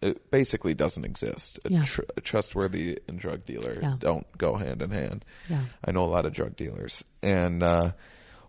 It 0.01 0.31
basically 0.31 0.73
doesn't 0.73 1.05
exist. 1.05 1.59
A, 1.63 1.71
Yeah. 1.71 1.83
tr- 1.85 2.01
a 2.17 2.21
trustworthy 2.21 2.99
and 3.07 3.19
drug 3.19 3.45
dealer 3.45 3.77
Yeah. 3.81 3.95
don't 3.99 4.25
go 4.37 4.55
hand 4.55 4.81
in 4.81 4.89
hand. 4.91 5.23
Yeah. 5.47 5.61
I 5.85 5.91
know 5.91 6.03
a 6.03 6.07
lot 6.07 6.25
of 6.25 6.33
drug 6.33 6.55
dealers, 6.55 7.03
and 7.21 7.61
uh, 7.61 7.91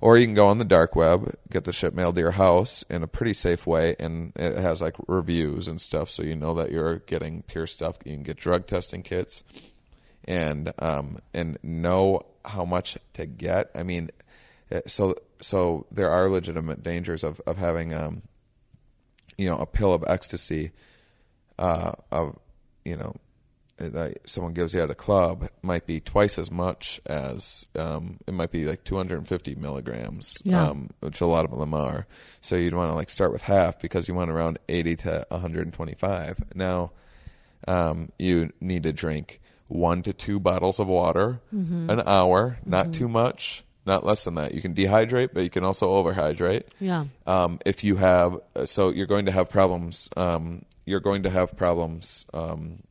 or 0.00 0.16
you 0.18 0.24
can 0.26 0.34
go 0.34 0.48
on 0.48 0.58
the 0.58 0.64
dark 0.64 0.96
web, 0.96 1.36
get 1.50 1.62
the 1.64 1.72
shit 1.72 1.94
mailed 1.94 2.14
to 2.16 2.20
your 2.22 2.30
house 2.32 2.82
in 2.90 3.02
a 3.02 3.06
pretty 3.06 3.34
safe 3.34 3.66
way, 3.66 3.94
and 4.00 4.32
it 4.34 4.56
has 4.56 4.80
like 4.80 4.96
reviews 5.06 5.68
and 5.68 5.80
stuff, 5.80 6.08
so 6.10 6.22
you 6.24 6.34
know 6.34 6.54
that 6.54 6.72
you're 6.72 6.96
getting 7.00 7.42
pure 7.42 7.66
stuff. 7.68 7.96
You 8.04 8.14
can 8.14 8.22
get 8.24 8.38
drug 8.38 8.66
testing 8.66 9.02
kits, 9.02 9.44
and 10.24 10.72
um, 10.78 11.18
and 11.34 11.58
know 11.62 12.22
how 12.44 12.64
much 12.64 12.96
to 13.12 13.26
get. 13.26 13.70
I 13.74 13.82
mean, 13.82 14.10
so 14.86 15.14
so 15.40 15.86
there 15.90 16.10
are 16.10 16.28
legitimate 16.28 16.82
dangers 16.82 17.24
of 17.24 17.40
of 17.46 17.56
having 17.58 17.92
um, 17.94 18.22
you 19.38 19.48
know, 19.48 19.56
a 19.58 19.66
pill 19.66 19.92
of 19.94 20.04
ecstasy, 20.06 20.72
uh, 21.58 21.92
of 22.10 22.38
you 22.84 22.96
know, 22.96 23.14
that 23.78 24.18
someone 24.28 24.52
gives 24.52 24.74
you 24.74 24.82
at 24.82 24.90
a 24.90 24.94
club 24.94 25.48
might 25.62 25.86
be 25.86 25.98
twice 26.00 26.38
as 26.38 26.50
much 26.50 27.00
as 27.06 27.66
um, 27.76 28.18
it 28.26 28.34
might 28.34 28.50
be 28.50 28.64
like 28.66 28.84
250 28.84 29.54
milligrams, 29.56 30.38
Yeah. 30.44 30.68
um, 30.68 30.90
which 31.00 31.20
a 31.20 31.26
lot 31.26 31.44
of 31.50 31.58
them 31.58 31.72
are. 31.74 32.06
So 32.40 32.56
you'd 32.56 32.74
want 32.74 32.90
to 32.90 32.94
like 32.94 33.10
start 33.10 33.32
with 33.32 33.42
half 33.42 33.80
because 33.80 34.06
you 34.06 34.14
want 34.14 34.30
around 34.30 34.58
80 34.68 34.96
to 34.96 35.26
125. 35.30 36.44
Now, 36.54 36.92
um, 37.66 38.12
you 38.18 38.52
need 38.60 38.82
to 38.84 38.92
drink 38.92 39.40
one 39.68 40.02
to 40.02 40.12
two 40.12 40.38
bottles 40.38 40.78
of 40.78 40.86
water 40.86 41.40
an 41.50 42.02
hour, 42.06 42.58
not 42.66 42.92
too 42.92 43.08
much, 43.08 43.64
not 43.84 44.04
less 44.06 44.24
than 44.24 44.34
that. 44.36 44.54
You 44.54 44.62
can 44.62 44.74
dehydrate, 44.74 45.30
but 45.34 45.42
you 45.44 45.50
can 45.50 45.64
also 45.64 45.90
overhydrate 46.02 46.64
Yeah. 46.80 47.06
um, 47.26 47.58
if 47.66 47.82
you 47.84 47.96
have 47.96 48.38
so 48.64 48.90
you're 48.90 49.06
going 49.06 49.26
to 49.26 49.32
have 49.32 49.50
problems 49.50 50.08
um, 50.16 50.64
you're 50.84 51.00
going 51.00 51.22
to 51.24 51.30
have 51.30 51.56
problems 51.56 52.26
um, 52.34 52.82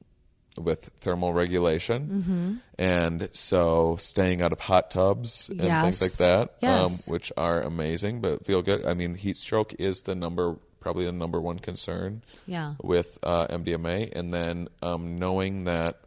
with 0.57 0.89
thermal 0.99 1.33
regulation 1.33 2.01
Mm-hmm. 2.09 2.53
and 2.77 3.29
so 3.33 3.95
staying 3.99 4.41
out 4.41 4.51
of 4.51 4.59
hot 4.59 4.91
tubs 4.91 5.49
and 5.49 5.61
Yes. 5.61 5.83
things 5.83 6.01
like 6.01 6.17
that 6.17 6.55
Yes. 6.61 7.07
um, 7.07 7.13
which 7.13 7.31
are 7.37 7.61
amazing 7.61 8.19
but 8.21 8.45
feel 8.45 8.61
good 8.61 8.85
i 8.85 8.93
mean 8.93 9.15
heat 9.15 9.37
stroke 9.37 9.73
is 9.79 10.01
the 10.03 10.13
number 10.15 10.57
probably 10.81 11.05
the 11.05 11.11
number 11.13 11.39
one 11.39 11.59
concern 11.59 12.21
Yeah. 12.47 12.73
with 12.81 13.17
uh, 13.23 13.47
MDMA, 13.47 14.11
and 14.13 14.33
then 14.33 14.67
um, 14.81 15.19
knowing 15.19 15.65
that 15.65 16.01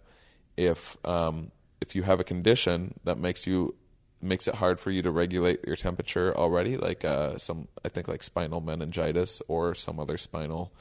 if 0.56 0.96
um, 1.06 1.52
if 1.80 1.94
you 1.94 2.02
have 2.02 2.18
a 2.20 2.24
condition 2.24 2.94
that 3.04 3.16
makes 3.18 3.46
you 3.46 3.74
makes 4.24 4.48
it 4.48 4.54
hard 4.56 4.80
for 4.80 4.90
you 4.90 5.02
to 5.02 5.10
regulate 5.10 5.64
your 5.66 5.76
temperature 5.76 6.36
already, 6.36 6.76
like 6.76 7.04
uh, 7.04 7.36
some 7.38 7.68
I 7.84 7.88
think 7.88 8.08
like 8.08 8.22
spinal 8.22 8.60
meningitis 8.60 9.42
or 9.48 9.74
some 9.74 10.00
other 10.00 10.16
spinal 10.16 10.72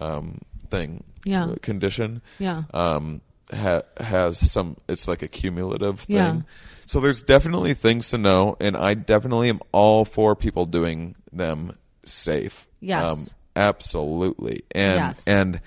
um, 0.00 0.40
thing 0.70 1.04
Yeah. 1.24 1.44
uh, 1.46 1.54
condition 1.62 2.22
Yeah. 2.38 2.64
um, 2.74 3.20
ha- 3.52 3.82
has 3.98 4.38
some. 4.50 4.76
It's 4.88 5.06
like 5.08 5.22
a 5.22 5.28
cumulative 5.28 6.00
thing. 6.00 6.16
Yeah. 6.16 6.40
So 6.86 7.00
there's 7.00 7.22
definitely 7.22 7.74
things 7.74 8.10
to 8.10 8.18
know, 8.18 8.56
and 8.60 8.76
I 8.76 8.94
definitely 8.94 9.48
am 9.48 9.60
all 9.72 10.04
for 10.04 10.36
people 10.36 10.66
doing 10.66 11.14
them 11.32 11.76
safe. 12.04 12.66
Um, 12.74 12.78
Yes. 12.80 13.34
absolutely, 13.56 14.62
and 14.72 14.96
Yes. 14.96 15.24
and 15.26 15.60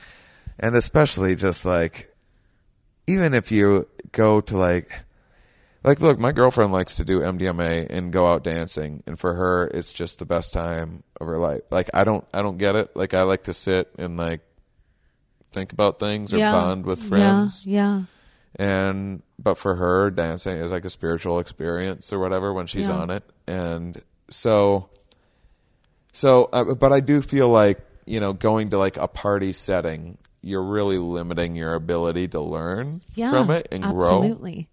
and 0.60 0.76
especially 0.76 1.36
just 1.36 1.66
like 1.66 2.14
even 3.08 3.34
if 3.34 3.52
you 3.52 3.88
go 4.12 4.40
to 4.42 4.58
like 4.58 4.90
like 5.84 6.00
look 6.02 6.20
my 6.20 6.32
girlfriend 6.32 6.72
likes 6.72 6.98
to 6.98 7.06
do 7.06 7.20
mdma 7.22 7.88
and 7.90 8.12
go 8.12 8.28
out 8.28 8.44
dancing 8.44 9.02
and 9.08 9.18
for 9.20 9.34
her 9.34 9.68
it's 9.74 9.92
just 9.94 10.20
the 10.20 10.26
best 10.26 10.52
time 10.54 11.04
of 11.22 11.28
her 11.28 11.38
life 11.38 11.62
like 11.72 11.90
i 11.94 12.04
don't 12.04 12.26
i 12.34 12.42
don't 12.42 12.58
get 12.58 12.76
it 12.76 12.96
like 12.96 13.14
i 13.14 13.22
like 13.24 13.44
to 13.44 13.54
sit 13.54 13.90
and 13.98 14.18
like 14.18 14.42
think 15.52 15.72
about 15.72 16.00
things 16.00 16.34
or 16.34 16.38
yeah. 16.38 16.52
bond 16.52 16.86
with 16.86 17.02
friends 17.04 17.66
Yeah. 17.66 17.82
yeah 18.00 18.02
and 18.56 19.22
but 19.38 19.56
for 19.56 19.76
her 19.76 20.10
dancing 20.12 20.58
is 20.58 20.72
like 20.72 20.86
a 20.86 20.90
spiritual 20.90 21.40
experience 21.40 22.12
or 22.12 22.20
whatever 22.20 22.52
when 22.54 22.68
she's 22.68 22.88
Yeah. 22.88 22.98
on 22.98 23.10
it 23.10 23.24
and 23.48 24.02
so 24.30 24.90
so 26.14 26.50
uh, 26.52 26.74
but 26.76 26.92
i 26.92 27.00
do 27.00 27.22
feel 27.22 27.48
like 27.50 27.80
you 28.06 28.20
know 28.20 28.34
going 28.34 28.72
to 28.72 28.78
like 28.78 28.98
a 28.98 29.08
party 29.08 29.54
setting 29.54 30.18
you're 30.42 30.64
really 30.64 30.98
limiting 30.98 31.56
your 31.56 31.74
ability 31.76 32.28
to 32.30 32.40
learn 32.40 33.02
from 33.16 33.52
it 33.52 33.68
and 33.72 33.84
grow 33.84 34.18
absolutely. 34.24 34.68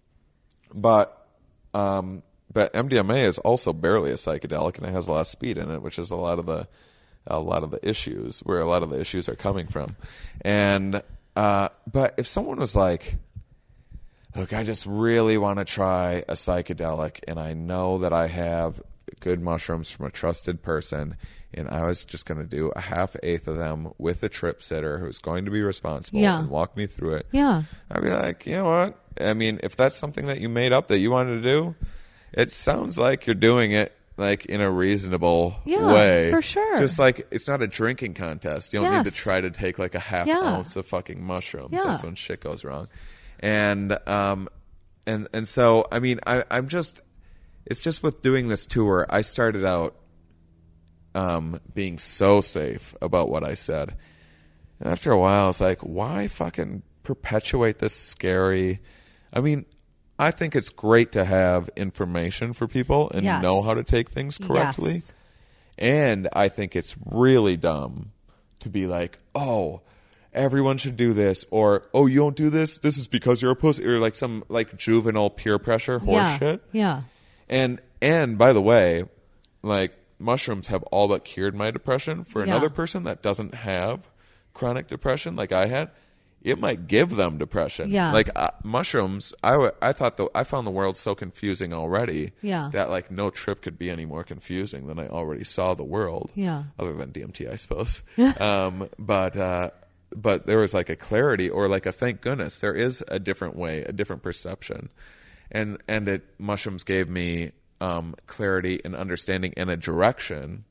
But 0.73 1.27
um 1.73 2.23
but 2.53 2.73
MDMA 2.73 3.23
is 3.25 3.37
also 3.39 3.73
barely 3.73 4.11
a 4.11 4.15
psychedelic 4.15 4.77
and 4.77 4.87
it 4.87 4.91
has 4.91 5.07
a 5.07 5.11
lot 5.11 5.21
of 5.21 5.27
speed 5.27 5.57
in 5.57 5.69
it, 5.69 5.81
which 5.81 5.99
is 5.99 6.11
a 6.11 6.15
lot 6.15 6.39
of 6.39 6.45
the 6.45 6.67
a 7.27 7.39
lot 7.39 7.63
of 7.63 7.71
the 7.71 7.87
issues 7.87 8.39
where 8.41 8.59
a 8.59 8.65
lot 8.65 8.83
of 8.83 8.89
the 8.89 8.99
issues 8.99 9.27
are 9.29 9.35
coming 9.35 9.67
from. 9.67 9.95
And 10.41 11.01
uh 11.35 11.69
but 11.91 12.15
if 12.17 12.27
someone 12.27 12.57
was 12.57 12.75
like 12.75 13.17
look, 14.35 14.53
I 14.53 14.63
just 14.63 14.85
really 14.85 15.37
want 15.37 15.59
to 15.59 15.65
try 15.65 16.23
a 16.27 16.33
psychedelic 16.33 17.19
and 17.27 17.39
I 17.39 17.53
know 17.53 17.99
that 17.99 18.13
I 18.13 18.27
have 18.27 18.81
good 19.19 19.41
mushrooms 19.41 19.89
from 19.89 20.05
a 20.05 20.11
trusted 20.11 20.61
person 20.61 21.17
and 21.53 21.67
I 21.69 21.85
was 21.85 22.05
just 22.05 22.25
going 22.25 22.39
to 22.39 22.45
do 22.45 22.71
a 22.75 22.79
half 22.81 23.15
eighth 23.23 23.47
of 23.47 23.57
them 23.57 23.93
with 23.97 24.21
a 24.21 24.29
trip 24.29 24.61
sitter 24.61 24.99
who's 24.99 25.17
going 25.17 25.45
to 25.45 25.51
be 25.51 25.61
responsible 25.61 26.19
Yeah. 26.19 26.39
and 26.41 26.49
walk 26.49 26.75
me 26.77 26.85
through 26.87 27.15
it. 27.15 27.25
Yeah. 27.31 27.63
I'd 27.89 28.03
be 28.03 28.09
like, 28.09 28.45
you 28.45 28.53
know 28.53 28.65
what? 28.65 28.99
I 29.21 29.33
mean, 29.33 29.59
if 29.63 29.75
that's 29.75 29.95
something 29.95 30.27
that 30.27 30.39
you 30.39 30.49
made 30.49 30.71
up 30.73 30.87
that 30.87 30.99
you 30.99 31.11
wanted 31.11 31.41
to 31.41 31.49
do, 31.49 31.75
it 32.33 32.51
sounds 32.51 32.97
like 32.97 33.25
you're 33.25 33.35
doing 33.35 33.71
it 33.71 33.93
like 34.17 34.45
in 34.45 34.61
a 34.61 34.69
reasonable 34.71 35.55
Yeah, 35.65 35.93
way. 35.93 36.31
for 36.31 36.41
sure. 36.41 36.77
Just 36.79 36.97
like 36.99 37.27
it's 37.31 37.47
not 37.47 37.61
a 37.61 37.67
drinking 37.67 38.15
contest. 38.15 38.73
You 38.73 38.81
don't 38.81 38.97
need 39.03 39.05
to 39.11 39.15
try 39.15 39.39
to 39.41 39.51
take 39.51 39.77
like 39.79 39.93
a 39.95 39.99
half 39.99 40.27
Yeah. 40.27 40.39
ounce 40.41 40.75
of 40.75 40.85
fucking 40.87 41.23
mushrooms. 41.23 41.69
Yeah. 41.71 41.83
That's 41.83 42.03
when 42.03 42.15
shit 42.15 42.41
goes 42.41 42.63
wrong. 42.63 42.87
And 43.39 43.97
um 44.07 44.49
and 45.05 45.27
and 45.33 45.47
so 45.47 45.85
I 45.91 45.99
mean 45.99 46.19
I 46.25 46.43
I'm 46.49 46.67
just 46.67 47.01
it's 47.67 47.81
just 47.81 48.01
with 48.01 48.21
doing 48.23 48.47
this 48.47 48.65
tour, 48.65 49.05
I 49.09 49.21
started 49.21 49.63
out 49.65 49.95
um 51.15 51.59
being 51.73 51.99
so 51.99 52.41
safe 52.41 52.95
about 53.01 53.29
what 53.29 53.43
I 53.43 53.53
said. 53.53 53.95
And 54.79 54.89
after 54.89 55.11
a 55.11 55.17
while, 55.17 55.49
it's 55.49 55.61
like, 55.61 55.79
why 55.81 56.27
fucking 56.27 56.83
perpetuate 57.03 57.79
this 57.79 57.93
scary? 57.95 58.79
I 59.37 59.41
mean, 59.41 59.65
I 60.19 60.31
think 60.31 60.55
it's 60.55 60.69
great 60.69 61.11
to 61.13 61.23
have 61.25 61.69
information 61.75 62.53
for 62.53 62.67
people 62.67 63.11
and 63.13 63.23
Yes. 63.23 63.41
know 63.41 63.61
how 63.61 63.73
to 63.75 63.83
take 63.83 64.09
things 64.09 64.37
correctly. 64.37 64.93
Yes. 64.95 65.13
And 65.77 66.27
I 66.33 66.49
think 66.49 66.75
it's 66.75 66.95
really 67.05 67.55
dumb 67.55 68.11
to 68.61 68.69
be 68.69 68.87
like, 68.87 69.19
oh, 69.35 69.81
everyone 70.33 70.77
should 70.79 70.97
do 70.97 71.13
this, 71.13 71.45
or 71.51 71.83
oh, 71.93 72.07
you 72.07 72.19
don't 72.19 72.35
do 72.35 72.49
this. 72.49 72.79
This 72.79 72.97
is 72.97 73.07
because 73.07 73.41
you're 73.41 73.51
a 73.51 73.55
pussy, 73.55 73.85
or 73.85 73.99
like 73.99 74.15
some 74.15 74.43
like 74.49 74.75
juvenile 74.75 75.29
peer 75.29 75.59
pressure 75.59 76.01
Yeah. 76.03 76.37
horseshit. 76.39 76.59
Yeah. 76.71 77.01
And 77.47 77.79
and 78.01 78.37
by 78.39 78.53
the 78.53 78.61
way, 78.61 79.03
like 79.61 79.93
mushrooms 80.19 80.67
have 80.67 80.81
all 80.83 81.07
but 81.07 81.23
cured 81.23 81.53
my 81.55 81.69
depression. 81.69 82.23
For 82.23 82.39
Yeah. 82.43 82.51
another 82.51 82.69
person 82.71 83.03
that 83.03 83.21
doesn't 83.21 83.53
have 83.53 84.09
chronic 84.55 84.87
depression 84.87 85.35
like 85.35 85.51
I 85.51 85.67
had, 85.67 85.91
it 86.47 86.59
might 86.59 86.87
give 86.87 87.09
them 87.09 87.37
depression. 87.37 87.89
Yeah. 87.91 88.13
Like 88.13 88.29
uh, 88.33 88.51
mushrooms, 88.63 89.33
I, 89.43 89.51
w- 89.51 89.71
I 89.81 89.91
thought 89.91 90.15
the 90.15 90.29
I 90.33 90.45
found 90.45 90.65
the 90.65 90.71
world 90.71 90.95
so 90.95 91.13
confusing 91.13 91.73
already. 91.73 92.31
Yeah. 92.41 92.69
That 92.71 92.89
like 92.89 93.11
no 93.11 93.29
trip 93.29 93.61
could 93.61 93.77
be 93.77 93.89
any 93.89 94.05
more 94.05 94.23
confusing 94.23 94.87
than 94.87 94.97
I 94.97 95.07
already 95.07 95.43
saw 95.43 95.73
the 95.73 95.83
world. 95.83 96.31
Yeah. 96.35 96.63
Other 96.79 96.93
than 96.93 97.11
DMT, 97.11 97.51
I 97.51 97.55
suppose. 97.55 98.01
um, 98.39 98.89
but 98.97 99.35
uh, 99.35 99.71
but 100.15 100.47
there 100.47 100.57
was 100.57 100.73
like 100.73 100.89
a 100.89 100.95
clarity 100.95 101.49
or 101.49 101.67
like 101.67 101.85
a 101.85 101.91
thank 101.91 102.21
goodness 102.21 102.59
there 102.59 102.75
is 102.75 103.03
a 103.09 103.19
different 103.19 103.57
way, 103.57 103.83
a 103.83 103.91
different 103.91 104.23
perception, 104.23 104.87
and 105.51 105.77
and 105.89 106.07
it 106.07 106.23
mushrooms 106.39 106.85
gave 106.85 107.09
me 107.09 107.51
um, 107.81 108.15
clarity 108.25 108.79
and 108.85 108.95
understanding 108.95 109.53
and 109.57 109.69
a 109.69 109.75
direction 109.75 110.63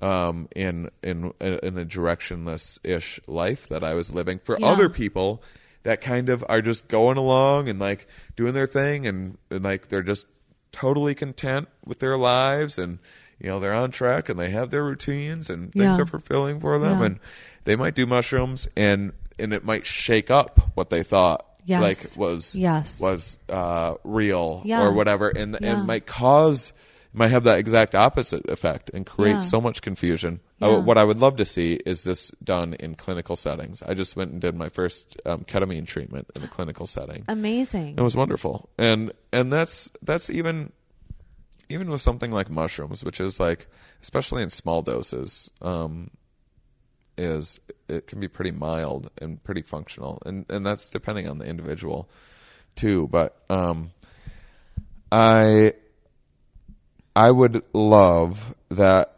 um, 0.00 0.48
in 0.56 0.90
in 1.02 1.32
in 1.40 1.78
a 1.78 1.84
directionless 1.84 2.78
ish 2.84 3.20
life 3.26 3.68
that 3.68 3.84
I 3.84 3.94
was 3.94 4.10
living. 4.10 4.38
For 4.42 4.56
Yeah. 4.58 4.66
other 4.66 4.88
people 4.88 5.42
that 5.82 6.00
kind 6.00 6.28
of 6.28 6.44
are 6.48 6.62
just 6.62 6.88
going 6.88 7.16
along 7.16 7.68
and 7.68 7.78
like 7.78 8.06
doing 8.36 8.54
their 8.54 8.66
thing 8.68 9.06
and, 9.06 9.36
and 9.50 9.64
like 9.64 9.88
they're 9.88 10.02
just 10.02 10.26
totally 10.70 11.14
content 11.14 11.68
with 11.84 11.98
their 11.98 12.16
lives 12.16 12.78
and 12.78 12.98
you 13.40 13.48
know 13.48 13.58
they're 13.60 13.74
on 13.74 13.90
track 13.90 14.28
and 14.28 14.38
they 14.38 14.50
have 14.50 14.70
their 14.70 14.84
routines 14.84 15.50
and 15.50 15.72
things 15.72 15.96
Yeah. 15.98 16.02
are 16.02 16.06
fulfilling 16.06 16.60
for 16.60 16.78
them 16.78 17.00
Yeah. 17.00 17.06
and 17.06 17.20
they 17.64 17.76
might 17.76 17.94
do 17.94 18.06
mushrooms 18.06 18.68
and 18.76 19.12
and 19.38 19.52
it 19.52 19.64
might 19.64 19.84
shake 19.84 20.30
up 20.30 20.60
what 20.74 20.88
they 20.90 21.02
thought 21.02 21.44
Yes. 21.64 21.80
like 21.82 22.16
was 22.16 22.54
Yes. 22.54 22.98
was 23.00 23.36
uh, 23.48 23.94
real 24.04 24.62
Yeah. 24.64 24.82
or 24.82 24.92
whatever 24.92 25.28
and 25.28 25.62
and 25.62 25.86
might 25.86 26.06
cause 26.06 26.72
might 27.14 27.28
have 27.28 27.44
that 27.44 27.58
exact 27.58 27.94
opposite 27.94 28.48
effect 28.48 28.90
and 28.94 29.04
create 29.04 29.32
Yeah. 29.34 29.40
so 29.40 29.60
much 29.60 29.82
confusion. 29.82 30.40
Yeah. 30.60 30.68
Uh, 30.68 30.80
what 30.80 30.96
I 30.96 31.04
would 31.04 31.18
love 31.18 31.36
to 31.36 31.44
see 31.44 31.74
is 31.84 32.04
this 32.04 32.30
done 32.42 32.74
in 32.74 32.94
clinical 32.94 33.36
settings. 33.36 33.82
I 33.82 33.94
just 33.94 34.16
went 34.16 34.32
and 34.32 34.40
did 34.40 34.54
my 34.56 34.68
first 34.70 35.20
um, 35.26 35.44
ketamine 35.44 35.86
treatment 35.86 36.28
in 36.34 36.42
a 36.42 36.48
clinical 36.48 36.86
setting. 36.86 37.24
Amazing. 37.28 37.96
It 37.98 38.02
was 38.02 38.16
wonderful, 38.16 38.70
and 38.78 39.12
and 39.32 39.52
that's 39.52 39.90
that's 40.02 40.30
even 40.30 40.72
even 41.68 41.90
with 41.90 42.00
something 42.00 42.30
like 42.30 42.50
mushrooms, 42.50 43.04
which 43.04 43.20
is 43.20 43.38
like 43.40 43.66
especially 44.02 44.42
in 44.42 44.48
small 44.50 44.82
doses, 44.82 45.50
um, 45.60 46.10
is 47.18 47.60
it 47.88 48.06
can 48.06 48.20
be 48.20 48.28
pretty 48.28 48.50
mild 48.52 49.10
and 49.18 49.42
pretty 49.44 49.62
functional, 49.62 50.22
and 50.24 50.46
and 50.48 50.64
that's 50.64 50.88
depending 50.88 51.28
on 51.28 51.36
the 51.38 51.44
individual 51.46 52.08
too. 52.74 53.06
But 53.08 53.36
um, 53.50 53.90
I 55.10 55.74
I 57.14 57.30
would 57.30 57.62
love 57.72 58.54
that. 58.70 59.08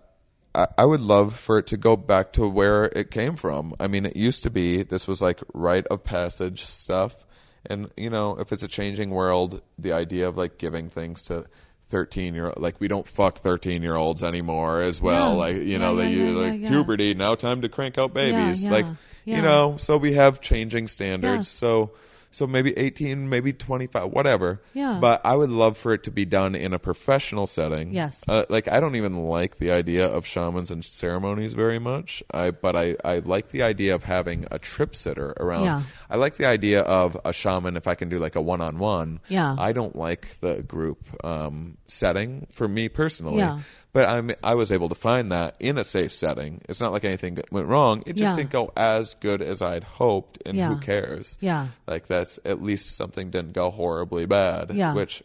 I 0.55 0.67
I 0.79 0.85
would 0.85 1.01
love 1.01 1.37
for 1.37 1.59
it 1.59 1.67
to 1.69 1.77
go 1.77 1.97
back 1.97 2.33
to 2.35 2.49
where 2.49 2.85
it 2.85 3.11
came 3.11 3.37
from. 3.37 3.75
I 3.81 3.87
mean, 3.87 4.07
it 4.07 4.17
used 4.17 4.43
to 4.45 4.51
be 4.51 4.83
this 4.83 5.07
was 5.07 5.21
like 5.21 5.41
rite 5.53 5.87
of 5.89 6.05
passage 6.05 6.65
stuff, 6.65 7.27
and 7.67 7.91
you 7.97 8.11
know, 8.11 8.39
if 8.39 8.53
it's 8.53 8.63
a 8.63 8.69
changing 8.69 9.11
world, 9.11 9.63
the 9.79 9.93
idea 9.93 10.29
of 10.29 10.37
like 10.37 10.59
giving 10.59 10.91
things 10.91 11.25
to 11.27 11.47
thirteen 11.89 12.35
year 12.35 12.53
like 12.57 12.81
we 12.81 12.89
don't 12.89 13.07
fuck 13.07 13.39
thirteen 13.39 13.83
year 13.83 13.97
olds 13.97 14.23
anymore 14.23 14.83
as 14.83 15.01
well. 15.01 15.33
Yeah. 15.33 15.39
Like 15.39 15.57
you 15.57 15.79
know, 15.79 15.97
yeah, 15.97 16.05
they 16.05 16.11
yeah, 16.11 16.25
use 16.25 16.37
like 16.37 16.61
puberty 16.61 17.15
now, 17.15 17.35
time 17.35 17.63
to 17.63 17.69
crank 17.69 17.99
out 17.99 18.15
babies. 18.15 18.65
like 18.65 18.87
you 19.25 19.41
know, 19.41 19.77
so 19.79 19.97
we 19.97 20.13
have 20.15 20.41
changing 20.41 20.87
standards. 20.89 21.49
So 21.49 21.93
so 22.35 22.49
maybe 22.49 22.77
eighteen, 22.77 23.29
maybe 23.29 23.53
twenty 23.53 23.87
five, 23.87 24.11
whatever. 24.11 24.61
Yeah. 24.73 24.99
But 25.01 25.25
I 25.25 25.37
would 25.37 25.51
love 25.51 25.79
for 25.79 25.95
it 25.95 26.03
to 26.03 26.11
be 26.11 26.25
done 26.25 26.57
in 26.57 26.75
a 26.75 26.81
professional 26.81 27.47
setting. 27.47 27.95
Yes. 27.95 28.21
Uh, 28.27 28.45
like 28.49 28.67
I 28.67 28.81
don't 28.81 28.97
even 28.97 29.15
like 29.15 29.59
the 29.59 29.71
idea 29.71 30.07
of 30.07 30.27
shamans 30.27 30.73
and 30.73 30.85
ceremonies 30.85 31.55
very 31.55 31.79
much. 31.79 32.25
I 32.33 32.51
but 32.51 32.75
I 32.75 32.97
I 33.05 33.21
like 33.21 33.51
the 33.51 33.63
idea 33.63 33.95
of 33.95 34.03
having 34.03 34.47
a 34.51 34.59
trip 34.59 34.97
sitter 34.97 35.33
around. 35.39 35.65
Yeah. 35.65 35.83
I 36.11 36.17
like 36.17 36.35
the 36.35 36.47
idea 36.47 36.81
of 36.81 37.17
a 37.25 37.33
shaman 37.33 37.77
if 37.77 37.87
I 37.87 37.95
can 37.95 38.09
do 38.09 38.19
like 38.19 38.35
a 38.35 38.43
one 38.43 38.61
on 38.61 38.79
one. 38.81 39.21
Yeah. 39.29 39.55
I 39.57 39.73
don't 39.73 39.95
like 39.95 40.41
the 40.41 40.65
group 40.65 40.99
um, 41.25 41.79
setting 41.87 42.49
for 42.51 42.67
me 42.67 42.89
personally. 42.89 43.39
Yeah. 43.39 43.61
But 43.95 44.09
I'm 44.09 44.33
I 44.43 44.55
was 44.57 44.71
able 44.71 44.91
to 44.91 44.95
find 44.95 45.31
that 45.31 45.57
in 45.61 45.79
a 45.79 45.85
safe 45.85 46.13
setting. 46.13 46.61
It's 46.69 46.81
not 46.81 46.93
like 46.93 47.05
anything 47.05 47.39
went 47.51 47.69
wrong. 47.69 48.03
It 48.05 48.17
just 48.17 48.33
Yeah. 48.33 48.37
didn't 48.37 48.51
go 48.51 48.71
as 48.77 49.15
good 49.15 49.41
as 49.41 49.63
I'd 49.63 49.85
hoped, 49.85 50.43
and 50.45 50.57
Yeah. 50.59 50.75
who 50.75 50.81
cares? 50.81 51.39
Yeah. 51.41 51.69
Like 51.87 52.07
that's 52.09 52.39
at 52.45 52.61
least 52.61 52.97
something 52.97 53.31
didn't 53.31 53.53
go 53.53 53.71
horribly 53.71 54.27
bad. 54.27 54.73
Yeah. 54.75 54.93
Which 54.95 55.23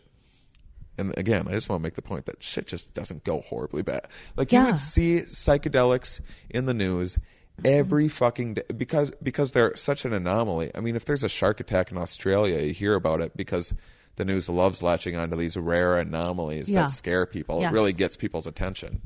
and 0.99 1.17
again, 1.17 1.47
I 1.47 1.51
just 1.51 1.67
want 1.67 1.81
to 1.81 1.83
make 1.83 1.95
the 1.95 2.01
point 2.01 2.25
that 2.27 2.43
shit 2.43 2.67
just 2.67 2.93
doesn't 2.93 3.23
go 3.23 3.41
horribly 3.41 3.81
bad. 3.81 4.07
Like 4.37 4.51
you 4.51 4.59
Yeah. 4.59 4.65
would 4.67 4.79
see 4.79 5.21
psychedelics 5.21 6.19
in 6.49 6.65
the 6.67 6.73
news 6.73 7.17
every 7.65 8.07
fucking 8.07 8.53
day 8.53 8.63
because 8.77 9.11
because 9.23 9.51
they're 9.53 9.75
such 9.75 10.05
an 10.05 10.13
anomaly. 10.13 10.69
I 10.75 10.81
mean, 10.81 10.95
if 10.95 11.05
there's 11.05 11.23
a 11.23 11.29
shark 11.29 11.59
attack 11.59 11.91
in 11.91 11.97
Australia, 11.97 12.61
you 12.61 12.73
hear 12.73 12.93
about 12.93 13.19
it 13.21 13.35
because 13.35 13.73
the 14.19 14.25
news 14.25 14.47
loves 14.49 14.83
latching 14.83 15.15
onto 15.15 15.35
these 15.35 15.57
rare 15.57 15.97
anomalies 15.97 16.69
Yeah. 16.69 16.81
that 16.81 16.89
scare 16.89 17.25
people. 17.25 17.61
Yes. 17.61 17.71
It 17.71 17.73
really 17.73 17.93
gets 17.93 18.15
people's 18.15 18.45
attention. 18.45 19.01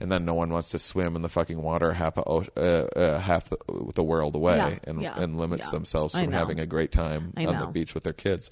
And 0.00 0.10
then 0.12 0.24
no 0.24 0.34
one 0.34 0.50
wants 0.50 0.70
to 0.70 0.78
swim 0.78 1.16
in 1.16 1.22
the 1.22 1.28
fucking 1.28 1.60
water 1.60 1.92
half 1.92 2.16
a, 2.16 2.22
uh, 2.22 2.40
uh, 2.56 3.18
half 3.18 3.50
the, 3.50 3.56
the 3.94 4.02
world 4.02 4.34
away 4.36 4.56
Yeah. 4.56 4.78
and 4.84 5.02
Yeah. 5.02 5.14
and 5.20 5.36
limits 5.38 5.70
themselves 5.70 6.14
from 6.14 6.32
having 6.32 6.60
a 6.60 6.66
great 6.66 6.92
time 6.92 7.32
on 7.36 7.58
the 7.58 7.66
beach 7.66 7.94
with 7.94 8.04
their 8.04 8.12
kids. 8.12 8.50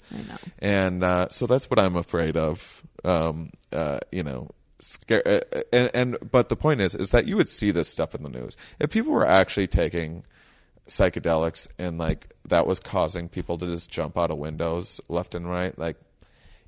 And 0.59 1.03
uh, 1.03 1.29
so 1.29 1.47
that's 1.47 1.69
what 1.69 1.79
I'm 1.79 1.95
afraid 1.95 2.37
of. 2.37 2.83
Um, 3.03 3.51
uh, 3.71 3.99
you 4.11 4.23
know, 4.23 4.49
scare. 4.79 5.23
Uh, 5.25 5.61
and, 5.71 5.91
and 5.93 6.17
but 6.31 6.49
the 6.49 6.55
point 6.57 6.81
is, 6.81 6.93
is 6.95 7.11
that 7.11 7.27
you 7.27 7.37
would 7.37 7.49
see 7.49 7.71
this 7.71 7.87
stuff 7.89 8.13
in 8.13 8.23
the 8.23 8.29
news 8.29 8.55
if 8.79 8.89
people 8.89 9.13
were 9.13 9.25
actually 9.27 9.67
taking 9.67 10.23
psychedelics 10.87 11.67
and 11.77 11.97
like 11.97 12.33
that 12.49 12.65
was 12.67 12.79
causing 12.79 13.27
people 13.29 13.57
to 13.57 13.65
just 13.65 13.89
jump 13.89 14.17
out 14.17 14.31
of 14.31 14.37
windows 14.37 14.99
left 15.09 15.35
and 15.35 15.49
right. 15.49 15.77
Like 15.77 15.97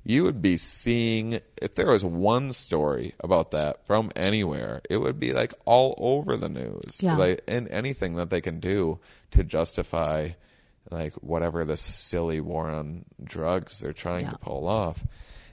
you 0.04 0.22
would 0.24 0.40
be 0.40 0.56
seeing 0.56 1.40
if 1.60 1.74
there 1.74 1.88
was 1.90 2.04
one 2.04 2.52
story 2.52 3.14
about 3.20 3.50
that 3.50 3.86
from 3.86 4.10
anywhere, 4.16 4.80
it 4.88 4.96
would 4.98 5.20
be 5.20 5.32
like 5.32 5.52
all 5.64 5.94
over 5.98 6.36
the 6.36 6.48
news. 6.48 7.00
Yeah. 7.02 7.16
Like 7.16 7.42
and 7.48 7.68
anything 7.68 8.14
that 8.14 8.30
they 8.30 8.40
can 8.40 8.60
do 8.60 8.98
to 9.32 9.44
justify 9.44 10.30
like 10.90 11.12
whatever 11.14 11.64
this 11.64 11.80
silly 11.82 12.40
war 12.40 12.68
on 12.70 13.04
drugs 13.22 13.80
they're 13.80 13.92
trying 13.92 14.22
Yeah. 14.24 14.30
to 14.30 14.38
pull 14.38 14.66
off. 14.68 15.04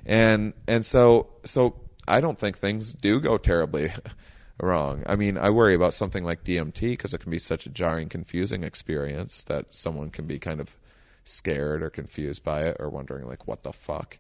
And 0.06 0.54
and 0.68 0.86
so 0.86 1.28
so 1.44 1.76
I 2.08 2.22
don't 2.22 2.40
think 2.40 2.58
things 2.58 2.94
do 2.94 3.20
go 3.20 3.38
terribly 3.38 3.92
wrong. 4.60 5.04
I 5.06 5.16
mean, 5.16 5.38
I 5.38 5.50
worry 5.50 5.76
about 5.76 5.94
something 5.94 6.24
like 6.24 6.44
DMT 6.44 6.82
because 6.92 7.14
it 7.14 7.20
can 7.22 7.32
be 7.32 7.40
such 7.40 7.66
a 7.66 7.70
jarring, 7.70 8.10
confusing 8.10 8.64
experience 8.64 9.44
that 9.46 9.74
someone 9.74 10.10
can 10.10 10.26
be 10.26 10.40
kind 10.40 10.60
of 10.60 10.76
scared 11.24 11.84
or 11.84 11.90
confused 11.90 12.44
by 12.44 12.64
it 12.64 12.78
or 12.80 12.90
wondering 12.90 13.28
like 13.28 13.48
what 13.48 13.64
the 13.64 13.74
fuck, 13.74 14.18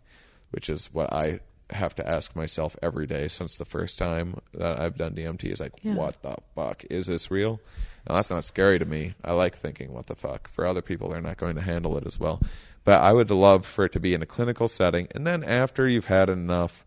which 0.51 0.69
is 0.69 0.87
what 0.93 1.11
I 1.13 1.39
have 1.69 1.95
to 1.95 2.07
ask 2.07 2.35
myself 2.35 2.77
every 2.81 3.07
day 3.07 3.27
since 3.27 3.57
the 3.57 3.65
first 3.65 3.97
time 3.97 4.39
that 4.53 4.79
I've 4.79 4.97
done 4.97 5.13
DMT 5.15 5.51
is 5.51 5.59
like 5.59 5.73
Yeah. 5.81 5.95
what 5.95 6.21
the 6.21 6.35
fuck 6.55 6.85
is 6.89 7.07
this 7.07 7.29
real? 7.31 7.59
Now 8.07 8.15
that's 8.15 8.29
not 8.29 8.43
scary 8.45 8.79
to 8.79 8.85
me. 8.85 9.15
I 9.23 9.33
like 9.33 9.55
thinking 9.57 9.93
what 9.93 10.07
the 10.07 10.15
fuck. 10.15 10.49
For 10.49 10.65
other 10.65 10.81
people 10.81 11.09
they're 11.09 11.21
not 11.21 11.37
going 11.37 11.55
to 11.55 11.61
handle 11.61 11.97
it 11.97 12.05
as 12.05 12.19
well. 12.19 12.41
But 12.85 13.01
I 13.01 13.11
would 13.11 13.29
love 13.29 13.65
for 13.65 13.83
it 13.85 13.91
to 13.93 13.99
be 13.99 14.13
in 14.13 14.21
a 14.21 14.25
clinical 14.25 14.69
setting 14.69 15.07
and 15.13 15.27
then 15.27 15.43
after 15.43 15.87
you've 15.87 16.05
had 16.05 16.29
enough 16.29 16.85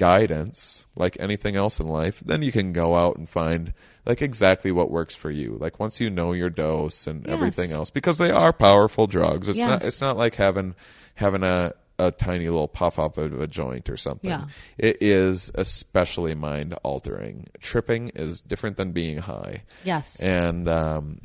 guidance 0.00 0.86
like 0.96 1.14
anything 1.20 1.56
else 1.56 1.78
in 1.78 1.86
life 1.86 2.22
then 2.24 2.40
you 2.40 2.50
can 2.50 2.72
go 2.72 2.96
out 2.96 3.16
and 3.16 3.28
find 3.28 3.74
like 4.06 4.22
exactly 4.22 4.72
what 4.72 4.90
works 4.90 5.14
for 5.14 5.30
you 5.30 5.58
like 5.60 5.78
once 5.78 6.00
you 6.00 6.08
know 6.08 6.32
your 6.32 6.48
dose 6.48 7.06
and 7.06 7.24
Yes. 7.26 7.32
everything 7.34 7.70
else 7.70 7.90
because 7.90 8.16
they 8.16 8.30
are 8.30 8.50
powerful 8.54 9.06
drugs 9.06 9.46
it's 9.46 9.58
not 9.58 9.84
it's 9.84 10.00
not 10.00 10.16
like 10.16 10.36
having 10.36 10.74
having 11.16 11.42
a 11.42 11.74
a 11.98 12.10
tiny 12.10 12.48
little 12.48 12.66
puff 12.66 12.98
off 12.98 13.18
of 13.18 13.38
a 13.38 13.46
joint 13.46 13.90
or 13.90 13.96
something 13.98 14.30
Yeah. 14.30 14.46
it 14.78 14.96
is 15.02 15.50
especially 15.54 16.34
mind 16.34 16.72
altering 16.82 17.48
tripping 17.60 18.08
is 18.14 18.40
different 18.40 18.78
than 18.78 18.92
being 18.92 19.18
high 19.18 19.64
Yes. 19.84 20.18
and 20.18 20.66
um 20.66 21.20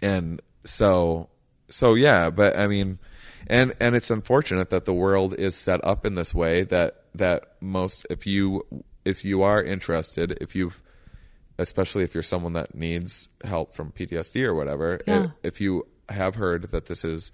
and 0.00 0.40
so 0.64 1.28
so 1.68 1.94
yeah 1.94 2.30
but 2.30 2.56
i 2.56 2.68
mean 2.68 3.00
and 3.48 3.74
and 3.80 3.96
it's 3.96 4.08
unfortunate 4.10 4.70
that 4.70 4.84
the 4.84 4.94
world 4.94 5.34
is 5.36 5.56
set 5.56 5.84
up 5.84 6.06
in 6.06 6.14
this 6.14 6.32
way 6.32 6.62
that 6.62 7.01
that 7.14 7.56
most 7.60 8.06
if 8.10 8.26
you 8.26 8.64
if 9.04 9.24
you 9.24 9.42
are 9.42 9.62
interested 9.62 10.38
if 10.40 10.54
you've 10.54 10.80
especially 11.58 12.02
if 12.04 12.14
you're 12.14 12.22
someone 12.22 12.54
that 12.54 12.74
needs 12.74 13.28
help 13.44 13.74
from 13.74 13.92
PTSD 13.92 14.42
or 14.44 14.54
whatever 14.54 15.00
Yeah. 15.06 15.24
if, 15.24 15.30
if 15.54 15.60
you 15.60 15.86
have 16.08 16.34
heard 16.36 16.70
that 16.70 16.86
this 16.86 17.04
is 17.04 17.30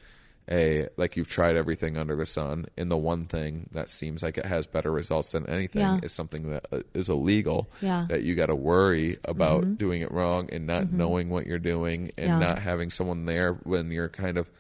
a 0.51 0.89
like 0.97 1.17
you've 1.17 1.29
tried 1.29 1.57
everything 1.57 1.97
under 1.99 2.17
the 2.17 2.25
sun 2.27 2.67
and 2.79 2.91
the 2.91 2.97
one 2.97 3.27
thing 3.27 3.69
that 3.73 3.89
seems 3.91 4.23
like 4.23 4.39
it 4.39 4.47
has 4.47 4.67
better 4.67 4.91
results 4.91 5.33
than 5.33 5.47
anything 5.49 5.83
Yeah. 5.83 6.01
is 6.03 6.13
something 6.13 6.51
that 6.51 6.67
uh, 6.73 6.81
illegal 6.95 7.71
Yeah. 7.83 8.07
that 8.09 8.23
you 8.23 8.35
got 8.35 8.47
to 8.47 8.57
worry 8.57 9.19
about 9.25 9.77
doing 9.77 10.01
it 10.03 10.11
wrong 10.11 10.49
and 10.51 10.67
not 10.67 10.85
Mm-hmm. 10.85 10.97
knowing 10.97 11.29
what 11.29 11.47
you're 11.47 11.59
doing 11.59 12.13
and 12.17 12.29
Yeah. 12.29 12.39
not 12.39 12.59
having 12.61 12.89
someone 12.91 13.27
there 13.27 13.53
when 13.65 13.91
you're 13.91 14.09
kind 14.09 14.39
of 14.39 14.51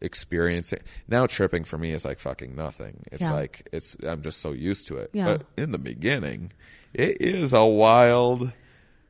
experiencing 0.00 0.80
now 1.08 1.26
tripping 1.26 1.64
for 1.64 1.76
me 1.78 1.92
is 1.92 2.04
like 2.04 2.18
fucking 2.18 2.54
nothing 2.56 3.02
it's 3.12 3.22
Yeah. 3.22 3.32
like 3.34 3.68
it's 3.72 3.96
i'm 4.06 4.22
just 4.22 4.40
so 4.40 4.52
used 4.52 4.88
to 4.88 4.96
it 4.96 5.10
Yeah. 5.12 5.24
but 5.36 5.46
in 5.56 5.72
the 5.72 5.78
beginning 5.78 6.52
it 6.94 7.20
is 7.20 7.52
a 7.52 7.64
wild 7.64 8.52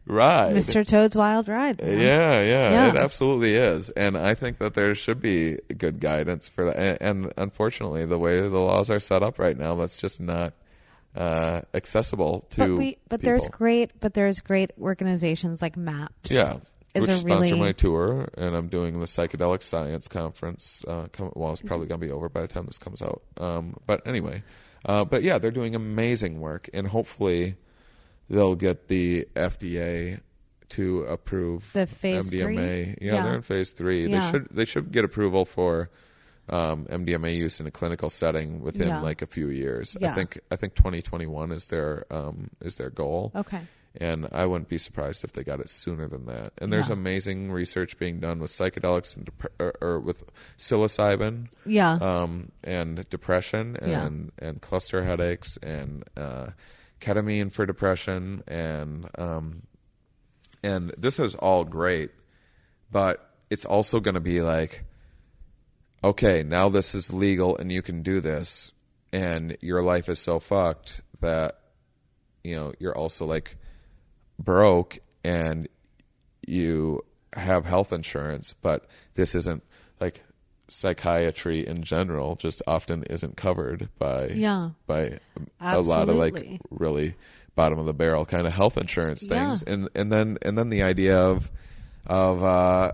ride. 0.07 0.55
Mr. 0.57 0.85
Toad's 0.87 1.15
Wild 1.15 1.49
Ride. 1.49 1.81
Yeah, 1.81 2.43
yeah, 2.43 2.43
Yeah. 2.43 2.89
it 2.91 2.97
absolutely 2.97 3.55
is, 3.55 3.91
and 3.91 4.17
I 4.19 4.35
think 4.35 4.59
that 4.59 4.75
there 4.75 4.95
should 4.95 5.23
be 5.23 5.59
good 5.79 6.01
guidance 6.01 6.49
for 6.49 6.65
that. 6.65 6.77
And, 6.77 6.99
and 7.01 7.33
unfortunately, 7.37 8.05
the 8.07 8.19
way 8.19 8.41
the 8.41 8.49
laws 8.49 8.91
are 8.91 8.99
set 8.99 9.23
up 9.23 9.39
right 9.39 9.57
now, 9.57 9.77
that's 9.77 9.99
just 9.99 10.21
not 10.21 10.53
uh, 11.17 11.61
accessible 11.75 12.45
to. 12.51 12.61
But 12.61 12.77
we, 12.77 12.99
but 13.09 13.23
there's 13.23 13.47
great, 13.47 13.93
but 14.01 14.15
there's 14.15 14.41
great 14.41 14.73
organizations 14.81 15.63
like 15.63 15.77
MAPS. 15.77 16.31
yeah. 16.31 16.59
Is 16.95 17.03
which 17.03 17.11
a 17.11 17.19
sponsor 17.19 17.51
really 17.55 17.61
my 17.61 17.73
tour, 17.73 18.29
and 18.37 18.55
I'm 18.57 18.69
doing 18.69 18.99
the 19.01 19.07
psychedelic 19.07 19.63
science 19.63 20.09
conference. 20.09 20.85
Uh, 20.87 21.07
come, 21.13 21.33
well, 21.37 21.53
it's 21.53 21.63
probably 21.63 21.87
gonna 21.87 21.99
be 21.99 22.11
over 22.11 22.29
by 22.29 22.41
the 22.43 22.49
time 22.49 22.67
this 22.67 22.79
comes 22.79 23.01
out. 23.03 23.23
Um, 23.39 23.77
but 23.87 24.07
anyway, 24.07 24.43
uh, 24.85 25.05
but 25.05 25.23
yeah, 25.23 25.39
they're 25.39 25.51
doing 25.51 25.75
amazing 25.75 26.41
work, 26.41 26.69
and 26.73 26.87
hopefully, 26.89 27.57
they'll 28.29 28.57
get 28.57 28.89
the 28.89 29.27
FDA 29.35 30.21
to 30.71 31.03
approve 31.03 31.65
The 31.73 31.87
phase 31.87 32.31
MDMA. 32.31 32.41
three? 32.41 32.57
Yeah, 33.07 33.15
Yeah. 33.15 33.23
they're 33.25 33.35
in 33.35 33.43
phase 33.43 33.73
three. 33.73 34.07
Yeah. 34.07 34.21
They 34.21 34.31
should 34.31 34.49
they 34.51 34.65
should 34.65 34.93
get 34.93 35.05
approval 35.05 35.45
for 35.45 35.91
um, 36.49 36.87
MDMA 36.87 37.37
use 37.37 37.61
in 37.61 37.67
a 37.67 37.71
clinical 37.71 38.11
setting 38.11 38.61
within 38.61 38.89
Yeah. 38.89 39.01
like 39.01 39.23
a 39.23 39.27
few 39.27 39.49
years. 39.49 39.97
Yeah. 40.01 40.13
I 40.13 40.15
think 40.15 40.41
I 40.51 40.57
think 40.57 40.75
2021 40.75 41.53
is 41.53 41.67
their 41.69 42.05
um, 42.11 42.51
is 42.61 42.77
their 42.77 42.91
goal. 42.91 43.33
Okay. 43.35 43.61
And 43.97 44.29
I 44.31 44.47
wouldn't 44.47 44.69
be 44.69 44.79
surprised 44.79 45.25
if 45.25 45.33
they 45.33 45.43
got 45.43 45.59
it 45.59 45.69
sooner 45.69 46.07
than 46.07 46.27
that. 46.27 46.53
And 46.59 46.73
there's 46.73 46.89
Yeah. 46.89 46.93
amazing 46.95 47.51
research 47.51 47.99
being 47.99 48.21
done 48.21 48.39
with 48.39 48.53
psychedelics 48.53 49.17
and 49.17 49.25
dep- 49.25 49.53
or, 49.59 49.75
or 49.81 49.99
with 49.99 50.23
psilocybin 50.59 51.49
Yeah. 51.67 51.95
um, 51.95 52.53
and 52.63 53.09
depression 53.11 53.77
Yeah. 53.83 54.07
and 54.07 54.31
and 54.39 54.61
cluster 54.63 55.05
headaches 55.05 55.57
and 55.63 56.05
uh, 56.17 56.51
ketamine 57.01 57.51
for 57.53 57.67
depression 57.67 58.45
and 58.47 59.09
um, 59.19 59.63
and 60.63 60.95
this 60.97 61.19
is 61.19 61.35
all 61.37 61.65
great, 61.65 62.11
but 62.93 63.35
it's 63.49 63.65
also 63.65 63.99
going 63.99 64.15
to 64.15 64.21
be 64.21 64.41
like, 64.41 64.85
okay, 66.05 66.43
now 66.43 66.69
this 66.69 66.95
is 66.95 67.13
legal 67.13 67.57
and 67.57 67.73
you 67.73 67.83
can 67.83 68.03
do 68.03 68.21
this, 68.21 68.73
and 69.13 69.57
your 69.61 69.83
life 69.83 70.09
is 70.09 70.19
so 70.21 70.39
fucked 70.39 71.01
that 71.21 71.59
you 72.45 72.55
know 72.55 72.73
you're 72.79 72.97
also 72.97 73.25
like 73.27 73.57
broke 74.45 74.99
and 75.25 75.69
you 76.47 77.05
have 77.35 77.65
health 77.67 77.93
insurance, 77.93 78.55
but 78.61 78.87
this 79.15 79.35
isn't 79.35 79.63
like 80.01 80.23
psychiatry 80.69 81.67
in 81.67 81.83
general 81.83 82.37
just 82.37 82.63
often 82.67 83.03
isn't 83.05 83.37
covered 83.37 83.89
by 83.99 84.29
Yeah. 84.29 84.71
by 84.87 85.19
a 85.61 85.81
lot 85.81 86.09
of 86.09 86.15
like 86.17 86.61
really 86.71 87.15
bottom 87.57 87.79
of 87.81 87.87
the 87.87 87.93
barrel 87.93 88.25
kind 88.25 88.47
of 88.47 88.53
health 88.53 88.79
insurance 88.79 89.27
things 89.27 89.65
Yeah. 89.67 89.73
and 89.73 89.89
and 89.97 90.13
then 90.13 90.39
and 90.43 90.57
then 90.57 90.71
the 90.71 90.83
idea 90.83 91.19
of 91.19 91.51
of 92.07 92.43
uh 92.45 92.93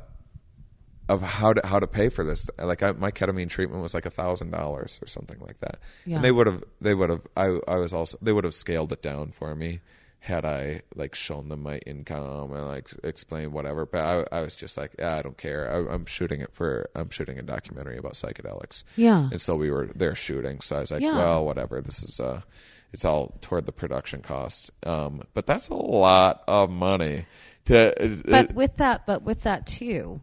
of 1.11 1.21
how 1.23 1.53
to 1.53 1.67
how 1.67 1.79
to 1.79 1.87
pay 1.87 2.09
for 2.09 2.25
this 2.25 2.49
like 2.59 2.83
I, 2.83 2.93
my 2.93 3.11
ketamine 3.11 3.51
treatment 3.51 3.83
was 3.83 3.93
like 3.93 4.07
a 4.07 4.11
thousand 4.11 4.51
dollars 4.53 4.99
or 5.03 5.07
something 5.07 5.39
like 5.41 5.61
that 5.61 5.79
Yeah. 6.07 6.17
and 6.17 6.25
they 6.25 6.33
would 6.33 6.47
have 6.47 6.65
they 6.81 6.95
would 6.95 7.11
have 7.11 7.21
I 7.37 7.59
I 7.69 7.77
was 7.77 7.93
also 7.93 8.17
they 8.23 8.33
would 8.33 8.45
have 8.45 8.55
scaled 8.55 8.91
it 8.93 9.03
down 9.03 9.33
for 9.33 9.55
me 9.55 9.81
had 10.27 10.45
I 10.45 10.83
like 10.97 11.15
shown 11.15 11.49
them 11.49 11.63
my 11.63 11.79
income 11.87 12.51
and 12.53 12.67
like 12.67 12.91
explained 13.05 13.53
whatever 13.53 13.87
but 13.87 14.01
I 14.33 14.37
I 14.37 14.41
was 14.41 14.57
just 14.57 14.77
like 14.77 14.91
yeah 14.99 15.17
I 15.17 15.23
don't 15.23 15.39
care. 15.39 15.71
I, 15.73 15.95
I'm 15.95 16.05
shooting 16.05 16.41
it 16.41 16.51
for 16.53 16.91
I'm 16.97 17.11
shooting 17.11 17.39
a 17.39 17.43
documentary 17.43 17.97
about 17.97 18.15
psychedelics. 18.15 18.83
Yeah. 18.97 19.29
and 19.31 19.41
so 19.41 19.55
we 19.55 19.71
were 19.71 19.87
there 19.95 20.17
shooting 20.17 20.61
so 20.61 20.77
I 20.77 20.81
was 20.81 20.91
like 20.91 21.03
Yeah. 21.03 21.17
well 21.17 21.45
whatever. 21.45 21.81
This 21.81 22.03
is 22.03 22.19
uh 22.19 22.41
it's 22.93 23.05
all 23.05 23.37
toward 23.41 23.67
the 23.67 23.73
production 23.73 24.21
costs 24.21 24.69
um 24.85 25.23
but 25.33 25.47
that's 25.47 25.69
a 25.69 25.75
lot 25.75 26.43
of 26.49 26.71
money 26.71 27.27
to 27.67 27.95
but 28.27 28.53
with 28.53 28.77
that 28.79 29.07
but 29.07 29.23
with 29.23 29.43
that 29.43 29.67
too 29.67 30.21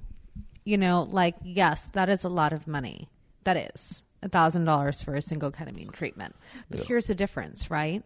you 0.66 0.78
know 0.78 1.08
like 1.10 1.36
yes 1.44 1.86
that 1.94 2.10
is 2.10 2.26
a 2.26 2.30
lot 2.30 2.52
of 2.52 2.68
money. 2.68 3.08
That 3.46 3.72
is 3.74 4.04
a 4.22 4.28
thousand 4.28 4.66
dollars 4.66 5.02
for 5.02 5.16
a 5.16 5.22
single 5.22 5.52
ketamine 5.52 5.92
treatment. 5.94 6.36
But 6.70 6.82
here's 6.82 7.06
the 7.06 7.16
difference 7.16 7.72
right 7.72 8.04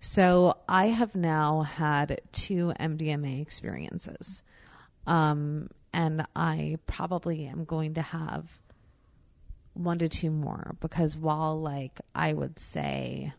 so 0.00 0.56
i 0.68 0.86
have 0.86 1.14
now 1.14 1.62
had 1.62 2.20
two 2.32 2.72
mdma 2.80 3.40
experiences. 3.40 4.42
Um, 5.06 5.70
and 5.92 6.26
i 6.36 6.78
probably 6.86 7.46
am 7.46 7.64
going 7.64 7.94
to 7.94 8.02
have 8.02 8.46
one 9.74 9.98
to 10.00 10.08
two 10.08 10.30
more 10.30 10.76
because 10.80 11.16
while 11.16 11.60
like 11.60 12.00
i 12.14 12.32
would 12.32 12.58
say 12.58 13.32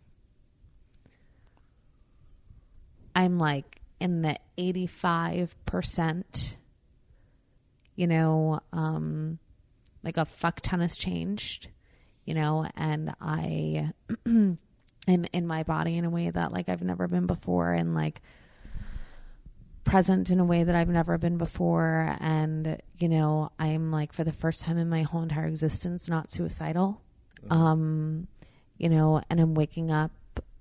I'm 3.20 3.38
like 3.38 3.82
in 4.00 4.22
the 4.22 4.38
85%, 4.58 6.56
you 7.96 8.08
know, 8.08 8.62
um, 8.72 9.40
like 10.04 10.16
a 10.16 10.24
fuck 10.24 10.62
ton 10.62 10.80
has 10.80 10.96
changed, 10.96 11.68
you 12.24 12.34
know, 12.34 12.66
and 12.78 13.14
I 13.20 13.92
am 15.10 15.26
in 15.34 15.48
my 15.48 15.64
body 15.64 15.98
in 15.98 16.06
a 16.06 16.10
way 16.10 16.30
that 16.30 16.52
like 16.52 16.70
I've 16.70 16.82
never 16.82 17.08
been 17.08 17.26
before 17.26 17.72
and 17.74 17.94
like 17.94 18.22
present 19.84 20.30
in 20.30 20.40
a 20.40 20.46
way 20.46 20.64
that 20.64 20.76
I've 20.76 20.90
never 20.90 21.18
been 21.18 21.38
before. 21.38 22.16
And, 22.20 22.80
you 22.98 23.10
know, 23.10 23.50
I'm 23.58 23.92
like 23.92 24.14
for 24.14 24.24
the 24.24 24.32
first 24.32 24.62
time 24.62 24.78
in 24.78 24.90
my 24.90 25.02
whole 25.02 25.24
entire 25.24 25.48
existence, 25.48 26.08
not 26.08 26.32
suicidal. 26.32 27.02
Um, 27.50 28.28
you 28.78 28.90
know, 28.90 29.22
and 29.30 29.40
I'm 29.40 29.56
waking 29.56 29.92
up, 29.92 30.12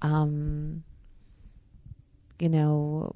um, 0.01 0.85
you 2.39 2.49
know, 2.49 3.13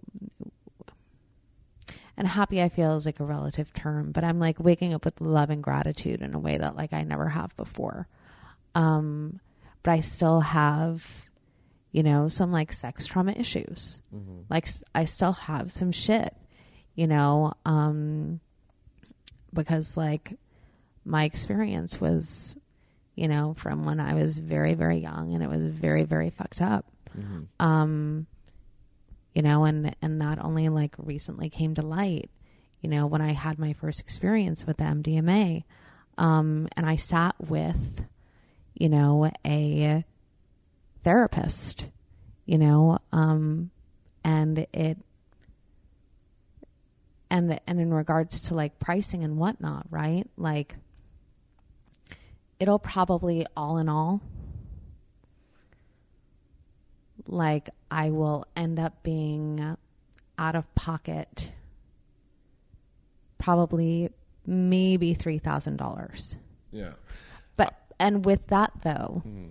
and 2.17 2.29
happy 2.29 2.61
I 2.61 2.69
feel 2.69 2.95
is 2.97 3.07
like 3.07 3.21
a 3.21 3.25
relative 3.25 3.73
term, 3.73 4.13
but 4.13 4.25
I'm 4.25 4.39
like 4.39 4.59
waking 4.61 4.95
up 4.95 5.05
with 5.05 5.21
love 5.21 5.51
and 5.51 5.63
gratitude 5.63 6.23
in 6.23 6.35
a 6.35 6.39
way 6.39 6.59
that 6.59 6.77
like 6.77 6.93
I 6.93 7.05
never 7.05 7.29
have 7.29 7.57
before. 7.57 8.07
Um, 8.75 9.41
but 9.83 9.91
I 9.93 10.01
still 10.01 10.41
have, 10.41 11.07
you 11.91 12.03
know, 12.03 12.29
some 12.29 12.53
like 12.53 12.73
sex 12.73 13.07
trauma 13.07 13.33
issues. 13.33 14.01
Like 14.51 14.69
I 14.95 15.05
still 15.05 15.33
have 15.33 15.73
some 15.73 15.93
shit, 15.93 16.35
you 16.95 17.07
know, 17.07 17.53
um, 17.65 18.41
because 19.53 19.97
like 19.97 20.35
my 21.05 21.25
experience 21.25 22.01
was, 22.01 22.57
you 23.15 23.29
know, 23.29 23.55
from 23.57 23.85
when 23.85 24.01
I 24.01 24.15
was 24.15 24.37
very, 24.37 24.75
very 24.75 24.99
young 24.99 25.35
and 25.35 25.43
it 25.43 25.51
was 25.51 25.65
very, 25.65 26.05
very 26.05 26.31
fucked 26.31 26.61
up. 26.63 26.87
Um, 27.61 28.27
you 29.35 29.43
know 29.43 29.65
and 29.65 29.97
and 30.03 30.21
that 30.21 30.39
only 30.45 30.69
like 30.69 30.95
recently 30.99 31.49
came 31.49 31.75
to 31.75 31.83
light 31.83 32.31
you 32.83 32.89
know 32.91 33.07
when 33.07 33.23
i 33.23 33.33
had 33.33 33.59
my 33.59 33.73
first 33.73 34.01
experience 34.01 34.67
with 34.67 34.77
the 34.77 34.85
mdma 34.85 35.65
um 36.19 36.69
and 36.77 36.85
i 36.87 36.97
sat 36.97 37.35
with 37.39 38.05
you 38.83 38.89
know 38.89 39.31
a 39.47 40.05
therapist 41.05 41.87
you 42.47 42.59
know 42.59 42.99
um 43.13 43.71
and 44.25 44.67
it 44.73 44.99
and 47.31 47.61
and 47.65 47.81
in 47.81 47.95
regards 47.95 48.41
to 48.41 48.57
like 48.57 48.81
pricing 48.81 49.23
and 49.23 49.37
whatnot 49.37 49.87
right 49.89 50.29
like 50.37 50.75
it'll 52.59 52.81
probably 52.81 53.47
all 53.57 53.79
in 53.79 53.89
all 53.89 54.21
like 57.29 57.71
I 57.89 58.11
will 58.11 58.47
end 58.57 58.81
up 58.81 59.05
being 59.05 59.77
out 60.37 60.57
of 60.57 60.75
pocket 60.75 61.53
probably 63.39 64.11
maybe 64.45 65.15
$3,000. 65.15 66.37
yeah 66.73 66.95
and 68.03 68.25
with 68.25 68.49
that 68.49 68.73
though, 68.83 69.23
mm-hmm. 69.25 69.51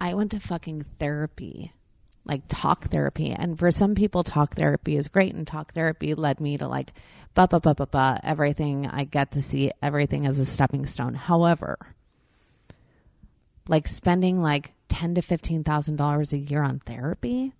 I 0.00 0.14
went 0.14 0.30
to 0.30 0.40
fucking 0.40 0.86
therapy. 0.98 1.72
Like 2.24 2.42
talk 2.48 2.90
therapy. 2.90 3.32
And 3.32 3.58
for 3.58 3.70
some 3.70 3.94
people 3.94 4.24
talk 4.24 4.54
therapy 4.54 4.96
is 4.96 5.08
great 5.08 5.34
and 5.34 5.46
talk 5.46 5.74
therapy 5.74 6.14
led 6.14 6.40
me 6.40 6.56
to 6.58 6.66
like 6.68 6.92
ba 7.34 7.48
ba 7.48 7.60
ba 7.60 7.74
ba 7.74 7.86
ba 7.86 8.20
everything 8.22 8.86
I 8.86 9.04
get 9.04 9.32
to 9.32 9.42
see 9.42 9.72
everything 9.82 10.26
as 10.26 10.38
a 10.38 10.44
stepping 10.44 10.86
stone. 10.86 11.14
However, 11.14 11.78
like 13.68 13.86
spending 13.86 14.42
like 14.42 14.72
ten 14.88 15.14
to 15.14 15.22
fifteen 15.22 15.64
thousand 15.64 15.96
dollars 15.96 16.32
a 16.32 16.38
year 16.38 16.62
on 16.62 16.78
therapy 16.80 17.52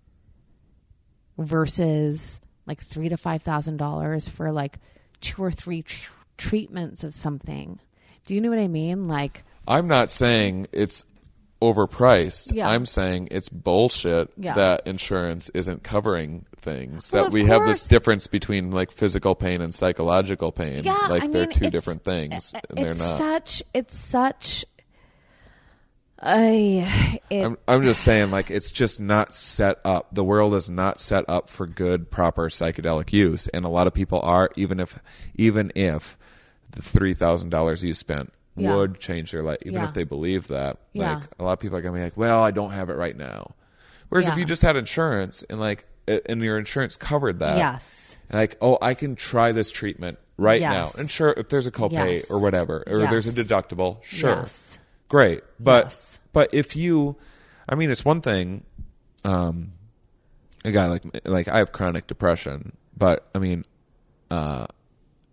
versus 1.37 2.41
like 2.67 2.83
three 2.83 3.09
to 3.09 3.17
five 3.17 3.43
thousand 3.43 3.77
dollars 3.77 4.29
for 4.29 4.51
like 4.53 4.79
two 5.21 5.43
or 5.43 5.51
three 5.51 5.83
tr- 5.83 6.11
treatments 6.39 7.05
of 7.05 7.15
something. 7.15 7.81
Do 8.27 8.35
you 8.35 8.41
know 8.41 8.51
what 8.51 8.59
I 8.59 8.69
mean? 8.69 9.09
Like, 9.09 9.45
I'm 9.67 9.89
not 9.89 10.11
saying 10.11 10.67
it's 10.73 11.05
overpriced. 11.61 12.55
Yeah. 12.55 12.69
I'm 12.71 12.87
saying 12.87 13.29
it's 13.31 13.49
bullshit 13.49 14.31
Yeah. 14.39 14.55
that 14.55 14.87
insurance 14.87 15.51
isn't 15.51 15.83
covering 15.83 16.47
things. 16.59 17.13
Well, 17.13 17.25
that 17.25 17.33
we 17.33 17.45
have 17.45 17.67
this 17.67 17.87
difference 17.89 18.27
between 18.27 18.71
like 18.71 18.91
physical 18.91 19.35
pain 19.35 19.61
and 19.61 19.75
psychological 19.75 20.53
pain. 20.53 20.85
yeah, 20.85 20.97
like 21.09 21.25
I 21.25 21.27
they're 21.27 21.47
mean, 21.47 21.57
two 21.57 21.71
different 21.71 22.05
things, 22.05 22.53
and 22.55 22.63
it's 22.71 22.81
they're 22.81 22.95
not. 23.09 23.19
such. 23.19 23.63
It's 23.75 23.97
such. 23.97 24.65
I 26.23 27.21
it, 27.31 27.45
I'm, 27.45 27.57
I'm 27.67 27.83
just 27.83 28.03
saying, 28.03 28.31
like, 28.31 28.51
it's 28.51 28.71
just 28.71 29.01
not 29.01 29.35
set 29.35 29.79
up. 29.87 30.15
The 30.15 30.23
world 30.25 30.55
is 30.55 30.69
not 30.69 31.01
set 31.01 31.25
up 31.29 31.49
for 31.49 31.67
good, 31.67 32.11
proper 32.11 32.49
psychedelic 32.51 33.13
use, 33.13 33.49
and 33.49 33.65
a 33.65 33.69
lot 33.71 33.87
of 33.87 33.95
people 33.95 34.21
are, 34.23 34.51
even 34.57 34.81
if, 34.81 34.99
even 35.35 35.73
if 35.75 36.19
the 36.73 36.83
three 36.83 37.15
thousand 37.15 37.51
dollars 37.51 37.83
you 37.85 37.95
spent 37.95 38.33
Yeah. 38.57 38.75
would 38.75 38.99
change 39.01 39.33
their 39.33 39.43
life, 39.43 39.59
even 39.63 39.75
Yeah. 39.81 39.89
if 39.89 39.95
they 39.95 40.05
believe 40.05 40.49
that. 40.49 40.79
Like, 40.95 41.25
a 41.39 41.45
lot 41.45 41.53
of 41.55 41.61
people 41.61 41.77
are 41.79 41.83
gonna 41.83 41.97
be 41.97 42.03
like, 42.03 42.17
"Well, 42.17 42.43
I 42.43 42.51
don't 42.51 42.73
have 42.73 42.91
it 42.91 42.95
right 42.97 43.17
now." 43.17 43.55
Whereas 44.09 44.27
if 44.29 44.37
you 44.37 44.45
just 44.45 44.63
had 44.63 44.77
insurance 44.77 45.45
and 45.49 45.61
like, 45.61 45.85
and 46.09 46.43
your 46.43 46.59
insurance 46.59 46.97
covered 46.97 47.39
that, 47.39 47.57
Yes. 47.57 48.17
like, 48.33 48.57
oh, 48.61 48.77
I 48.83 48.95
can 48.95 49.15
try 49.15 49.53
this 49.53 49.71
treatment 49.71 50.19
right 50.37 50.61
Yes. 50.61 50.73
now, 50.97 51.01
and 51.01 51.09
sure, 51.11 51.33
if 51.37 51.49
there's 51.49 51.67
a 51.69 51.71
copay 51.71 52.17
Yes. 52.17 52.31
or 52.31 52.41
whatever, 52.41 52.83
or 52.89 53.01
there's 53.07 53.27
a 53.27 53.33
deductible, 53.33 54.03
sure, 54.03 54.31
Yes. 54.31 54.79
great 55.09 55.43
but 55.61 55.87
Yes. 55.87 56.19
but 56.33 56.53
if 56.55 56.75
you 56.77 57.17
i 57.69 57.75
mean 57.75 57.91
it's 57.91 58.05
one 58.05 58.21
thing 58.21 58.63
um 59.25 59.73
a 60.65 60.71
guy 60.73 60.87
like 60.87 61.03
like 61.25 61.49
i 61.49 61.59
have 61.59 61.73
chronic 61.73 62.07
depression 62.07 62.73
but 62.97 63.29
i 63.35 63.39
mean 63.39 63.65
uh 64.31 64.67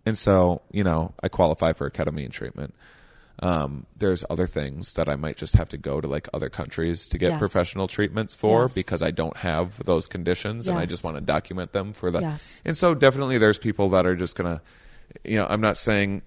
and 0.08 0.16
so 0.18 0.60
you 0.72 0.82
know 0.88 1.00
i 1.22 1.28
qualify 1.28 1.72
for 1.72 1.86
a 1.86 1.90
ketamine 1.90 2.32
treatment 2.32 2.74
um 3.40 3.86
there's 3.96 4.24
other 4.28 4.46
things 4.46 4.94
that 4.94 5.08
i 5.08 5.14
might 5.14 5.36
just 5.36 5.54
have 5.54 5.68
to 5.68 5.76
go 5.76 6.00
to 6.00 6.08
like 6.08 6.26
other 6.34 6.48
countries 6.48 7.06
to 7.08 7.18
get 7.18 7.30
Yes. 7.32 7.38
professional 7.38 7.86
treatments 7.86 8.34
for 8.34 8.62
Yes. 8.62 8.74
because 8.74 9.02
i 9.02 9.10
don't 9.12 9.36
have 9.36 9.82
those 9.84 10.08
conditions 10.08 10.66
and 10.68 10.76
i 10.78 10.86
just 10.86 11.04
want 11.04 11.16
to 11.16 11.20
document 11.20 11.72
them 11.72 11.92
for 11.92 12.10
the 12.10 12.20
Yes. 12.20 12.60
and 12.64 12.76
so 12.76 12.94
definitely 12.94 13.38
there's 13.38 13.58
people 13.58 13.90
that 13.90 14.06
are 14.06 14.16
just 14.16 14.34
gonna 14.34 14.60
you 15.24 15.36
know 15.36 15.46
i'm 15.48 15.60
not 15.60 15.76
saying 15.76 16.22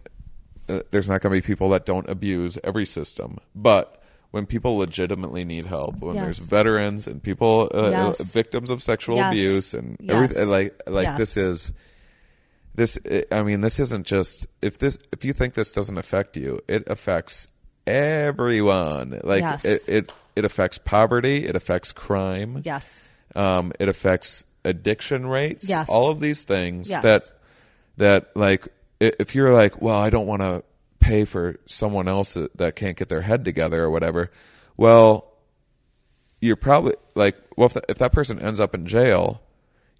uh, 0.70 0.82
there's 0.91 1.08
not 1.08 1.22
going 1.22 1.34
to 1.34 1.41
be 1.41 1.45
people 1.45 1.70
that 1.70 1.86
don't 1.88 2.08
abuse 2.08 2.56
every 2.64 2.86
system, 2.86 3.40
but 3.56 3.99
when 4.30 4.45
people 4.45 4.78
legitimately 4.78 5.44
need 5.44 5.66
help, 5.66 5.98
when 5.99 6.14
Yes. 6.16 6.24
there's 6.24 6.38
veterans 6.38 7.08
and 7.08 7.22
people 7.22 7.68
uh, 7.74 7.90
Yes. 7.90 8.20
uh, 8.20 8.24
victims 8.26 8.70
of 8.70 8.80
sexual 8.82 9.16
Yes. 9.18 9.32
abuse 9.34 9.74
and 9.74 9.98
Yes. 9.99 10.14
everything, 10.16 10.49
like 10.49 10.82
like 10.88 11.06
Yes. 11.08 11.18
this 11.18 11.36
is 11.36 11.74
this. 12.76 12.98
I 13.31 13.43
mean, 13.43 13.61
this 13.61 13.80
isn't 13.80 14.06
just 14.06 14.48
if 14.61 14.77
this 14.77 14.98
if 15.11 15.23
you 15.26 15.34
think 15.34 15.53
this 15.53 15.72
doesn't 15.72 15.98
affect 15.98 16.38
you, 16.38 16.61
it 16.68 16.88
affects 16.89 17.48
everyone. 17.88 19.19
Like 19.23 19.41
Yes. 19.41 19.65
it, 19.65 19.81
it 19.88 20.14
it 20.35 20.45
affects 20.45 20.77
poverty, 20.77 21.45
it 21.45 21.56
affects 21.56 21.91
crime, 21.91 22.61
yes. 22.64 23.10
um, 23.35 23.73
it 23.80 23.89
affects 23.89 24.45
addiction 24.64 25.26
rates. 25.27 25.68
Yes. 25.68 25.89
All 25.89 26.10
of 26.10 26.19
these 26.22 26.43
things 26.43 26.89
Yes. 26.89 27.03
that 27.03 27.22
that 27.98 28.35
like 28.35 28.68
if 28.99 29.35
you're 29.35 29.52
like, 29.53 29.81
well, 29.81 29.98
I 29.98 30.10
don't 30.10 30.27
want 30.27 30.41
to 30.41 30.64
pay 30.99 31.26
for 31.26 31.57
someone 31.65 32.07
else 32.07 32.35
that- 32.56 32.76
can't 32.76 32.95
get 32.95 33.10
their 33.10 33.22
head 33.22 33.43
together 33.43 33.84
or 33.84 33.89
whatever. 33.89 34.31
Well, 34.77 35.27
you're 36.39 36.56
probably 36.56 36.93
like, 37.15 37.35
well, 37.57 37.65
if, 37.68 37.73
that 37.73 37.85
if 37.89 37.98
that 37.98 38.14
person 38.14 38.39
ends 38.39 38.60
up 38.60 38.73
in 38.76 38.85
jail, 38.85 39.41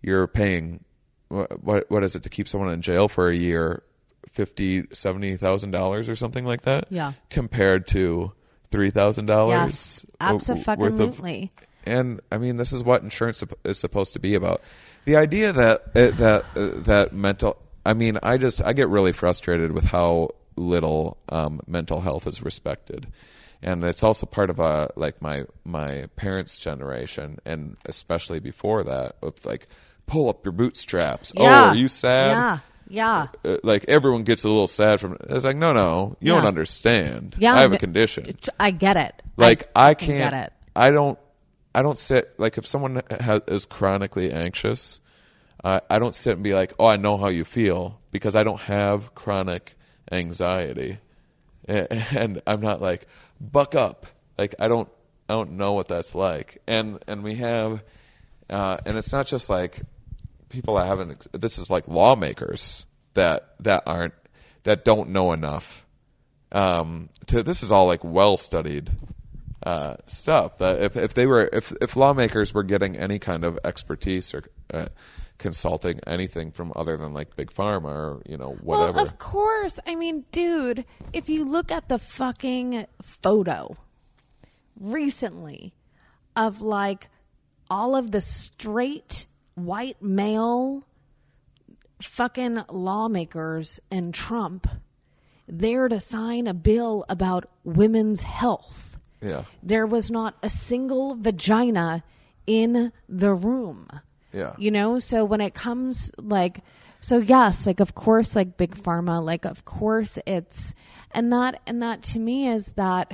you're 0.02 0.28
paying 0.28 0.84
what 1.32 1.64
what, 1.64 1.92
what 1.92 2.04
is 2.04 2.16
it 2.16 2.24
to 2.24 2.30
keep 2.30 2.48
someone 2.48 2.72
in 2.72 2.82
jail 2.82 3.08
for 3.08 3.30
a 3.30 3.36
year? 3.36 3.84
Fifty, 4.30 4.86
seventy 4.94 5.36
thousand 5.38 5.72
dollars 5.72 6.08
or 6.08 6.16
something 6.16 6.46
like 6.46 6.62
that. 6.62 6.86
Yeah. 6.90 7.14
Compared 7.30 7.88
to 7.88 8.32
three 8.70 8.90
thousand 8.90 9.26
dollars. 9.26 9.56
Yes. 9.56 10.06
Absolutely. 10.20 11.52
and 11.86 12.22
I 12.32 12.38
mean, 12.38 12.58
this 12.58 12.72
is 12.74 12.84
what 12.84 13.04
insurance 13.04 13.44
is 13.64 13.80
supposed 13.80 14.14
to 14.14 14.20
be 14.20 14.36
about. 14.36 14.62
The 15.06 15.16
idea 15.16 15.52
that 15.54 15.82
uh, 15.96 16.12
that 16.12 16.46
uh, 16.56 16.70
that 16.82 17.14
mental. 17.14 17.58
I 17.86 17.94
mean, 17.96 18.20
I 18.22 18.38
just 18.38 18.62
I 18.62 18.74
get 18.74 18.90
really 18.90 19.12
frustrated 19.12 19.72
with 19.74 19.86
how 19.86 20.32
little 20.56 21.18
um, 21.30 21.62
mental 21.66 22.02
health 22.02 22.28
is 22.28 22.44
respected, 22.44 23.08
and 23.64 23.84
it's 23.84 24.04
also 24.04 24.28
part 24.28 24.52
of 24.52 24.60
a 24.60 24.92
like 24.96 25.22
my 25.22 25.46
my 25.66 26.06
parents' 26.16 26.58
generation, 26.58 27.40
and 27.44 27.78
especially 27.86 28.40
before 28.40 28.84
that, 28.84 29.16
of 29.24 29.44
like 29.44 29.68
pull 30.12 30.30
up 30.30 30.44
your 30.46 30.52
bootstraps. 30.52 31.32
Oh, 31.38 31.46
are 31.46 31.76
you 31.76 31.88
sad? 31.88 32.32
Yeah. 32.32 32.58
Yeah. 32.90 33.28
Uh, 33.46 33.58
like 33.64 33.86
everyone 33.88 34.24
gets 34.24 34.44
a 34.44 34.50
little 34.50 34.68
sad 34.68 35.00
from 35.00 35.14
it. 35.14 35.22
It's 35.30 35.46
like 35.46 35.56
no, 35.56 35.72
no, 35.72 36.18
you 36.20 36.34
Yeah. 36.34 36.40
don't 36.40 36.48
understand. 36.48 37.36
Yeah. 37.40 37.56
I 37.56 37.62
have 37.62 37.72
a 37.72 37.78
condition 37.78 38.38
I 38.60 38.72
get 38.72 38.98
it. 38.98 39.22
like 39.38 39.70
I, 39.76 39.94
can 39.94 40.08
can't 40.10 40.32
get 40.32 40.46
it. 40.48 40.54
I 40.76 40.92
don't 40.92 41.18
I 41.74 41.82
don't 41.84 41.98
sit 41.98 42.38
like 42.38 42.58
if 42.58 42.66
someone 42.66 43.02
ha- 43.10 43.40
is 43.48 43.66
chronically 43.66 44.32
anxious 44.34 45.00
uh, 45.64 45.80
I 45.90 46.00
don't 46.00 46.14
sit 46.16 46.34
and 46.34 46.44
be 46.44 46.54
like 46.54 46.74
oh 46.80 46.86
I 46.86 46.98
know 46.98 47.16
how 47.18 47.30
you 47.30 47.46
feel 47.46 47.98
because 48.12 48.36
I 48.36 48.44
don't 48.44 48.60
have 48.60 49.16
chronic 49.16 49.76
anxiety 50.12 50.98
and, 51.66 51.88
and 52.12 52.42
I'm 52.46 52.60
not 52.60 52.82
like 52.82 53.08
buck 53.40 53.74
up 53.74 54.06
like 54.38 54.56
I 54.60 54.68
don't 54.68 54.90
I 55.30 55.34
don't 55.34 55.52
know 55.52 55.72
what 55.74 55.88
that's 55.88 56.14
like 56.14 56.62
and 56.68 57.00
and 57.08 57.24
we 57.24 57.36
have 57.36 57.82
uh, 58.50 58.78
and 58.86 58.98
it's 58.98 59.14
not 59.14 59.28
just 59.28 59.50
like 59.50 59.80
people 60.52 60.76
that 60.76 60.86
haven't 60.86 61.26
this 61.40 61.58
is 61.58 61.70
like 61.70 61.88
lawmakers 61.88 62.86
that 63.14 63.56
that 63.60 63.84
aren't 63.86 64.14
that 64.64 64.86
don't 64.86 65.10
know 65.10 65.32
enough 65.32 65.86
um, 66.52 67.10
to 67.28 67.44
this 67.44 67.64
is 67.64 67.72
all 67.72 67.88
like 67.88 68.04
well 68.04 68.38
studied 68.38 68.92
uh, 69.64 69.96
stuff. 70.08 70.58
That 70.58 70.82
if 70.82 70.96
if 70.96 71.14
they 71.14 71.28
were 71.28 71.50
if 71.52 71.72
if 71.82 71.96
lawmakers 71.96 72.54
were 72.54 72.64
getting 72.64 72.98
any 72.98 73.20
kind 73.20 73.44
of 73.44 73.60
expertise 73.64 74.34
or 74.34 74.44
uh, 74.74 74.88
consulting 75.38 76.00
anything 76.06 76.52
from 76.52 76.74
other 76.76 76.98
than 76.98 77.14
like 77.14 77.36
big 77.36 77.52
pharma 77.52 77.86
or 77.86 78.22
you 78.28 78.38
know 78.38 78.58
whatever. 78.62 78.94
Well, 78.94 79.06
of 79.06 79.18
course. 79.18 79.80
I 79.86 79.96
mean, 79.96 80.26
dude, 80.32 80.86
if 81.14 81.30
you 81.30 81.46
look 81.46 81.72
at 81.72 81.88
the 81.90 82.00
fucking 82.00 82.86
photo 83.02 83.78
recently 84.80 85.74
of 86.36 86.62
like 86.62 87.10
all 87.70 87.96
of 87.96 88.12
the 88.12 88.22
straight 88.22 89.28
white 89.56 90.02
male 90.02 90.84
fucking 92.02 92.64
lawmakers 92.70 93.80
and 93.92 94.14
Trump 94.14 94.68
there 95.48 95.88
to 95.90 96.00
sign 96.00 96.48
a 96.48 96.54
bill 96.54 97.06
about 97.10 97.50
women's 97.64 98.24
health. 98.24 98.98
yeah, 99.22 99.44
There 99.62 99.86
was 99.86 100.10
not 100.10 100.36
a 100.42 100.50
single 100.50 101.16
vagina 101.16 102.04
in 102.48 102.92
the 103.10 103.34
room. 103.34 103.88
Yeah. 104.32 104.56
You 104.58 104.72
know, 104.72 104.98
so 104.98 105.26
when 105.26 105.42
it 105.42 105.54
comes 105.54 106.12
like 106.18 106.62
so 107.02 107.18
yes, 107.18 107.66
like 107.66 107.80
of 107.80 107.96
course 107.96 108.36
like 108.36 108.58
big 108.58 108.76
pharma, 108.76 109.22
like 109.24 109.46
of 109.46 109.66
course 109.66 110.18
it's 110.26 110.74
and 111.12 111.34
that 111.34 111.62
and 111.68 111.82
that 111.82 112.02
to 112.04 112.20
me 112.20 112.48
is 112.48 112.68
that 112.78 113.12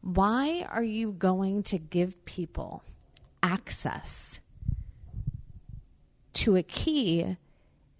why 0.00 0.66
are 0.68 0.82
you 0.82 1.12
going 1.12 1.62
to 1.64 1.78
give 1.78 2.24
people 2.24 2.82
access 3.42 4.39
to 6.34 6.56
a 6.56 6.62
key 6.62 7.36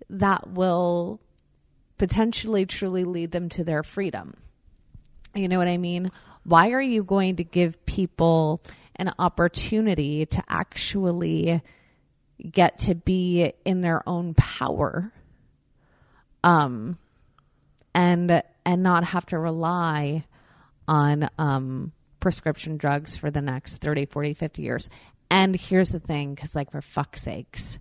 that 0.09 0.51
will 0.51 1.21
potentially 1.99 2.67
truly 2.67 3.05
lead 3.05 3.31
them 3.33 3.49
to 3.51 3.65
their 3.65 3.83
freedom? 3.83 4.37
You 5.35 5.49
know 5.49 5.59
what 5.59 5.69
I 5.69 5.77
mean? 5.77 6.11
Why 6.45 6.71
are 6.71 6.81
you 6.81 7.05
going 7.05 7.37
to 7.37 7.45
give 7.45 7.85
people 7.87 8.63
an 8.97 9.13
opportunity 9.19 10.27
to 10.27 10.43
actually 10.49 11.63
get 12.51 12.79
to 12.79 12.95
be 12.95 13.53
in 13.65 13.81
their 13.81 14.07
own 14.09 14.35
power 14.35 15.13
um 16.43 16.99
and 17.95 18.43
and 18.65 18.83
not 18.83 19.05
have 19.05 19.27
to 19.27 19.39
rely 19.39 20.25
on 20.89 21.29
um 21.39 21.93
prescription 22.19 22.77
drugs 22.77 23.17
for 23.17 23.31
the 23.31 23.43
next 23.43 23.79
30 23.79 24.07
40 24.07 24.35
50 24.35 24.63
years 24.63 24.91
and 25.31 25.55
here's 25.57 25.91
the 25.91 26.01
thing 26.01 26.35
cuz 26.37 26.55
like 26.55 26.71
for 26.71 26.81
fuck's 26.81 27.23
sakes 27.23 27.79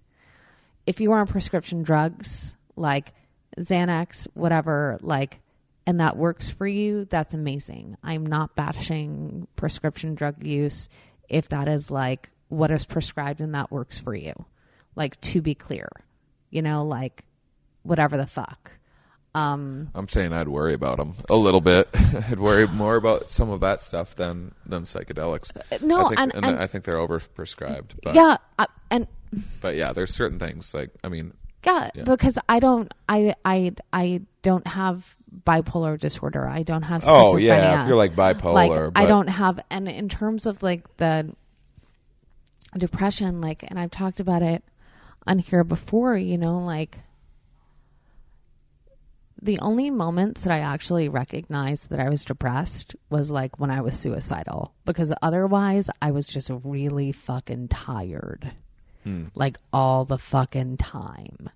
if 0.90 1.00
you 1.00 1.12
are 1.12 1.20
on 1.20 1.28
prescription 1.28 1.84
drugs 1.84 2.54
like 2.76 3.14
Xanax, 3.60 4.28
whatever, 4.34 4.98
like, 5.02 5.40
and 5.86 6.00
that 6.00 6.18
works 6.18 6.50
for 6.50 6.66
you, 6.66 7.06
that's 7.06 7.36
amazing. 7.36 7.96
I'm 8.04 8.26
not 8.26 8.56
bashing 8.56 9.48
prescription 9.56 10.16
drug 10.16 10.44
use 10.44 10.90
if 11.30 11.50
that 11.50 11.68
is 11.68 11.92
like 11.92 12.32
what 12.48 12.72
is 12.72 12.86
prescribed 12.88 13.40
and 13.40 13.54
that 13.54 13.72
works 13.72 14.00
for 14.00 14.16
you. 14.16 14.34
Like, 14.96 15.22
to 15.22 15.42
be 15.44 15.54
clear, 15.54 15.88
you 16.50 16.64
know, 16.64 16.84
like, 16.84 17.24
whatever 17.84 18.18
the 18.18 18.26
fuck. 18.26 18.72
Um, 19.36 19.92
I'm 19.94 20.08
saying 20.08 20.34
I'd 20.34 20.48
worry 20.48 20.74
about 20.74 20.98
them 20.98 21.14
a 21.30 21.36
little 21.36 21.62
bit. 21.62 21.88
I'd 22.32 22.40
worry 22.40 22.68
more 22.68 22.96
about 22.96 23.30
some 23.30 23.52
of 23.52 23.60
that 23.60 23.80
stuff 23.80 24.16
than 24.16 24.56
than 24.66 24.84
psychedelics. 24.84 25.52
no, 25.84 26.08
I 26.08 26.08
think, 26.08 26.20
and- 26.20 26.46
and- 26.46 26.60
I 26.60 26.66
think 26.66 26.84
they're 26.86 26.98
overprescribed. 26.98 27.92
But, 28.04 28.16
yeah. 28.16 28.38
I, 28.58 28.66
and 28.90 29.06
but 29.62 29.76
yeah, 29.76 29.94
there's 29.94 30.14
certain 30.14 30.40
things 30.40 30.74
like 30.74 30.92
I 31.04 31.10
mean, 31.10 31.34
Yeah, 31.66 31.90
Yeah. 31.94 32.04
because 32.04 32.38
I 32.48 32.60
don't, 32.60 32.94
I, 33.08 33.36
I, 33.44 33.74
I 33.92 34.22
don't 34.42 34.66
have 34.66 35.16
bipolar 35.46 36.00
disorder. 36.00 36.48
I 36.48 36.64
don't 36.64 36.84
have. 36.84 37.04
Oh, 37.06 37.38
yeah, 37.38 37.84
if 37.84 37.88
you're, 37.88 37.98
like, 37.98 38.16
bipolar, 38.16 38.86
Like 38.86 38.92
I 38.96 39.06
don't 39.06 39.28
have, 39.28 39.60
and 39.70 39.88
in 39.88 40.10
terms 40.10 40.46
of 40.46 40.64
like 40.64 40.98
the 40.98 41.36
depression, 42.78 43.42
like, 43.42 43.64
and 43.68 43.78
I've 43.80 43.92
talked 43.92 44.20
about 44.20 44.42
it 44.42 44.64
on 45.28 45.40
here 45.40 45.64
before. 45.64 46.18
You 46.18 46.38
know, 46.38 46.60
like 46.60 47.00
the 49.42 49.60
only 49.60 49.90
moments 49.90 50.44
that 50.44 50.52
I 50.54 50.60
actually 50.60 51.08
recognized 51.08 51.90
that 51.90 52.00
I 52.00 52.10
was 52.10 52.26
depressed 52.26 52.96
was 53.10 53.32
like 53.32 53.60
when 53.60 53.72
I 53.72 53.82
was 53.82 53.98
suicidal 53.98 54.74
because 54.86 55.14
otherwise 55.22 55.90
I 56.02 56.12
was 56.12 56.28
just 56.28 56.52
really 56.64 57.12
fucking 57.12 57.70
tired. 57.70 58.52
Like 59.36 59.58
all 59.72 60.06
the 60.06 60.18
fucking 60.18 60.78
time. 60.78 61.50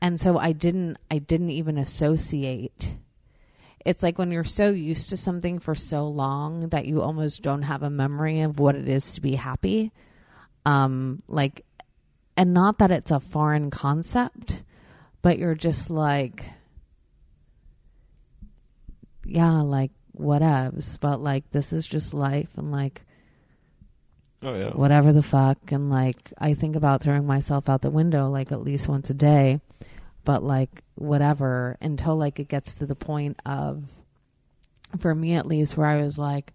And 0.00 0.20
so 0.20 0.38
I 0.38 0.52
didn't 0.52 0.98
I 1.10 1.18
didn't 1.18 1.50
even 1.50 1.78
associate 1.78 2.94
it's 3.86 4.02
like 4.02 4.18
when 4.18 4.32
you're 4.32 4.42
so 4.42 4.70
used 4.70 5.10
to 5.10 5.16
something 5.16 5.60
for 5.60 5.76
so 5.76 6.08
long 6.08 6.70
that 6.70 6.86
you 6.86 7.00
almost 7.00 7.40
don't 7.40 7.62
have 7.62 7.84
a 7.84 7.88
memory 7.88 8.40
of 8.40 8.58
what 8.58 8.74
it 8.74 8.88
is 8.88 9.12
to 9.12 9.20
be 9.20 9.36
happy. 9.36 9.92
Um 10.66 11.20
like 11.28 11.64
and 12.36 12.52
not 12.52 12.78
that 12.78 12.90
it's 12.90 13.12
a 13.12 13.20
foreign 13.20 13.70
concept, 13.70 14.64
but 15.22 15.38
you're 15.38 15.54
just 15.54 15.88
like 15.88 16.44
yeah, 19.24 19.60
like 19.60 19.92
whatevs, 20.18 20.98
but 20.98 21.20
like 21.20 21.48
this 21.52 21.72
is 21.72 21.86
just 21.86 22.12
life 22.12 22.50
and 22.56 22.72
like 22.72 23.05
Oh 24.42 24.54
yeah. 24.54 24.70
whatever 24.70 25.12
the 25.12 25.22
fuck. 25.22 25.58
And 25.72 25.90
like 25.90 26.32
I 26.38 26.54
think 26.54 26.76
about 26.76 27.02
throwing 27.02 27.26
myself 27.26 27.68
out 27.68 27.82
the 27.82 27.90
window 27.90 28.28
like 28.28 28.52
at 28.52 28.62
least 28.62 28.88
once 28.88 29.10
a 29.10 29.14
day. 29.14 29.60
But 30.24 30.42
like 30.42 30.82
whatever. 30.94 31.76
Until 31.80 32.16
like 32.16 32.38
it 32.38 32.48
gets 32.48 32.74
to 32.76 32.86
the 32.86 32.96
point 32.96 33.40
of 33.46 33.84
for 34.98 35.14
me 35.14 35.34
at 35.34 35.46
least 35.46 35.76
where 35.76 35.86
I 35.86 36.02
was 36.02 36.18
like 36.18 36.52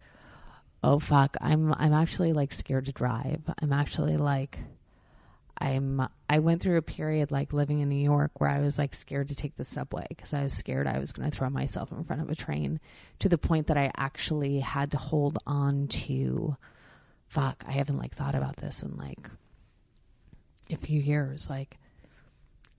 oh 0.84 1.00
fuck. 1.00 1.38
I'm 1.42 1.74
I'm 1.78 1.94
actually 1.94 2.34
like 2.34 2.54
scared 2.54 2.86
to 2.86 2.92
drive. 2.92 3.42
I'm 3.62 3.74
actually 3.74 4.18
like 4.18 4.60
I'm 5.58 6.08
I 6.28 6.40
went 6.40 6.62
through 6.62 6.78
a 6.78 6.82
period 6.82 7.32
like 7.32 7.54
living 7.54 7.80
in 7.80 7.90
New 7.90 8.04
York 8.04 8.32
where 8.40 8.50
I 8.50 8.62
was 8.62 8.78
like 8.78 8.96
scared 8.96 9.28
to 9.28 9.36
take 9.36 9.56
the 9.56 9.66
subway 9.66 10.06
because 10.10 10.34
I 10.34 10.44
was 10.44 10.54
scared 10.54 10.88
I 10.88 10.98
was 10.98 11.12
going 11.12 11.30
to 11.30 11.36
throw 11.36 11.50
myself 11.50 11.92
in 11.92 12.04
front 12.04 12.22
of 12.22 12.30
a 12.30 12.36
train 12.36 12.80
to 13.20 13.30
the 13.30 13.38
point 13.38 13.68
that 13.68 13.78
I 13.78 13.92
actually 13.96 14.60
had 14.60 14.92
to 14.92 14.98
hold 14.98 15.38
on 15.46 15.88
to 15.88 16.58
fuck 17.32 17.64
I 17.66 17.72
haven't 17.72 17.98
like 17.98 18.14
thought 18.14 18.36
about 18.36 18.58
this 18.58 18.84
in 18.84 18.98
like 18.98 19.30
a 20.70 20.76
few 20.76 21.00
years 21.00 21.50
like 21.50 21.78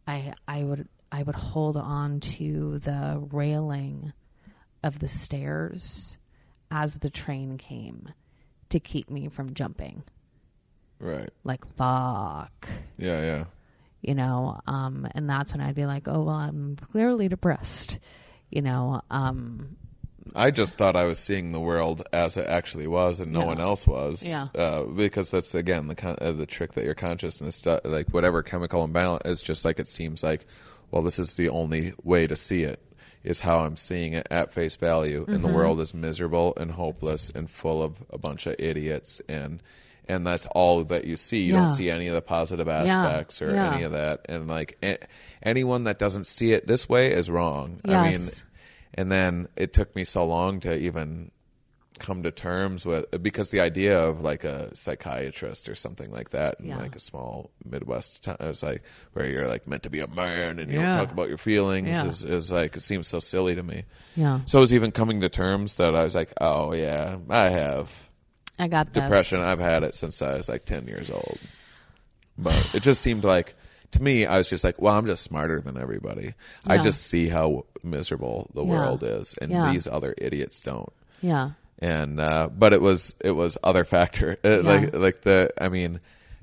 I 0.07 0.35
I 0.47 0.63
would 0.63 0.89
I 1.11 1.23
would 1.23 1.35
hold 1.35 1.77
on 1.79 2.21
to 2.21 2.79
the 2.81 3.23
railing 3.33 4.13
of 4.83 4.99
the 4.99 5.09
stairs 5.09 6.19
as 6.71 6.97
the 6.97 7.09
train 7.11 7.57
came 7.57 8.11
to 8.69 8.79
keep 8.79 9.09
me 9.11 9.29
from 9.29 9.55
jumping 9.55 10.03
Right. 10.99 11.31
like 11.45 11.67
fuck 11.77 12.69
Yeah, 12.99 13.21
yeah. 13.23 13.45
you 14.03 14.15
know 14.15 14.61
um 14.67 15.09
and 15.15 15.29
that's 15.29 15.53
when 15.53 15.61
i'd 15.63 15.75
be 15.75 15.87
like 15.87 16.07
oh 16.09 16.23
well 16.23 16.35
i'm 16.37 16.77
clearly 16.77 17.29
depressed 17.29 17.99
you 18.51 18.63
know 18.63 19.01
um 19.11 19.77
I 20.35 20.51
just 20.51 20.77
thought 20.79 20.97
I 20.97 21.05
was 21.05 21.19
seeing 21.19 21.53
the 21.53 21.61
world 21.61 22.03
as 22.13 22.37
it 22.37 22.47
actually 22.47 22.87
was, 22.87 23.21
and 23.21 23.33
no 23.33 23.41
Yeah. 23.41 23.47
one 23.47 23.61
else 23.61 23.87
was. 23.87 24.23
Yeah. 24.23 24.49
Uh, 24.55 24.85
because 24.85 25.31
that's 25.31 25.55
again 25.55 25.89
the 25.89 25.95
con- 25.95 26.19
uh, 26.21 26.33
the 26.33 26.47
trick 26.47 26.73
that 26.75 26.85
your 26.85 26.95
consciousness, 26.95 27.61
do- 27.61 27.81
like 27.85 28.09
whatever 28.11 28.43
chemical 28.43 28.85
imbalance, 28.85 29.23
is 29.27 29.43
just 29.43 29.65
like 29.65 29.79
it 29.81 29.89
seems 29.89 30.23
like. 30.23 30.47
Well, 30.91 31.03
this 31.03 31.19
is 31.19 31.35
the 31.37 31.49
only 31.49 31.95
way 32.03 32.27
to 32.27 32.37
see 32.37 32.63
it. 32.63 32.81
Is 33.25 33.41
how 33.41 33.61
I'm 33.61 33.77
seeing 33.77 34.15
it 34.15 34.27
at 34.31 34.53
face 34.53 34.75
value, 34.77 35.25
and 35.29 35.39
Mm-hmm. 35.39 35.47
the 35.47 35.53
world 35.55 35.81
is 35.81 35.95
miserable 35.95 36.55
and 36.57 36.73
hopeless 36.73 37.31
and 37.35 37.49
full 37.49 37.81
of 37.83 37.97
a 38.11 38.19
bunch 38.19 38.47
of 38.47 38.57
idiots, 38.59 39.21
and 39.29 39.63
and 40.09 40.27
that's 40.27 40.47
all 40.47 40.83
that 40.85 41.05
you 41.05 41.17
see. 41.17 41.43
You 41.45 41.53
Yeah. 41.55 41.61
don't 41.61 41.71
see 41.71 41.89
any 41.89 42.09
of 42.09 42.15
the 42.15 42.21
positive 42.23 42.69
aspects 42.69 43.41
or 43.41 43.53
Yeah. 43.55 43.75
any 43.75 43.85
of 43.85 43.93
that, 43.93 44.27
and 44.29 44.49
like 44.49 44.77
a- 44.83 44.99
anyone 45.43 45.85
that 45.85 45.99
doesn't 46.01 46.27
see 46.27 46.53
it 46.53 46.67
this 46.67 46.89
way 46.89 47.13
is 47.13 47.31
wrong. 47.31 47.81
I 47.87 48.03
mean, 48.11 48.13
Yes. 48.23 48.43
And 48.95 49.11
then 49.11 49.49
it 49.57 49.73
took 49.73 49.95
me 49.97 50.05
so 50.05 50.25
long 50.25 50.61
to 50.61 50.77
even 50.79 51.31
come 51.99 52.23
to 52.25 52.31
terms 52.33 52.85
with 52.85 53.05
because 53.23 53.51
the 53.51 53.61
idea 53.61 53.97
of 53.97 54.21
like 54.21 54.43
a 54.43 54.75
psychiatrist 54.75 55.69
or 55.69 55.75
something 55.75 56.11
like 56.11 56.31
that 56.31 56.59
in 56.59 56.67
Yeah. 56.67 56.79
like 56.79 56.97
a 56.97 57.01
small 57.01 57.51
Midwest 57.65 58.25
town, 58.25 58.39
it 58.41 58.47
was 58.47 58.63
like 58.63 58.83
where 59.13 59.27
you're 59.31 59.47
like 59.47 59.69
meant 59.69 59.85
to 59.85 59.91
be 59.91 60.01
a 60.01 60.09
man 60.09 60.59
and 60.59 60.73
you 60.73 60.81
Yeah. 60.81 60.97
don't 60.97 61.07
talk 61.07 61.13
about 61.15 61.29
your 61.29 61.39
feelings 61.39 61.89
Yeah. 61.89 62.07
is, 62.09 62.25
is 62.25 62.51
like 62.51 62.77
it 62.77 62.81
seems 62.83 63.07
so 63.07 63.21
silly 63.21 63.55
to 63.55 63.63
me. 63.63 63.85
yeah 64.17 64.41
So 64.47 64.59
it 64.59 64.63
was 64.63 64.73
even 64.75 64.91
coming 64.91 65.21
to 65.21 65.29
terms 65.29 65.77
that 65.77 65.95
I 65.95 66.03
was 66.03 66.15
like, 66.15 66.33
oh 66.41 66.73
yeah, 66.73 67.19
I 67.29 67.51
have 67.51 67.91
i 68.59 68.67
got 68.69 68.93
this. 68.93 69.03
depression. 69.03 69.41
I've 69.41 69.61
had 69.61 69.85
it 69.85 69.95
since 69.95 70.21
I 70.23 70.35
was 70.35 70.49
like 70.49 70.65
10 70.65 70.87
years 70.87 71.09
old. 71.11 71.39
But 72.39 72.75
it 72.75 72.83
just 72.83 73.03
seemed 73.03 73.23
like, 73.25 73.55
to 73.93 74.03
me, 74.03 74.27
I 74.27 74.39
was 74.39 74.49
just 74.49 74.65
like, 74.65 74.81
well, 74.81 74.95
I'm 74.97 75.07
just 75.07 75.23
smarter 75.23 75.61
than 75.61 75.77
everybody. 75.79 76.35
I 76.67 76.79
just 76.79 77.03
see 77.07 77.29
how 77.29 77.65
miserable 77.83 78.51
the 78.55 78.65
Yeah. 78.65 78.71
world 78.71 79.03
is, 79.05 79.35
and 79.41 79.51
Yeah. 79.53 79.71
these 79.73 79.87
other 79.87 80.15
idiots 80.19 80.61
don't. 80.61 80.93
yeah 81.21 81.51
And, 81.79 82.21
uh, 82.21 82.49
but 82.57 82.73
it 82.73 82.81
was, 82.81 83.15
it 83.25 83.33
was 83.33 83.59
other 83.63 83.85
factor. 83.85 84.37
It, 84.45 84.65
Like, 84.65 84.95
like 84.95 85.23
the, 85.23 85.51
I 85.61 85.69
mean, 85.69 86.01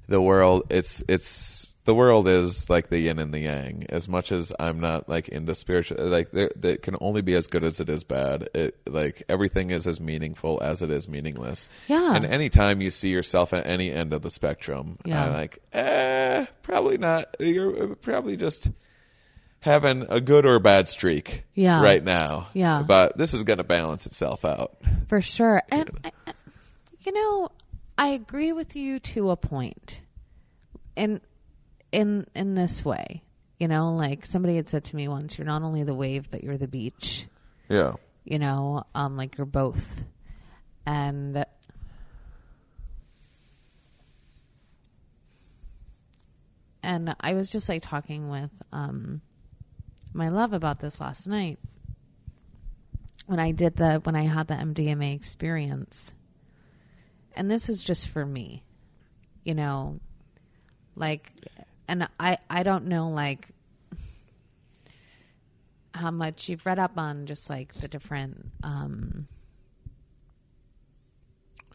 the 0.07 0.21
world, 0.21 0.63
it's, 0.69 1.03
it's, 1.07 1.73
the 1.89 1.95
world 1.95 2.27
is 2.27 2.69
like 2.69 2.89
the 2.89 2.99
yin 2.99 3.17
and 3.17 3.33
the 3.33 3.39
yang. 3.39 3.83
As 3.89 4.07
much 4.07 4.31
as 4.31 4.53
I'm 4.59 4.79
not 4.79 5.09
like 5.09 5.27
into 5.27 5.55
spiritual, 5.55 5.97
like 6.05 6.29
it 6.31 6.83
can 6.83 6.95
only 7.01 7.23
be 7.23 7.33
as 7.33 7.47
good 7.47 7.63
as 7.63 7.79
it 7.79 7.89
is 7.89 8.03
bad. 8.03 8.47
It 8.53 8.77
like 8.87 9.23
everything 9.27 9.71
is 9.71 9.87
as 9.87 9.99
meaningful 9.99 10.61
as 10.61 10.83
it 10.83 10.91
is 10.91 11.07
meaningless. 11.09 11.67
Yeah. 11.87 12.13
And 12.15 12.25
anytime 12.25 12.79
you 12.79 12.91
see 12.91 13.09
yourself 13.09 13.53
at 13.53 13.65
any 13.65 13.91
end 13.91 14.13
of 14.13 14.21
the 14.21 14.29
spectrum, 14.29 14.99
Yeah. 15.03 15.25
I'm 15.25 15.33
like, 15.33 15.57
eh, 15.73 16.45
probably 16.61 16.99
not. 16.99 17.35
You're 17.39 17.95
probably 17.95 18.37
just 18.37 18.69
having 19.61 20.05
a 20.09 20.21
good 20.21 20.45
or 20.45 20.59
bad 20.59 20.87
streak 20.87 21.43
Yeah. 21.55 21.81
right 21.83 22.03
now. 22.03 22.49
Yeah. 22.53 22.83
But 22.87 23.17
this 23.17 23.33
is 23.33 23.41
going 23.41 23.57
to 23.57 23.63
balance 23.63 24.05
itself 24.05 24.45
out. 24.45 24.77
for 25.07 25.21
sure 25.21 25.63
and 25.71 25.89
I, 26.03 26.11
I- 26.27 26.33
you 26.99 27.11
know 27.13 27.49
i 27.97 28.09
agree 28.09 28.51
with 28.53 28.75
you 28.75 28.99
to 28.99 29.31
a 29.31 29.35
point 29.35 30.01
in 30.95 31.19
in 31.91 32.25
in 32.35 32.53
this 32.55 32.85
way 32.85 33.23
you 33.59 33.67
know 33.67 33.93
like 33.93 34.25
somebody 34.25 34.55
had 34.55 34.69
said 34.69 34.83
to 34.83 34.95
me 34.95 35.07
once 35.07 35.37
you're 35.37 35.45
not 35.45 35.63
only 35.63 35.83
the 35.83 35.93
wave 35.93 36.29
but 36.31 36.43
you're 36.43 36.57
the 36.57 36.67
beach. 36.67 37.27
Yeah. 37.67 37.93
you 38.23 38.39
know 38.39 38.83
um 38.95 39.17
like 39.17 39.37
you're 39.37 39.45
both. 39.45 40.03
And 40.85 41.45
and 46.81 47.15
i 47.19 47.33
was 47.33 47.51
just 47.51 47.69
like 47.69 47.83
talking 47.83 48.29
with 48.29 48.49
um 48.71 49.21
my 50.13 50.29
love 50.29 50.53
about 50.53 50.79
this 50.79 50.99
last 50.99 51.27
night. 51.27 51.59
When 53.27 53.39
i 53.39 53.51
did 53.51 53.75
the 53.75 53.99
when 54.03 54.15
i 54.15 54.23
had 54.23 54.47
the 54.47 54.55
mdma 54.55 55.13
experience. 55.13 56.13
And 57.35 57.49
this 57.51 57.67
was 57.67 57.83
just 57.83 58.07
for 58.09 58.25
me. 58.25 58.63
You 59.43 59.55
know 59.55 59.99
like 60.95 61.31
and 61.89 62.07
i 62.19 62.37
i 62.49 62.63
don't 62.63 62.85
know 62.85 63.09
like 63.09 63.47
how 65.93 66.11
much 66.11 66.47
you've 66.47 66.65
read 66.65 66.79
up 66.79 66.97
on 66.97 67.25
just 67.25 67.49
like 67.49 67.73
the 67.81 67.87
different 67.87 68.51
um 68.63 69.27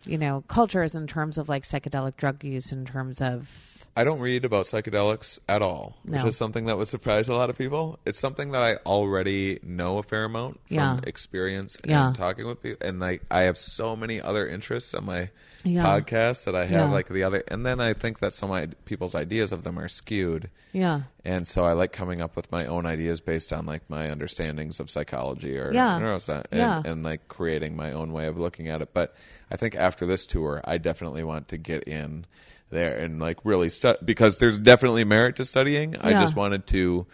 you 0.06 0.16
know 0.16 0.44
cultures 0.48 0.94
in 0.94 1.06
terms 1.06 1.36
of 1.36 1.48
like 1.48 1.64
psychedelic 1.64 2.16
drug 2.16 2.42
use 2.44 2.72
in 2.72 2.84
terms 2.84 3.20
of 3.20 3.50
I 3.96 4.02
don't 4.02 4.18
read 4.18 4.44
about 4.44 4.66
psychedelics 4.66 5.38
at 5.48 5.62
all, 5.62 5.96
which 6.04 6.24
is 6.24 6.36
something 6.36 6.66
that 6.66 6.76
would 6.76 6.88
surprise 6.88 7.28
a 7.28 7.34
lot 7.34 7.48
of 7.48 7.56
people. 7.56 8.00
It's 8.04 8.18
something 8.18 8.50
that 8.50 8.60
I 8.60 8.74
already 8.86 9.60
know 9.62 9.98
a 9.98 10.02
fair 10.02 10.24
amount 10.24 10.54
from 10.66 10.76
Yeah. 10.76 10.98
experience 11.06 11.76
and 11.82 11.92
Yeah. 11.92 12.12
talking 12.16 12.44
with 12.44 12.60
people. 12.60 12.84
And 12.86 12.98
like, 12.98 13.22
I 13.30 13.42
have 13.42 13.56
so 13.56 13.94
many 13.94 14.20
other 14.20 14.48
interests 14.48 14.94
on 14.94 15.04
my 15.04 15.30
Yeah. 15.62 15.84
podcast 15.84 16.44
that 16.44 16.56
I 16.56 16.64
have 16.66 16.90
like 16.90 17.06
the 17.08 17.22
other. 17.22 17.44
And 17.46 17.64
then 17.64 17.78
I 17.80 17.92
think 17.92 18.18
that 18.18 18.34
some 18.34 18.50
I- 18.50 18.66
people's 18.84 19.14
ideas 19.14 19.52
of 19.52 19.62
them 19.62 19.78
are 19.78 19.88
skewed. 19.88 20.50
yeah 20.72 21.02
And 21.24 21.46
so 21.46 21.64
I 21.64 21.72
like 21.72 21.92
coming 21.92 22.20
up 22.20 22.34
with 22.34 22.50
my 22.50 22.66
own 22.66 22.86
ideas 22.86 23.20
based 23.20 23.52
on 23.52 23.64
like 23.64 23.88
my 23.88 24.10
understandings 24.10 24.80
of 24.80 24.90
psychology 24.90 25.56
or 25.56 25.72
Yeah. 25.72 26.00
neuroscience 26.00 26.46
and, 26.50 26.60
Yeah. 26.60 26.82
and 26.84 27.04
like 27.04 27.28
creating 27.28 27.76
my 27.76 27.92
own 27.92 28.12
way 28.12 28.26
of 28.26 28.36
looking 28.36 28.66
at 28.66 28.82
it. 28.82 28.92
But 28.92 29.14
I 29.52 29.56
think 29.56 29.76
after 29.76 30.04
this 30.04 30.26
tour, 30.26 30.60
I 30.64 30.78
definitely 30.78 31.22
want 31.22 31.46
to 31.48 31.56
get 31.58 31.84
in 31.84 32.26
there 32.74 32.94
and 32.98 33.18
like 33.18 33.38
really 33.44 33.70
study 33.70 33.98
because 34.04 34.36
there's 34.38 34.58
definitely 34.58 35.04
merit 35.04 35.36
to 35.36 35.44
studying. 35.46 35.96
I 36.00 36.10
Yeah. 36.10 36.22
just 36.22 36.36
wanted 36.36 36.66
to. 36.68 37.06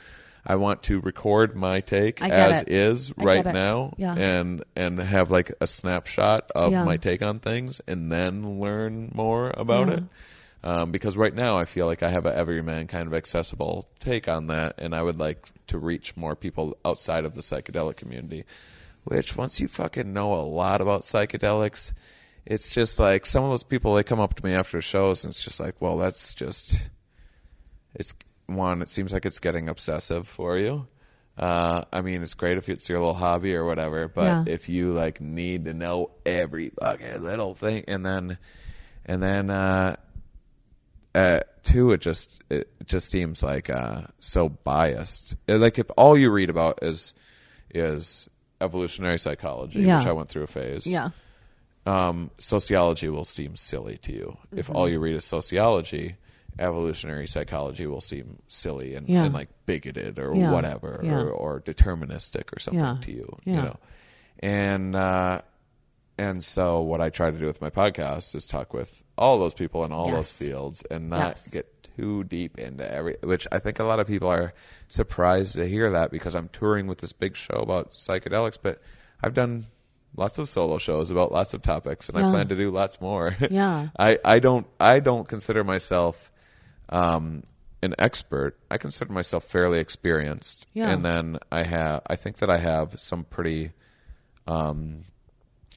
I 0.45 0.57
want 0.57 0.83
to 0.85 1.01
record 1.01 1.55
my 1.55 1.81
take 1.81 2.23
I 2.23 2.29
get 2.29 2.51
as 2.51 2.63
it. 2.63 2.69
is 2.71 3.13
I 3.19 3.25
right 3.25 3.45
get 3.45 3.51
it. 3.51 3.59
now, 3.59 3.93
Yeah. 3.99 4.15
and 4.15 4.65
and 4.75 4.99
have 4.99 5.31
like 5.31 5.53
a 5.61 5.67
snapshot 5.67 6.51
of 6.55 6.73
Yeah. 6.73 6.83
my 6.85 6.97
take 6.97 7.23
on 7.23 7.39
things, 7.41 7.81
and 7.87 8.11
then 8.11 8.59
learn 8.59 9.13
more 9.15 9.53
about 9.55 9.91
it 9.91 10.03
um, 10.65 10.91
because 10.93 11.17
right 11.19 11.35
now 11.35 11.57
I 11.59 11.67
feel 11.67 11.85
like 11.87 12.03
I 12.03 12.09
have 12.09 12.25
a 12.25 12.35
everyman 12.35 12.87
kind 12.87 13.07
of 13.07 13.13
accessible 13.15 13.87
take 13.99 14.29
on 14.29 14.47
that, 14.47 14.77
and 14.79 14.95
I 14.95 15.03
would 15.03 15.19
like 15.21 15.47
to 15.69 15.79
reach 15.79 16.17
more 16.17 16.35
people 16.35 16.75
outside 16.87 17.27
of 17.27 17.35
the 17.35 17.43
psychedelic 17.43 17.97
community. 17.97 18.45
Which, 19.05 19.37
once 19.37 19.61
you 19.61 19.69
fucking 19.69 20.13
know 20.13 20.33
a 20.35 20.41
lot 20.45 20.81
about 20.81 21.03
psychedelics, 21.03 21.93
it's 22.47 22.73
just 22.73 22.99
like 22.99 23.27
some 23.27 23.45
of 23.45 23.51
those 23.51 23.63
people 23.65 23.95
they 23.95 24.03
come 24.03 24.21
up 24.21 24.35
to 24.35 24.45
me 24.45 24.55
after 24.55 24.81
shows, 24.81 25.25
and 25.25 25.31
it's 25.31 25.43
just 25.43 25.61
like, 25.61 25.81
well, 25.81 25.97
that's 25.97 26.35
just 26.35 26.89
it's 27.95 28.15
one. 28.47 28.83
It 28.83 28.89
seems 28.89 29.13
like 29.13 29.27
it's 29.27 29.39
getting 29.41 29.69
obsessive 29.69 30.27
for 30.27 30.57
you. 30.59 30.87
Uh, 31.39 31.85
I 31.93 32.03
mean, 32.03 32.23
it's 32.23 32.35
great 32.35 32.59
if 32.59 32.69
it's 32.69 32.89
your 32.89 32.99
little 32.99 33.15
hobby 33.15 33.55
or 33.55 33.65
whatever, 33.65 34.09
but 34.09 34.25
Yeah. 34.25 34.45
if 34.47 34.69
you 34.69 34.93
like 34.93 35.21
need 35.21 35.65
to 35.65 35.73
know 35.75 36.11
every 36.27 36.71
fucking 36.81 37.23
little 37.23 37.55
thing, 37.55 37.85
and 37.89 38.05
then, 38.05 38.37
and 39.07 39.23
then, 39.23 39.49
uh, 39.49 39.97
uh, 41.15 41.41
two, 41.63 41.93
it 41.93 42.01
just 42.01 42.43
it 42.51 42.69
just 42.85 43.09
seems 43.11 43.43
like 43.43 43.71
uh, 43.71 44.03
so 44.21 44.49
biased. 44.49 45.37
Uh, 45.49 45.57
Like 45.59 45.79
if 45.79 45.87
all 45.97 46.17
you 46.17 46.31
read 46.31 46.51
about 46.51 46.81
is 46.83 47.15
is 47.75 48.29
evolutionary 48.61 49.19
psychology, 49.19 49.81
Yeah. 49.81 49.99
which 49.99 50.07
I 50.07 50.13
went 50.13 50.29
through 50.29 50.43
a 50.43 50.47
phase. 50.49 50.87
Yeah. 50.87 51.11
Um, 51.87 52.31
sociology 52.39 53.09
will 53.09 53.25
seem 53.25 53.57
silly 53.57 53.97
to 53.99 54.13
you. 54.13 54.37
If 54.53 54.67
Mm-hmm. 54.67 54.77
all 54.77 54.89
you 54.89 55.01
read 55.01 55.17
is 55.17 55.25
sociology, 55.25 56.17
evolutionary 56.59 57.27
psychology 57.27 57.87
will 57.87 58.03
seem 58.03 58.43
silly 58.49 58.95
and, 58.95 59.09
Yeah. 59.09 59.25
and 59.25 59.35
like 59.35 59.49
bigoted 59.67 60.19
or 60.19 60.35
Yeah. 60.35 60.51
whatever 60.53 61.01
Yeah. 61.03 61.15
or, 61.23 61.31
or 61.31 61.61
deterministic 61.61 62.55
or 62.55 62.59
something 62.59 63.01
to 63.01 63.13
you. 63.13 63.39
You 63.45 63.57
know, 63.57 63.77
and 64.41 64.95
uh, 64.95 65.41
and 66.19 66.45
so 66.45 66.83
what 66.83 67.01
I 67.01 67.09
try 67.09 67.31
to 67.31 67.39
do 67.39 67.47
with 67.47 67.63
my 67.63 67.71
podcast 67.71 68.35
is 68.35 68.47
talk 68.47 68.75
with 68.75 69.03
all 69.17 69.39
those 69.39 69.55
people 69.55 69.85
in 69.85 69.93
all 69.93 70.11
those 70.11 70.31
fields 70.31 70.85
and 70.91 71.09
not 71.09 71.29
Yes. 71.29 71.49
get 71.49 71.89
too 71.97 72.25
deep 72.25 72.59
into 72.59 72.91
every. 72.93 73.17
Which 73.23 73.47
I 73.51 73.59
think 73.59 73.79
a 73.79 73.85
lot 73.85 74.01
of 74.01 74.07
people 74.07 74.29
are 74.29 74.53
surprised 74.89 75.55
to 75.55 75.67
hear 75.67 75.89
that 75.91 76.11
because 76.11 76.35
I'm 76.35 76.49
touring 76.49 76.87
with 76.87 76.99
this 76.99 77.15
big 77.15 77.37
show 77.37 77.55
about 77.57 77.93
psychedelics, 77.93 78.59
but 78.63 78.83
I've 79.23 79.33
done 79.35 79.67
lots 80.17 80.39
of 80.39 80.49
solo 80.49 80.79
shows 80.79 81.11
about 81.11 81.33
lots 81.33 81.55
of 81.55 81.63
topics, 81.63 82.09
and 82.09 82.19
I 82.19 82.23
plan 82.31 82.49
to 82.49 82.57
do 82.57 82.71
lots 82.71 83.01
more. 83.01 83.37
Yeah. 83.51 83.89
I, 83.99 84.19
I 84.25 84.39
don't 84.39 84.67
I 84.79 85.01
don't 85.01 85.27
consider 85.29 85.65
myself 85.65 86.31
um, 86.89 87.45
an 87.83 87.95
expert. 87.99 88.59
I 88.71 88.79
consider 88.79 89.13
myself 89.13 89.45
fairly 89.45 89.79
experienced, 89.79 90.67
Yeah. 90.75 90.91
and 90.91 91.05
then 91.05 91.39
I 91.51 91.63
have 91.63 92.03
I 92.07 92.17
think 92.17 92.39
that 92.39 92.51
I 92.51 92.59
have 92.59 92.99
some 93.01 93.25
pretty 93.25 93.73
um, 94.47 95.05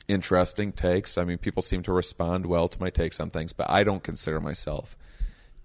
interesting 0.07 0.71
takes. 0.71 1.17
I 1.17 1.23
mean, 1.23 1.37
people 1.37 1.61
seem 1.61 1.83
to 1.83 1.93
respond 1.93 2.45
well 2.45 2.67
to 2.67 2.79
my 2.79 2.89
takes 2.89 3.19
on 3.19 3.29
things, 3.29 3.53
but 3.53 3.69
I 3.69 3.83
don't 3.83 4.03
consider 4.03 4.39
myself 4.39 4.97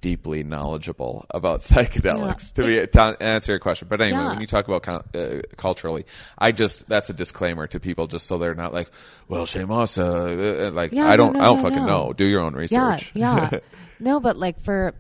deeply 0.01 0.43
knowledgeable 0.45 1.27
about 1.31 1.61
psychedelics 1.69 2.53
to 2.55 2.63
be 2.63 2.87
to 2.87 3.17
answer 3.21 3.53
your 3.53 3.59
question. 3.59 3.89
But 3.89 4.01
anyway, 4.01 4.19
Yeah. 4.19 4.29
when 4.29 4.41
you 4.41 4.47
talk 4.47 4.69
about 4.69 4.87
uh, 5.15 5.43
culturally, 5.57 6.07
I 6.39 6.53
just 6.53 6.89
that's 6.89 7.11
a 7.11 7.13
disclaimer 7.13 7.67
to 7.69 7.81
people 7.81 8.07
just 8.07 8.27
so 8.27 8.39
they're 8.39 8.55
not 8.55 8.73
like, 8.73 8.91
well, 9.29 9.47
Shane 9.47 9.69
Mauss, 9.69 9.99
uh, 9.99 10.69
uh, 10.69 10.71
like 10.73 10.93
Yeah, 10.93 11.09
I 11.09 11.17
don't 11.17 11.35
no, 11.35 11.41
I 11.41 11.45
don't 11.45 11.57
no, 11.59 11.63
fucking 11.63 11.87
no. 11.87 12.07
know. 12.07 12.13
Do 12.13 12.25
your 12.25 12.41
own 12.43 12.55
research. 12.55 13.11
Yeah, 13.15 13.49
yeah. 13.53 13.59
no, 14.01 14.21
but 14.21 14.37
like 14.37 14.61
for, 14.61 14.95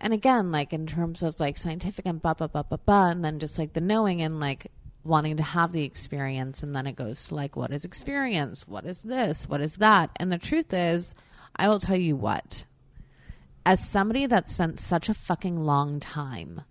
and 0.00 0.12
again, 0.12 0.50
like 0.50 0.72
in 0.72 0.86
terms 0.86 1.22
of 1.22 1.38
like 1.38 1.56
scientific 1.58 2.06
and 2.06 2.20
blah 2.20 2.34
blah 2.34 2.48
blah 2.48 2.62
blah 2.64 2.78
blah, 2.78 3.10
and 3.10 3.24
then 3.24 3.38
just 3.38 3.58
like 3.58 3.72
the 3.72 3.80
knowing 3.80 4.22
and 4.22 4.40
like 4.40 4.70
wanting 5.04 5.36
to 5.36 5.42
have 5.42 5.72
the 5.72 5.84
experience, 5.84 6.62
and 6.62 6.74
then 6.74 6.86
it 6.86 6.96
goes 6.96 7.28
to 7.28 7.34
like, 7.34 7.56
what 7.56 7.72
is 7.72 7.84
experience? 7.84 8.66
What 8.66 8.84
is 8.84 9.02
this? 9.02 9.48
What 9.48 9.60
is 9.60 9.76
that? 9.76 10.10
And 10.16 10.30
the 10.32 10.38
truth 10.38 10.72
is, 10.72 11.14
I 11.54 11.68
will 11.68 11.80
tell 11.80 11.96
you 11.96 12.16
what. 12.16 12.64
As 13.64 13.86
somebody 13.86 14.26
that 14.26 14.48
spent 14.48 14.80
such 14.80 15.08
a 15.08 15.14
fucking 15.14 15.56
long 15.56 16.00
time 16.00 16.62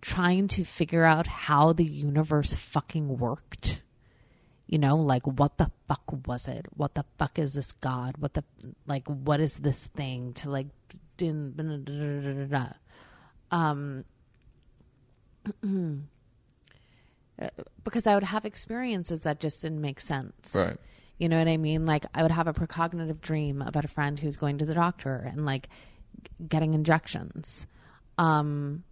trying 0.00 0.48
to 0.48 0.64
figure 0.64 1.04
out 1.04 1.26
how 1.26 1.72
the 1.72 1.84
universe 1.84 2.54
fucking 2.54 3.18
worked 3.18 3.82
you 4.68 4.78
know 4.78 4.94
like 4.96 5.26
what 5.26 5.58
the 5.58 5.70
fuck 5.88 6.04
was 6.26 6.46
it 6.46 6.66
what 6.76 6.94
the 6.94 7.04
fuck 7.18 7.36
is 7.36 7.54
this 7.54 7.72
god 7.72 8.14
what 8.18 8.34
the 8.34 8.44
like 8.86 9.04
what 9.08 9.40
is 9.40 9.56
this 9.56 9.88
thing 9.88 10.32
to 10.34 10.48
like 10.48 10.68
din- 11.16 11.52
da- 11.56 11.64
da- 11.64 11.76
da- 11.78 12.44
da- 12.44 12.46
da. 12.46 12.72
um 13.50 14.04
because 17.84 18.06
i 18.06 18.14
would 18.14 18.22
have 18.22 18.44
experiences 18.44 19.20
that 19.20 19.40
just 19.40 19.62
didn't 19.62 19.80
make 19.80 19.98
sense 20.00 20.54
Right. 20.54 20.76
you 21.18 21.28
know 21.28 21.38
what 21.38 21.48
i 21.48 21.56
mean 21.56 21.86
like 21.86 22.06
i 22.14 22.22
would 22.22 22.30
have 22.32 22.46
a 22.46 22.52
precognitive 22.52 23.20
dream 23.20 23.62
about 23.62 23.84
a 23.84 23.88
friend 23.88 24.20
who's 24.20 24.36
going 24.36 24.58
to 24.58 24.64
the 24.66 24.74
doctor 24.74 25.16
and 25.16 25.44
like 25.44 25.68
getting 26.48 26.74
injections 26.74 27.66
um 28.18 28.82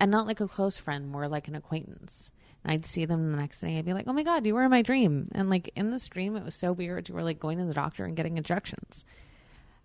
and 0.00 0.10
not 0.10 0.26
like 0.26 0.40
a 0.40 0.48
close 0.48 0.76
friend 0.76 1.08
more 1.08 1.28
like 1.28 1.48
an 1.48 1.54
acquaintance 1.54 2.30
and 2.64 2.72
I'd 2.72 2.86
see 2.86 3.04
them 3.04 3.32
the 3.32 3.38
next 3.38 3.60
day. 3.60 3.78
I'd 3.78 3.84
be 3.84 3.92
like, 3.92 4.06
"Oh 4.06 4.12
my 4.12 4.22
god, 4.22 4.46
you 4.46 4.54
were 4.54 4.62
in 4.62 4.70
my 4.70 4.82
dream!" 4.82 5.28
And 5.32 5.50
like 5.50 5.70
in 5.74 5.90
this 5.90 6.06
dream, 6.08 6.36
it 6.36 6.44
was 6.44 6.54
so 6.54 6.72
weird. 6.72 7.08
You 7.08 7.14
were 7.14 7.22
like 7.22 7.40
going 7.40 7.58
to 7.58 7.64
the 7.64 7.74
doctor 7.74 8.04
and 8.04 8.16
getting 8.16 8.38
injections, 8.38 9.04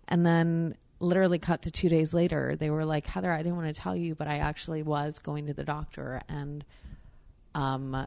and 0.06 0.24
then 0.24 0.76
literally 1.00 1.38
cut 1.38 1.62
to 1.62 1.70
two 1.70 1.88
days 1.88 2.14
later, 2.14 2.56
they 2.56 2.70
were 2.70 2.84
like, 2.84 3.06
"Heather, 3.06 3.30
I 3.30 3.38
didn't 3.38 3.56
want 3.56 3.74
to 3.74 3.80
tell 3.80 3.96
you, 3.96 4.14
but 4.14 4.28
I 4.28 4.38
actually 4.38 4.82
was 4.82 5.18
going 5.18 5.46
to 5.46 5.54
the 5.54 5.64
doctor, 5.64 6.20
and 6.28 6.64
um, 7.54 8.06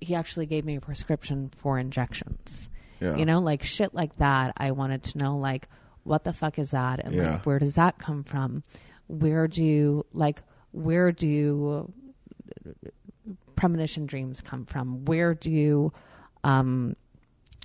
he 0.00 0.14
actually 0.14 0.46
gave 0.46 0.64
me 0.64 0.76
a 0.76 0.80
prescription 0.80 1.50
for 1.58 1.78
injections." 1.78 2.68
Yeah. 3.00 3.16
You 3.16 3.26
know, 3.26 3.38
like 3.40 3.62
shit 3.62 3.94
like 3.94 4.16
that. 4.16 4.54
I 4.56 4.72
wanted 4.72 5.04
to 5.04 5.18
know, 5.18 5.36
like, 5.36 5.68
what 6.08 6.24
the 6.24 6.32
fuck 6.32 6.58
is 6.58 6.70
that, 6.72 7.00
and 7.04 7.14
Yeah. 7.14 7.32
like, 7.32 7.46
where 7.46 7.58
does 7.58 7.74
that 7.76 7.98
come 7.98 8.24
from? 8.24 8.62
Where 9.06 9.46
do 9.46 10.04
like 10.12 10.42
where 10.72 11.12
do 11.12 11.92
premonition 13.56 14.06
dreams 14.06 14.40
come 14.40 14.64
from? 14.64 15.04
Where 15.04 15.34
do 15.34 15.92
um, 16.44 16.96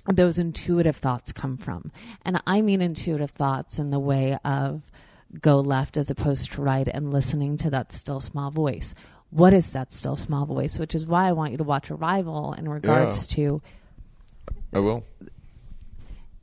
those 0.06 0.38
intuitive 0.38 0.96
thoughts 0.96 1.32
come 1.32 1.56
from? 1.56 1.92
And 2.24 2.40
I 2.46 2.62
mean 2.62 2.80
intuitive 2.80 3.30
thoughts 3.30 3.78
in 3.78 3.90
the 3.90 3.98
way 4.00 4.38
of 4.44 4.82
go 5.40 5.60
left 5.60 5.96
as 5.96 6.10
opposed 6.10 6.52
to 6.52 6.62
right 6.62 6.88
and 6.88 7.12
listening 7.12 7.56
to 7.58 7.70
that 7.70 7.92
still 7.92 8.20
small 8.20 8.50
voice. 8.50 8.94
What 9.30 9.52
is 9.52 9.72
that 9.72 9.92
still 9.92 10.16
small 10.16 10.46
voice? 10.46 10.78
Which 10.78 10.94
is 10.94 11.06
why 11.06 11.28
I 11.28 11.32
want 11.32 11.52
you 11.52 11.58
to 11.58 11.64
watch 11.64 11.90
Arrival 11.90 12.52
in 12.52 12.68
regards 12.68 13.26
to 13.28 13.60
I 14.72 14.78
will. 14.78 15.04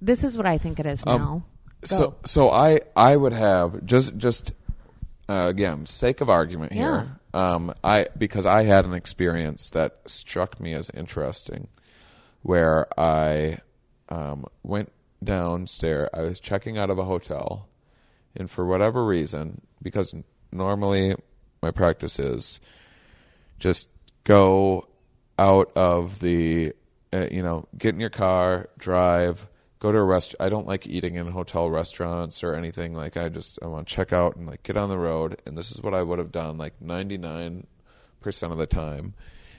this 0.02 0.24
is 0.24 0.36
what 0.38 0.46
I 0.46 0.58
think 0.58 0.80
it 0.80 0.86
is 0.86 1.04
Um, 1.08 1.18
now. 1.22 1.44
So 1.84 2.10
Go. 2.10 2.16
so 2.26 2.50
I 2.50 2.82
I 2.96 3.16
would 3.16 3.34
have 3.34 3.86
just 3.86 4.18
just 4.18 4.54
uh, 5.28 5.48
again 5.48 5.86
sake 5.86 6.22
of 6.22 6.30
argument 6.30 6.74
here. 6.74 7.18
Um, 7.34 7.74
I 7.84 8.08
because 8.18 8.46
I 8.46 8.64
had 8.64 8.86
an 8.86 8.94
experience 8.94 9.70
that 9.70 10.00
struck 10.06 10.60
me 10.60 10.74
as 10.74 10.90
interesting, 10.94 11.70
where 12.42 12.88
I 13.00 13.60
um, 14.10 14.46
went 14.64 14.92
downstairs. 15.24 16.10
I 16.14 16.22
was 16.22 16.40
checking 16.40 16.78
out 16.78 16.90
of 16.90 17.00
a 17.00 17.06
hotel, 17.06 17.68
and 18.36 18.50
for 18.50 18.66
whatever 18.66 19.06
reason, 19.06 19.62
because 19.82 20.14
normally 20.52 21.16
my 21.62 21.72
practice 21.72 22.20
is 22.20 22.60
just 23.60 23.88
go 24.24 24.88
out 25.40 25.72
of 25.76 26.20
the 26.20 26.74
uh, 27.14 27.28
you 27.32 27.42
know 27.42 27.68
get 27.78 27.96
in 27.96 28.02
your 28.02 28.10
car 28.10 28.70
drive 28.78 29.48
go 29.82 29.92
to 29.92 29.98
a 29.98 30.04
rest 30.04 30.36
i 30.40 30.48
don't 30.48 30.68
like 30.68 30.88
eating 30.88 31.16
in 31.16 31.28
hotel 31.28 31.70
restaurants 31.70 32.44
or 32.44 32.56
anything 32.56 32.94
like 32.94 33.18
i 33.18 33.28
just 33.28 33.60
i 33.62 33.68
want 33.68 33.88
to 33.88 33.94
check 33.94 34.14
out 34.14 34.36
and 34.36 34.48
like 34.48 34.64
get 34.64 34.78
on 34.78 34.90
the 34.90 34.98
road 34.98 35.42
and 35.46 35.58
this 35.58 35.72
is 35.72 35.82
what 35.82 35.94
i 35.94 36.02
would 36.02 36.20
have 36.20 36.32
done 36.32 36.58
like 36.58 36.80
99% 36.80 37.64
of 38.44 38.58
the 38.58 38.68
time 38.68 39.14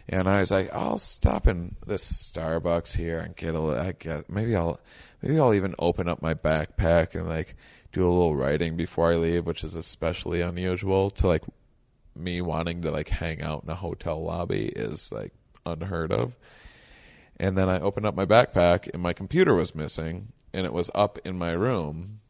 and 0.08 0.28
i 0.28 0.40
was 0.40 0.50
like 0.50 0.72
i'll 0.72 0.98
stop 0.98 1.46
in 1.46 1.76
this 1.86 2.04
starbucks 2.04 2.96
here 2.96 3.18
and 3.18 3.36
get 3.36 3.54
a 3.54 3.58
I 3.60 3.92
get 3.92 4.30
maybe 4.30 4.56
i'll 4.56 4.80
maybe 5.20 5.38
i'll 5.38 5.54
even 5.54 5.74
open 5.78 6.08
up 6.08 6.22
my 6.22 6.34
backpack 6.34 7.14
and 7.14 7.28
like 7.28 7.56
do 7.92 8.06
a 8.06 8.08
little 8.08 8.36
writing 8.36 8.76
before 8.76 9.12
i 9.12 9.16
leave 9.16 9.44
which 9.44 9.64
is 9.64 9.74
especially 9.74 10.40
unusual 10.40 11.10
to 11.10 11.26
like 11.26 11.42
me 12.14 12.40
wanting 12.40 12.82
to 12.82 12.90
like 12.90 13.08
hang 13.08 13.42
out 13.42 13.64
in 13.64 13.70
a 13.70 13.74
hotel 13.74 14.22
lobby 14.22 14.66
is 14.66 15.12
like 15.12 15.32
unheard 15.64 16.12
of. 16.12 16.36
And 17.42 17.58
then 17.58 17.68
I 17.68 17.80
opened 17.80 18.06
up 18.06 18.14
my 18.14 18.24
backpack 18.24 18.88
and 18.94 19.02
my 19.02 19.12
computer 19.12 19.52
was 19.54 19.74
missing 19.74 20.28
and 20.54 20.64
it 20.64 20.72
was 20.72 20.90
up 20.94 21.18
in 21.24 21.36
my 21.36 21.50
room. 21.50 22.20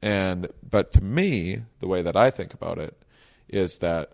And 0.00 0.48
but 0.62 0.92
to 0.92 1.02
me, 1.02 1.62
the 1.80 1.88
way 1.88 2.02
that 2.02 2.16
I 2.16 2.30
think 2.30 2.54
about 2.54 2.78
it 2.78 2.96
is 3.48 3.78
that 3.78 4.12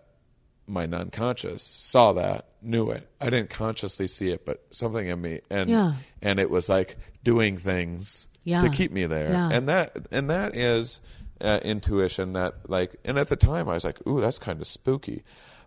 my 0.65 0.85
non-conscious 0.85 1.61
saw 1.63 2.11
that, 2.13 2.47
knew 2.61 2.89
it. 2.89 3.07
I 3.21 3.29
didn't 3.29 3.51
consciously 3.51 4.07
see 4.07 4.29
it, 4.31 4.45
but 4.45 4.65
something 4.71 5.07
in 5.07 5.21
me 5.21 5.39
and 5.49 5.69
Yeah. 5.69 5.93
and 6.21 6.39
it 6.39 6.49
was 6.49 6.67
like 6.67 6.97
doing 7.23 7.57
things 7.57 8.27
Yeah. 8.43 8.61
to 8.61 8.69
keep 8.69 8.91
me 8.91 9.05
there. 9.05 9.31
Yeah. 9.31 9.49
And 9.51 9.69
that 9.69 10.07
and 10.11 10.29
that 10.31 10.55
is 10.57 10.99
uh, 11.39 11.59
intuition 11.63 12.33
that 12.33 12.67
like 12.67 12.95
and 13.05 13.19
at 13.19 13.29
the 13.29 13.35
time 13.35 13.69
I 13.69 13.75
was 13.75 13.85
like, 13.85 14.05
"Ooh, 14.07 14.19
that's 14.19 14.39
kind 14.39 14.59
of 14.59 14.65
spooky." 14.65 15.23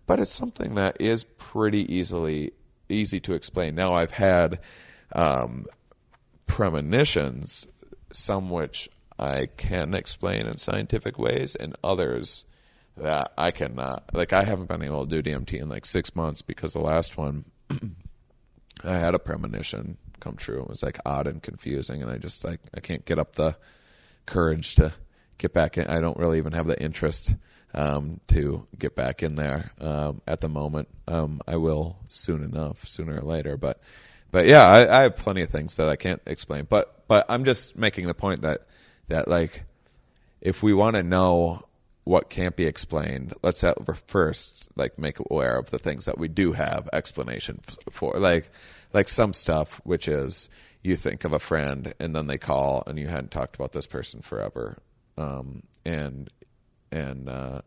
But 0.07 0.19
it's 0.19 0.33
something 0.33 0.75
that 0.75 1.01
is 1.01 1.23
pretty 1.39 1.83
easily 1.95 2.53
easy 2.91 3.21
to 3.21 3.35
explain. 3.35 3.75
Now 3.75 3.95
I've 3.95 4.13
had 4.13 4.61
um, 5.13 5.67
premonitions, 6.47 7.67
some 8.13 8.51
which 8.51 8.89
I 9.19 9.49
can 9.57 9.95
explain 9.95 10.47
in 10.47 10.57
scientific 10.57 11.19
ways, 11.19 11.55
and 11.55 11.77
others 11.85 12.45
that 12.97 13.33
I 13.37 13.51
cannot. 13.51 14.11
Like 14.13 14.33
I 14.33 14.45
haven't 14.45 14.69
been 14.69 14.83
able 14.83 15.07
to 15.07 15.23
do 15.23 15.31
DMT 15.31 15.61
in 15.61 15.69
like 15.69 15.87
six 15.87 16.15
months 16.15 16.43
because 16.43 16.73
the 16.73 16.81
last 16.81 17.17
one 17.17 17.45
I 18.85 18.97
had 18.97 19.15
a 19.15 19.19
premonition 19.19 19.99
come 20.21 20.37
true. 20.37 20.63
It 20.63 20.69
was 20.69 20.83
like 20.83 20.99
odd 21.05 21.27
and 21.27 21.43
confusing, 21.43 22.03
and 22.03 22.11
I 22.11 22.19
just 22.19 22.45
like 22.45 22.61
I 22.75 22.81
can't 22.81 23.05
get 23.05 23.19
up 23.19 23.37
the 23.37 23.57
courage 24.27 24.75
to 24.77 24.93
get 25.39 25.53
back 25.53 25.79
in. 25.79 25.87
I 25.87 26.01
don't 26.01 26.17
really 26.19 26.39
even 26.39 26.53
have 26.53 26.67
the 26.67 26.81
interest 26.83 27.35
um, 27.75 28.21
to 28.29 28.67
get 28.79 28.95
back 28.95 29.23
in 29.23 29.37
there 29.37 29.73
um, 29.81 30.21
at 30.27 30.41
the 30.41 30.49
moment. 30.49 30.89
Um, 31.07 31.41
I 31.47 31.57
will 31.57 31.99
soon 32.09 32.43
enough, 32.43 32.87
sooner 32.87 33.19
or 33.19 33.23
later. 33.23 33.57
But 33.57 33.81
but 34.31 34.47
yeah, 34.47 34.65
I, 34.65 35.01
I 35.01 35.03
have 35.03 35.17
plenty 35.17 35.43
of 35.43 35.51
things 35.51 35.77
that 35.77 35.89
I 35.89 35.97
can't 35.97 36.23
explain. 36.27 36.67
But 36.69 37.07
but 37.09 37.27
I'm 37.29 37.45
just 37.45 37.77
making 37.77 38.07
the 38.07 38.15
point 38.15 38.43
that 38.43 38.67
that 39.09 39.29
like 39.29 39.65
if 40.41 40.63
we 40.63 40.73
want 40.73 40.97
to 40.97 41.03
know 41.03 41.65
what 42.05 42.31
can't 42.31 42.57
be 42.57 42.67
explained, 42.67 43.35
let's 43.43 43.63
at 43.63 43.77
first 44.09 44.69
like 44.75 44.99
make 44.99 45.19
aware 45.31 45.57
of 45.57 45.71
the 45.71 45.79
things 45.79 46.07
that 46.07 46.19
we 46.19 46.29
do 46.29 46.53
have 46.53 46.89
explanation 46.93 47.61
for, 47.91 48.19
like 48.19 48.51
like 48.93 49.09
some 49.09 49.33
stuff, 49.33 49.81
which 49.85 50.09
is 50.09 50.49
you 50.83 50.97
think 50.97 51.25
of 51.25 51.33
a 51.33 51.39
friend 51.39 51.95
and 52.01 52.17
then 52.17 52.27
they 52.27 52.39
call 52.39 52.83
and 52.87 52.99
you 52.99 53.07
hadn't 53.07 53.31
talked 53.31 53.55
about 53.55 53.73
this 53.73 53.87
person 53.87 54.23
forever, 54.23 54.79
um, 55.19 55.63
and 55.85 56.31
and 56.93 57.29
uh, 57.29 57.61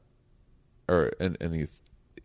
or 0.87 1.11
and 1.19 1.37
and 1.39 1.55
you 1.55 1.67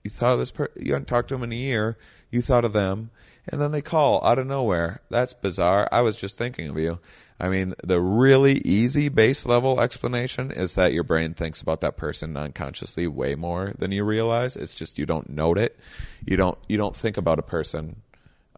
you 0.05 0.11
thought 0.11 0.35
of 0.35 0.39
this 0.39 0.51
per 0.51 0.69
you 0.77 0.93
hadn't 0.93 1.09
talked 1.09 1.29
to 1.29 1.35
them 1.35 1.45
in 1.45 1.53
a 1.53 1.57
year, 1.57 1.97
you 2.31 2.43
thought 2.43 2.65
of 2.65 2.73
them, 2.73 3.11
and 3.49 3.61
then 3.61 3.73
they 3.73 3.83
call 3.83 4.25
out 4.25 4.39
of 4.39 4.47
nowhere. 4.47 5.01
That's 5.11 5.35
bizarre. 5.35 5.89
I 5.93 6.03
was 6.03 6.17
just 6.17 6.37
thinking 6.37 6.69
of 6.69 6.79
you. 6.79 6.99
I 7.41 7.49
mean, 7.49 7.75
the 7.85 8.01
really 8.01 8.59
easy 8.65 9.09
base 9.09 9.47
level 9.47 9.81
explanation 9.81 10.51
is 10.51 10.75
that 10.75 10.93
your 10.93 11.05
brain 11.05 11.35
thinks 11.35 11.61
about 11.61 11.81
that 11.83 11.97
person 11.97 12.37
unconsciously 12.37 13.07
way 13.07 13.37
more 13.37 13.73
than 13.79 13.93
you 13.93 14.03
realize. 14.03 14.57
It's 14.57 14.75
just 14.75 14.99
you 14.99 15.07
don't 15.07 15.31
note 15.31 15.57
it. 15.57 15.79
You 16.27 16.37
don't 16.37 16.59
you 16.69 16.77
don't 16.77 16.97
think 16.97 17.17
about 17.17 17.39
a 17.39 17.43
person 17.43 18.03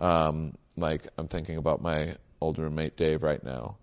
um, 0.00 0.54
like 0.76 1.06
I'm 1.18 1.28
thinking 1.28 1.56
about 1.56 1.82
my 1.82 2.16
old 2.40 2.58
roommate 2.58 2.96
Dave 2.96 3.22
right 3.22 3.42
now. 3.42 3.76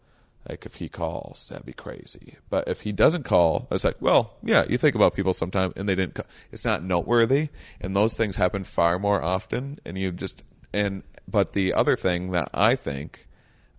Like 0.50 0.66
if 0.66 0.76
he 0.76 0.88
calls, 0.90 1.48
that'd 1.50 1.66
be 1.66 1.74
crazy. 1.74 2.36
But 2.50 2.68
if 2.68 2.82
he 2.82 2.92
doesn't 2.92 3.24
call, 3.24 3.68
it's 3.72 3.84
like, 3.84 3.98
well, 4.02 4.36
yeah, 4.44 4.66
you 4.70 4.78
think 4.78 4.96
about 4.96 5.14
people 5.14 5.34
sometimes 5.34 5.74
and 5.76 5.88
they 5.90 5.96
didn't. 5.96 6.16
Call. 6.16 6.26
It's 6.52 6.64
not 6.66 6.84
noteworthy, 6.84 7.50
and 7.82 7.96
those 7.96 8.16
things 8.16 8.36
happen 8.38 8.64
far 8.64 8.98
more 9.00 9.22
often. 9.22 9.80
And 9.86 9.98
you 9.98 10.12
just 10.12 10.44
and 10.74 11.04
but 11.28 11.54
the 11.54 11.74
other 11.74 11.96
thing 11.98 12.32
that 12.32 12.50
I 12.54 12.76
think 12.76 13.28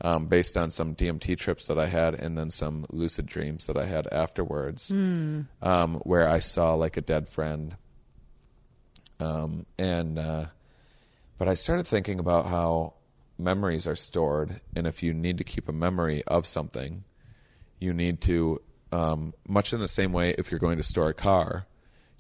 um, 0.03 0.27
based 0.27 0.57
on 0.57 0.71
some 0.71 0.95
DMT 0.95 1.37
trips 1.39 1.67
that 1.67 1.79
I 1.79 1.87
had 1.87 2.15
and 2.15 2.37
then 2.39 2.51
some 2.51 2.85
lucid 2.91 3.27
dreams 3.27 3.67
that 3.67 3.77
I 3.77 3.85
had 3.87 4.07
afterwards, 4.13 4.89
Hmm. 4.91 5.43
um, 5.63 5.95
where 6.05 6.29
I 6.29 6.39
saw 6.39 6.75
like 6.75 6.97
a 6.97 7.01
dead 7.01 7.29
friend. 7.29 7.77
Um, 9.21 9.67
and 9.79 10.19
uh, 10.19 10.45
but 11.39 11.49
I 11.49 11.55
started 11.55 11.87
thinking 11.87 12.21
about 12.21 12.47
how 12.47 12.95
memories 13.39 13.87
are 13.87 13.97
stored, 13.97 14.61
and 14.75 14.87
if 14.87 15.03
you 15.03 15.15
need 15.15 15.39
to 15.39 15.45
keep 15.45 15.69
a 15.69 15.73
memory 15.73 16.23
of 16.27 16.47
something, 16.47 17.05
you 17.79 17.93
need 17.93 18.21
to, 18.23 18.61
um, 18.93 19.33
much 19.47 19.73
in 19.73 19.81
the 19.81 19.89
same 19.89 20.13
way, 20.13 20.35
if 20.37 20.51
you're 20.51 20.61
going 20.61 20.77
to 20.79 20.83
store 20.83 21.09
a 21.09 21.15
car, 21.15 21.67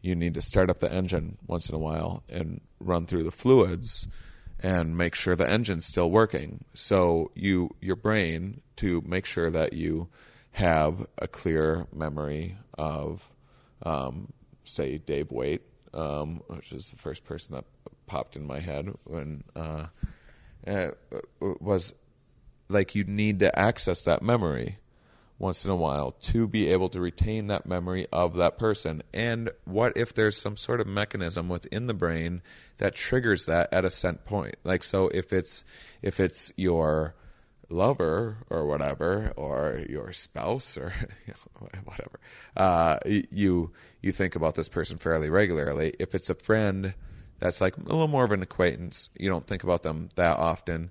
you 0.01 0.15
need 0.15 0.35
to 0.35 0.41
start 0.41 0.71
up 0.71 0.79
the 0.79 0.93
engine 0.93 1.37
once 1.47 1.69
in 1.69 1.75
a 1.75 1.79
while 1.79 2.23
and 2.29 2.61
run 2.79 3.07
through 3.07 3.25
the 3.25 3.33
fluids 3.33 4.07
and 4.61 4.97
make 4.97 5.15
sure 5.15 5.35
the 5.35 5.49
engine's 5.49 5.87
still 5.87 6.11
working. 6.11 6.65
So 6.75 7.31
you 7.35 7.75
your 7.81 7.97
brain 7.97 8.61
to 8.77 9.03
make 9.07 9.27
sure 9.27 9.51
that 9.51 9.73
you 9.73 10.09
have 10.53 11.07
a 11.19 11.29
clear 11.29 11.87
memory 11.93 12.57
of, 12.77 13.29
um, 13.83 14.33
say, 14.65 14.99
Dave 14.99 15.31
Waite, 15.31 15.63
um, 15.95 16.43
which 16.47 16.73
is 16.73 16.91
the 16.91 16.97
first 16.97 17.25
person 17.25 17.55
that 17.55 17.65
popped 18.07 18.37
in 18.37 18.47
my 18.47 18.59
head 18.59 18.93
when 19.05 19.45
uh, 19.55 19.87
uh, 20.69 20.91
was 21.41 21.93
like 22.69 22.95
you 22.95 23.05
need 23.05 23.41
to 23.41 23.59
access 23.59 24.03
that 24.03 24.23
memory 24.23 24.79
once 25.39 25.65
in 25.65 25.71
a 25.71 25.77
while 25.77 26.13
to 26.13 26.49
be 26.49 26.71
able 26.71 26.89
to 26.89 27.01
retain 27.01 27.47
that 27.47 27.65
memory 27.65 28.07
of 28.13 28.35
that 28.35 28.59
person. 28.59 29.03
And 29.15 29.51
what 29.65 29.97
if 29.97 30.13
there's 30.13 30.37
some 30.37 30.57
sort 30.57 30.81
of 30.81 30.87
mechanism 30.87 31.49
within 31.49 31.87
the 31.87 31.95
brain 31.95 32.43
that 32.79 32.95
triggers 32.95 33.47
that 33.47 33.73
at 33.73 33.85
a 33.85 33.91
set 33.91 34.25
point? 34.25 34.57
Like 34.65 34.83
so 34.83 35.09
if 35.09 35.33
it's 35.33 35.65
if 36.03 36.21
it's 36.21 36.53
your 36.57 37.15
lover 37.71 38.39
or 38.49 38.67
whatever 38.67 39.33
or 39.37 39.85
your 39.89 40.13
spouse 40.13 40.77
or 40.77 40.93
whatever 41.85 42.19
uh, 42.57 42.99
you 43.05 43.71
you 44.01 44.11
think 44.11 44.35
about 44.35 44.55
this 44.55 44.71
person 44.71 44.97
fairly 44.97 45.29
regularly 45.29 45.93
if 45.99 46.15
it's 46.15 46.31
a 46.31 46.35
friend 46.35 46.95
that's 47.39 47.61
like 47.61 47.77
a 47.77 47.81
little 47.81 48.09
more 48.09 48.25
of 48.25 48.33
an 48.33 48.43
acquaintance. 48.43 49.11
You 49.19 49.29
don't 49.31 49.47
think 49.47 49.65
about 49.65 49.83
them 49.83 50.09
that 50.17 50.39
often. 50.39 50.91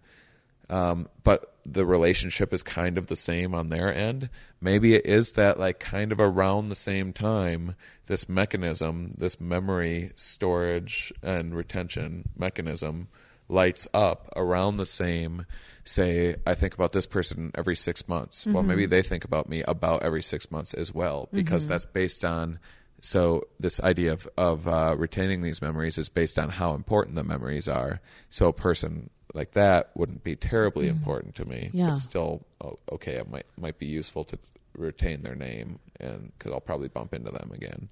Um, 0.69 1.07
but 1.23 1.53
the 1.65 1.85
relationship 1.85 2.53
is 2.53 2.63
kind 2.63 2.97
of 2.97 3.07
the 3.07 3.15
same 3.15 3.53
on 3.53 3.69
their 3.69 3.93
end. 3.93 4.29
Maybe 4.59 4.95
it 4.95 5.05
is 5.05 5.33
that 5.33 5.59
like 5.59 5.79
kind 5.79 6.11
of 6.11 6.19
around 6.19 6.69
the 6.69 6.75
same 6.75 7.13
time, 7.13 7.75
this 8.07 8.27
mechanism, 8.27 9.13
this 9.17 9.39
memory 9.39 10.11
storage 10.15 11.13
and 11.23 11.55
retention 11.55 12.29
mechanism 12.37 13.07
lights 13.49 13.87
up 13.93 14.29
around 14.35 14.75
the 14.75 14.85
same 14.85 15.45
say 15.85 16.35
i 16.45 16.53
think 16.53 16.73
about 16.73 16.91
this 16.91 17.05
person 17.05 17.49
every 17.55 17.75
six 17.75 18.07
months. 18.07 18.45
Well 18.45 18.63
maybe 18.63 18.85
they 18.85 19.01
think 19.01 19.23
about 19.23 19.47
me 19.47 19.63
about 19.63 20.03
every 20.03 20.21
six 20.21 20.51
months 20.51 20.73
as 20.73 20.93
well 20.93 21.29
because 21.31 21.65
that's 21.65 21.85
based 21.85 22.25
on 22.25 22.59
so 23.01 23.43
this 23.59 23.79
idea 23.81 24.11
of, 24.13 24.27
of 24.37 24.67
uh, 24.67 24.95
retaining 24.97 25.41
these 25.41 25.61
memories 25.61 25.97
is 25.97 26.09
based 26.09 26.39
on 26.39 26.49
how 26.49 26.73
important 26.73 27.15
the 27.15 27.23
memories 27.23 27.67
are 27.67 27.99
so 28.29 28.47
a 28.47 28.53
person 28.53 29.09
like 29.33 29.51
that 29.51 29.91
wouldn't 29.95 30.23
be 30.23 30.35
terribly 30.35 30.87
important 30.87 31.35
to 31.35 31.45
me 31.47 31.69
Yeah. 31.73 31.89
but 31.89 31.97
still 31.97 32.45
oh, 32.61 32.79
okay 32.91 33.13
it 33.13 33.29
might 33.29 33.45
might 33.57 33.77
be 33.77 33.85
useful 33.85 34.23
to 34.25 34.37
retain 34.75 35.21
their 35.23 35.35
name 35.35 35.79
and 35.99 36.31
because 36.37 36.51
i'll 36.53 36.59
probably 36.61 36.87
bump 36.87 37.13
into 37.13 37.31
them 37.31 37.51
again 37.53 37.89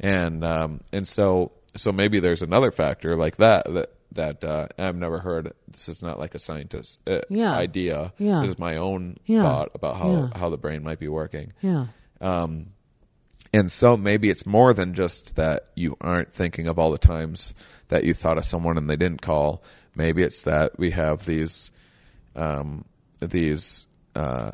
and 0.00 0.44
um, 0.44 0.80
and 0.92 1.06
so 1.08 1.52
so 1.76 1.92
maybe 1.92 2.18
there's 2.20 2.42
another 2.42 2.70
factor 2.70 3.16
like 3.16 3.36
that 3.36 3.72
that 3.72 3.90
that 4.12 4.44
uh, 4.44 4.68
I've 4.78 4.94
never 4.94 5.18
heard. 5.18 5.50
This 5.66 5.88
is 5.88 6.00
not 6.00 6.20
like 6.20 6.36
a 6.36 6.38
scientist 6.38 7.00
uh, 7.08 7.22
Yeah. 7.28 7.52
idea. 7.52 8.12
Yeah. 8.16 8.42
This 8.42 8.50
is 8.50 8.58
my 8.60 8.76
own 8.76 9.16
Yeah. 9.26 9.42
thought 9.42 9.70
about 9.74 9.96
how 9.96 10.30
how 10.38 10.50
the 10.50 10.56
brain 10.56 10.84
might 10.84 11.00
be 11.00 11.08
working. 11.08 11.52
Yeah. 11.62 11.86
And 13.54 13.70
so 13.70 13.96
maybe 13.96 14.30
it's 14.30 14.46
more 14.46 14.74
than 14.74 14.94
just 14.94 15.36
that 15.36 15.68
you 15.76 15.96
aren't 16.00 16.32
thinking 16.32 16.66
of 16.66 16.76
all 16.76 16.90
the 16.90 16.98
times 16.98 17.54
that 17.86 18.02
you 18.02 18.12
thought 18.12 18.36
of 18.36 18.44
someone 18.44 18.76
and 18.76 18.90
they 18.90 18.96
didn't 18.96 19.22
call. 19.22 19.62
Maybe 19.94 20.24
it's 20.24 20.42
that 20.42 20.76
we 20.76 20.90
have 20.90 21.24
these 21.24 21.70
um, 22.34 22.84
these 23.20 23.86
uh, 24.16 24.50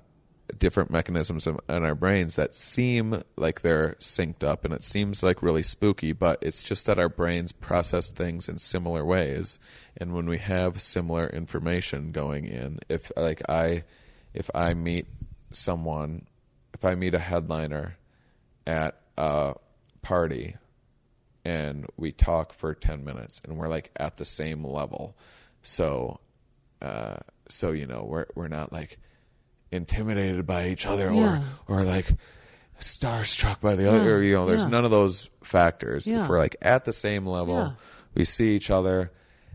different 0.59 0.91
mechanisms 0.91 1.47
in 1.47 1.57
in 1.71 1.83
our 1.83 1.95
brains 1.95 2.37
that 2.37 2.55
seem 2.55 3.23
like 3.39 3.63
they're 3.63 3.97
synced 4.01 4.45
up 4.45 4.67
and 4.67 4.75
it 4.75 4.83
seems 4.83 5.23
like 5.23 5.43
really 5.43 5.63
spooky, 5.63 6.13
but 6.13 6.39
it's 6.43 6.63
just 6.63 6.85
that 6.85 6.99
our 6.99 7.09
brains 7.09 7.53
process 7.53 8.11
things 8.11 8.51
in 8.51 8.59
similar 8.59 9.03
ways. 9.03 9.59
And 9.97 10.13
when 10.13 10.27
we 10.27 10.37
have 10.37 10.83
similar 10.83 11.27
information 11.27 12.13
going 12.13 12.45
in, 12.45 12.81
if 12.91 13.11
like 13.17 13.41
I 13.49 13.85
if 14.35 14.51
I 14.55 14.75
meet 14.75 15.07
someone, 15.53 16.27
if 16.75 16.85
I 16.85 16.95
meet 16.97 17.15
a 17.15 17.19
headliner 17.19 17.97
at 18.71 19.01
a 19.19 19.55
party 20.01 20.57
and 21.45 21.87
we 21.97 22.13
talk 22.13 22.53
for 22.53 22.73
10 22.73 23.05
minutes 23.05 23.43
and 23.45 23.57
we're 23.59 23.67
like 23.69 23.91
at 23.97 24.17
the 24.17 24.25
same 24.25 24.65
level 24.65 25.17
so 25.63 26.21
uh 26.81 27.17
so 27.49 27.73
you 27.73 27.85
know 27.85 28.05
we're 28.09 28.27
we're 28.37 28.47
not 28.49 28.73
like 28.73 28.99
intimidated 29.73 30.47
by 30.47 30.69
each 30.69 30.87
other 30.87 31.13
Yeah. 31.13 31.43
or 31.69 31.81
or 31.81 31.83
like 31.83 32.07
starstruck 32.81 33.61
by 33.61 33.75
the 33.75 33.89
other 33.91 34.17
or, 34.19 34.23
you 34.23 34.35
know 34.35 34.47
there's 34.47 34.63
yeah. 34.63 34.69
none 34.69 34.85
of 34.85 34.93
those 34.93 35.29
factors 35.43 36.07
Yeah. 36.07 36.23
if 36.23 36.29
we're 36.29 36.39
like 36.39 36.57
at 36.63 36.85
the 36.85 36.93
same 36.93 37.27
level 37.27 37.57
Yeah. 37.57 37.71
we 38.15 38.25
see 38.25 38.55
each 38.55 38.71
other 38.71 39.11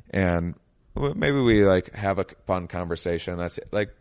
and 0.10 0.56
maybe 0.96 1.40
we 1.40 1.66
like 1.66 1.94
have 1.96 2.20
a 2.20 2.26
fun 2.46 2.68
conversation 2.68 3.38
that's 3.38 3.60
it. 3.60 3.70
like 3.72 3.96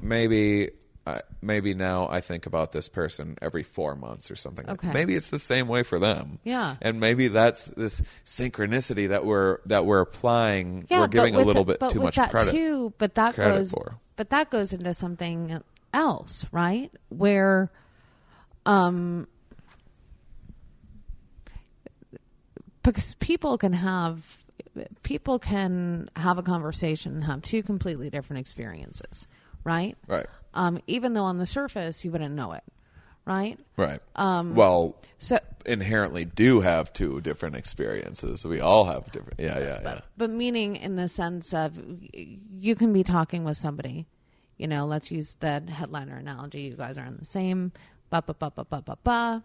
maybe 0.00 0.70
uh, 1.06 1.20
maybe 1.40 1.72
now 1.72 2.08
I 2.08 2.20
think 2.20 2.46
about 2.46 2.72
this 2.72 2.88
person 2.88 3.38
every 3.40 3.62
four 3.62 3.94
months 3.94 4.28
or 4.28 4.34
something. 4.34 4.68
Okay. 4.68 4.92
Maybe 4.92 5.14
it's 5.14 5.30
the 5.30 5.38
same 5.38 5.68
way 5.68 5.84
for 5.84 6.00
them. 6.00 6.40
Yeah. 6.42 6.76
And 6.82 6.98
maybe 6.98 7.28
that's 7.28 7.66
this 7.66 8.02
synchronicity 8.24 9.08
that 9.08 9.24
we're 9.24 9.60
that 9.66 9.86
we're 9.86 10.00
applying. 10.00 10.84
Yeah, 10.90 11.00
we're 11.00 11.08
giving 11.08 11.36
a 11.36 11.42
little 11.42 11.64
the- 11.64 11.78
bit 11.78 11.92
too 11.92 12.00
much 12.00 12.16
that 12.16 12.30
credit. 12.30 12.50
Too, 12.50 12.92
but 12.98 13.14
that 13.14 13.36
goes, 13.36 13.70
for. 13.70 14.00
but 14.16 14.30
that 14.30 14.50
goes 14.50 14.72
into 14.72 14.92
something 14.92 15.62
else, 15.94 16.44
right? 16.50 16.90
Where, 17.08 17.70
um, 18.66 19.28
because 22.82 23.14
people 23.14 23.58
can 23.58 23.72
have 23.74 24.38
people 25.04 25.38
can 25.38 26.10
have 26.16 26.36
a 26.36 26.42
conversation 26.42 27.14
and 27.14 27.24
have 27.24 27.42
two 27.42 27.62
completely 27.62 28.10
different 28.10 28.40
experiences, 28.40 29.28
right? 29.64 29.96
Right. 30.08 30.26
Um, 30.56 30.80
even 30.86 31.12
though 31.12 31.24
on 31.24 31.38
the 31.38 31.46
surface 31.46 32.04
you 32.04 32.10
wouldn't 32.10 32.34
know 32.34 32.52
it, 32.52 32.64
right? 33.24 33.58
Right. 33.76 34.00
Um, 34.16 34.54
well, 34.54 34.96
So, 35.18 35.38
inherently 35.64 36.24
do 36.24 36.60
have 36.60 36.92
two 36.92 37.20
different 37.20 37.56
experiences. 37.56 38.44
We 38.44 38.60
all 38.60 38.84
have 38.84 39.12
different. 39.12 39.38
Yeah, 39.38 39.58
yeah, 39.58 39.80
yeah. 39.82 40.00
but 40.16 40.30
meaning 40.30 40.76
in 40.76 40.96
the 40.96 41.08
sense 41.08 41.52
of 41.52 41.78
you 42.12 42.74
can 42.74 42.92
be 42.92 43.04
talking 43.04 43.44
with 43.44 43.56
somebody 43.56 44.06
you 44.56 44.66
know 44.66 44.86
let's 44.86 45.10
use 45.10 45.36
the 45.40 45.62
headliner 45.68 46.16
analogy 46.16 46.62
you 46.62 46.76
guys 46.76 46.96
are 46.96 47.04
in 47.04 47.16
the 47.18 47.26
same 47.26 47.72
ba 48.10 48.22
ba 48.22 48.34
ba 48.34 48.50
ba 48.54 48.64
ba 48.64 48.82
ba 48.82 48.96
ba. 49.02 49.44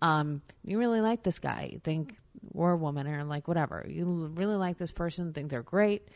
Um, 0.00 0.42
you 0.64 0.78
really 0.78 1.00
like 1.00 1.22
this 1.22 1.38
guy. 1.38 1.70
You 1.72 1.80
think 1.80 2.16
or 2.54 2.72
a 2.72 2.76
woman 2.76 3.06
or 3.06 3.24
like 3.24 3.48
whatever. 3.48 3.84
You 3.88 4.30
really 4.34 4.56
like 4.56 4.78
this 4.78 4.92
person. 4.92 5.32
Think 5.32 5.50
they're 5.50 5.62
great. 5.62 6.08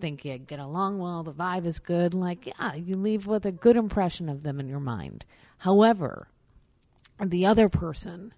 Think 0.00 0.24
you 0.24 0.38
get 0.38 0.60
along 0.60 0.98
well. 0.98 1.22
The 1.22 1.32
vibe 1.32 1.66
is 1.66 1.80
good. 1.80 2.14
Like 2.14 2.46
yeah, 2.46 2.74
you 2.74 2.96
leave 2.96 3.26
with 3.26 3.44
a 3.46 3.52
good 3.52 3.76
impression 3.76 4.28
of 4.28 4.42
them 4.42 4.60
in 4.60 4.68
your 4.68 4.80
mind. 4.80 5.24
However, 5.58 6.28
the 7.20 7.46
other 7.46 7.68
person 7.68 8.32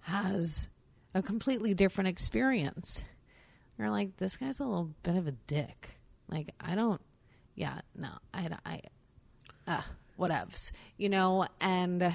has 0.00 0.68
a 1.14 1.22
completely 1.22 1.74
different 1.74 2.08
experience. 2.08 3.04
You're 3.78 3.90
like, 3.90 4.16
this 4.16 4.36
guy's 4.36 4.60
a 4.60 4.64
little 4.64 4.90
bit 5.02 5.16
of 5.16 5.26
a 5.26 5.32
dick. 5.32 5.90
Like, 6.28 6.52
I 6.60 6.74
don't, 6.74 7.00
yeah, 7.54 7.80
no, 7.96 8.10
I, 8.34 8.50
I, 8.66 8.80
uh, 9.66 9.82
whatevs, 10.18 10.72
you 10.96 11.08
know, 11.08 11.46
and, 11.60 12.12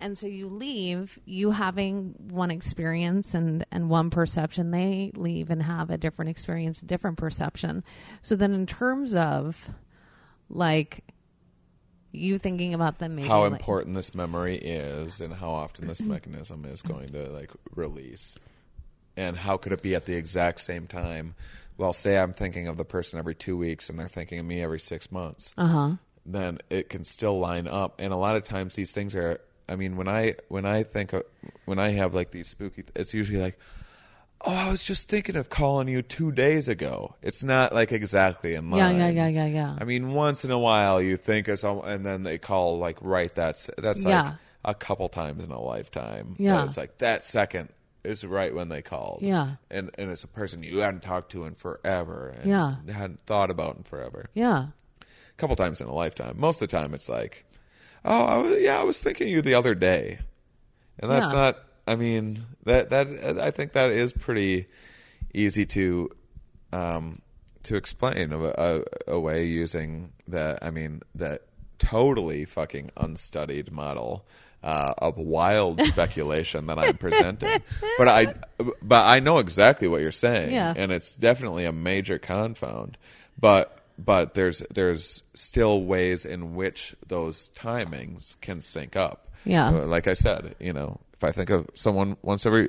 and 0.00 0.16
so 0.16 0.26
you 0.26 0.48
leave, 0.48 1.18
you 1.24 1.50
having 1.50 2.14
one 2.30 2.50
experience 2.50 3.34
and, 3.34 3.66
and 3.72 3.90
one 3.90 4.10
perception, 4.10 4.70
they 4.70 5.10
leave 5.14 5.50
and 5.50 5.62
have 5.62 5.90
a 5.90 5.98
different 5.98 6.30
experience, 6.30 6.82
a 6.82 6.86
different 6.86 7.18
perception. 7.18 7.82
So 8.22 8.36
then 8.36 8.52
in 8.52 8.66
terms 8.66 9.14
of 9.14 9.70
like, 10.48 11.02
you 12.12 12.38
thinking 12.38 12.74
about 12.74 12.98
them 12.98 13.16
maybe 13.16 13.28
how 13.28 13.42
like- 13.42 13.52
important 13.52 13.94
this 13.94 14.14
memory 14.14 14.56
is 14.56 15.20
and 15.20 15.34
how 15.34 15.50
often 15.50 15.86
this 15.86 16.00
mechanism 16.00 16.64
is 16.64 16.80
going 16.80 17.08
to 17.08 17.28
like 17.28 17.50
release 17.74 18.38
and 19.16 19.36
how 19.36 19.58
could 19.58 19.72
it 19.72 19.82
be 19.82 19.94
at 19.94 20.06
the 20.06 20.14
exact 20.14 20.58
same 20.60 20.86
time 20.86 21.34
well 21.76 21.92
say 21.92 22.16
i'm 22.16 22.32
thinking 22.32 22.66
of 22.66 22.78
the 22.78 22.84
person 22.84 23.18
every 23.18 23.34
two 23.34 23.58
weeks 23.58 23.90
and 23.90 23.98
they're 23.98 24.08
thinking 24.08 24.38
of 24.38 24.46
me 24.46 24.62
every 24.62 24.80
six 24.80 25.12
months 25.12 25.52
uh-huh. 25.58 25.92
then 26.24 26.58
it 26.70 26.88
can 26.88 27.04
still 27.04 27.38
line 27.38 27.68
up 27.68 28.00
and 28.00 28.10
a 28.10 28.16
lot 28.16 28.36
of 28.36 28.42
times 28.42 28.74
these 28.74 28.92
things 28.92 29.14
are 29.14 29.38
i 29.68 29.76
mean 29.76 29.96
when 29.96 30.08
i 30.08 30.34
when 30.48 30.64
i 30.64 30.82
think 30.82 31.12
of, 31.12 31.22
when 31.64 31.78
i 31.78 31.90
have 31.90 32.14
like 32.14 32.30
these 32.30 32.48
spooky 32.48 32.84
it's 32.96 33.12
usually 33.14 33.40
like 33.40 33.58
oh 34.42 34.52
i 34.54 34.70
was 34.70 34.82
just 34.82 35.08
thinking 35.08 35.36
of 35.36 35.48
calling 35.50 35.88
you 35.88 36.00
two 36.02 36.30
days 36.32 36.68
ago 36.68 37.14
it's 37.22 37.42
not 37.42 37.74
like 37.74 37.92
exactly 37.92 38.54
in 38.54 38.70
line 38.70 38.96
Yeah, 38.96 39.08
yeah, 39.08 39.26
yeah, 39.26 39.28
yeah, 39.28 39.46
yeah. 39.46 39.76
I 39.80 39.84
mean, 39.84 40.12
once 40.12 40.44
in 40.44 40.50
a 40.50 40.58
while 40.58 41.00
you 41.02 41.16
think 41.16 41.48
of 41.48 41.58
some, 41.58 41.80
and 41.84 42.04
then 42.06 42.22
they 42.22 42.38
call 42.38 42.78
like 42.78 42.96
right. 43.00 43.34
That's 43.34 43.68
that's 43.78 44.04
like 44.04 44.12
Yeah. 44.12 44.32
a 44.64 44.74
couple 44.74 45.08
times 45.08 45.42
in 45.44 45.50
a 45.50 45.60
lifetime. 45.60 46.36
Yeah. 46.38 46.64
it's 46.64 46.76
like 46.76 46.98
that 46.98 47.24
second 47.24 47.68
is 48.04 48.24
right 48.24 48.54
when 48.54 48.68
they 48.68 48.80
called. 48.80 49.20
Yeah. 49.22 49.56
and 49.70 49.90
and 49.98 50.10
it's 50.10 50.22
a 50.24 50.28
person 50.28 50.62
you 50.62 50.78
hadn't 50.78 51.02
talked 51.02 51.32
to 51.32 51.44
in 51.44 51.54
forever. 51.56 52.28
And 52.38 52.48
Yeah. 52.48 52.76
hadn't 52.92 53.20
thought 53.26 53.50
about 53.50 53.76
in 53.76 53.82
forever. 53.82 54.26
Yeah. 54.34 54.68
A 55.02 55.34
couple 55.36 55.56
times 55.56 55.80
in 55.80 55.88
a 55.88 55.94
lifetime. 55.94 56.36
Most 56.38 56.62
of 56.62 56.68
the 56.70 56.76
time, 56.76 56.94
it's 56.94 57.08
like, 57.08 57.44
oh, 58.04 58.24
I 58.24 58.36
was, 58.38 58.60
yeah, 58.60 58.80
I 58.80 58.82
was 58.84 59.00
thinking 59.02 59.28
of 59.28 59.32
you 59.32 59.42
the 59.42 59.54
other 59.54 59.74
day, 59.74 60.18
and 60.98 61.10
that's 61.10 61.26
Yeah. 61.26 61.32
not. 61.32 61.58
I 61.86 61.96
mean, 61.96 62.44
that 62.64 62.90
that 62.90 63.38
I 63.38 63.50
think 63.50 63.72
that 63.72 63.90
is 63.90 64.12
pretty 64.12 64.66
easy 65.32 65.64
to 65.66 66.10
um, 66.72 67.22
to 67.64 67.76
explain 67.76 68.32
a, 68.32 68.38
a, 68.44 68.82
a 69.08 69.18
way 69.20 69.44
using 69.46 70.12
that. 70.28 70.58
I 70.62 70.70
mean, 70.70 71.02
that 71.14 71.42
totally 71.78 72.44
fucking 72.44 72.90
unstudied 72.96 73.70
model 73.72 74.26
uh, 74.62 74.92
of 74.98 75.16
wild 75.16 75.80
speculation 75.92 76.66
that 76.66 76.78
I'm 76.78 76.96
presenting. 76.98 77.62
But 77.96 78.08
I, 78.08 78.34
but 78.82 79.06
I 79.06 79.20
know 79.20 79.38
exactly 79.38 79.88
what 79.88 80.00
you're 80.02 80.12
saying, 80.12 80.52
Yeah. 80.52 80.74
and 80.76 80.90
it's 80.92 81.14
definitely 81.14 81.64
a 81.64 81.72
major 81.72 82.18
confound. 82.18 82.98
But 83.40 83.77
but 83.98 84.34
there's 84.34 84.62
there's 84.72 85.22
still 85.34 85.82
ways 85.82 86.24
in 86.24 86.54
which 86.54 86.94
those 87.06 87.50
timings 87.56 88.40
can 88.40 88.60
sync 88.60 88.94
up. 88.96 89.28
Yeah. 89.44 89.68
Uh, 89.68 89.86
like 89.86 90.06
I 90.06 90.14
said, 90.14 90.54
you 90.60 90.72
know, 90.72 91.00
if 91.14 91.24
I 91.24 91.32
think 91.32 91.50
of 91.50 91.68
someone 91.74 92.16
once 92.22 92.46
every 92.46 92.68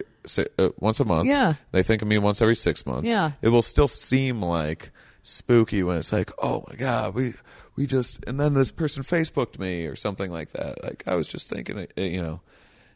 uh, 0.58 0.70
once 0.80 1.00
a 1.00 1.06
month, 1.06 1.28
Yeah. 1.28 1.54
they 1.72 1.84
think 1.84 2.02
of 2.02 2.08
me 2.08 2.18
once 2.18 2.42
every 2.42 2.56
six 2.56 2.86
months. 2.86 3.10
Yeah. 3.10 3.32
it 3.42 3.50
will 3.50 3.62
still 3.62 3.88
seem 3.88 4.42
like 4.42 4.92
spooky 5.22 5.84
when 5.84 5.98
it's 5.98 6.12
like, 6.14 6.32
oh 6.42 6.64
my 6.68 6.76
god, 6.76 7.14
we 7.14 7.34
we 7.76 7.86
just 7.86 8.24
and 8.26 8.40
then 8.40 8.54
this 8.54 8.72
person 8.72 9.04
Facebooked 9.04 9.60
me 9.60 9.86
or 9.86 9.96
something 9.96 10.32
like 10.32 10.52
that. 10.54 10.84
Like 10.84 11.04
I 11.08 11.16
was 11.16 11.28
just 11.28 11.50
thinking, 11.50 11.78
it, 11.78 11.94
you 11.98 12.22
know, 12.22 12.42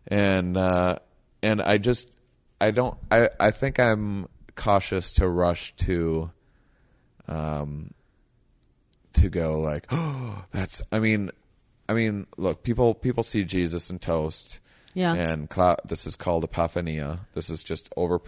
and 0.07 0.57
uh, 0.57 0.97
and 1.43 1.61
I 1.61 1.77
just 1.77 2.09
I 2.59 2.71
don't 2.71 2.97
I 3.11 3.29
I 3.39 3.51
think 3.51 3.79
I'm 3.79 4.27
cautious 4.55 5.13
to 5.15 5.27
rush 5.27 5.75
to 5.77 6.31
um 7.27 7.91
to 9.13 9.29
go 9.29 9.59
like 9.59 9.85
oh 9.91 10.43
that's 10.51 10.81
i 10.91 10.99
mean 10.99 11.29
i 11.89 11.93
mean 11.93 12.25
look 12.37 12.63
people 12.63 12.93
people 12.93 13.23
see 13.23 13.43
jesus 13.43 13.89
in 13.89 13.99
toast 13.99 14.59
Yeah. 14.93 15.13
and 15.13 15.49
clou- 15.49 15.75
this 15.85 16.05
is 16.07 16.15
called 16.15 16.49
apophenia 16.49 17.19
this 17.33 17.49
is 17.49 17.63
just 17.63 17.91
over 17.97 18.19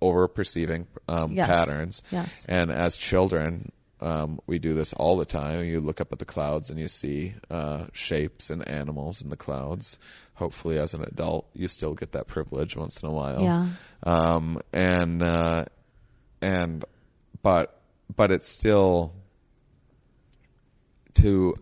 over 0.00 0.28
perceiving 0.28 0.86
um, 1.08 1.32
Yes. 1.32 1.46
patterns 1.48 2.02
Yes. 2.10 2.44
and 2.48 2.70
as 2.70 2.96
children 2.96 3.72
um, 4.00 4.40
we 4.46 4.58
do 4.58 4.74
this 4.74 4.92
all 4.92 5.16
the 5.16 5.24
time 5.24 5.64
you 5.64 5.80
look 5.80 6.00
up 6.00 6.12
at 6.12 6.18
the 6.18 6.24
clouds 6.26 6.68
and 6.68 6.78
you 6.78 6.88
see 6.88 7.34
uh, 7.50 7.86
shapes 7.92 8.50
and 8.50 8.66
animals 8.68 9.22
in 9.22 9.30
the 9.30 9.36
clouds 9.36 9.98
hopefully 10.34 10.78
as 10.78 10.92
an 10.94 11.02
adult 11.02 11.46
you 11.54 11.68
still 11.68 11.94
get 11.94 12.12
that 12.12 12.26
privilege 12.26 12.76
once 12.76 13.00
in 13.00 13.08
a 13.08 13.12
while 13.12 13.42
Yeah. 13.42 13.68
um, 14.02 14.58
and 14.72 15.22
uh, 15.22 15.64
and 16.42 16.84
but 17.42 17.80
but 18.14 18.30
it's 18.30 18.46
still 18.48 19.12
to 21.14 21.54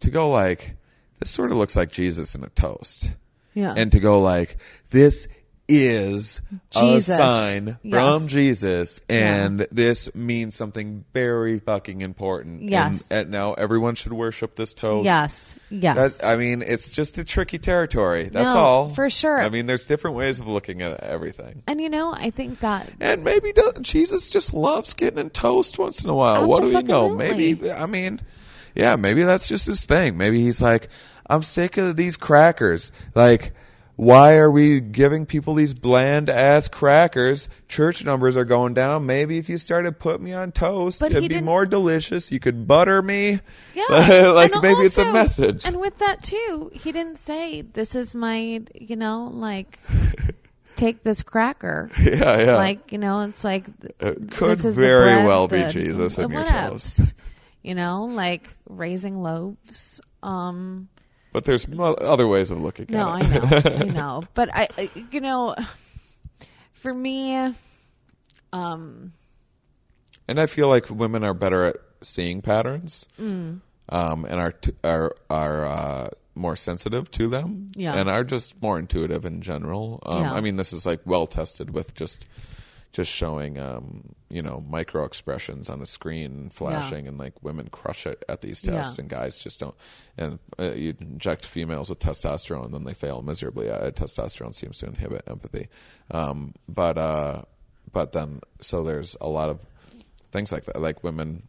to 0.00 0.10
go 0.10 0.30
like 0.30 0.76
this 1.18 1.30
sort 1.30 1.50
of 1.50 1.58
looks 1.58 1.76
like 1.76 1.90
Jesus 1.90 2.34
in 2.34 2.42
a 2.44 2.48
toast, 2.50 3.10
Yeah. 3.54 3.74
and 3.76 3.92
to 3.92 4.00
go 4.00 4.20
like 4.20 4.56
this 4.90 5.28
is 5.72 6.40
Jesus. 6.70 7.14
a 7.14 7.16
sign 7.16 7.78
Yes. 7.84 7.94
from 8.00 8.26
Jesus, 8.26 9.00
and 9.08 9.68
this 9.70 10.12
means 10.16 10.56
something 10.56 11.04
very 11.14 11.60
fucking 11.60 12.00
important. 12.00 12.68
Yes. 12.68 13.04
and, 13.08 13.20
and 13.20 13.30
now 13.30 13.52
everyone 13.54 13.94
should 13.94 14.12
worship 14.12 14.56
this 14.56 14.74
toast. 14.74 15.04
Yes. 15.04 15.54
Yes. 15.70 16.18
That, 16.18 16.26
I 16.26 16.34
mean, 16.36 16.62
it's 16.62 16.90
just 16.90 17.18
a 17.18 17.24
tricky 17.24 17.58
territory. 17.60 18.24
That's 18.24 18.52
No, 18.52 18.58
all. 18.60 18.88
for 18.94 19.08
sure. 19.08 19.40
I 19.40 19.48
mean, 19.48 19.66
there's 19.66 19.86
different 19.86 20.16
ways 20.16 20.40
of 20.40 20.48
looking 20.48 20.82
at 20.82 21.04
everything. 21.04 21.62
and 21.68 21.80
you 21.80 21.88
know, 21.88 22.12
I 22.12 22.30
think 22.30 22.58
that 22.60 22.90
And 23.00 23.22
maybe 23.22 23.52
Jesus 23.82 24.28
just 24.28 24.52
loves 24.52 24.92
getting 24.94 25.20
in 25.20 25.30
toast 25.30 25.78
once 25.78 26.02
in 26.02 26.10
a 26.10 26.14
while. 26.16 26.48
What 26.48 26.62
do 26.62 26.74
we 26.74 26.82
know? 26.82 27.14
Maybe, 27.14 27.70
I 27.70 27.86
mean, 27.86 28.20
yeah, 28.74 28.96
maybe 28.96 29.22
that's 29.22 29.48
just 29.48 29.66
his 29.66 29.84
thing. 29.84 30.16
Maybe 30.16 30.40
he's 30.42 30.60
like, 30.62 30.88
I'm 31.28 31.42
sick 31.42 31.76
of 31.76 31.96
these 31.96 32.16
crackers. 32.16 32.90
Like, 33.14 33.52
why 34.00 34.36
are 34.38 34.50
we 34.50 34.80
giving 34.80 35.26
people 35.26 35.52
these 35.52 35.74
bland 35.74 36.30
ass 36.30 36.68
crackers? 36.68 37.50
Church 37.68 38.02
numbers 38.02 38.34
are 38.34 38.46
going 38.46 38.72
down. 38.72 39.04
Maybe 39.04 39.36
if 39.36 39.50
you 39.50 39.58
started 39.58 39.98
putting 39.98 40.24
me 40.24 40.32
on 40.32 40.52
toast, 40.52 41.00
But 41.00 41.12
it'd 41.12 41.28
be 41.28 41.42
more 41.42 41.66
delicious. 41.66 42.32
You 42.32 42.40
could 42.40 42.66
butter 42.66 43.02
me. 43.02 43.40
Yeah. 43.74 43.84
like 44.34 44.54
And 44.54 44.62
maybe 44.62 44.80
it's 44.80 44.96
a 44.96 45.12
message. 45.12 45.66
And 45.66 45.78
with 45.78 45.98
that 45.98 46.22
too, 46.22 46.70
he 46.72 46.92
didn't 46.92 47.18
say 47.18 47.60
this 47.60 47.94
is 47.94 48.14
my, 48.14 48.62
you 48.74 48.96
know, 48.96 49.30
like 49.34 49.78
take 50.76 51.02
this 51.02 51.22
cracker. 51.22 51.90
yeah, 52.00 52.42
yeah. 52.42 52.56
Like, 52.56 52.92
you 52.92 52.98
know, 52.98 53.20
it's 53.20 53.44
like 53.44 53.66
It 54.00 54.30
could 54.30 54.58
this 54.58 54.64
is 54.64 54.74
the 54.76 54.80
very 54.80 55.26
well 55.26 55.46
be 55.46 55.62
Jesus 55.70 56.16
in 56.16 56.30
your 56.30 56.44
toast. 56.44 57.12
You 57.62 57.74
know, 57.74 58.04
like 58.06 58.48
raising 58.68 59.22
loaves. 59.22 60.00
Um 60.22 60.88
but 61.32 61.44
there's 61.44 61.68
mo- 61.68 61.94
other 61.94 62.26
ways 62.26 62.50
of 62.50 62.60
looking 62.60 62.86
no, 62.88 63.12
at 63.16 63.22
it. 63.22 63.28
No, 63.30 63.40
I 63.40 63.78
know. 63.78 63.84
I 63.84 63.84
know. 64.20 64.24
But 64.34 64.48
I 64.54 64.68
I- 64.78 64.90
you 65.10 65.20
know, 65.20 65.54
for 66.72 66.92
me 66.94 67.52
um 68.52 69.12
and 70.28 70.40
I 70.40 70.46
feel 70.46 70.68
like 70.68 70.88
women 70.90 71.24
are 71.24 71.34
better 71.34 71.64
at 71.64 71.76
seeing 72.02 72.40
patterns, 72.40 73.08
Mm. 73.20 73.60
um, 73.88 74.24
and 74.24 74.34
are 74.40 74.52
t- 74.52 74.72
are 74.84 75.12
are 75.28 75.66
uh, 75.66 76.08
more 76.36 76.54
sensitive 76.56 77.10
to 77.12 77.26
them, 77.28 77.72
Yeah. 77.74 77.94
and 77.94 78.08
are 78.08 78.22
just 78.24 78.60
more 78.62 78.78
intuitive 78.78 79.24
in 79.24 79.42
general. 79.42 80.00
Um, 80.06 80.22
Yeah. 80.22 80.32
I 80.32 80.40
mean, 80.40 80.54
this 80.56 80.72
is 80.72 80.86
like 80.86 81.00
well 81.04 81.26
tested 81.26 81.70
with 81.74 81.94
just 81.94 82.26
just 82.92 83.10
showing 83.10 83.58
um, 83.58 84.14
you 84.30 84.42
know 84.42 84.64
micro 84.68 85.04
expressions 85.04 85.68
on 85.68 85.80
a 85.80 85.86
screen 85.86 86.50
flashing, 86.52 87.06
and 87.06 87.18
like 87.18 87.34
women 87.42 87.68
crush 87.70 88.06
it 88.06 88.24
at 88.28 88.40
these 88.40 88.60
tests, 88.60 88.98
Yeah. 88.98 89.02
and 89.02 89.10
guys 89.10 89.38
just 89.38 89.60
don't. 89.60 89.74
And 90.18 90.38
uh, 90.58 90.72
you 90.72 90.94
inject 91.00 91.46
females 91.46 91.88
with 91.88 92.00
testosterone, 92.00 92.64
and 92.66 92.74
then 92.74 92.84
they 92.84 92.94
fail 92.94 93.22
miserably. 93.22 93.70
Uh, 93.70 93.90
testosterone 93.92 94.54
seems 94.54 94.78
to 94.78 94.86
inhibit 94.86 95.22
empathy, 95.28 95.68
um, 96.10 96.54
but 96.68 96.98
uh, 96.98 97.42
but 97.92 98.12
then 98.12 98.40
so 98.60 98.82
there's 98.82 99.16
a 99.20 99.28
lot 99.28 99.48
of 99.50 99.60
things 100.32 100.50
like 100.52 100.64
that. 100.66 100.80
Like 100.80 101.02
women, 101.04 101.44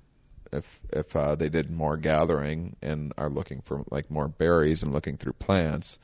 if 0.54 0.80
if 0.92 1.16
uh, 1.16 1.36
they 1.36 1.50
did 1.50 1.72
more 1.72 1.98
gathering 1.98 2.76
and 2.82 3.14
are 3.18 3.30
looking 3.30 3.62
for 3.62 3.84
like 3.90 4.12
more 4.12 4.28
berries 4.28 4.84
and 4.84 4.92
looking 4.92 5.18
through 5.18 5.34
plants, 5.34 5.98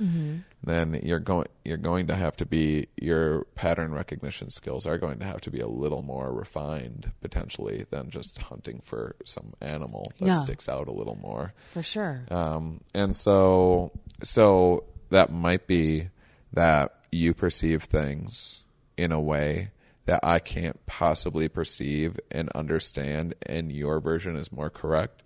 then 0.63 0.99
you're 1.03 1.19
going 1.19 1.47
you're 1.65 1.77
going 1.77 2.07
to 2.07 2.15
have 2.15 2.35
to 2.37 2.45
be 2.45 2.87
your 2.99 3.43
pattern 3.55 3.91
recognition 3.93 4.49
skills 4.49 4.85
are 4.87 4.97
going 4.97 5.19
to 5.19 5.25
have 5.25 5.41
to 5.41 5.51
be 5.51 5.59
a 5.59 5.67
little 5.67 6.01
more 6.01 6.31
refined 6.33 7.11
potentially 7.21 7.85
than 7.89 8.09
just 8.09 8.37
hunting 8.37 8.81
for 8.83 9.15
some 9.25 9.53
animal 9.61 10.11
that 10.19 10.27
Yeah. 10.27 10.39
sticks 10.43 10.67
out 10.69 10.87
a 10.87 10.91
little 10.91 11.17
more. 11.21 11.53
for 11.73 11.83
sure. 11.83 12.23
Um, 12.31 12.81
and 12.93 13.15
so, 13.15 13.91
so 14.23 14.85
that 15.09 15.31
might 15.31 15.67
be 15.67 16.09
that 16.53 16.93
you 17.11 17.33
perceive 17.33 17.83
things 17.83 18.63
in 18.97 19.11
a 19.11 19.19
way 19.19 19.71
that 20.07 20.21
I 20.23 20.39
can't 20.39 20.83
possibly 20.85 21.47
perceive 21.47 22.19
and 22.31 22.49
understand, 22.55 23.35
and 23.45 23.71
your 23.71 23.99
version 23.99 24.35
is 24.35 24.51
more 24.51 24.69
correct. 24.69 25.21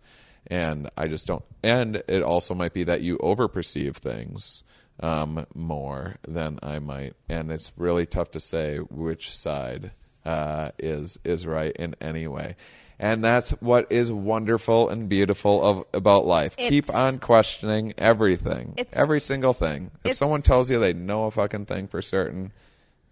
And 0.47 0.89
I 0.97 1.07
just 1.07 1.27
don't. 1.27 1.45
And 1.63 2.03
it 2.07 2.23
also 2.23 2.53
might 2.53 2.73
be 2.73 2.83
that 2.83 3.01
you 3.01 3.17
overperceive 3.19 3.95
things 3.97 4.63
um, 4.99 5.45
more 5.53 6.15
than 6.27 6.59
I 6.61 6.79
might, 6.79 7.13
and 7.29 7.51
it's 7.51 7.71
really 7.77 8.05
tough 8.05 8.31
to 8.31 8.39
say 8.39 8.77
which 8.77 9.35
side 9.35 9.91
uh, 10.25 10.71
is 10.77 11.17
is 11.23 11.45
right 11.45 11.71
in 11.75 11.95
any 12.01 12.27
way. 12.27 12.55
And 12.99 13.23
that's 13.23 13.49
what 13.61 13.91
is 13.91 14.11
wonderful 14.11 14.89
and 14.89 15.09
beautiful 15.09 15.63
of 15.63 15.85
about 15.93 16.25
life. 16.27 16.55
Keep 16.55 16.93
on 16.93 17.17
questioning 17.17 17.95
everything, 17.97 18.75
every 18.93 19.19
single 19.19 19.53
thing. 19.53 19.89
If 20.03 20.15
someone 20.17 20.43
tells 20.43 20.69
you 20.69 20.77
they 20.79 20.93
know 20.93 21.25
a 21.25 21.31
fucking 21.31 21.65
thing 21.65 21.87
for 21.87 22.01
certain, 22.03 22.51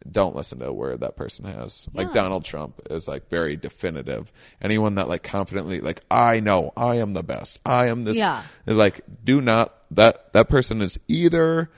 don't 0.09 0.35
listen 0.35 0.59
to 0.59 0.67
a 0.67 0.73
word 0.73 1.01
that 1.01 1.15
person 1.15 1.45
has. 1.45 1.87
Like 1.93 2.13
Donald 2.13 2.45
Trump 2.45 2.81
is 2.89 3.07
like 3.07 3.29
very 3.29 3.55
definitive. 3.55 4.31
Anyone 4.61 4.95
that 4.95 5.09
like 5.09 5.23
confidently 5.23 5.81
like 5.81 6.01
I 6.09 6.39
know 6.39 6.71
I 6.77 6.95
am 6.95 7.13
the 7.13 7.23
best. 7.23 7.59
I 7.65 7.87
am 7.87 8.03
this. 8.03 8.17
Yeah. 8.17 8.43
Like 8.65 9.01
do 9.23 9.41
not 9.41 9.75
that 9.91 10.33
that 10.33 10.49
person 10.49 10.81
is 10.81 10.97
either 11.07 11.69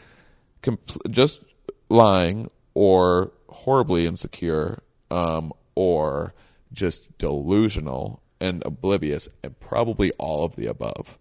compl- 0.61 1.09
just 1.09 1.41
lying 1.89 2.49
or 2.73 3.31
horribly 3.49 4.05
insecure 4.05 4.81
um, 5.09 5.51
or 5.75 6.33
just 6.73 7.17
delusional 7.17 8.21
and 8.39 8.63
oblivious 8.65 9.27
and 9.43 9.59
probably 9.59 10.11
all 10.13 10.45
of 10.45 10.55
the 10.55 10.67
above 10.67 11.17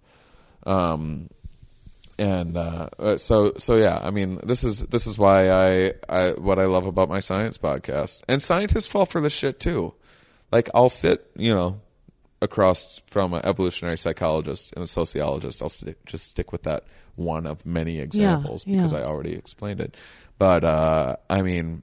um, 0.66 1.28
and 2.21 2.57
uh, 2.57 2.89
uh, 2.99 3.17
so 3.17 3.55
so 3.57 3.77
yeah 3.77 3.99
i 4.03 4.11
mean 4.11 4.39
this 4.45 4.63
is 4.63 4.81
this 4.81 5.07
is 5.07 5.17
why 5.17 5.51
I, 5.51 5.95
I 6.09 6.33
what 6.33 6.59
i 6.59 6.67
love 6.67 6.87
about 6.87 7.09
my 7.09 7.21
science 7.21 7.59
podcast. 7.59 8.23
And 8.29 8.41
scientists 8.43 8.87
fall 8.87 9.07
for 9.07 9.21
this 9.21 9.33
shit 9.33 9.59
too. 9.59 9.95
Like 10.53 10.69
i'll 10.75 10.91
sit 10.91 11.31
you 11.35 11.53
know 11.53 11.81
across 12.43 13.03
from 13.07 13.35
an 13.35 13.41
evolutionary 13.45 13.99
psychologist 13.99 14.73
and 14.75 14.85
a 14.85 14.87
sociologist. 14.87 15.61
I'll 15.61 15.69
stick, 15.69 16.05
just 16.07 16.29
stick 16.29 16.53
with 16.53 16.63
that 16.65 16.85
one 17.17 17.47
of 17.47 17.67
many 17.67 18.01
examples 18.01 18.65
because 18.65 18.93
yeah. 18.93 19.01
i 19.01 19.05
already 19.05 19.33
explained 19.33 19.81
it. 19.81 19.97
But 20.39 20.65
uh, 20.65 21.17
i 21.29 21.43
mean 21.43 21.83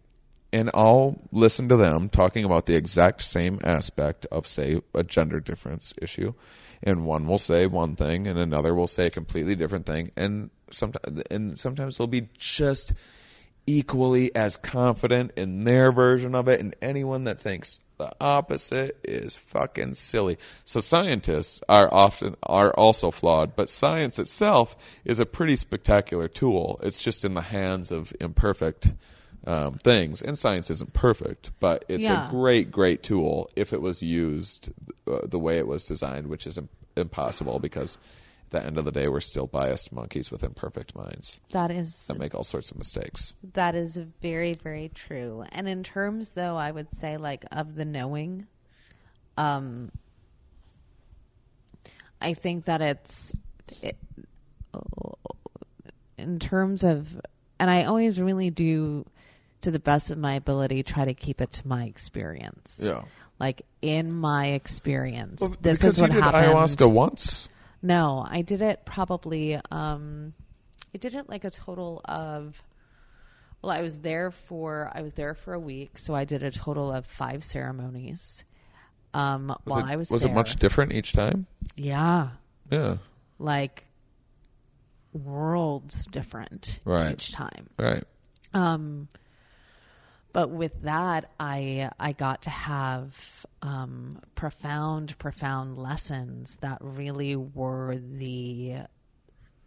and 0.54 0.72
I'll 0.74 1.20
listen 1.32 1.68
to 1.70 1.76
them 1.76 2.10
talking 2.10 2.46
about 2.46 2.68
the 2.68 2.76
exact 2.76 3.22
same 3.22 3.60
aspect 3.66 4.26
of, 4.32 4.48
say, 4.48 4.82
a 4.94 5.04
gender 5.04 5.42
difference 5.42 5.94
issue, 6.02 6.34
and 6.84 7.06
one 7.06 7.28
will 7.28 7.38
say 7.38 7.66
one 7.68 7.96
thing, 7.96 8.28
and 8.28 8.38
another 8.38 8.74
will 8.74 8.88
say 8.88 9.08
a 9.08 9.12
completely 9.12 9.56
different 9.56 9.86
thing, 9.86 10.12
and 10.16 10.50
sometimes 10.72 11.24
and 11.32 11.60
sometimes 11.60 11.98
they'll 11.98 12.08
be 12.08 12.30
just 12.38 12.94
equally 13.66 14.34
as 14.36 14.56
confident 14.58 15.32
in 15.36 15.64
their 15.66 15.92
version 15.92 16.36
of 16.36 16.48
it, 16.48 16.60
and 16.60 16.76
anyone 16.82 17.26
that 17.26 17.40
thinks 17.40 17.80
the 17.98 18.12
opposite 18.22 19.00
is 19.04 19.36
fucking 19.36 19.96
silly. 19.96 20.38
So 20.66 20.80
scientists 20.80 21.62
are 21.68 21.92
often 21.94 22.36
are 22.44 22.72
also 22.72 23.12
flawed, 23.12 23.56
but 23.56 23.70
science 23.70 24.20
itself 24.20 24.78
is 25.04 25.20
a 25.20 25.26
pretty 25.26 25.56
spectacular 25.56 26.28
tool. 26.28 26.80
It's 26.84 27.02
just 27.02 27.26
in 27.26 27.34
the 27.34 27.42
hands 27.42 27.92
of 27.92 28.14
imperfect 28.22 28.94
um, 29.48 29.76
things, 29.80 30.22
and 30.22 30.38
science 30.38 30.70
isn't 30.70 30.94
perfect, 30.94 31.52
but 31.60 31.86
it's 31.88 32.04
Yeah. 32.04 32.28
a 32.28 32.30
great, 32.30 32.70
great 32.70 33.02
tool 33.02 33.50
if 33.56 33.74
it 33.74 33.82
was 33.82 34.04
used 34.04 34.72
uh, 35.08 35.22
the 35.26 35.40
way 35.40 35.58
it 35.58 35.66
was 35.66 35.86
designed, 35.86 36.28
which 36.28 36.46
is 36.46 36.58
im- 36.60 36.70
impossible 36.96 37.58
because 37.60 37.98
at 38.46 38.52
the 38.62 38.66
end 38.68 38.78
of 38.78 38.86
the 38.86 38.92
day, 38.92 39.08
we're 39.08 39.20
still 39.22 39.48
biased 39.48 39.92
monkeys 39.92 40.30
with 40.32 40.44
imperfect 40.44 40.96
minds 40.96 41.40
That 41.52 41.72
is 41.72 42.06
that 42.08 42.18
make 42.20 42.36
all 42.36 42.44
sorts 42.44 42.72
of 42.72 42.78
mistakes. 42.78 43.36
that 43.54 43.74
is 43.74 43.98
very 44.22 44.54
very 44.54 44.90
true. 44.90 45.44
And 45.52 45.68
in 45.68 45.84
terms 45.84 46.30
though, 46.32 46.56
I 46.58 46.72
would 46.72 46.94
say 46.96 47.18
like 47.18 47.46
of 47.52 47.76
the 47.76 47.86
knowing, 47.86 48.48
um, 49.38 49.92
I 52.22 52.34
think 52.34 52.66
that 52.66 52.82
it's 52.82 53.32
it, 53.82 53.98
in 56.18 56.40
terms 56.40 56.84
of, 56.84 57.20
and 57.60 57.70
I 57.70 57.84
always 57.84 58.20
really 58.20 58.50
do, 58.50 59.06
to 59.62 59.72
the 59.72 59.80
best 59.80 60.12
of 60.12 60.18
my 60.18 60.36
ability, 60.36 60.84
try 60.84 61.06
to 61.06 61.14
keep 61.14 61.42
it 61.42 61.52
to 61.54 61.68
my 61.68 61.84
experience. 61.86 62.80
Yeah. 62.84 63.04
Like 63.40 63.64
in 63.82 64.14
my 64.14 64.48
experience, 64.48 65.42
Well, 65.42 65.56
this 65.62 65.84
is 65.84 66.00
what 66.02 66.10
you 66.12 66.16
did 66.16 66.24
happened. 66.24 66.54
ayahuasca 66.56 66.92
once. 66.92 67.50
No, 67.82 68.26
I 68.28 68.42
did 68.42 68.62
it 68.62 68.86
probably. 68.86 69.60
Um, 69.72 70.34
I 70.94 70.98
did 70.98 71.14
it 71.14 71.30
like 71.30 71.44
a 71.44 71.50
total 71.52 72.02
of. 72.06 72.62
Well, 73.62 73.72
I 73.72 73.82
was 73.82 73.98
there 73.98 74.32
for 74.32 74.92
I 74.94 75.02
was 75.02 75.14
there 75.14 75.34
for 75.36 75.54
a 75.54 75.60
week, 75.60 75.98
so 75.98 76.14
I 76.16 76.26
did 76.26 76.42
a 76.44 76.52
total 76.52 76.92
of 76.92 77.06
five 77.06 77.44
ceremonies. 77.44 78.44
Um, 79.14 79.48
Was, 79.48 79.58
while 79.66 79.80
it, 79.86 79.92
I 79.92 79.96
was 79.96 80.10
was 80.12 80.22
there. 80.24 80.32
it 80.32 80.36
much 80.36 80.56
different 80.58 80.94
each 80.94 81.14
time? 81.14 81.48
Yeah, 81.76 82.30
Yeah. 82.72 82.98
like 83.40 83.84
worlds 85.14 86.06
different 86.08 86.80
Right. 86.86 87.14
each 87.14 87.32
time. 87.32 87.68
Right. 87.80 88.04
Um, 88.54 89.08
but 90.38 90.52
with 90.52 90.84
that, 90.84 91.32
I 91.40 91.90
I 92.00 92.12
got 92.12 92.44
to 92.44 92.52
have 92.52 93.44
um, 93.64 94.12
profound, 94.36 95.18
profound 95.18 95.80
lessons 95.80 96.58
that 96.62 96.78
really 96.80 97.36
were 97.36 97.98
the. 97.98 98.82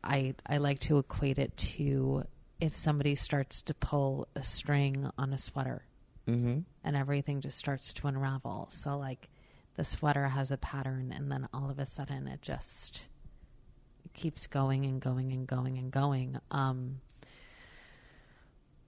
I 0.04 0.36
I 0.46 0.58
like 0.58 0.78
to 0.82 0.98
equate 0.98 1.40
it 1.40 1.56
to 1.74 2.22
if 2.60 2.76
somebody 2.76 3.16
starts 3.16 3.62
to 3.62 3.74
pull 3.74 4.28
a 4.36 4.44
string 4.44 5.10
on 5.18 5.32
a 5.32 5.38
sweater, 5.38 5.82
Mm-hmm. 6.28 6.60
and 6.84 6.96
everything 6.96 7.40
just 7.40 7.58
starts 7.58 7.92
to 7.94 8.06
unravel. 8.06 8.68
So 8.70 8.96
like, 8.96 9.28
the 9.74 9.82
sweater 9.82 10.28
has 10.28 10.52
a 10.52 10.56
pattern, 10.56 11.12
and 11.12 11.32
then 11.32 11.48
all 11.52 11.68
of 11.68 11.80
a 11.80 11.86
sudden 11.86 12.28
it 12.28 12.42
just 12.42 13.08
keeps 14.14 14.46
going 14.46 14.84
and 14.84 15.00
going 15.00 15.32
and 15.32 15.48
going 15.48 15.78
and 15.78 15.90
going. 15.90 16.38
Um, 16.52 17.00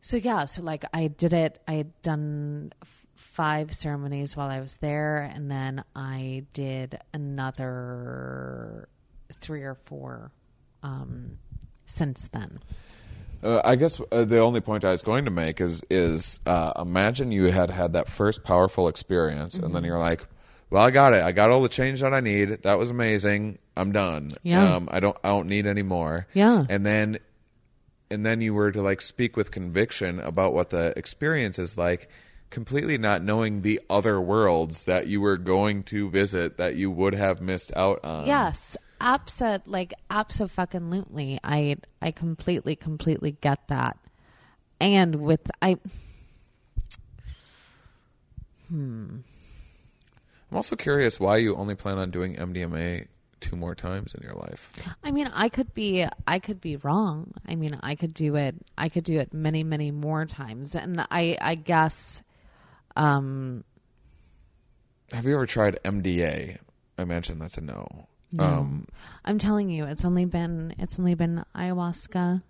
so 0.03 0.19
yeah, 0.19 0.45
so 0.45 0.63
like 0.63 0.85
I 0.93 1.07
did 1.07 1.33
it. 1.33 1.59
I 1.67 1.73
had 1.75 2.03
done 2.03 2.73
f- 2.83 3.07
five 3.15 3.73
ceremonies 3.73 4.37
while 4.37 4.51
I 4.51 4.61
was 4.61 4.75
there, 4.75 5.19
and 5.35 5.51
then 5.51 5.83
I 5.97 6.45
did 6.53 6.99
another 7.15 8.89
three 9.41 9.63
or 9.63 9.75
four 9.87 10.31
um, 10.83 11.39
since 11.87 12.29
then. 12.33 12.59
Uh, 13.43 13.61
I 13.65 13.75
guess 13.77 14.01
uh, 14.13 14.25
the 14.25 14.39
only 14.39 14.61
point 14.61 14.85
I 14.85 14.93
was 14.93 15.03
going 15.03 15.25
to 15.25 15.31
make 15.31 15.61
is 15.61 15.83
is 15.91 16.39
uh, 16.47 16.73
imagine 16.79 17.33
you 17.33 17.47
had 17.47 17.71
had 17.71 17.95
that 17.95 18.09
first 18.09 18.45
powerful 18.45 18.89
experience, 18.89 19.55
and 19.55 19.65
Mm-hmm. 19.65 19.75
then 19.75 19.85
you're 19.85 19.99
like, 19.99 20.25
"Well, 20.71 20.83
I 20.83 20.91
got 20.93 21.13
it. 21.13 21.23
I 21.23 21.33
got 21.33 21.51
all 21.51 21.61
the 21.63 21.69
change 21.69 22.01
that 22.03 22.13
I 22.15 22.21
need. 22.21 22.51
That 22.63 22.79
was 22.79 22.91
amazing. 22.91 23.59
I'm 23.77 23.91
done. 23.91 24.33
Yeah. 24.45 24.75
Um, 24.77 24.89
I 24.93 25.01
don't 25.01 25.17
I 25.25 25.31
don't 25.31 25.49
need 25.49 25.67
any 25.67 25.83
more. 25.83 26.27
Yeah. 26.35 26.65
And 26.69 26.87
then 26.87 27.19
and 28.13 28.25
then 28.25 28.41
you 28.41 28.55
were 28.55 28.71
to 28.71 28.83
like 28.83 29.01
speak 29.01 29.37
with 29.37 29.51
conviction 29.51 30.21
about 30.21 30.53
what 30.53 30.71
the 30.71 30.93
experience 30.97 31.59
is 31.59 31.77
like, 31.79 32.09
completely 32.51 32.99
not 32.99 33.25
knowing 33.25 33.63
the 33.63 33.81
other 33.89 34.21
worlds 34.21 34.85
that 34.85 35.07
you 35.07 35.21
were 35.21 35.39
going 35.39 35.83
to 35.85 36.11
visit 36.11 36.59
that 36.59 36.77
you 36.77 36.91
would 36.91 37.15
have 37.15 37.41
missed 37.41 37.73
out 37.75 38.05
on. 38.05 38.27
Yes, 38.27 38.77
abso 39.01 39.61
like 39.67 39.95
absolutely. 40.11 41.41
I 41.43 41.77
I 42.01 42.11
completely 42.11 42.77
completely 42.77 43.33
get 43.41 43.67
that. 43.69 43.99
And 44.81 45.17
with 45.17 45.51
I 45.61 45.79
Hmm. 48.69 49.19
I'm 50.51 50.57
also 50.57 50.77
curious 50.77 51.19
why 51.19 51.39
you 51.39 51.57
only 51.57 51.75
plan 51.75 51.99
on 51.99 52.11
doing 52.11 52.37
MDMA 52.37 53.07
two 53.43 53.57
more 53.57 53.75
times 53.75 54.15
in 54.15 54.23
your 54.23 54.35
life. 54.35 54.71
I 55.05 55.11
mean, 55.11 55.27
I 55.35 55.51
could 55.51 55.75
be 55.75 56.07
I 56.27 56.39
could 56.39 56.61
be 56.61 56.77
wrong. 56.77 57.35
I 57.47 57.55
mean, 57.57 57.79
I 57.83 57.95
could 57.95 58.15
do 58.15 58.37
it 58.37 58.55
I 58.79 58.89
could 58.89 59.05
do 59.05 59.19
it 59.19 59.35
many 59.35 59.63
many 59.65 59.91
more 59.91 60.25
times. 60.25 60.75
And 60.75 61.01
I 61.11 61.37
I 61.41 61.57
guess 61.57 62.23
um 62.97 63.65
Have 65.13 65.27
you 65.27 65.35
ever 65.35 65.47
tried 65.47 65.79
MDA? 65.85 66.59
I 66.97 67.03
imagine 67.03 67.39
that's 67.39 67.59
a 67.59 67.61
no. 67.61 68.09
Um, 68.39 68.87
I'm 69.27 69.39
telling 69.39 69.69
you, 69.69 69.85
it's 69.85 70.05
only 70.07 70.25
been 70.25 70.75
it's 70.79 70.99
only 70.99 71.15
been 71.15 71.45
ayahuasca 71.55 72.43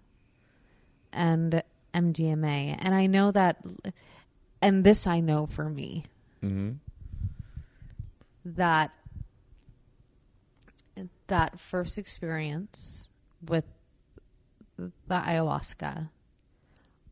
and 1.12 1.62
MDMA, 1.92 2.76
and 2.78 2.94
I 2.94 3.06
know 3.06 3.32
that, 3.32 3.58
and 4.60 4.84
this 4.84 5.06
I 5.06 5.20
know 5.20 5.46
for 5.46 5.68
me 5.68 6.04
mhm. 6.42 6.76
that 8.44 8.92
that 11.32 11.58
first 11.58 11.96
experience 11.96 13.08
with 13.48 13.64
the 14.76 14.92
ayahuasca 15.08 16.10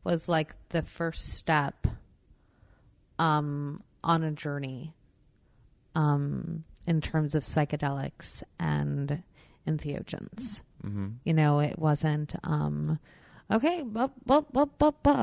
was 0.03 0.29
like 0.29 0.53
the 0.69 0.83
first 0.83 1.33
step 1.33 1.87
um, 3.17 3.81
on 4.03 4.21
a 4.21 4.31
journey 4.31 4.93
um, 5.95 6.63
in 6.85 7.01
terms 7.01 7.33
of 7.33 7.43
psychedelics 7.43 8.43
and 8.59 9.23
entheogens. 9.67 10.61
Mm-hmm. 10.85 11.07
You 11.23 11.33
know, 11.33 11.59
it 11.59 11.79
wasn't 11.79 12.35
um, 12.43 12.99
Okay, 13.51 13.83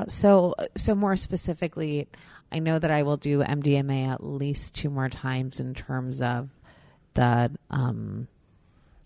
so 0.09 0.55
so 0.77 0.95
more 0.95 1.16
specifically, 1.16 2.09
I 2.51 2.59
know 2.59 2.81
that 2.81 2.91
I 2.91 3.05
will 3.05 3.16
do 3.16 3.45
MDMA 3.45 4.09
at 4.09 4.25
least 4.25 4.75
two 4.75 4.91
more 4.91 5.09
times 5.09 5.61
in 5.61 5.73
terms 5.73 6.20
of 6.20 6.51
the 7.15 7.51
um 7.70 8.27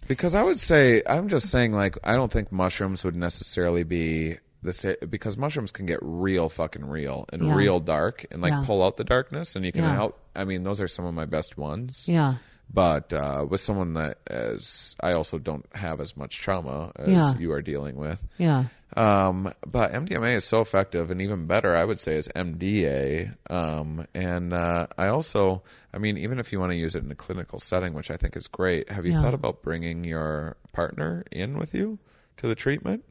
Because 0.09 0.35
I 0.35 0.43
would 0.43 0.59
say 0.59 1.03
I'm 1.07 1.29
just 1.29 1.51
saying 1.51 1.73
like 1.73 1.97
I 2.05 2.15
don't 2.15 2.31
think 2.33 2.51
mushrooms 2.53 3.05
would 3.05 3.17
necessarily 3.17 3.83
be 3.85 4.37
the 4.63 4.73
same 4.73 4.97
because 5.09 5.37
mushrooms 5.37 5.73
can 5.73 5.87
get 5.87 5.99
real 6.03 6.49
fucking 6.49 6.85
real 6.85 7.27
and 7.33 7.47
Yeah. 7.47 7.55
real 7.55 7.81
dark 7.81 8.25
and 8.31 8.43
like 8.43 8.53
Yeah. 8.53 8.63
pull 8.65 8.83
out 8.85 8.97
the 8.97 9.05
darkness 9.05 9.57
and 9.57 9.65
you 9.65 9.73
can 9.73 9.83
Yeah. 9.83 9.95
help. 9.95 10.19
I 10.37 10.45
mean, 10.45 10.63
those 10.63 10.81
are 10.81 10.89
some 10.89 11.05
of 11.05 11.15
my 11.15 11.25
best 11.27 11.57
ones. 11.57 12.07
yeah 12.09 12.35
But 12.75 13.13
uh, 13.13 13.47
with 13.49 13.61
someone 13.61 13.95
that 13.95 14.19
as 14.27 14.97
I 15.01 15.13
also 15.13 15.39
don't 15.39 15.67
have 15.75 16.01
as 16.01 16.17
much 16.17 16.39
trauma 16.39 16.93
as 16.97 17.11
Yeah. 17.13 17.35
you 17.39 17.53
are 17.53 17.61
dealing 17.63 17.97
with. 17.97 18.23
yeah 18.39 18.65
Um, 18.97 19.53
but 19.67 19.93
MDMA 19.93 20.37
is 20.37 20.45
so 20.45 20.61
effective, 20.61 21.11
and 21.11 21.21
even 21.23 21.47
better, 21.47 21.75
I 21.77 21.85
would 21.85 21.99
say, 21.99 22.17
is 22.17 22.29
MDA. 22.29 23.35
Um, 23.51 24.07
and 24.15 24.53
uh, 24.53 24.87
I 24.99 25.09
also, 25.09 25.63
I 25.95 25.99
mean, 25.99 26.17
even 26.19 26.39
if 26.39 26.53
you 26.53 26.61
want 26.61 26.73
to 26.73 26.77
use 26.77 26.95
it 26.95 27.03
in 27.05 27.11
a 27.11 27.15
clinical 27.15 27.59
setting, 27.59 27.95
which 27.95 28.11
I 28.11 28.17
think 28.17 28.37
is 28.37 28.49
great, 28.49 28.91
have 28.91 29.05
you 29.07 29.13
Yeah. 29.13 29.23
thought 29.23 29.35
about 29.35 29.63
bringing 29.63 30.05
your 30.05 30.57
partner 30.73 31.25
in 31.31 31.57
with 31.59 31.75
you 31.75 31.99
to 32.39 32.47
the 32.47 32.55
treatment? 32.55 33.05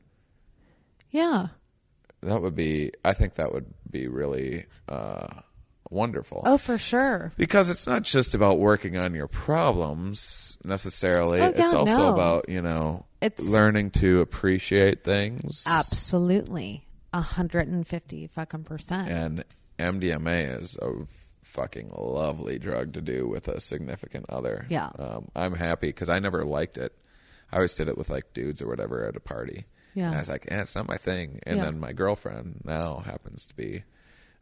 yeah 1.10 1.48
That 2.22 2.42
would 2.42 2.56
be, 2.56 2.92
I 3.04 3.14
think 3.14 3.34
that 3.36 3.52
would 3.52 3.74
be 3.90 4.08
really 4.08 4.66
uh, 4.88 5.42
wonderful. 5.92 6.42
oh 6.46 6.58
for 6.58 6.78
sure 6.80 7.32
Because 7.38 7.70
it's 7.70 7.86
not 7.86 8.02
just 8.04 8.34
about 8.34 8.58
working 8.58 8.98
on 8.98 9.14
your 9.14 9.28
problems 9.28 10.58
necessarily. 10.64 11.40
Oh, 11.42 11.48
it's 11.50 11.60
yeah, 11.60 11.72
also 11.74 11.98
no. 11.98 12.14
about, 12.14 12.50
you 12.50 12.62
know, 12.62 13.06
It's- 13.22 13.46
learning 13.48 13.92
to 13.92 14.22
appreciate 14.22 15.04
things. 15.04 15.64
absolutely 15.68 16.88
a 17.14 17.22
hundred 17.22 17.68
and 17.68 17.86
fifty 17.88 18.26
fucking 18.28 18.64
percent 18.64 19.10
And 19.10 19.44
MDMA 19.78 20.62
is 20.62 20.78
a 20.82 20.92
fucking 21.44 21.92
lovely 21.98 22.58
drug 22.58 22.94
to 22.94 23.02
do 23.02 23.28
with 23.28 23.48
a 23.50 23.60
significant 23.60 24.26
other. 24.30 24.66
Yeah. 24.70 24.90
Um, 24.98 25.28
I'm 25.36 25.54
happy 25.54 25.88
because 25.88 26.08
I 26.08 26.20
never 26.20 26.46
liked 26.46 26.78
it. 26.78 26.94
I 27.52 27.58
always 27.58 27.74
did 27.74 27.90
it 27.90 27.98
with 27.98 28.10
like 28.10 28.34
dudes 28.34 28.62
or 28.62 28.68
whatever 28.68 29.06
at 29.06 29.18
a 29.18 29.20
party. 29.20 29.66
Yeah. 29.94 30.06
And 30.08 30.16
I 30.16 30.20
was 30.20 30.30
like, 30.30 30.46
eh, 30.50 30.62
it's 30.62 30.76
not 30.76 30.88
my 30.88 30.96
thing. 30.98 31.42
And 31.44 31.58
Yeah. 31.58 31.66
then 31.66 31.80
my 31.80 31.92
girlfriend 31.92 32.62
now 32.64 33.00
happens 33.06 33.46
to 33.48 33.56
be 33.56 33.84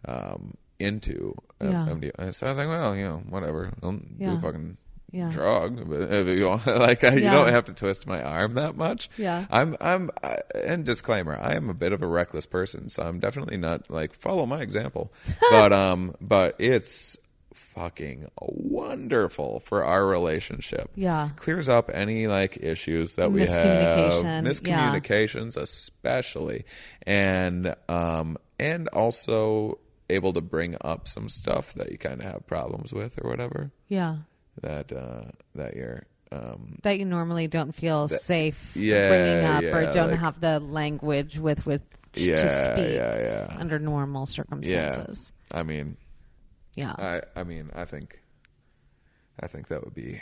um, 0.06 0.54
into 0.80 1.36
uh, 1.62 1.66
Yeah. 1.66 1.86
MDMA. 1.90 2.34
So 2.34 2.48
I 2.48 2.50
was 2.50 2.58
like, 2.58 2.68
well, 2.68 2.96
you 2.96 3.06
know, 3.06 3.24
whatever. 3.30 3.72
Don't 3.82 4.16
Yeah. 4.18 4.32
do 4.36 4.40
fucking 4.40 4.78
Yeah. 5.12 5.30
drug. 5.30 5.90
But 5.90 6.28
you 6.28 6.48
like, 6.66 7.02
you 7.02 7.10
Yeah. 7.10 7.32
don't 7.34 7.50
have 7.52 7.66
to 7.66 7.74
twist 7.74 8.08
my 8.08 8.22
arm 8.24 8.54
that 8.56 8.76
much. 8.78 9.10
Yeah. 9.18 9.46
I'm, 9.52 9.76
I'm, 9.82 10.10
I, 10.24 10.38
and 10.56 10.86
disclaimer, 10.86 11.38
I 11.38 11.56
am 11.56 11.70
a 11.70 11.74
bit 11.74 11.92
of 11.94 12.02
a 12.02 12.08
reckless 12.08 12.46
person, 12.46 12.90
so 12.90 13.04
I'm 13.04 13.20
definitely 13.20 13.58
not 13.58 13.90
like 13.90 14.14
follow 14.14 14.46
my 14.46 14.62
example. 14.62 15.12
but, 15.52 15.74
um, 15.74 16.16
but 16.22 16.56
it's 16.60 17.18
fucking 17.54 18.28
wonderful 18.40 19.60
for 19.62 19.84
our 19.84 20.06
relationship. 20.06 20.90
Yeah. 20.96 21.30
Clears 21.36 21.68
up 21.70 21.90
any 21.94 22.28
like 22.28 22.58
issues 22.62 23.16
that 23.16 23.32
we 23.32 23.42
have, 23.42 23.50
Miscommunication, 23.50 24.24
yeah. 24.24 24.42
miscommunications 24.42 25.58
especially, 25.58 26.66
and, 27.06 27.76
um, 27.88 28.38
and 28.60 28.88
also 28.90 29.80
able 30.10 30.34
to 30.34 30.42
bring 30.42 30.76
up 30.82 31.08
some 31.08 31.30
stuff 31.30 31.74
that 31.76 31.92
you 31.92 31.98
kind 31.98 32.20
of 32.22 32.26
have 32.26 32.46
problems 32.48 32.92
with 32.94 33.18
or 33.24 33.30
whatever 33.30 33.72
yeah 33.88 34.18
that, 34.62 34.92
uh, 34.92 35.24
that 35.56 35.76
you're, 35.76 36.04
um, 36.32 36.78
that 36.84 37.00
you 37.00 37.06
normally 37.06 37.48
don't 37.48 37.74
feel 37.74 38.08
safe 38.08 38.76
yeah, 38.76 39.08
bringing 39.08 39.46
up 39.46 39.64
or 39.64 39.94
don't 39.94 40.12
like- 40.12 40.20
have 40.20 40.42
the 40.42 40.60
language 40.60 41.38
with 41.40 41.66
with 41.66 41.82
Yeah, 42.16 42.36
to 42.38 42.50
speak 42.50 42.96
yeah, 42.96 43.48
yeah. 43.50 43.58
under 43.60 43.78
normal 43.80 44.22
Yeah. 44.24 44.26
circumstances. 44.26 45.32
I 45.52 45.64
mean, 45.64 45.96
Yeah. 46.76 46.94
I 46.98 47.22
I 47.40 47.44
mean, 47.44 47.70
I 47.74 47.86
think 47.86 48.20
I 49.40 49.48
think 49.48 49.68
that 49.70 49.84
would 49.86 49.94
be 49.94 50.22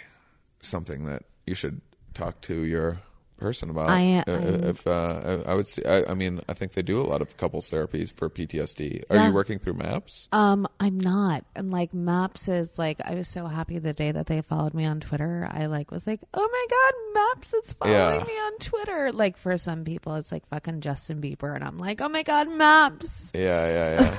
something 0.61 1.05
that 1.05 1.23
you 1.45 1.55
should 1.55 1.81
talk 2.13 2.41
to 2.41 2.61
your 2.63 2.99
person 3.37 3.69
about. 3.69 3.89
I- 3.89 4.23
Uh, 4.27 4.31
I'm- 4.31 4.63
if 4.65 4.85
uh, 4.87 5.43
I 5.45 5.53
would 5.53 5.67
see, 5.67 5.83
I, 5.85 6.11
I 6.11 6.13
mean, 6.13 6.41
I 6.49 6.53
think 6.53 6.73
they 6.73 6.81
do 6.81 6.99
a 6.99 7.03
lot 7.07 7.21
of 7.21 7.37
couples 7.37 7.69
therapies 7.69 8.11
for 8.15 8.29
PTSD. 8.29 9.03
Are 9.09 9.15
Yeah. 9.15 9.27
you 9.27 9.33
working 9.33 9.59
through 9.59 9.73
MAPS? 9.75 10.27
Um, 10.31 10.67
I'm 10.79 10.99
not. 10.99 11.45
And 11.55 11.71
like 11.71 11.93
Maps 11.93 12.47
is 12.47 12.77
like 12.79 12.99
I 13.05 13.15
was 13.15 13.27
so 13.27 13.47
happy 13.47 13.79
the 13.79 13.93
day 13.93 14.11
that 14.11 14.25
they 14.27 14.41
followed 14.41 14.73
me 14.73 14.85
on 14.85 14.99
Twitter. 14.99 15.47
I 15.51 15.67
like 15.67 15.91
was 15.91 16.07
like, 16.07 16.19
Oh 16.33 16.49
my 16.51 16.65
god, 16.69 17.13
Maps 17.37 17.53
is 17.53 17.73
following 17.73 18.19
Yeah. 18.19 18.23
me 18.25 18.33
on 18.33 18.57
Twitter. 18.59 19.11
Like 19.11 19.37
for 19.37 19.57
some 19.57 19.83
people 19.83 20.15
it's 20.15 20.31
like 20.31 20.47
fucking 20.49 20.81
Justin 20.81 21.21
Bieber 21.21 21.53
and 21.55 21.63
I'm 21.63 21.77
like, 21.77 22.01
Oh 22.01 22.09
my 22.09 22.23
god, 22.23 22.49
Maps. 22.49 23.31
Yeah, 23.35 23.67
yeah, 24.01 24.15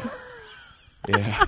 yeah, 1.09 1.19
yeah. 1.19 1.45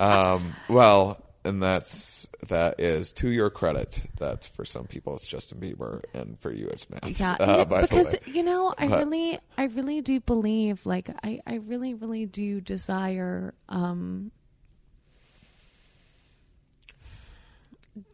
Um, 0.00 0.54
well, 0.68 1.22
and 1.46 1.62
that's 1.62 2.26
that 2.48 2.78
is 2.80 3.12
to 3.12 3.30
your 3.30 3.48
credit 3.48 4.04
that 4.18 4.50
for 4.54 4.64
some 4.64 4.84
people 4.84 5.14
it's 5.14 5.26
Justin 5.26 5.58
Bieber 5.58 6.02
and 6.12 6.38
for 6.40 6.52
you 6.52 6.66
it's 6.66 6.90
MAPS. 6.90 7.18
Yeah, 7.18 7.36
uh, 7.40 7.64
because 7.64 8.14
you 8.26 8.42
know, 8.42 8.74
I 8.76 8.88
But- 8.88 8.98
really, 8.98 9.38
I 9.56 9.64
really 9.64 10.00
do 10.02 10.20
believe, 10.20 10.84
like, 10.84 11.08
I, 11.24 11.40
I 11.46 11.54
really, 11.54 11.94
really 11.94 12.26
do 12.26 12.60
desire, 12.60 13.54
um, 13.68 14.30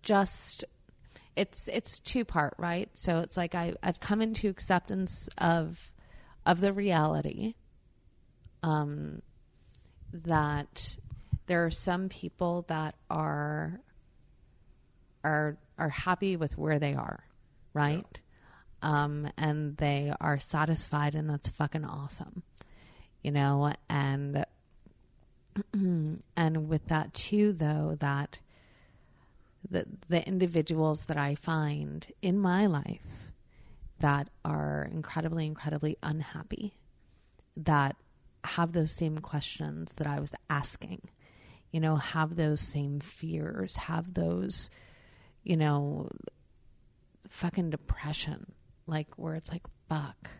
just, 0.02 0.64
it's, 1.36 1.68
it's 1.68 1.98
two 1.98 2.24
part, 2.24 2.54
right? 2.58 2.88
So 2.94 3.18
it's 3.20 3.36
like 3.36 3.54
I, 3.54 3.74
I've 3.82 4.00
come 4.00 4.22
into 4.22 4.48
acceptance 4.48 5.28
of, 5.38 5.90
of 6.46 6.60
the 6.60 6.72
reality, 6.72 7.54
um, 8.62 9.22
that 10.12 10.96
there 11.52 11.66
are 11.66 11.70
some 11.70 12.08
people 12.08 12.64
that 12.68 12.94
are 13.10 13.78
are 15.22 15.58
are 15.76 15.90
happy 15.90 16.34
with 16.34 16.56
where 16.56 16.78
they 16.78 16.94
are, 16.94 17.24
right? 17.74 18.18
Um, 18.80 19.30
and 19.36 19.76
they 19.76 20.14
are 20.18 20.38
satisfied, 20.38 21.14
and 21.14 21.28
that's 21.28 21.50
fucking 21.50 21.84
awesome, 21.84 22.42
you 23.22 23.32
know. 23.32 23.70
And 23.90 24.46
and 26.34 26.68
with 26.70 26.86
that 26.86 27.12
too, 27.12 27.52
though, 27.52 27.98
that 28.00 28.38
the 29.68 29.84
the 30.08 30.26
individuals 30.26 31.04
that 31.04 31.18
I 31.18 31.34
find 31.34 32.06
in 32.22 32.38
my 32.38 32.64
life 32.64 33.34
that 33.98 34.30
are 34.42 34.88
incredibly, 34.90 35.44
incredibly 35.44 35.98
unhappy, 36.02 36.78
that 37.58 37.96
have 38.42 38.72
those 38.72 38.92
same 38.92 39.18
questions 39.18 39.92
that 39.98 40.06
I 40.06 40.18
was 40.18 40.32
asking, 40.48 41.10
you 41.72 41.80
know, 41.80 41.96
have 41.96 42.36
those 42.36 42.60
same 42.60 43.00
fears, 43.00 43.76
have 43.76 44.14
those, 44.14 44.70
you 45.42 45.56
know, 45.56 46.08
fucking 47.28 47.70
depression, 47.70 48.52
like 48.86 49.08
where 49.16 49.34
it's 49.34 49.50
like, 49.50 49.62
fuck, 49.88 50.30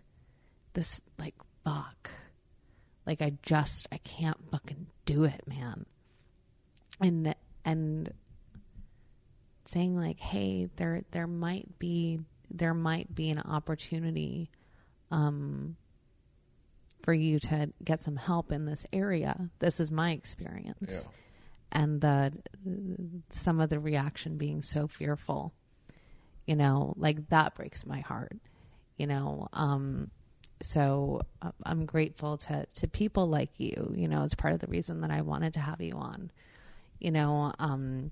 this, 0.75 1.01
like, 1.19 1.35
fuck. 1.65 2.11
Like, 3.07 3.23
I 3.23 3.33
just, 3.43 3.89
I 3.91 3.97
can't 3.99 4.37
fucking 4.51 4.87
do 5.07 5.25
it, 5.25 5.43
man. 5.47 5.87
And, 7.01 7.35
and 7.65 8.13
saying 9.65 9.97
like, 9.97 10.21
hey, 10.21 10.69
there, 10.77 11.03
there 11.13 11.27
might 11.27 11.79
be, 11.79 12.21
there 12.51 12.75
might 12.75 13.15
be 13.15 13.31
an 13.31 13.41
opportunity, 13.41 14.51
um, 15.11 15.77
for 17.03 17.15
you 17.15 17.41
to 17.41 17.73
get 17.83 18.03
some 18.03 18.17
help 18.17 18.53
in 18.53 18.67
this 18.67 18.87
area. 18.93 19.49
This 19.59 19.81
is 19.81 19.91
my 19.91 20.13
experience. 20.13 21.09
And 21.73 22.01
the 22.01 22.33
some 23.31 23.61
of 23.61 23.71
the 23.71 23.81
reaction 23.81 24.37
being 24.37 24.63
so 24.63 24.87
fearful. 24.87 25.53
You 26.47 26.57
know, 26.57 26.95
like 26.97 27.29
that 27.31 27.55
breaks 27.55 27.87
my 27.87 28.01
heart. 28.01 28.37
You 28.97 29.07
know, 29.07 29.49
um 29.53 30.11
so 30.61 31.23
uh, 31.41 31.51
I'm 31.65 31.87
grateful 31.87 32.37
to 32.39 32.67
to 32.75 32.89
people 32.89 33.29
like 33.29 33.59
you. 33.59 33.93
You 33.97 34.09
know, 34.09 34.25
it's 34.25 34.35
part 34.35 34.55
of 34.55 34.61
the 34.61 34.67
reason 34.67 35.01
that 35.01 35.11
I 35.11 35.23
wanted 35.23 35.55
to 35.55 35.61
have 35.61 35.81
you 35.81 35.95
on. 35.95 36.31
You 36.99 37.11
know, 37.11 37.53
um 37.59 38.11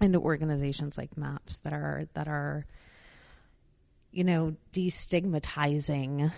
and 0.00 0.12
to 0.12 0.20
organizations 0.20 0.96
like 0.96 1.16
MAPS 1.16 1.58
that 1.58 1.72
are 1.72 2.06
that 2.14 2.28
are 2.28 2.64
you 4.12 4.24
know, 4.24 4.56
destigmatizing 4.72 6.32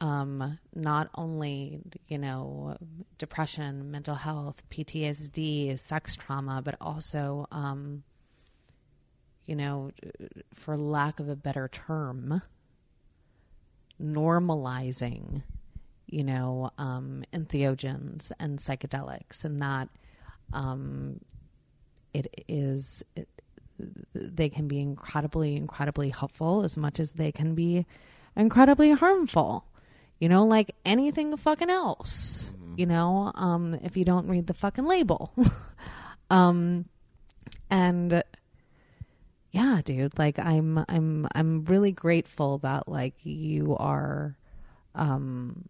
um, 0.00 0.58
not 0.74 1.10
only 1.14 1.80
you 2.08 2.18
know 2.18 2.76
depression, 3.18 3.90
mental 3.90 4.14
health, 4.14 4.62
PTSD, 4.70 5.78
sex 5.78 6.16
trauma, 6.16 6.62
but 6.62 6.76
also 6.80 7.46
um, 7.52 8.02
you 9.44 9.56
know, 9.56 9.90
for 10.54 10.76
lack 10.76 11.20
of 11.20 11.28
a 11.28 11.36
better 11.36 11.68
term, 11.68 12.42
normalizing 14.02 15.42
you 16.06 16.24
know 16.24 16.70
um, 16.78 17.24
entheogens 17.32 18.32
and 18.40 18.58
psychedelics, 18.58 19.44
and 19.44 19.60
that 19.60 19.88
um, 20.52 21.20
it 22.14 22.44
is. 22.48 23.02
It, 23.14 23.28
they 24.14 24.50
can 24.50 24.68
be 24.68 24.78
incredibly, 24.78 25.56
incredibly 25.56 26.10
helpful 26.10 26.64
as 26.64 26.76
much 26.76 27.00
as 27.00 27.14
they 27.14 27.32
can 27.32 27.54
be 27.54 27.86
incredibly 28.36 28.92
harmful 28.92 29.64
you 30.20 30.28
know, 30.28 30.44
like 30.44 30.76
anything 30.84 31.36
fucking 31.36 31.70
else, 31.70 32.52
you 32.76 32.86
know, 32.86 33.32
um, 33.34 33.74
if 33.82 33.96
you 33.96 34.04
don't 34.04 34.28
read 34.28 34.46
the 34.46 34.54
fucking 34.54 34.84
label. 34.84 35.32
um, 36.30 36.84
and 37.70 38.22
yeah, 39.50 39.80
dude, 39.82 40.18
like 40.18 40.38
I'm, 40.38 40.84
I'm, 40.88 41.26
I'm 41.34 41.64
really 41.64 41.90
grateful 41.90 42.58
that 42.58 42.86
like 42.86 43.14
you 43.24 43.76
are, 43.78 44.36
um, 44.94 45.64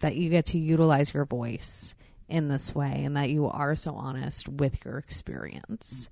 that 0.00 0.16
you 0.16 0.28
get 0.28 0.46
to 0.46 0.58
utilize 0.58 1.14
your 1.14 1.26
voice 1.26 1.94
in 2.28 2.48
this 2.48 2.74
way 2.74 3.02
and 3.04 3.16
that 3.16 3.30
you 3.30 3.46
are 3.46 3.76
so 3.76 3.94
honest 3.94 4.48
with 4.48 4.84
your 4.84 4.98
experience. 4.98 6.08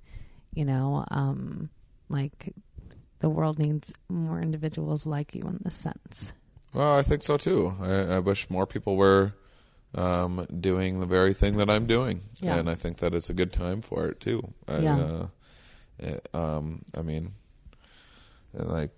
You 0.55 0.65
know, 0.65 1.05
um, 1.11 1.71
like 2.09 2.53
the 3.21 3.29
world 3.29 3.59
needs 3.59 3.93
more 4.09 4.41
individuals 4.41 5.07
like 5.07 5.35
you 5.35 5.43
in 5.43 5.61
this 5.65 5.75
sense. 5.77 6.33
Well, 6.73 6.97
I 6.97 7.03
think 7.03 7.23
so 7.23 7.37
too. 7.37 7.75
I, 7.81 8.17
I 8.17 8.19
wish 8.19 8.51
more 8.51 8.67
people 8.67 8.97
were 8.97 9.33
um, 9.95 10.47
doing 10.61 11.01
the 11.01 11.07
very 11.07 11.33
thing 11.33 11.57
that 11.57 11.71
I'm 11.71 11.87
doing, 11.87 12.23
Yeah. 12.41 12.57
and 12.57 12.69
I 12.69 12.75
think 12.75 12.99
that 12.99 13.15
it's 13.15 13.31
a 13.31 13.35
good 13.35 13.53
time 13.53 13.81
for 13.81 14.07
it 14.07 14.21
too. 14.21 14.53
I, 14.69 14.79
Yeah. 14.81 14.99
uh, 14.99 15.27
it, 15.99 16.29
um, 16.35 16.83
I 16.95 17.03
mean, 17.03 17.33
like 18.53 18.91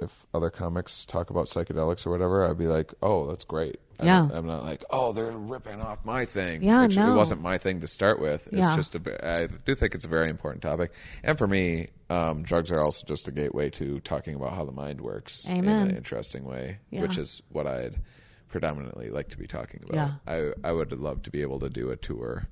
if- 0.00 0.26
other 0.32 0.50
comics 0.50 1.04
talk 1.04 1.30
about 1.30 1.46
psychedelics 1.46 2.06
or 2.06 2.10
whatever, 2.10 2.44
I'd 2.48 2.58
be 2.58 2.66
like, 2.66 2.94
"Oh, 3.02 3.26
that's 3.28 3.44
great." 3.44 3.80
I 3.98 4.04
Yeah. 4.06 4.28
I'm 4.32 4.46
not 4.46 4.62
like, 4.64 4.84
"Oh, 4.90 5.12
they're 5.12 5.30
ripping 5.32 5.80
off 5.80 6.04
my 6.04 6.24
thing." 6.24 6.62
Yeah, 6.62 6.82
which 6.86 6.96
no. 6.96 7.12
it 7.12 7.16
wasn't 7.16 7.42
my 7.42 7.58
thing 7.58 7.80
to 7.80 7.88
start 7.88 8.18
with. 8.20 8.46
It's 8.48 8.56
Yeah. 8.56 8.76
just 8.76 8.94
a. 8.94 9.26
I 9.26 9.46
do 9.46 9.74
think 9.74 9.94
it's 9.94 10.04
a 10.04 10.08
very 10.08 10.30
important 10.30 10.62
topic, 10.62 10.92
and 11.22 11.36
for 11.36 11.46
me, 11.46 11.88
um, 12.08 12.42
drugs 12.42 12.70
are 12.70 12.80
also 12.80 13.04
just 13.06 13.28
a 13.28 13.32
gateway 13.32 13.68
to 13.70 14.00
talking 14.00 14.34
about 14.34 14.54
how 14.54 14.64
the 14.64 14.72
mind 14.72 15.00
works 15.00 15.46
in 15.46 15.68
an 15.68 15.94
interesting 15.96 16.44
way, 16.44 16.78
Yeah. 16.90 17.02
which 17.02 17.18
is 17.18 17.42
what 17.50 17.66
I'd 17.66 18.00
predominantly 18.48 19.10
like 19.10 19.28
to 19.28 19.38
be 19.38 19.46
talking 19.46 19.82
about. 19.84 19.94
Yeah. 20.26 20.52
I 20.64 20.68
I 20.68 20.72
would 20.72 20.92
love 20.92 21.22
to 21.22 21.30
be 21.30 21.42
able 21.42 21.60
to 21.60 21.68
do 21.70 21.90
a 21.90 21.96
tour 21.96 22.48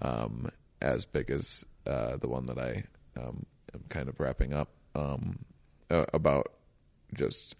um, 0.00 0.48
as 0.80 1.06
big 1.06 1.30
as 1.30 1.64
uh, 1.86 2.16
the 2.18 2.28
one 2.28 2.46
that 2.46 2.58
I 2.58 2.84
um, 3.18 3.46
am 3.74 3.84
kind 3.88 4.08
of 4.08 4.18
wrapping 4.20 4.52
up 4.54 4.68
um, 4.94 5.40
uh, 5.90 6.04
about 6.12 6.52
just 7.14 7.56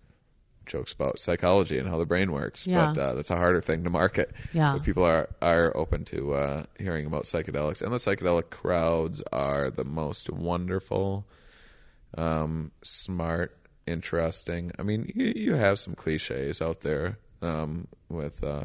jokes 0.66 0.92
about 0.92 1.18
psychology 1.18 1.78
and 1.78 1.88
how 1.88 1.98
the 1.98 2.06
brain 2.06 2.30
works. 2.30 2.66
Yeah. 2.66 2.92
But 2.94 3.00
uh, 3.00 3.14
that's 3.14 3.30
a 3.30 3.36
harder 3.36 3.60
thing 3.60 3.82
to 3.84 3.90
market. 3.90 4.30
Yeah. 4.52 4.74
But 4.74 4.84
people 4.84 5.04
are 5.04 5.28
are 5.42 5.76
open 5.76 6.04
to 6.06 6.34
uh, 6.34 6.62
hearing 6.78 7.06
about 7.06 7.24
psychedelics, 7.24 7.82
and 7.82 7.92
the 7.92 7.96
psychedelic 7.96 8.50
crowds 8.50 9.22
are 9.32 9.70
the 9.70 9.84
most 9.84 10.30
wonderful 10.30 11.26
um, 12.16 12.72
smart, 12.82 13.56
interesting. 13.86 14.72
I 14.78 14.82
mean, 14.82 15.12
you, 15.14 15.32
you 15.36 15.54
have 15.54 15.78
some 15.78 15.94
cliches 15.94 16.60
out 16.60 16.80
there 16.80 17.18
um, 17.42 17.86
with, 18.08 18.42
uh, 18.42 18.64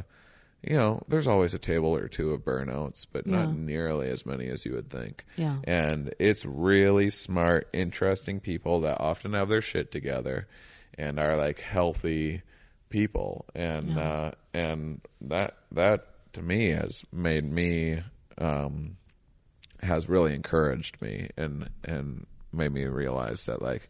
you 0.64 0.76
know, 0.76 1.03
there's 1.07 1.28
always 1.28 1.53
a 1.53 1.60
table 1.60 1.95
or 1.95 2.07
two 2.07 2.32
of 2.32 2.41
burnouts, 2.44 3.06
but 3.12 3.28
Yeah. 3.28 3.44
not 3.45 3.56
nearly 3.56 4.10
as 4.10 4.26
many 4.26 4.48
as 4.48 4.66
you 4.66 4.74
would 4.74 4.90
think. 4.90 5.26
Yeah. 5.38 5.57
And 5.64 6.14
it's 6.18 6.44
really 6.44 7.12
smart, 7.12 7.68
interesting 7.72 8.40
people 8.40 8.80
that 8.82 8.99
often 8.99 9.34
have 9.34 9.49
their 9.49 9.62
shit 9.62 9.91
together 9.91 10.48
and 10.97 11.19
are 11.19 11.35
like 11.35 11.59
healthy 11.59 12.41
people. 12.89 13.45
And, 13.55 13.97
uh, 13.97 14.31
and 14.53 15.01
that, 15.22 15.57
that 15.72 16.07
to 16.34 16.41
me 16.41 16.69
has 16.69 17.03
made 17.11 17.43
me, 17.43 18.01
um, 18.38 18.97
has 19.85 20.09
really 20.09 20.34
encouraged 20.34 21.01
me 21.01 21.30
and 21.38 21.69
and 21.84 22.26
made 22.51 22.72
me 22.72 22.85
realize 22.85 23.45
that 23.45 23.61
like 23.61 23.89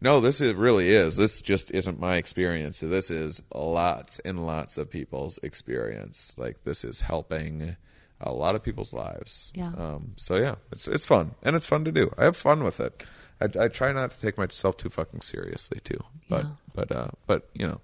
no 0.00 0.20
this 0.20 0.40
is 0.40 0.54
really 0.54 0.88
is 0.88 1.16
this 1.16 1.40
just 1.40 1.70
isn't 1.70 2.00
my 2.00 2.16
experience. 2.16 2.80
This 2.80 3.10
is 3.10 3.42
lots 3.54 4.18
and 4.20 4.44
lots 4.44 4.78
of 4.78 4.90
people's 4.90 5.38
experience. 5.42 6.32
Like 6.36 6.64
this 6.64 6.84
is 6.84 7.00
helping 7.00 7.76
a 8.20 8.32
lot 8.32 8.54
of 8.54 8.62
people's 8.62 8.92
lives. 8.92 9.52
Yeah. 9.54 9.72
um 9.76 10.12
so 10.16 10.36
yeah 10.36 10.56
it's 10.72 10.88
it's 10.88 11.04
fun. 11.04 11.34
And 11.42 11.56
it's 11.56 11.66
fun 11.66 11.84
to 11.84 11.92
do. 11.92 12.12
I 12.18 12.24
have 12.24 12.36
fun 12.36 12.62
with 12.62 12.80
it 12.80 13.04
i, 13.40 13.46
I 13.64 13.68
try 13.68 13.92
not 13.92 14.10
to 14.12 14.20
take 14.20 14.36
myself 14.38 14.76
too 14.76 14.90
fucking 14.90 15.20
seriously 15.22 15.80
too 15.84 16.00
but 16.28 16.44
Yeah. 16.44 16.50
but 16.74 16.92
uh 16.92 17.08
but 17.26 17.48
you 17.54 17.66
know 17.66 17.80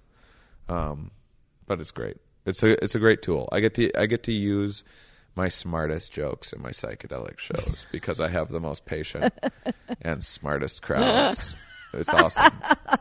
um 0.69 1.11
but 1.67 1.79
it's 1.79 1.91
great. 1.91 2.17
It's 2.45 2.61
a 2.61 2.83
it's 2.83 2.93
a 2.93 2.99
great 2.99 3.23
tool. 3.23 3.49
I 3.51 3.59
get 3.59 3.73
to 3.75 3.91
I 3.99 4.05
get 4.05 4.21
to 4.23 4.31
use 4.31 4.83
my 5.35 5.49
smartest 5.49 6.13
jokes 6.13 6.53
in 6.53 6.61
my 6.61 6.69
psychedelic 6.69 7.39
shows 7.39 7.87
because 7.91 8.19
I 8.19 8.29
have 8.29 8.49
the 8.49 8.59
most 8.59 8.85
patient 8.85 9.33
and 10.01 10.23
smartest 10.23 10.81
crowds. 10.83 11.55
It's 11.93 12.13
awesome, 12.13 12.51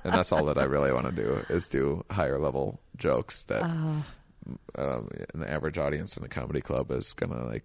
and 0.05 0.13
that's 0.15 0.31
all 0.31 0.45
that 0.45 0.57
I 0.57 0.63
really 0.65 0.93
want 0.93 1.07
to 1.07 1.13
do 1.13 1.45
is 1.49 1.67
do 1.67 2.05
higher 2.11 2.39
level 2.39 2.79
jokes 2.97 3.43
that 3.45 3.63
um, 3.65 4.05
an 4.77 5.43
average 5.45 5.79
audience 5.79 6.17
in 6.17 6.23
a 6.23 6.29
comedy 6.29 6.61
club 6.61 6.93
is 6.93 7.13
gonna 7.13 7.45
like 7.45 7.65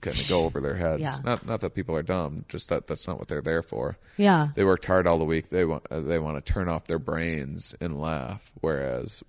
kind 0.00 0.18
of 0.18 0.28
go 0.28 0.44
over 0.44 0.60
their 0.60 0.76
heads. 0.76 1.02
Yeah. 1.02 1.16
Not 1.24 1.46
not 1.46 1.60
that 1.60 1.74
people 1.74 1.96
are 1.96 2.02
dumb, 2.02 2.44
just 2.48 2.68
that 2.70 2.86
that's 2.86 3.06
not 3.06 3.18
what 3.18 3.28
they're 3.28 3.42
there 3.42 3.62
for 3.62 3.98
Yeah. 4.16 4.48
they 4.54 4.64
worked 4.64 4.86
hard 4.86 5.06
all 5.06 5.18
the 5.18 5.24
week. 5.24 5.50
They 5.50 5.64
want 5.64 5.86
uh, 5.90 6.00
they 6.00 6.18
want 6.18 6.44
to 6.44 6.52
turn 6.52 6.68
off 6.68 6.84
their 6.86 6.98
brains 6.98 7.74
and 7.80 8.00
laugh. 8.00 8.52
Whereas 8.60 9.22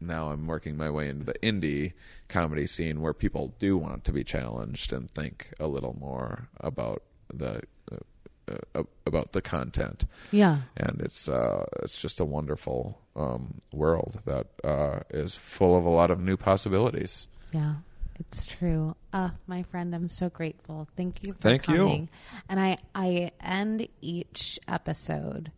now 0.00 0.30
I'm 0.30 0.46
working 0.46 0.76
my 0.76 0.90
way 0.90 1.08
into 1.08 1.24
the 1.24 1.34
indie 1.42 1.92
comedy 2.28 2.66
scene 2.66 3.00
where 3.00 3.14
people 3.14 3.54
do 3.58 3.76
want 3.78 4.04
to 4.04 4.12
be 4.12 4.24
challenged 4.24 4.92
and 4.92 5.10
think 5.10 5.52
a 5.58 5.66
little 5.66 5.96
more 5.98 6.48
about 6.60 7.02
the 7.32 7.62
uh, 7.90 8.56
uh, 8.74 8.82
about 9.06 9.32
the 9.32 9.40
content. 9.40 10.04
Yeah. 10.30 10.58
And 10.76 11.00
it's 11.00 11.28
uh, 11.28 11.64
it's 11.82 11.96
just 11.96 12.20
a 12.20 12.24
wonderful 12.24 13.00
um, 13.16 13.62
world 13.72 14.20
that 14.26 14.48
uh, 14.62 15.00
is 15.10 15.36
full 15.36 15.76
of 15.78 15.84
a 15.86 15.90
lot 15.90 16.10
of 16.10 16.20
new 16.20 16.36
possibilities. 16.36 17.26
Yeah, 17.52 17.76
it's 18.18 18.46
true. 18.46 18.96
Uh, 19.12 19.30
my 19.46 19.62
friend, 19.64 19.94
I'm 19.94 20.08
so 20.08 20.28
grateful. 20.28 20.88
Thank 20.96 21.26
you 21.26 21.32
for 21.34 21.40
Thank 21.40 21.68
you. 21.68 22.08
And 22.48 22.60
I, 22.60 22.78
I 22.94 23.32
end 23.40 23.88
each 24.00 24.58
episode. 24.68 25.50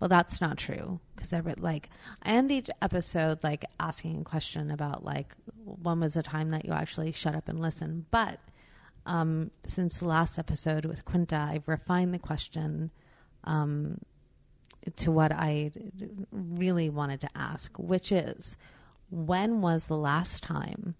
Well, 0.00 0.08
that's 0.08 0.40
not 0.40 0.58
true 0.58 1.00
because 1.16 1.32
I 1.32 1.40
like 1.58 1.90
I 2.22 2.30
end 2.30 2.52
each 2.52 2.70
episode 2.80 3.42
like 3.42 3.64
asking 3.80 4.20
a 4.20 4.24
question 4.24 4.70
about 4.70 5.04
like 5.04 5.34
when 5.64 5.98
was 5.98 6.14
the 6.14 6.22
time 6.22 6.52
that 6.52 6.64
you 6.64 6.72
actually 6.72 7.10
shut 7.12 7.34
up 7.34 7.48
and 7.48 7.60
listen. 7.60 8.06
But 8.12 8.38
um, 9.06 9.50
since 9.66 9.98
the 9.98 10.06
last 10.06 10.38
episode 10.38 10.84
with 10.84 11.04
Quinta, 11.04 11.36
I've 11.36 11.66
refined 11.66 12.14
the 12.14 12.18
question 12.18 12.92
um, 13.42 13.98
to 14.96 15.10
what 15.10 15.32
I 15.32 15.72
really 16.30 16.90
wanted 16.90 17.20
to 17.22 17.30
ask, 17.34 17.76
which 17.76 18.12
is 18.12 18.56
when 19.10 19.60
was 19.60 19.86
the 19.86 19.96
last 19.96 20.42
time 20.42 20.94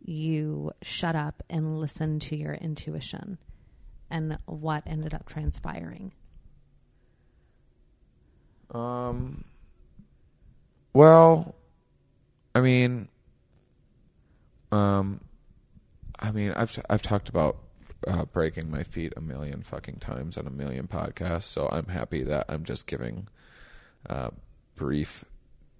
you 0.00 0.72
shut 0.82 1.14
up 1.14 1.42
and 1.48 1.78
listen 1.78 2.18
to 2.20 2.36
your 2.36 2.54
intuition 2.54 3.38
and 4.10 4.38
what 4.46 4.82
ended 4.86 5.14
up 5.14 5.26
transpiring? 5.26 6.12
Um. 8.72 9.44
Well, 10.92 11.54
I 12.54 12.60
mean, 12.60 13.08
um, 14.72 15.20
I 16.18 16.32
mean, 16.32 16.52
I've 16.52 16.78
I've 16.88 17.02
talked 17.02 17.28
about 17.28 17.58
uh, 18.06 18.24
breaking 18.24 18.70
my 18.70 18.82
feet 18.82 19.12
a 19.16 19.20
million 19.20 19.62
fucking 19.62 19.96
times 19.96 20.36
on 20.36 20.46
a 20.46 20.50
million 20.50 20.88
podcasts, 20.88 21.44
so 21.44 21.68
I'm 21.70 21.86
happy 21.86 22.22
that 22.24 22.46
I'm 22.48 22.64
just 22.64 22.86
giving 22.86 23.28
a 24.06 24.32
brief 24.74 25.24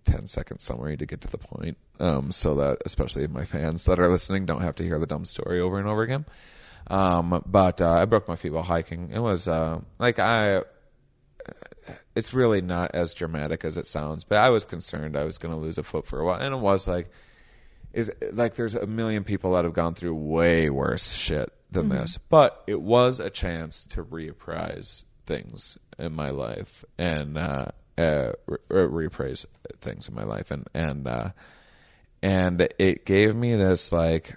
10 0.04 0.26
second 0.26 0.60
summary 0.60 0.96
to 0.96 1.06
get 1.06 1.20
to 1.22 1.28
the 1.28 1.38
point, 1.38 1.76
um, 1.98 2.30
so 2.32 2.54
that 2.54 2.78
especially 2.86 3.26
my 3.26 3.44
fans 3.44 3.84
that 3.84 3.98
are 3.98 4.08
listening 4.08 4.46
don't 4.46 4.62
have 4.62 4.76
to 4.76 4.82
hear 4.82 4.98
the 4.98 5.06
dumb 5.06 5.24
story 5.24 5.60
over 5.60 5.78
and 5.78 5.88
over 5.88 6.02
again. 6.02 6.26
Um, 6.86 7.42
but 7.46 7.80
uh, 7.80 7.90
I 7.90 8.04
broke 8.04 8.26
my 8.26 8.36
feet 8.36 8.52
while 8.52 8.62
hiking. 8.62 9.10
It 9.12 9.20
was 9.20 9.46
uh, 9.46 9.80
like 9.98 10.18
I 10.18 10.62
it's 12.14 12.34
really 12.34 12.60
not 12.60 12.94
as 12.94 13.14
dramatic 13.14 13.64
as 13.64 13.76
it 13.76 13.86
sounds, 13.86 14.24
but 14.24 14.38
I 14.38 14.50
was 14.50 14.66
concerned 14.66 15.16
I 15.16 15.24
was 15.24 15.38
going 15.38 15.54
to 15.54 15.60
lose 15.60 15.78
a 15.78 15.82
foot 15.82 16.06
for 16.06 16.20
a 16.20 16.26
while, 16.26 16.40
and 16.40 16.54
it 16.54 16.58
was 16.58 16.86
like, 16.88 17.10
is 17.92 18.10
like 18.32 18.54
there's 18.54 18.74
a 18.74 18.86
million 18.86 19.24
people 19.24 19.52
that 19.54 19.64
have 19.64 19.74
gone 19.74 19.94
through 19.94 20.14
way 20.14 20.70
worse 20.70 21.12
shit 21.12 21.52
than 21.70 21.88
this, 21.88 22.18
but 22.18 22.62
it 22.66 22.80
was 22.80 23.20
a 23.20 23.30
chance 23.30 23.84
to 23.86 24.04
reappraise 24.04 25.04
things 25.26 25.78
in 25.98 26.12
my 26.12 26.30
life 26.30 26.84
and 26.98 27.38
uh, 27.38 27.66
uh, 27.98 28.32
re- 28.68 29.34
things 29.80 30.08
in 30.08 30.14
my 30.14 30.24
life, 30.24 30.50
and 30.50 30.68
and 30.74 31.06
uh, 31.06 31.30
and 32.22 32.68
it 32.78 33.04
gave 33.04 33.34
me 33.34 33.54
this 33.54 33.92
like, 33.92 34.36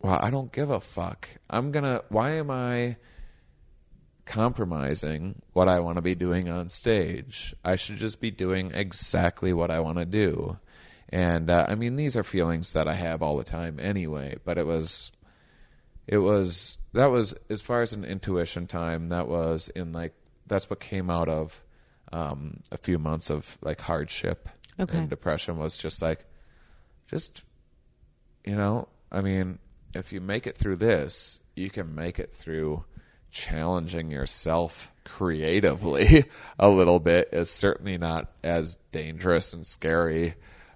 well, 0.00 0.18
I 0.20 0.30
don't 0.30 0.52
give 0.52 0.70
a 0.70 0.80
fuck. 0.80 1.28
I'm 1.48 1.72
gonna. 1.72 2.02
Why 2.08 2.32
am 2.32 2.50
I? 2.50 2.96
compromising 4.26 5.40
what 5.52 5.68
I 5.68 5.80
want 5.80 5.96
to 5.96 6.02
be 6.02 6.14
doing 6.14 6.48
on 6.48 6.68
stage. 6.68 7.54
I 7.64 7.76
should 7.76 7.96
just 7.96 8.20
be 8.20 8.30
doing 8.30 8.72
exactly 8.74 9.52
what 9.52 9.70
I 9.70 9.80
want 9.80 9.98
to 9.98 10.04
do. 10.04 10.58
And 11.08 11.48
uh, 11.48 11.66
I 11.68 11.76
mean, 11.76 11.96
these 11.96 12.16
are 12.16 12.24
feelings 12.24 12.72
that 12.74 12.88
I 12.88 12.94
have 12.94 13.22
all 13.22 13.38
the 13.38 13.44
time 13.44 13.78
anyway. 13.80 14.36
But 14.44 14.58
it 14.58 14.66
was, 14.66 15.12
it 16.06 16.18
was 16.18 16.76
that 16.92 17.06
was 17.06 17.34
as 17.48 17.62
far 17.62 17.82
as 17.82 17.92
an 17.92 18.04
intuition 18.04 18.66
time. 18.66 19.08
That 19.08 19.28
was 19.28 19.68
in 19.74 19.92
like 19.92 20.12
that's 20.46 20.68
what 20.68 20.80
came 20.80 21.08
out 21.08 21.28
of 21.28 21.62
um, 22.12 22.60
a 22.70 22.76
few 22.78 22.98
months 22.98 23.30
of 23.30 23.58
like 23.62 23.80
hardship 23.80 24.48
Okay. 24.78 24.98
and 24.98 25.08
depression 25.08 25.56
was 25.56 25.76
just 25.78 26.02
like, 26.02 26.24
just 27.08 27.42
you 28.44 28.54
know, 28.54 28.88
I 29.10 29.20
mean, 29.22 29.58
if 29.94 30.12
you 30.12 30.20
make 30.20 30.46
it 30.46 30.56
through 30.56 30.76
this, 30.76 31.40
you 31.54 31.70
can 31.70 31.94
make 31.94 32.18
it 32.18 32.32
through 32.34 32.84
challenging 33.30 34.10
yourself 34.10 34.92
creatively 35.04 36.24
a 36.58 36.68
little 36.68 36.98
bit 36.98 37.28
is 37.32 37.50
certainly 37.50 37.98
not 37.98 38.30
as 38.42 38.76
dangerous 38.92 39.52
and 39.52 39.66
scary 39.66 40.34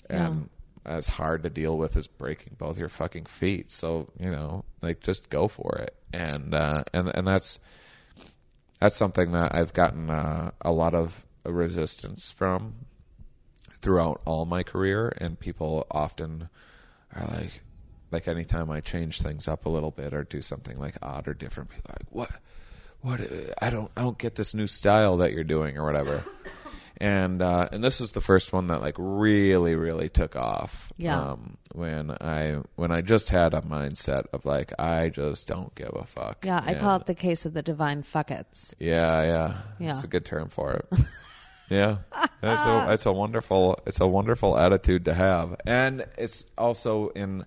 and 0.08 0.50
as 0.84 1.06
hard 1.06 1.42
to 1.44 1.50
deal 1.50 1.76
with 1.78 1.96
as 1.96 2.06
breaking 2.06 2.56
both 2.58 2.78
your 2.78 2.88
fucking 2.88 3.24
feet. 3.24 3.70
So, 3.70 4.08
you 4.18 4.30
know, 4.30 4.64
like 4.82 5.00
just 5.00 5.28
go 5.30 5.46
for 5.48 5.76
it. 5.78 5.94
And 6.12 6.54
uh 6.54 6.84
and 6.92 7.08
and 7.14 7.26
that's 7.26 7.58
that's 8.80 8.96
something 8.96 9.32
that 9.32 9.54
I've 9.54 9.72
gotten 9.72 10.10
uh, 10.10 10.50
a 10.60 10.72
lot 10.72 10.94
of 10.94 11.24
resistance 11.44 12.32
from 12.32 12.74
throughout 13.80 14.20
all 14.24 14.44
my 14.44 14.62
career 14.62 15.12
and 15.18 15.38
people 15.38 15.86
often 15.90 16.48
are 17.14 17.26
like 17.26 17.62
like 18.10 18.28
anytime 18.28 18.70
I 18.70 18.80
change 18.80 19.22
things 19.22 19.46
up 19.46 19.64
a 19.64 19.68
little 19.68 19.90
bit 19.90 20.12
or 20.12 20.24
do 20.24 20.42
something 20.42 20.78
like 20.78 20.96
odd 21.00 21.28
or 21.28 21.34
different 21.34 21.70
people 21.70 21.92
like 21.98 22.10
what? 22.10 22.30
What? 23.02 23.20
I 23.62 23.70
don't 23.70 23.90
I 23.96 24.02
don't 24.02 24.18
get 24.18 24.34
this 24.34 24.54
new 24.54 24.66
style 24.66 25.18
that 25.18 25.32
you're 25.32 25.44
doing 25.44 25.78
or 25.78 25.84
whatever 25.84 26.24
and 27.00 27.40
uh 27.40 27.68
and 27.72 27.82
this 27.82 28.00
is 28.00 28.12
the 28.12 28.20
first 28.20 28.52
one 28.52 28.66
that 28.66 28.80
like 28.80 28.94
really 28.98 29.74
really 29.74 30.08
took 30.08 30.36
off 30.36 30.92
Yeah. 30.98 31.18
um 31.32 31.56
when 31.72 32.10
I 32.10 32.58
when 32.76 32.90
I 32.92 33.00
just 33.00 33.30
had 33.30 33.54
a 33.54 33.62
mindset 33.62 34.24
of 34.32 34.44
like 34.44 34.72
I 34.78 35.08
just 35.08 35.46
don't 35.48 35.74
give 35.74 35.90
a 35.94 36.04
fuck 36.04 36.44
Yeah, 36.44 36.62
I 36.64 36.72
And- 36.72 36.80
call 36.80 36.96
it 36.96 37.06
the 37.06 37.14
case 37.14 37.46
of 37.46 37.54
the 37.54 37.62
divine 37.62 38.02
fuckets. 38.02 38.74
yeah, 38.78 39.22
yeah. 39.22 39.56
Yeah. 39.78 39.90
It's 39.94 40.04
a 40.04 40.08
good 40.08 40.24
term 40.26 40.48
for 40.48 40.72
it. 40.74 40.86
yeah. 41.70 41.98
It's 42.42 42.64
a 42.66 42.92
it's 42.92 43.06
a 43.06 43.12
wonderful 43.12 43.78
it's 43.86 44.00
a 44.00 44.06
wonderful 44.06 44.58
attitude 44.58 45.04
to 45.06 45.14
have. 45.14 45.56
And 45.66 46.04
it's 46.18 46.44
also 46.58 47.08
in 47.10 47.44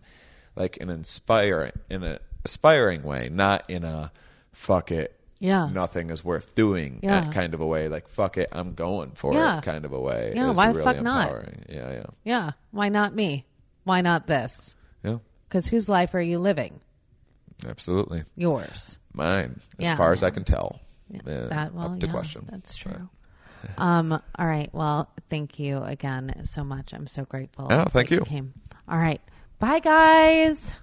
like 0.55 0.77
an 0.81 0.89
inspiring 0.89 1.73
in 1.89 2.03
a 2.03 2.19
aspiring 2.45 3.03
way, 3.03 3.29
not 3.29 3.69
in 3.69 3.83
a 3.83 4.11
fuck 4.51 4.91
it. 4.91 5.19
Yeah. 5.43 5.67
Nothing 5.69 6.09
is 6.09 6.23
worth 6.23 6.55
doing 6.55 7.01
Yeah. 7.03 7.19
that 7.19 7.33
kind 7.33 7.53
of 7.53 7.59
a 7.59 7.65
way. 7.67 7.89
Like 7.89 8.07
fuck 8.07 8.37
it, 8.37 8.47
I'm 8.53 8.73
going 8.75 9.11
for 9.11 9.33
Yeah. 9.33 9.57
it 9.57 9.63
kind 9.65 9.83
of 9.83 9.91
a 9.91 9.99
way. 9.99 10.31
Yeah, 10.35 10.51
why 10.53 10.67
the 10.69 10.79
really 10.79 10.93
fuck 10.93 11.03
not? 11.03 11.43
Yeah, 11.67 11.91
yeah. 11.91 12.05
Yeah, 12.23 12.51
why 12.71 12.87
not 12.87 13.13
me? 13.13 13.45
Why 13.83 13.99
not 13.99 14.25
this? 14.27 14.75
Yeah. 15.03 15.17
Because 15.49 15.67
whose 15.67 15.89
life 15.89 16.13
are 16.15 16.21
you 16.21 16.39
living? 16.39 16.79
Absolutely. 17.67 18.23
Yours. 18.37 18.97
Mine. 19.13 19.59
As 19.79 19.83
Yeah. 19.85 19.95
far 19.97 20.13
as 20.13 20.23
I 20.23 20.29
can 20.29 20.45
tell. 20.45 20.79
Yeah, 21.09 21.19
that 21.49 21.73
well, 21.73 21.91
up 21.93 21.99
to 21.99 22.07
question. 22.07 22.47
That's 22.49 22.77
true. 22.77 23.09
um. 23.77 24.13
All 24.13 24.47
right. 24.47 24.73
Well, 24.73 25.09
thank 25.29 25.59
you 25.59 25.77
again 25.77 26.41
so 26.45 26.63
much. 26.63 26.93
I'm 26.93 27.05
so 27.07 27.25
grateful. 27.25 27.67
Oh, 27.69 27.83
thank 27.85 28.09
that 28.09 28.15
you. 28.15 28.21
Came. 28.21 28.53
All 28.87 28.97
right. 28.97 29.21
Bye, 29.59 29.79
guys. 29.79 30.73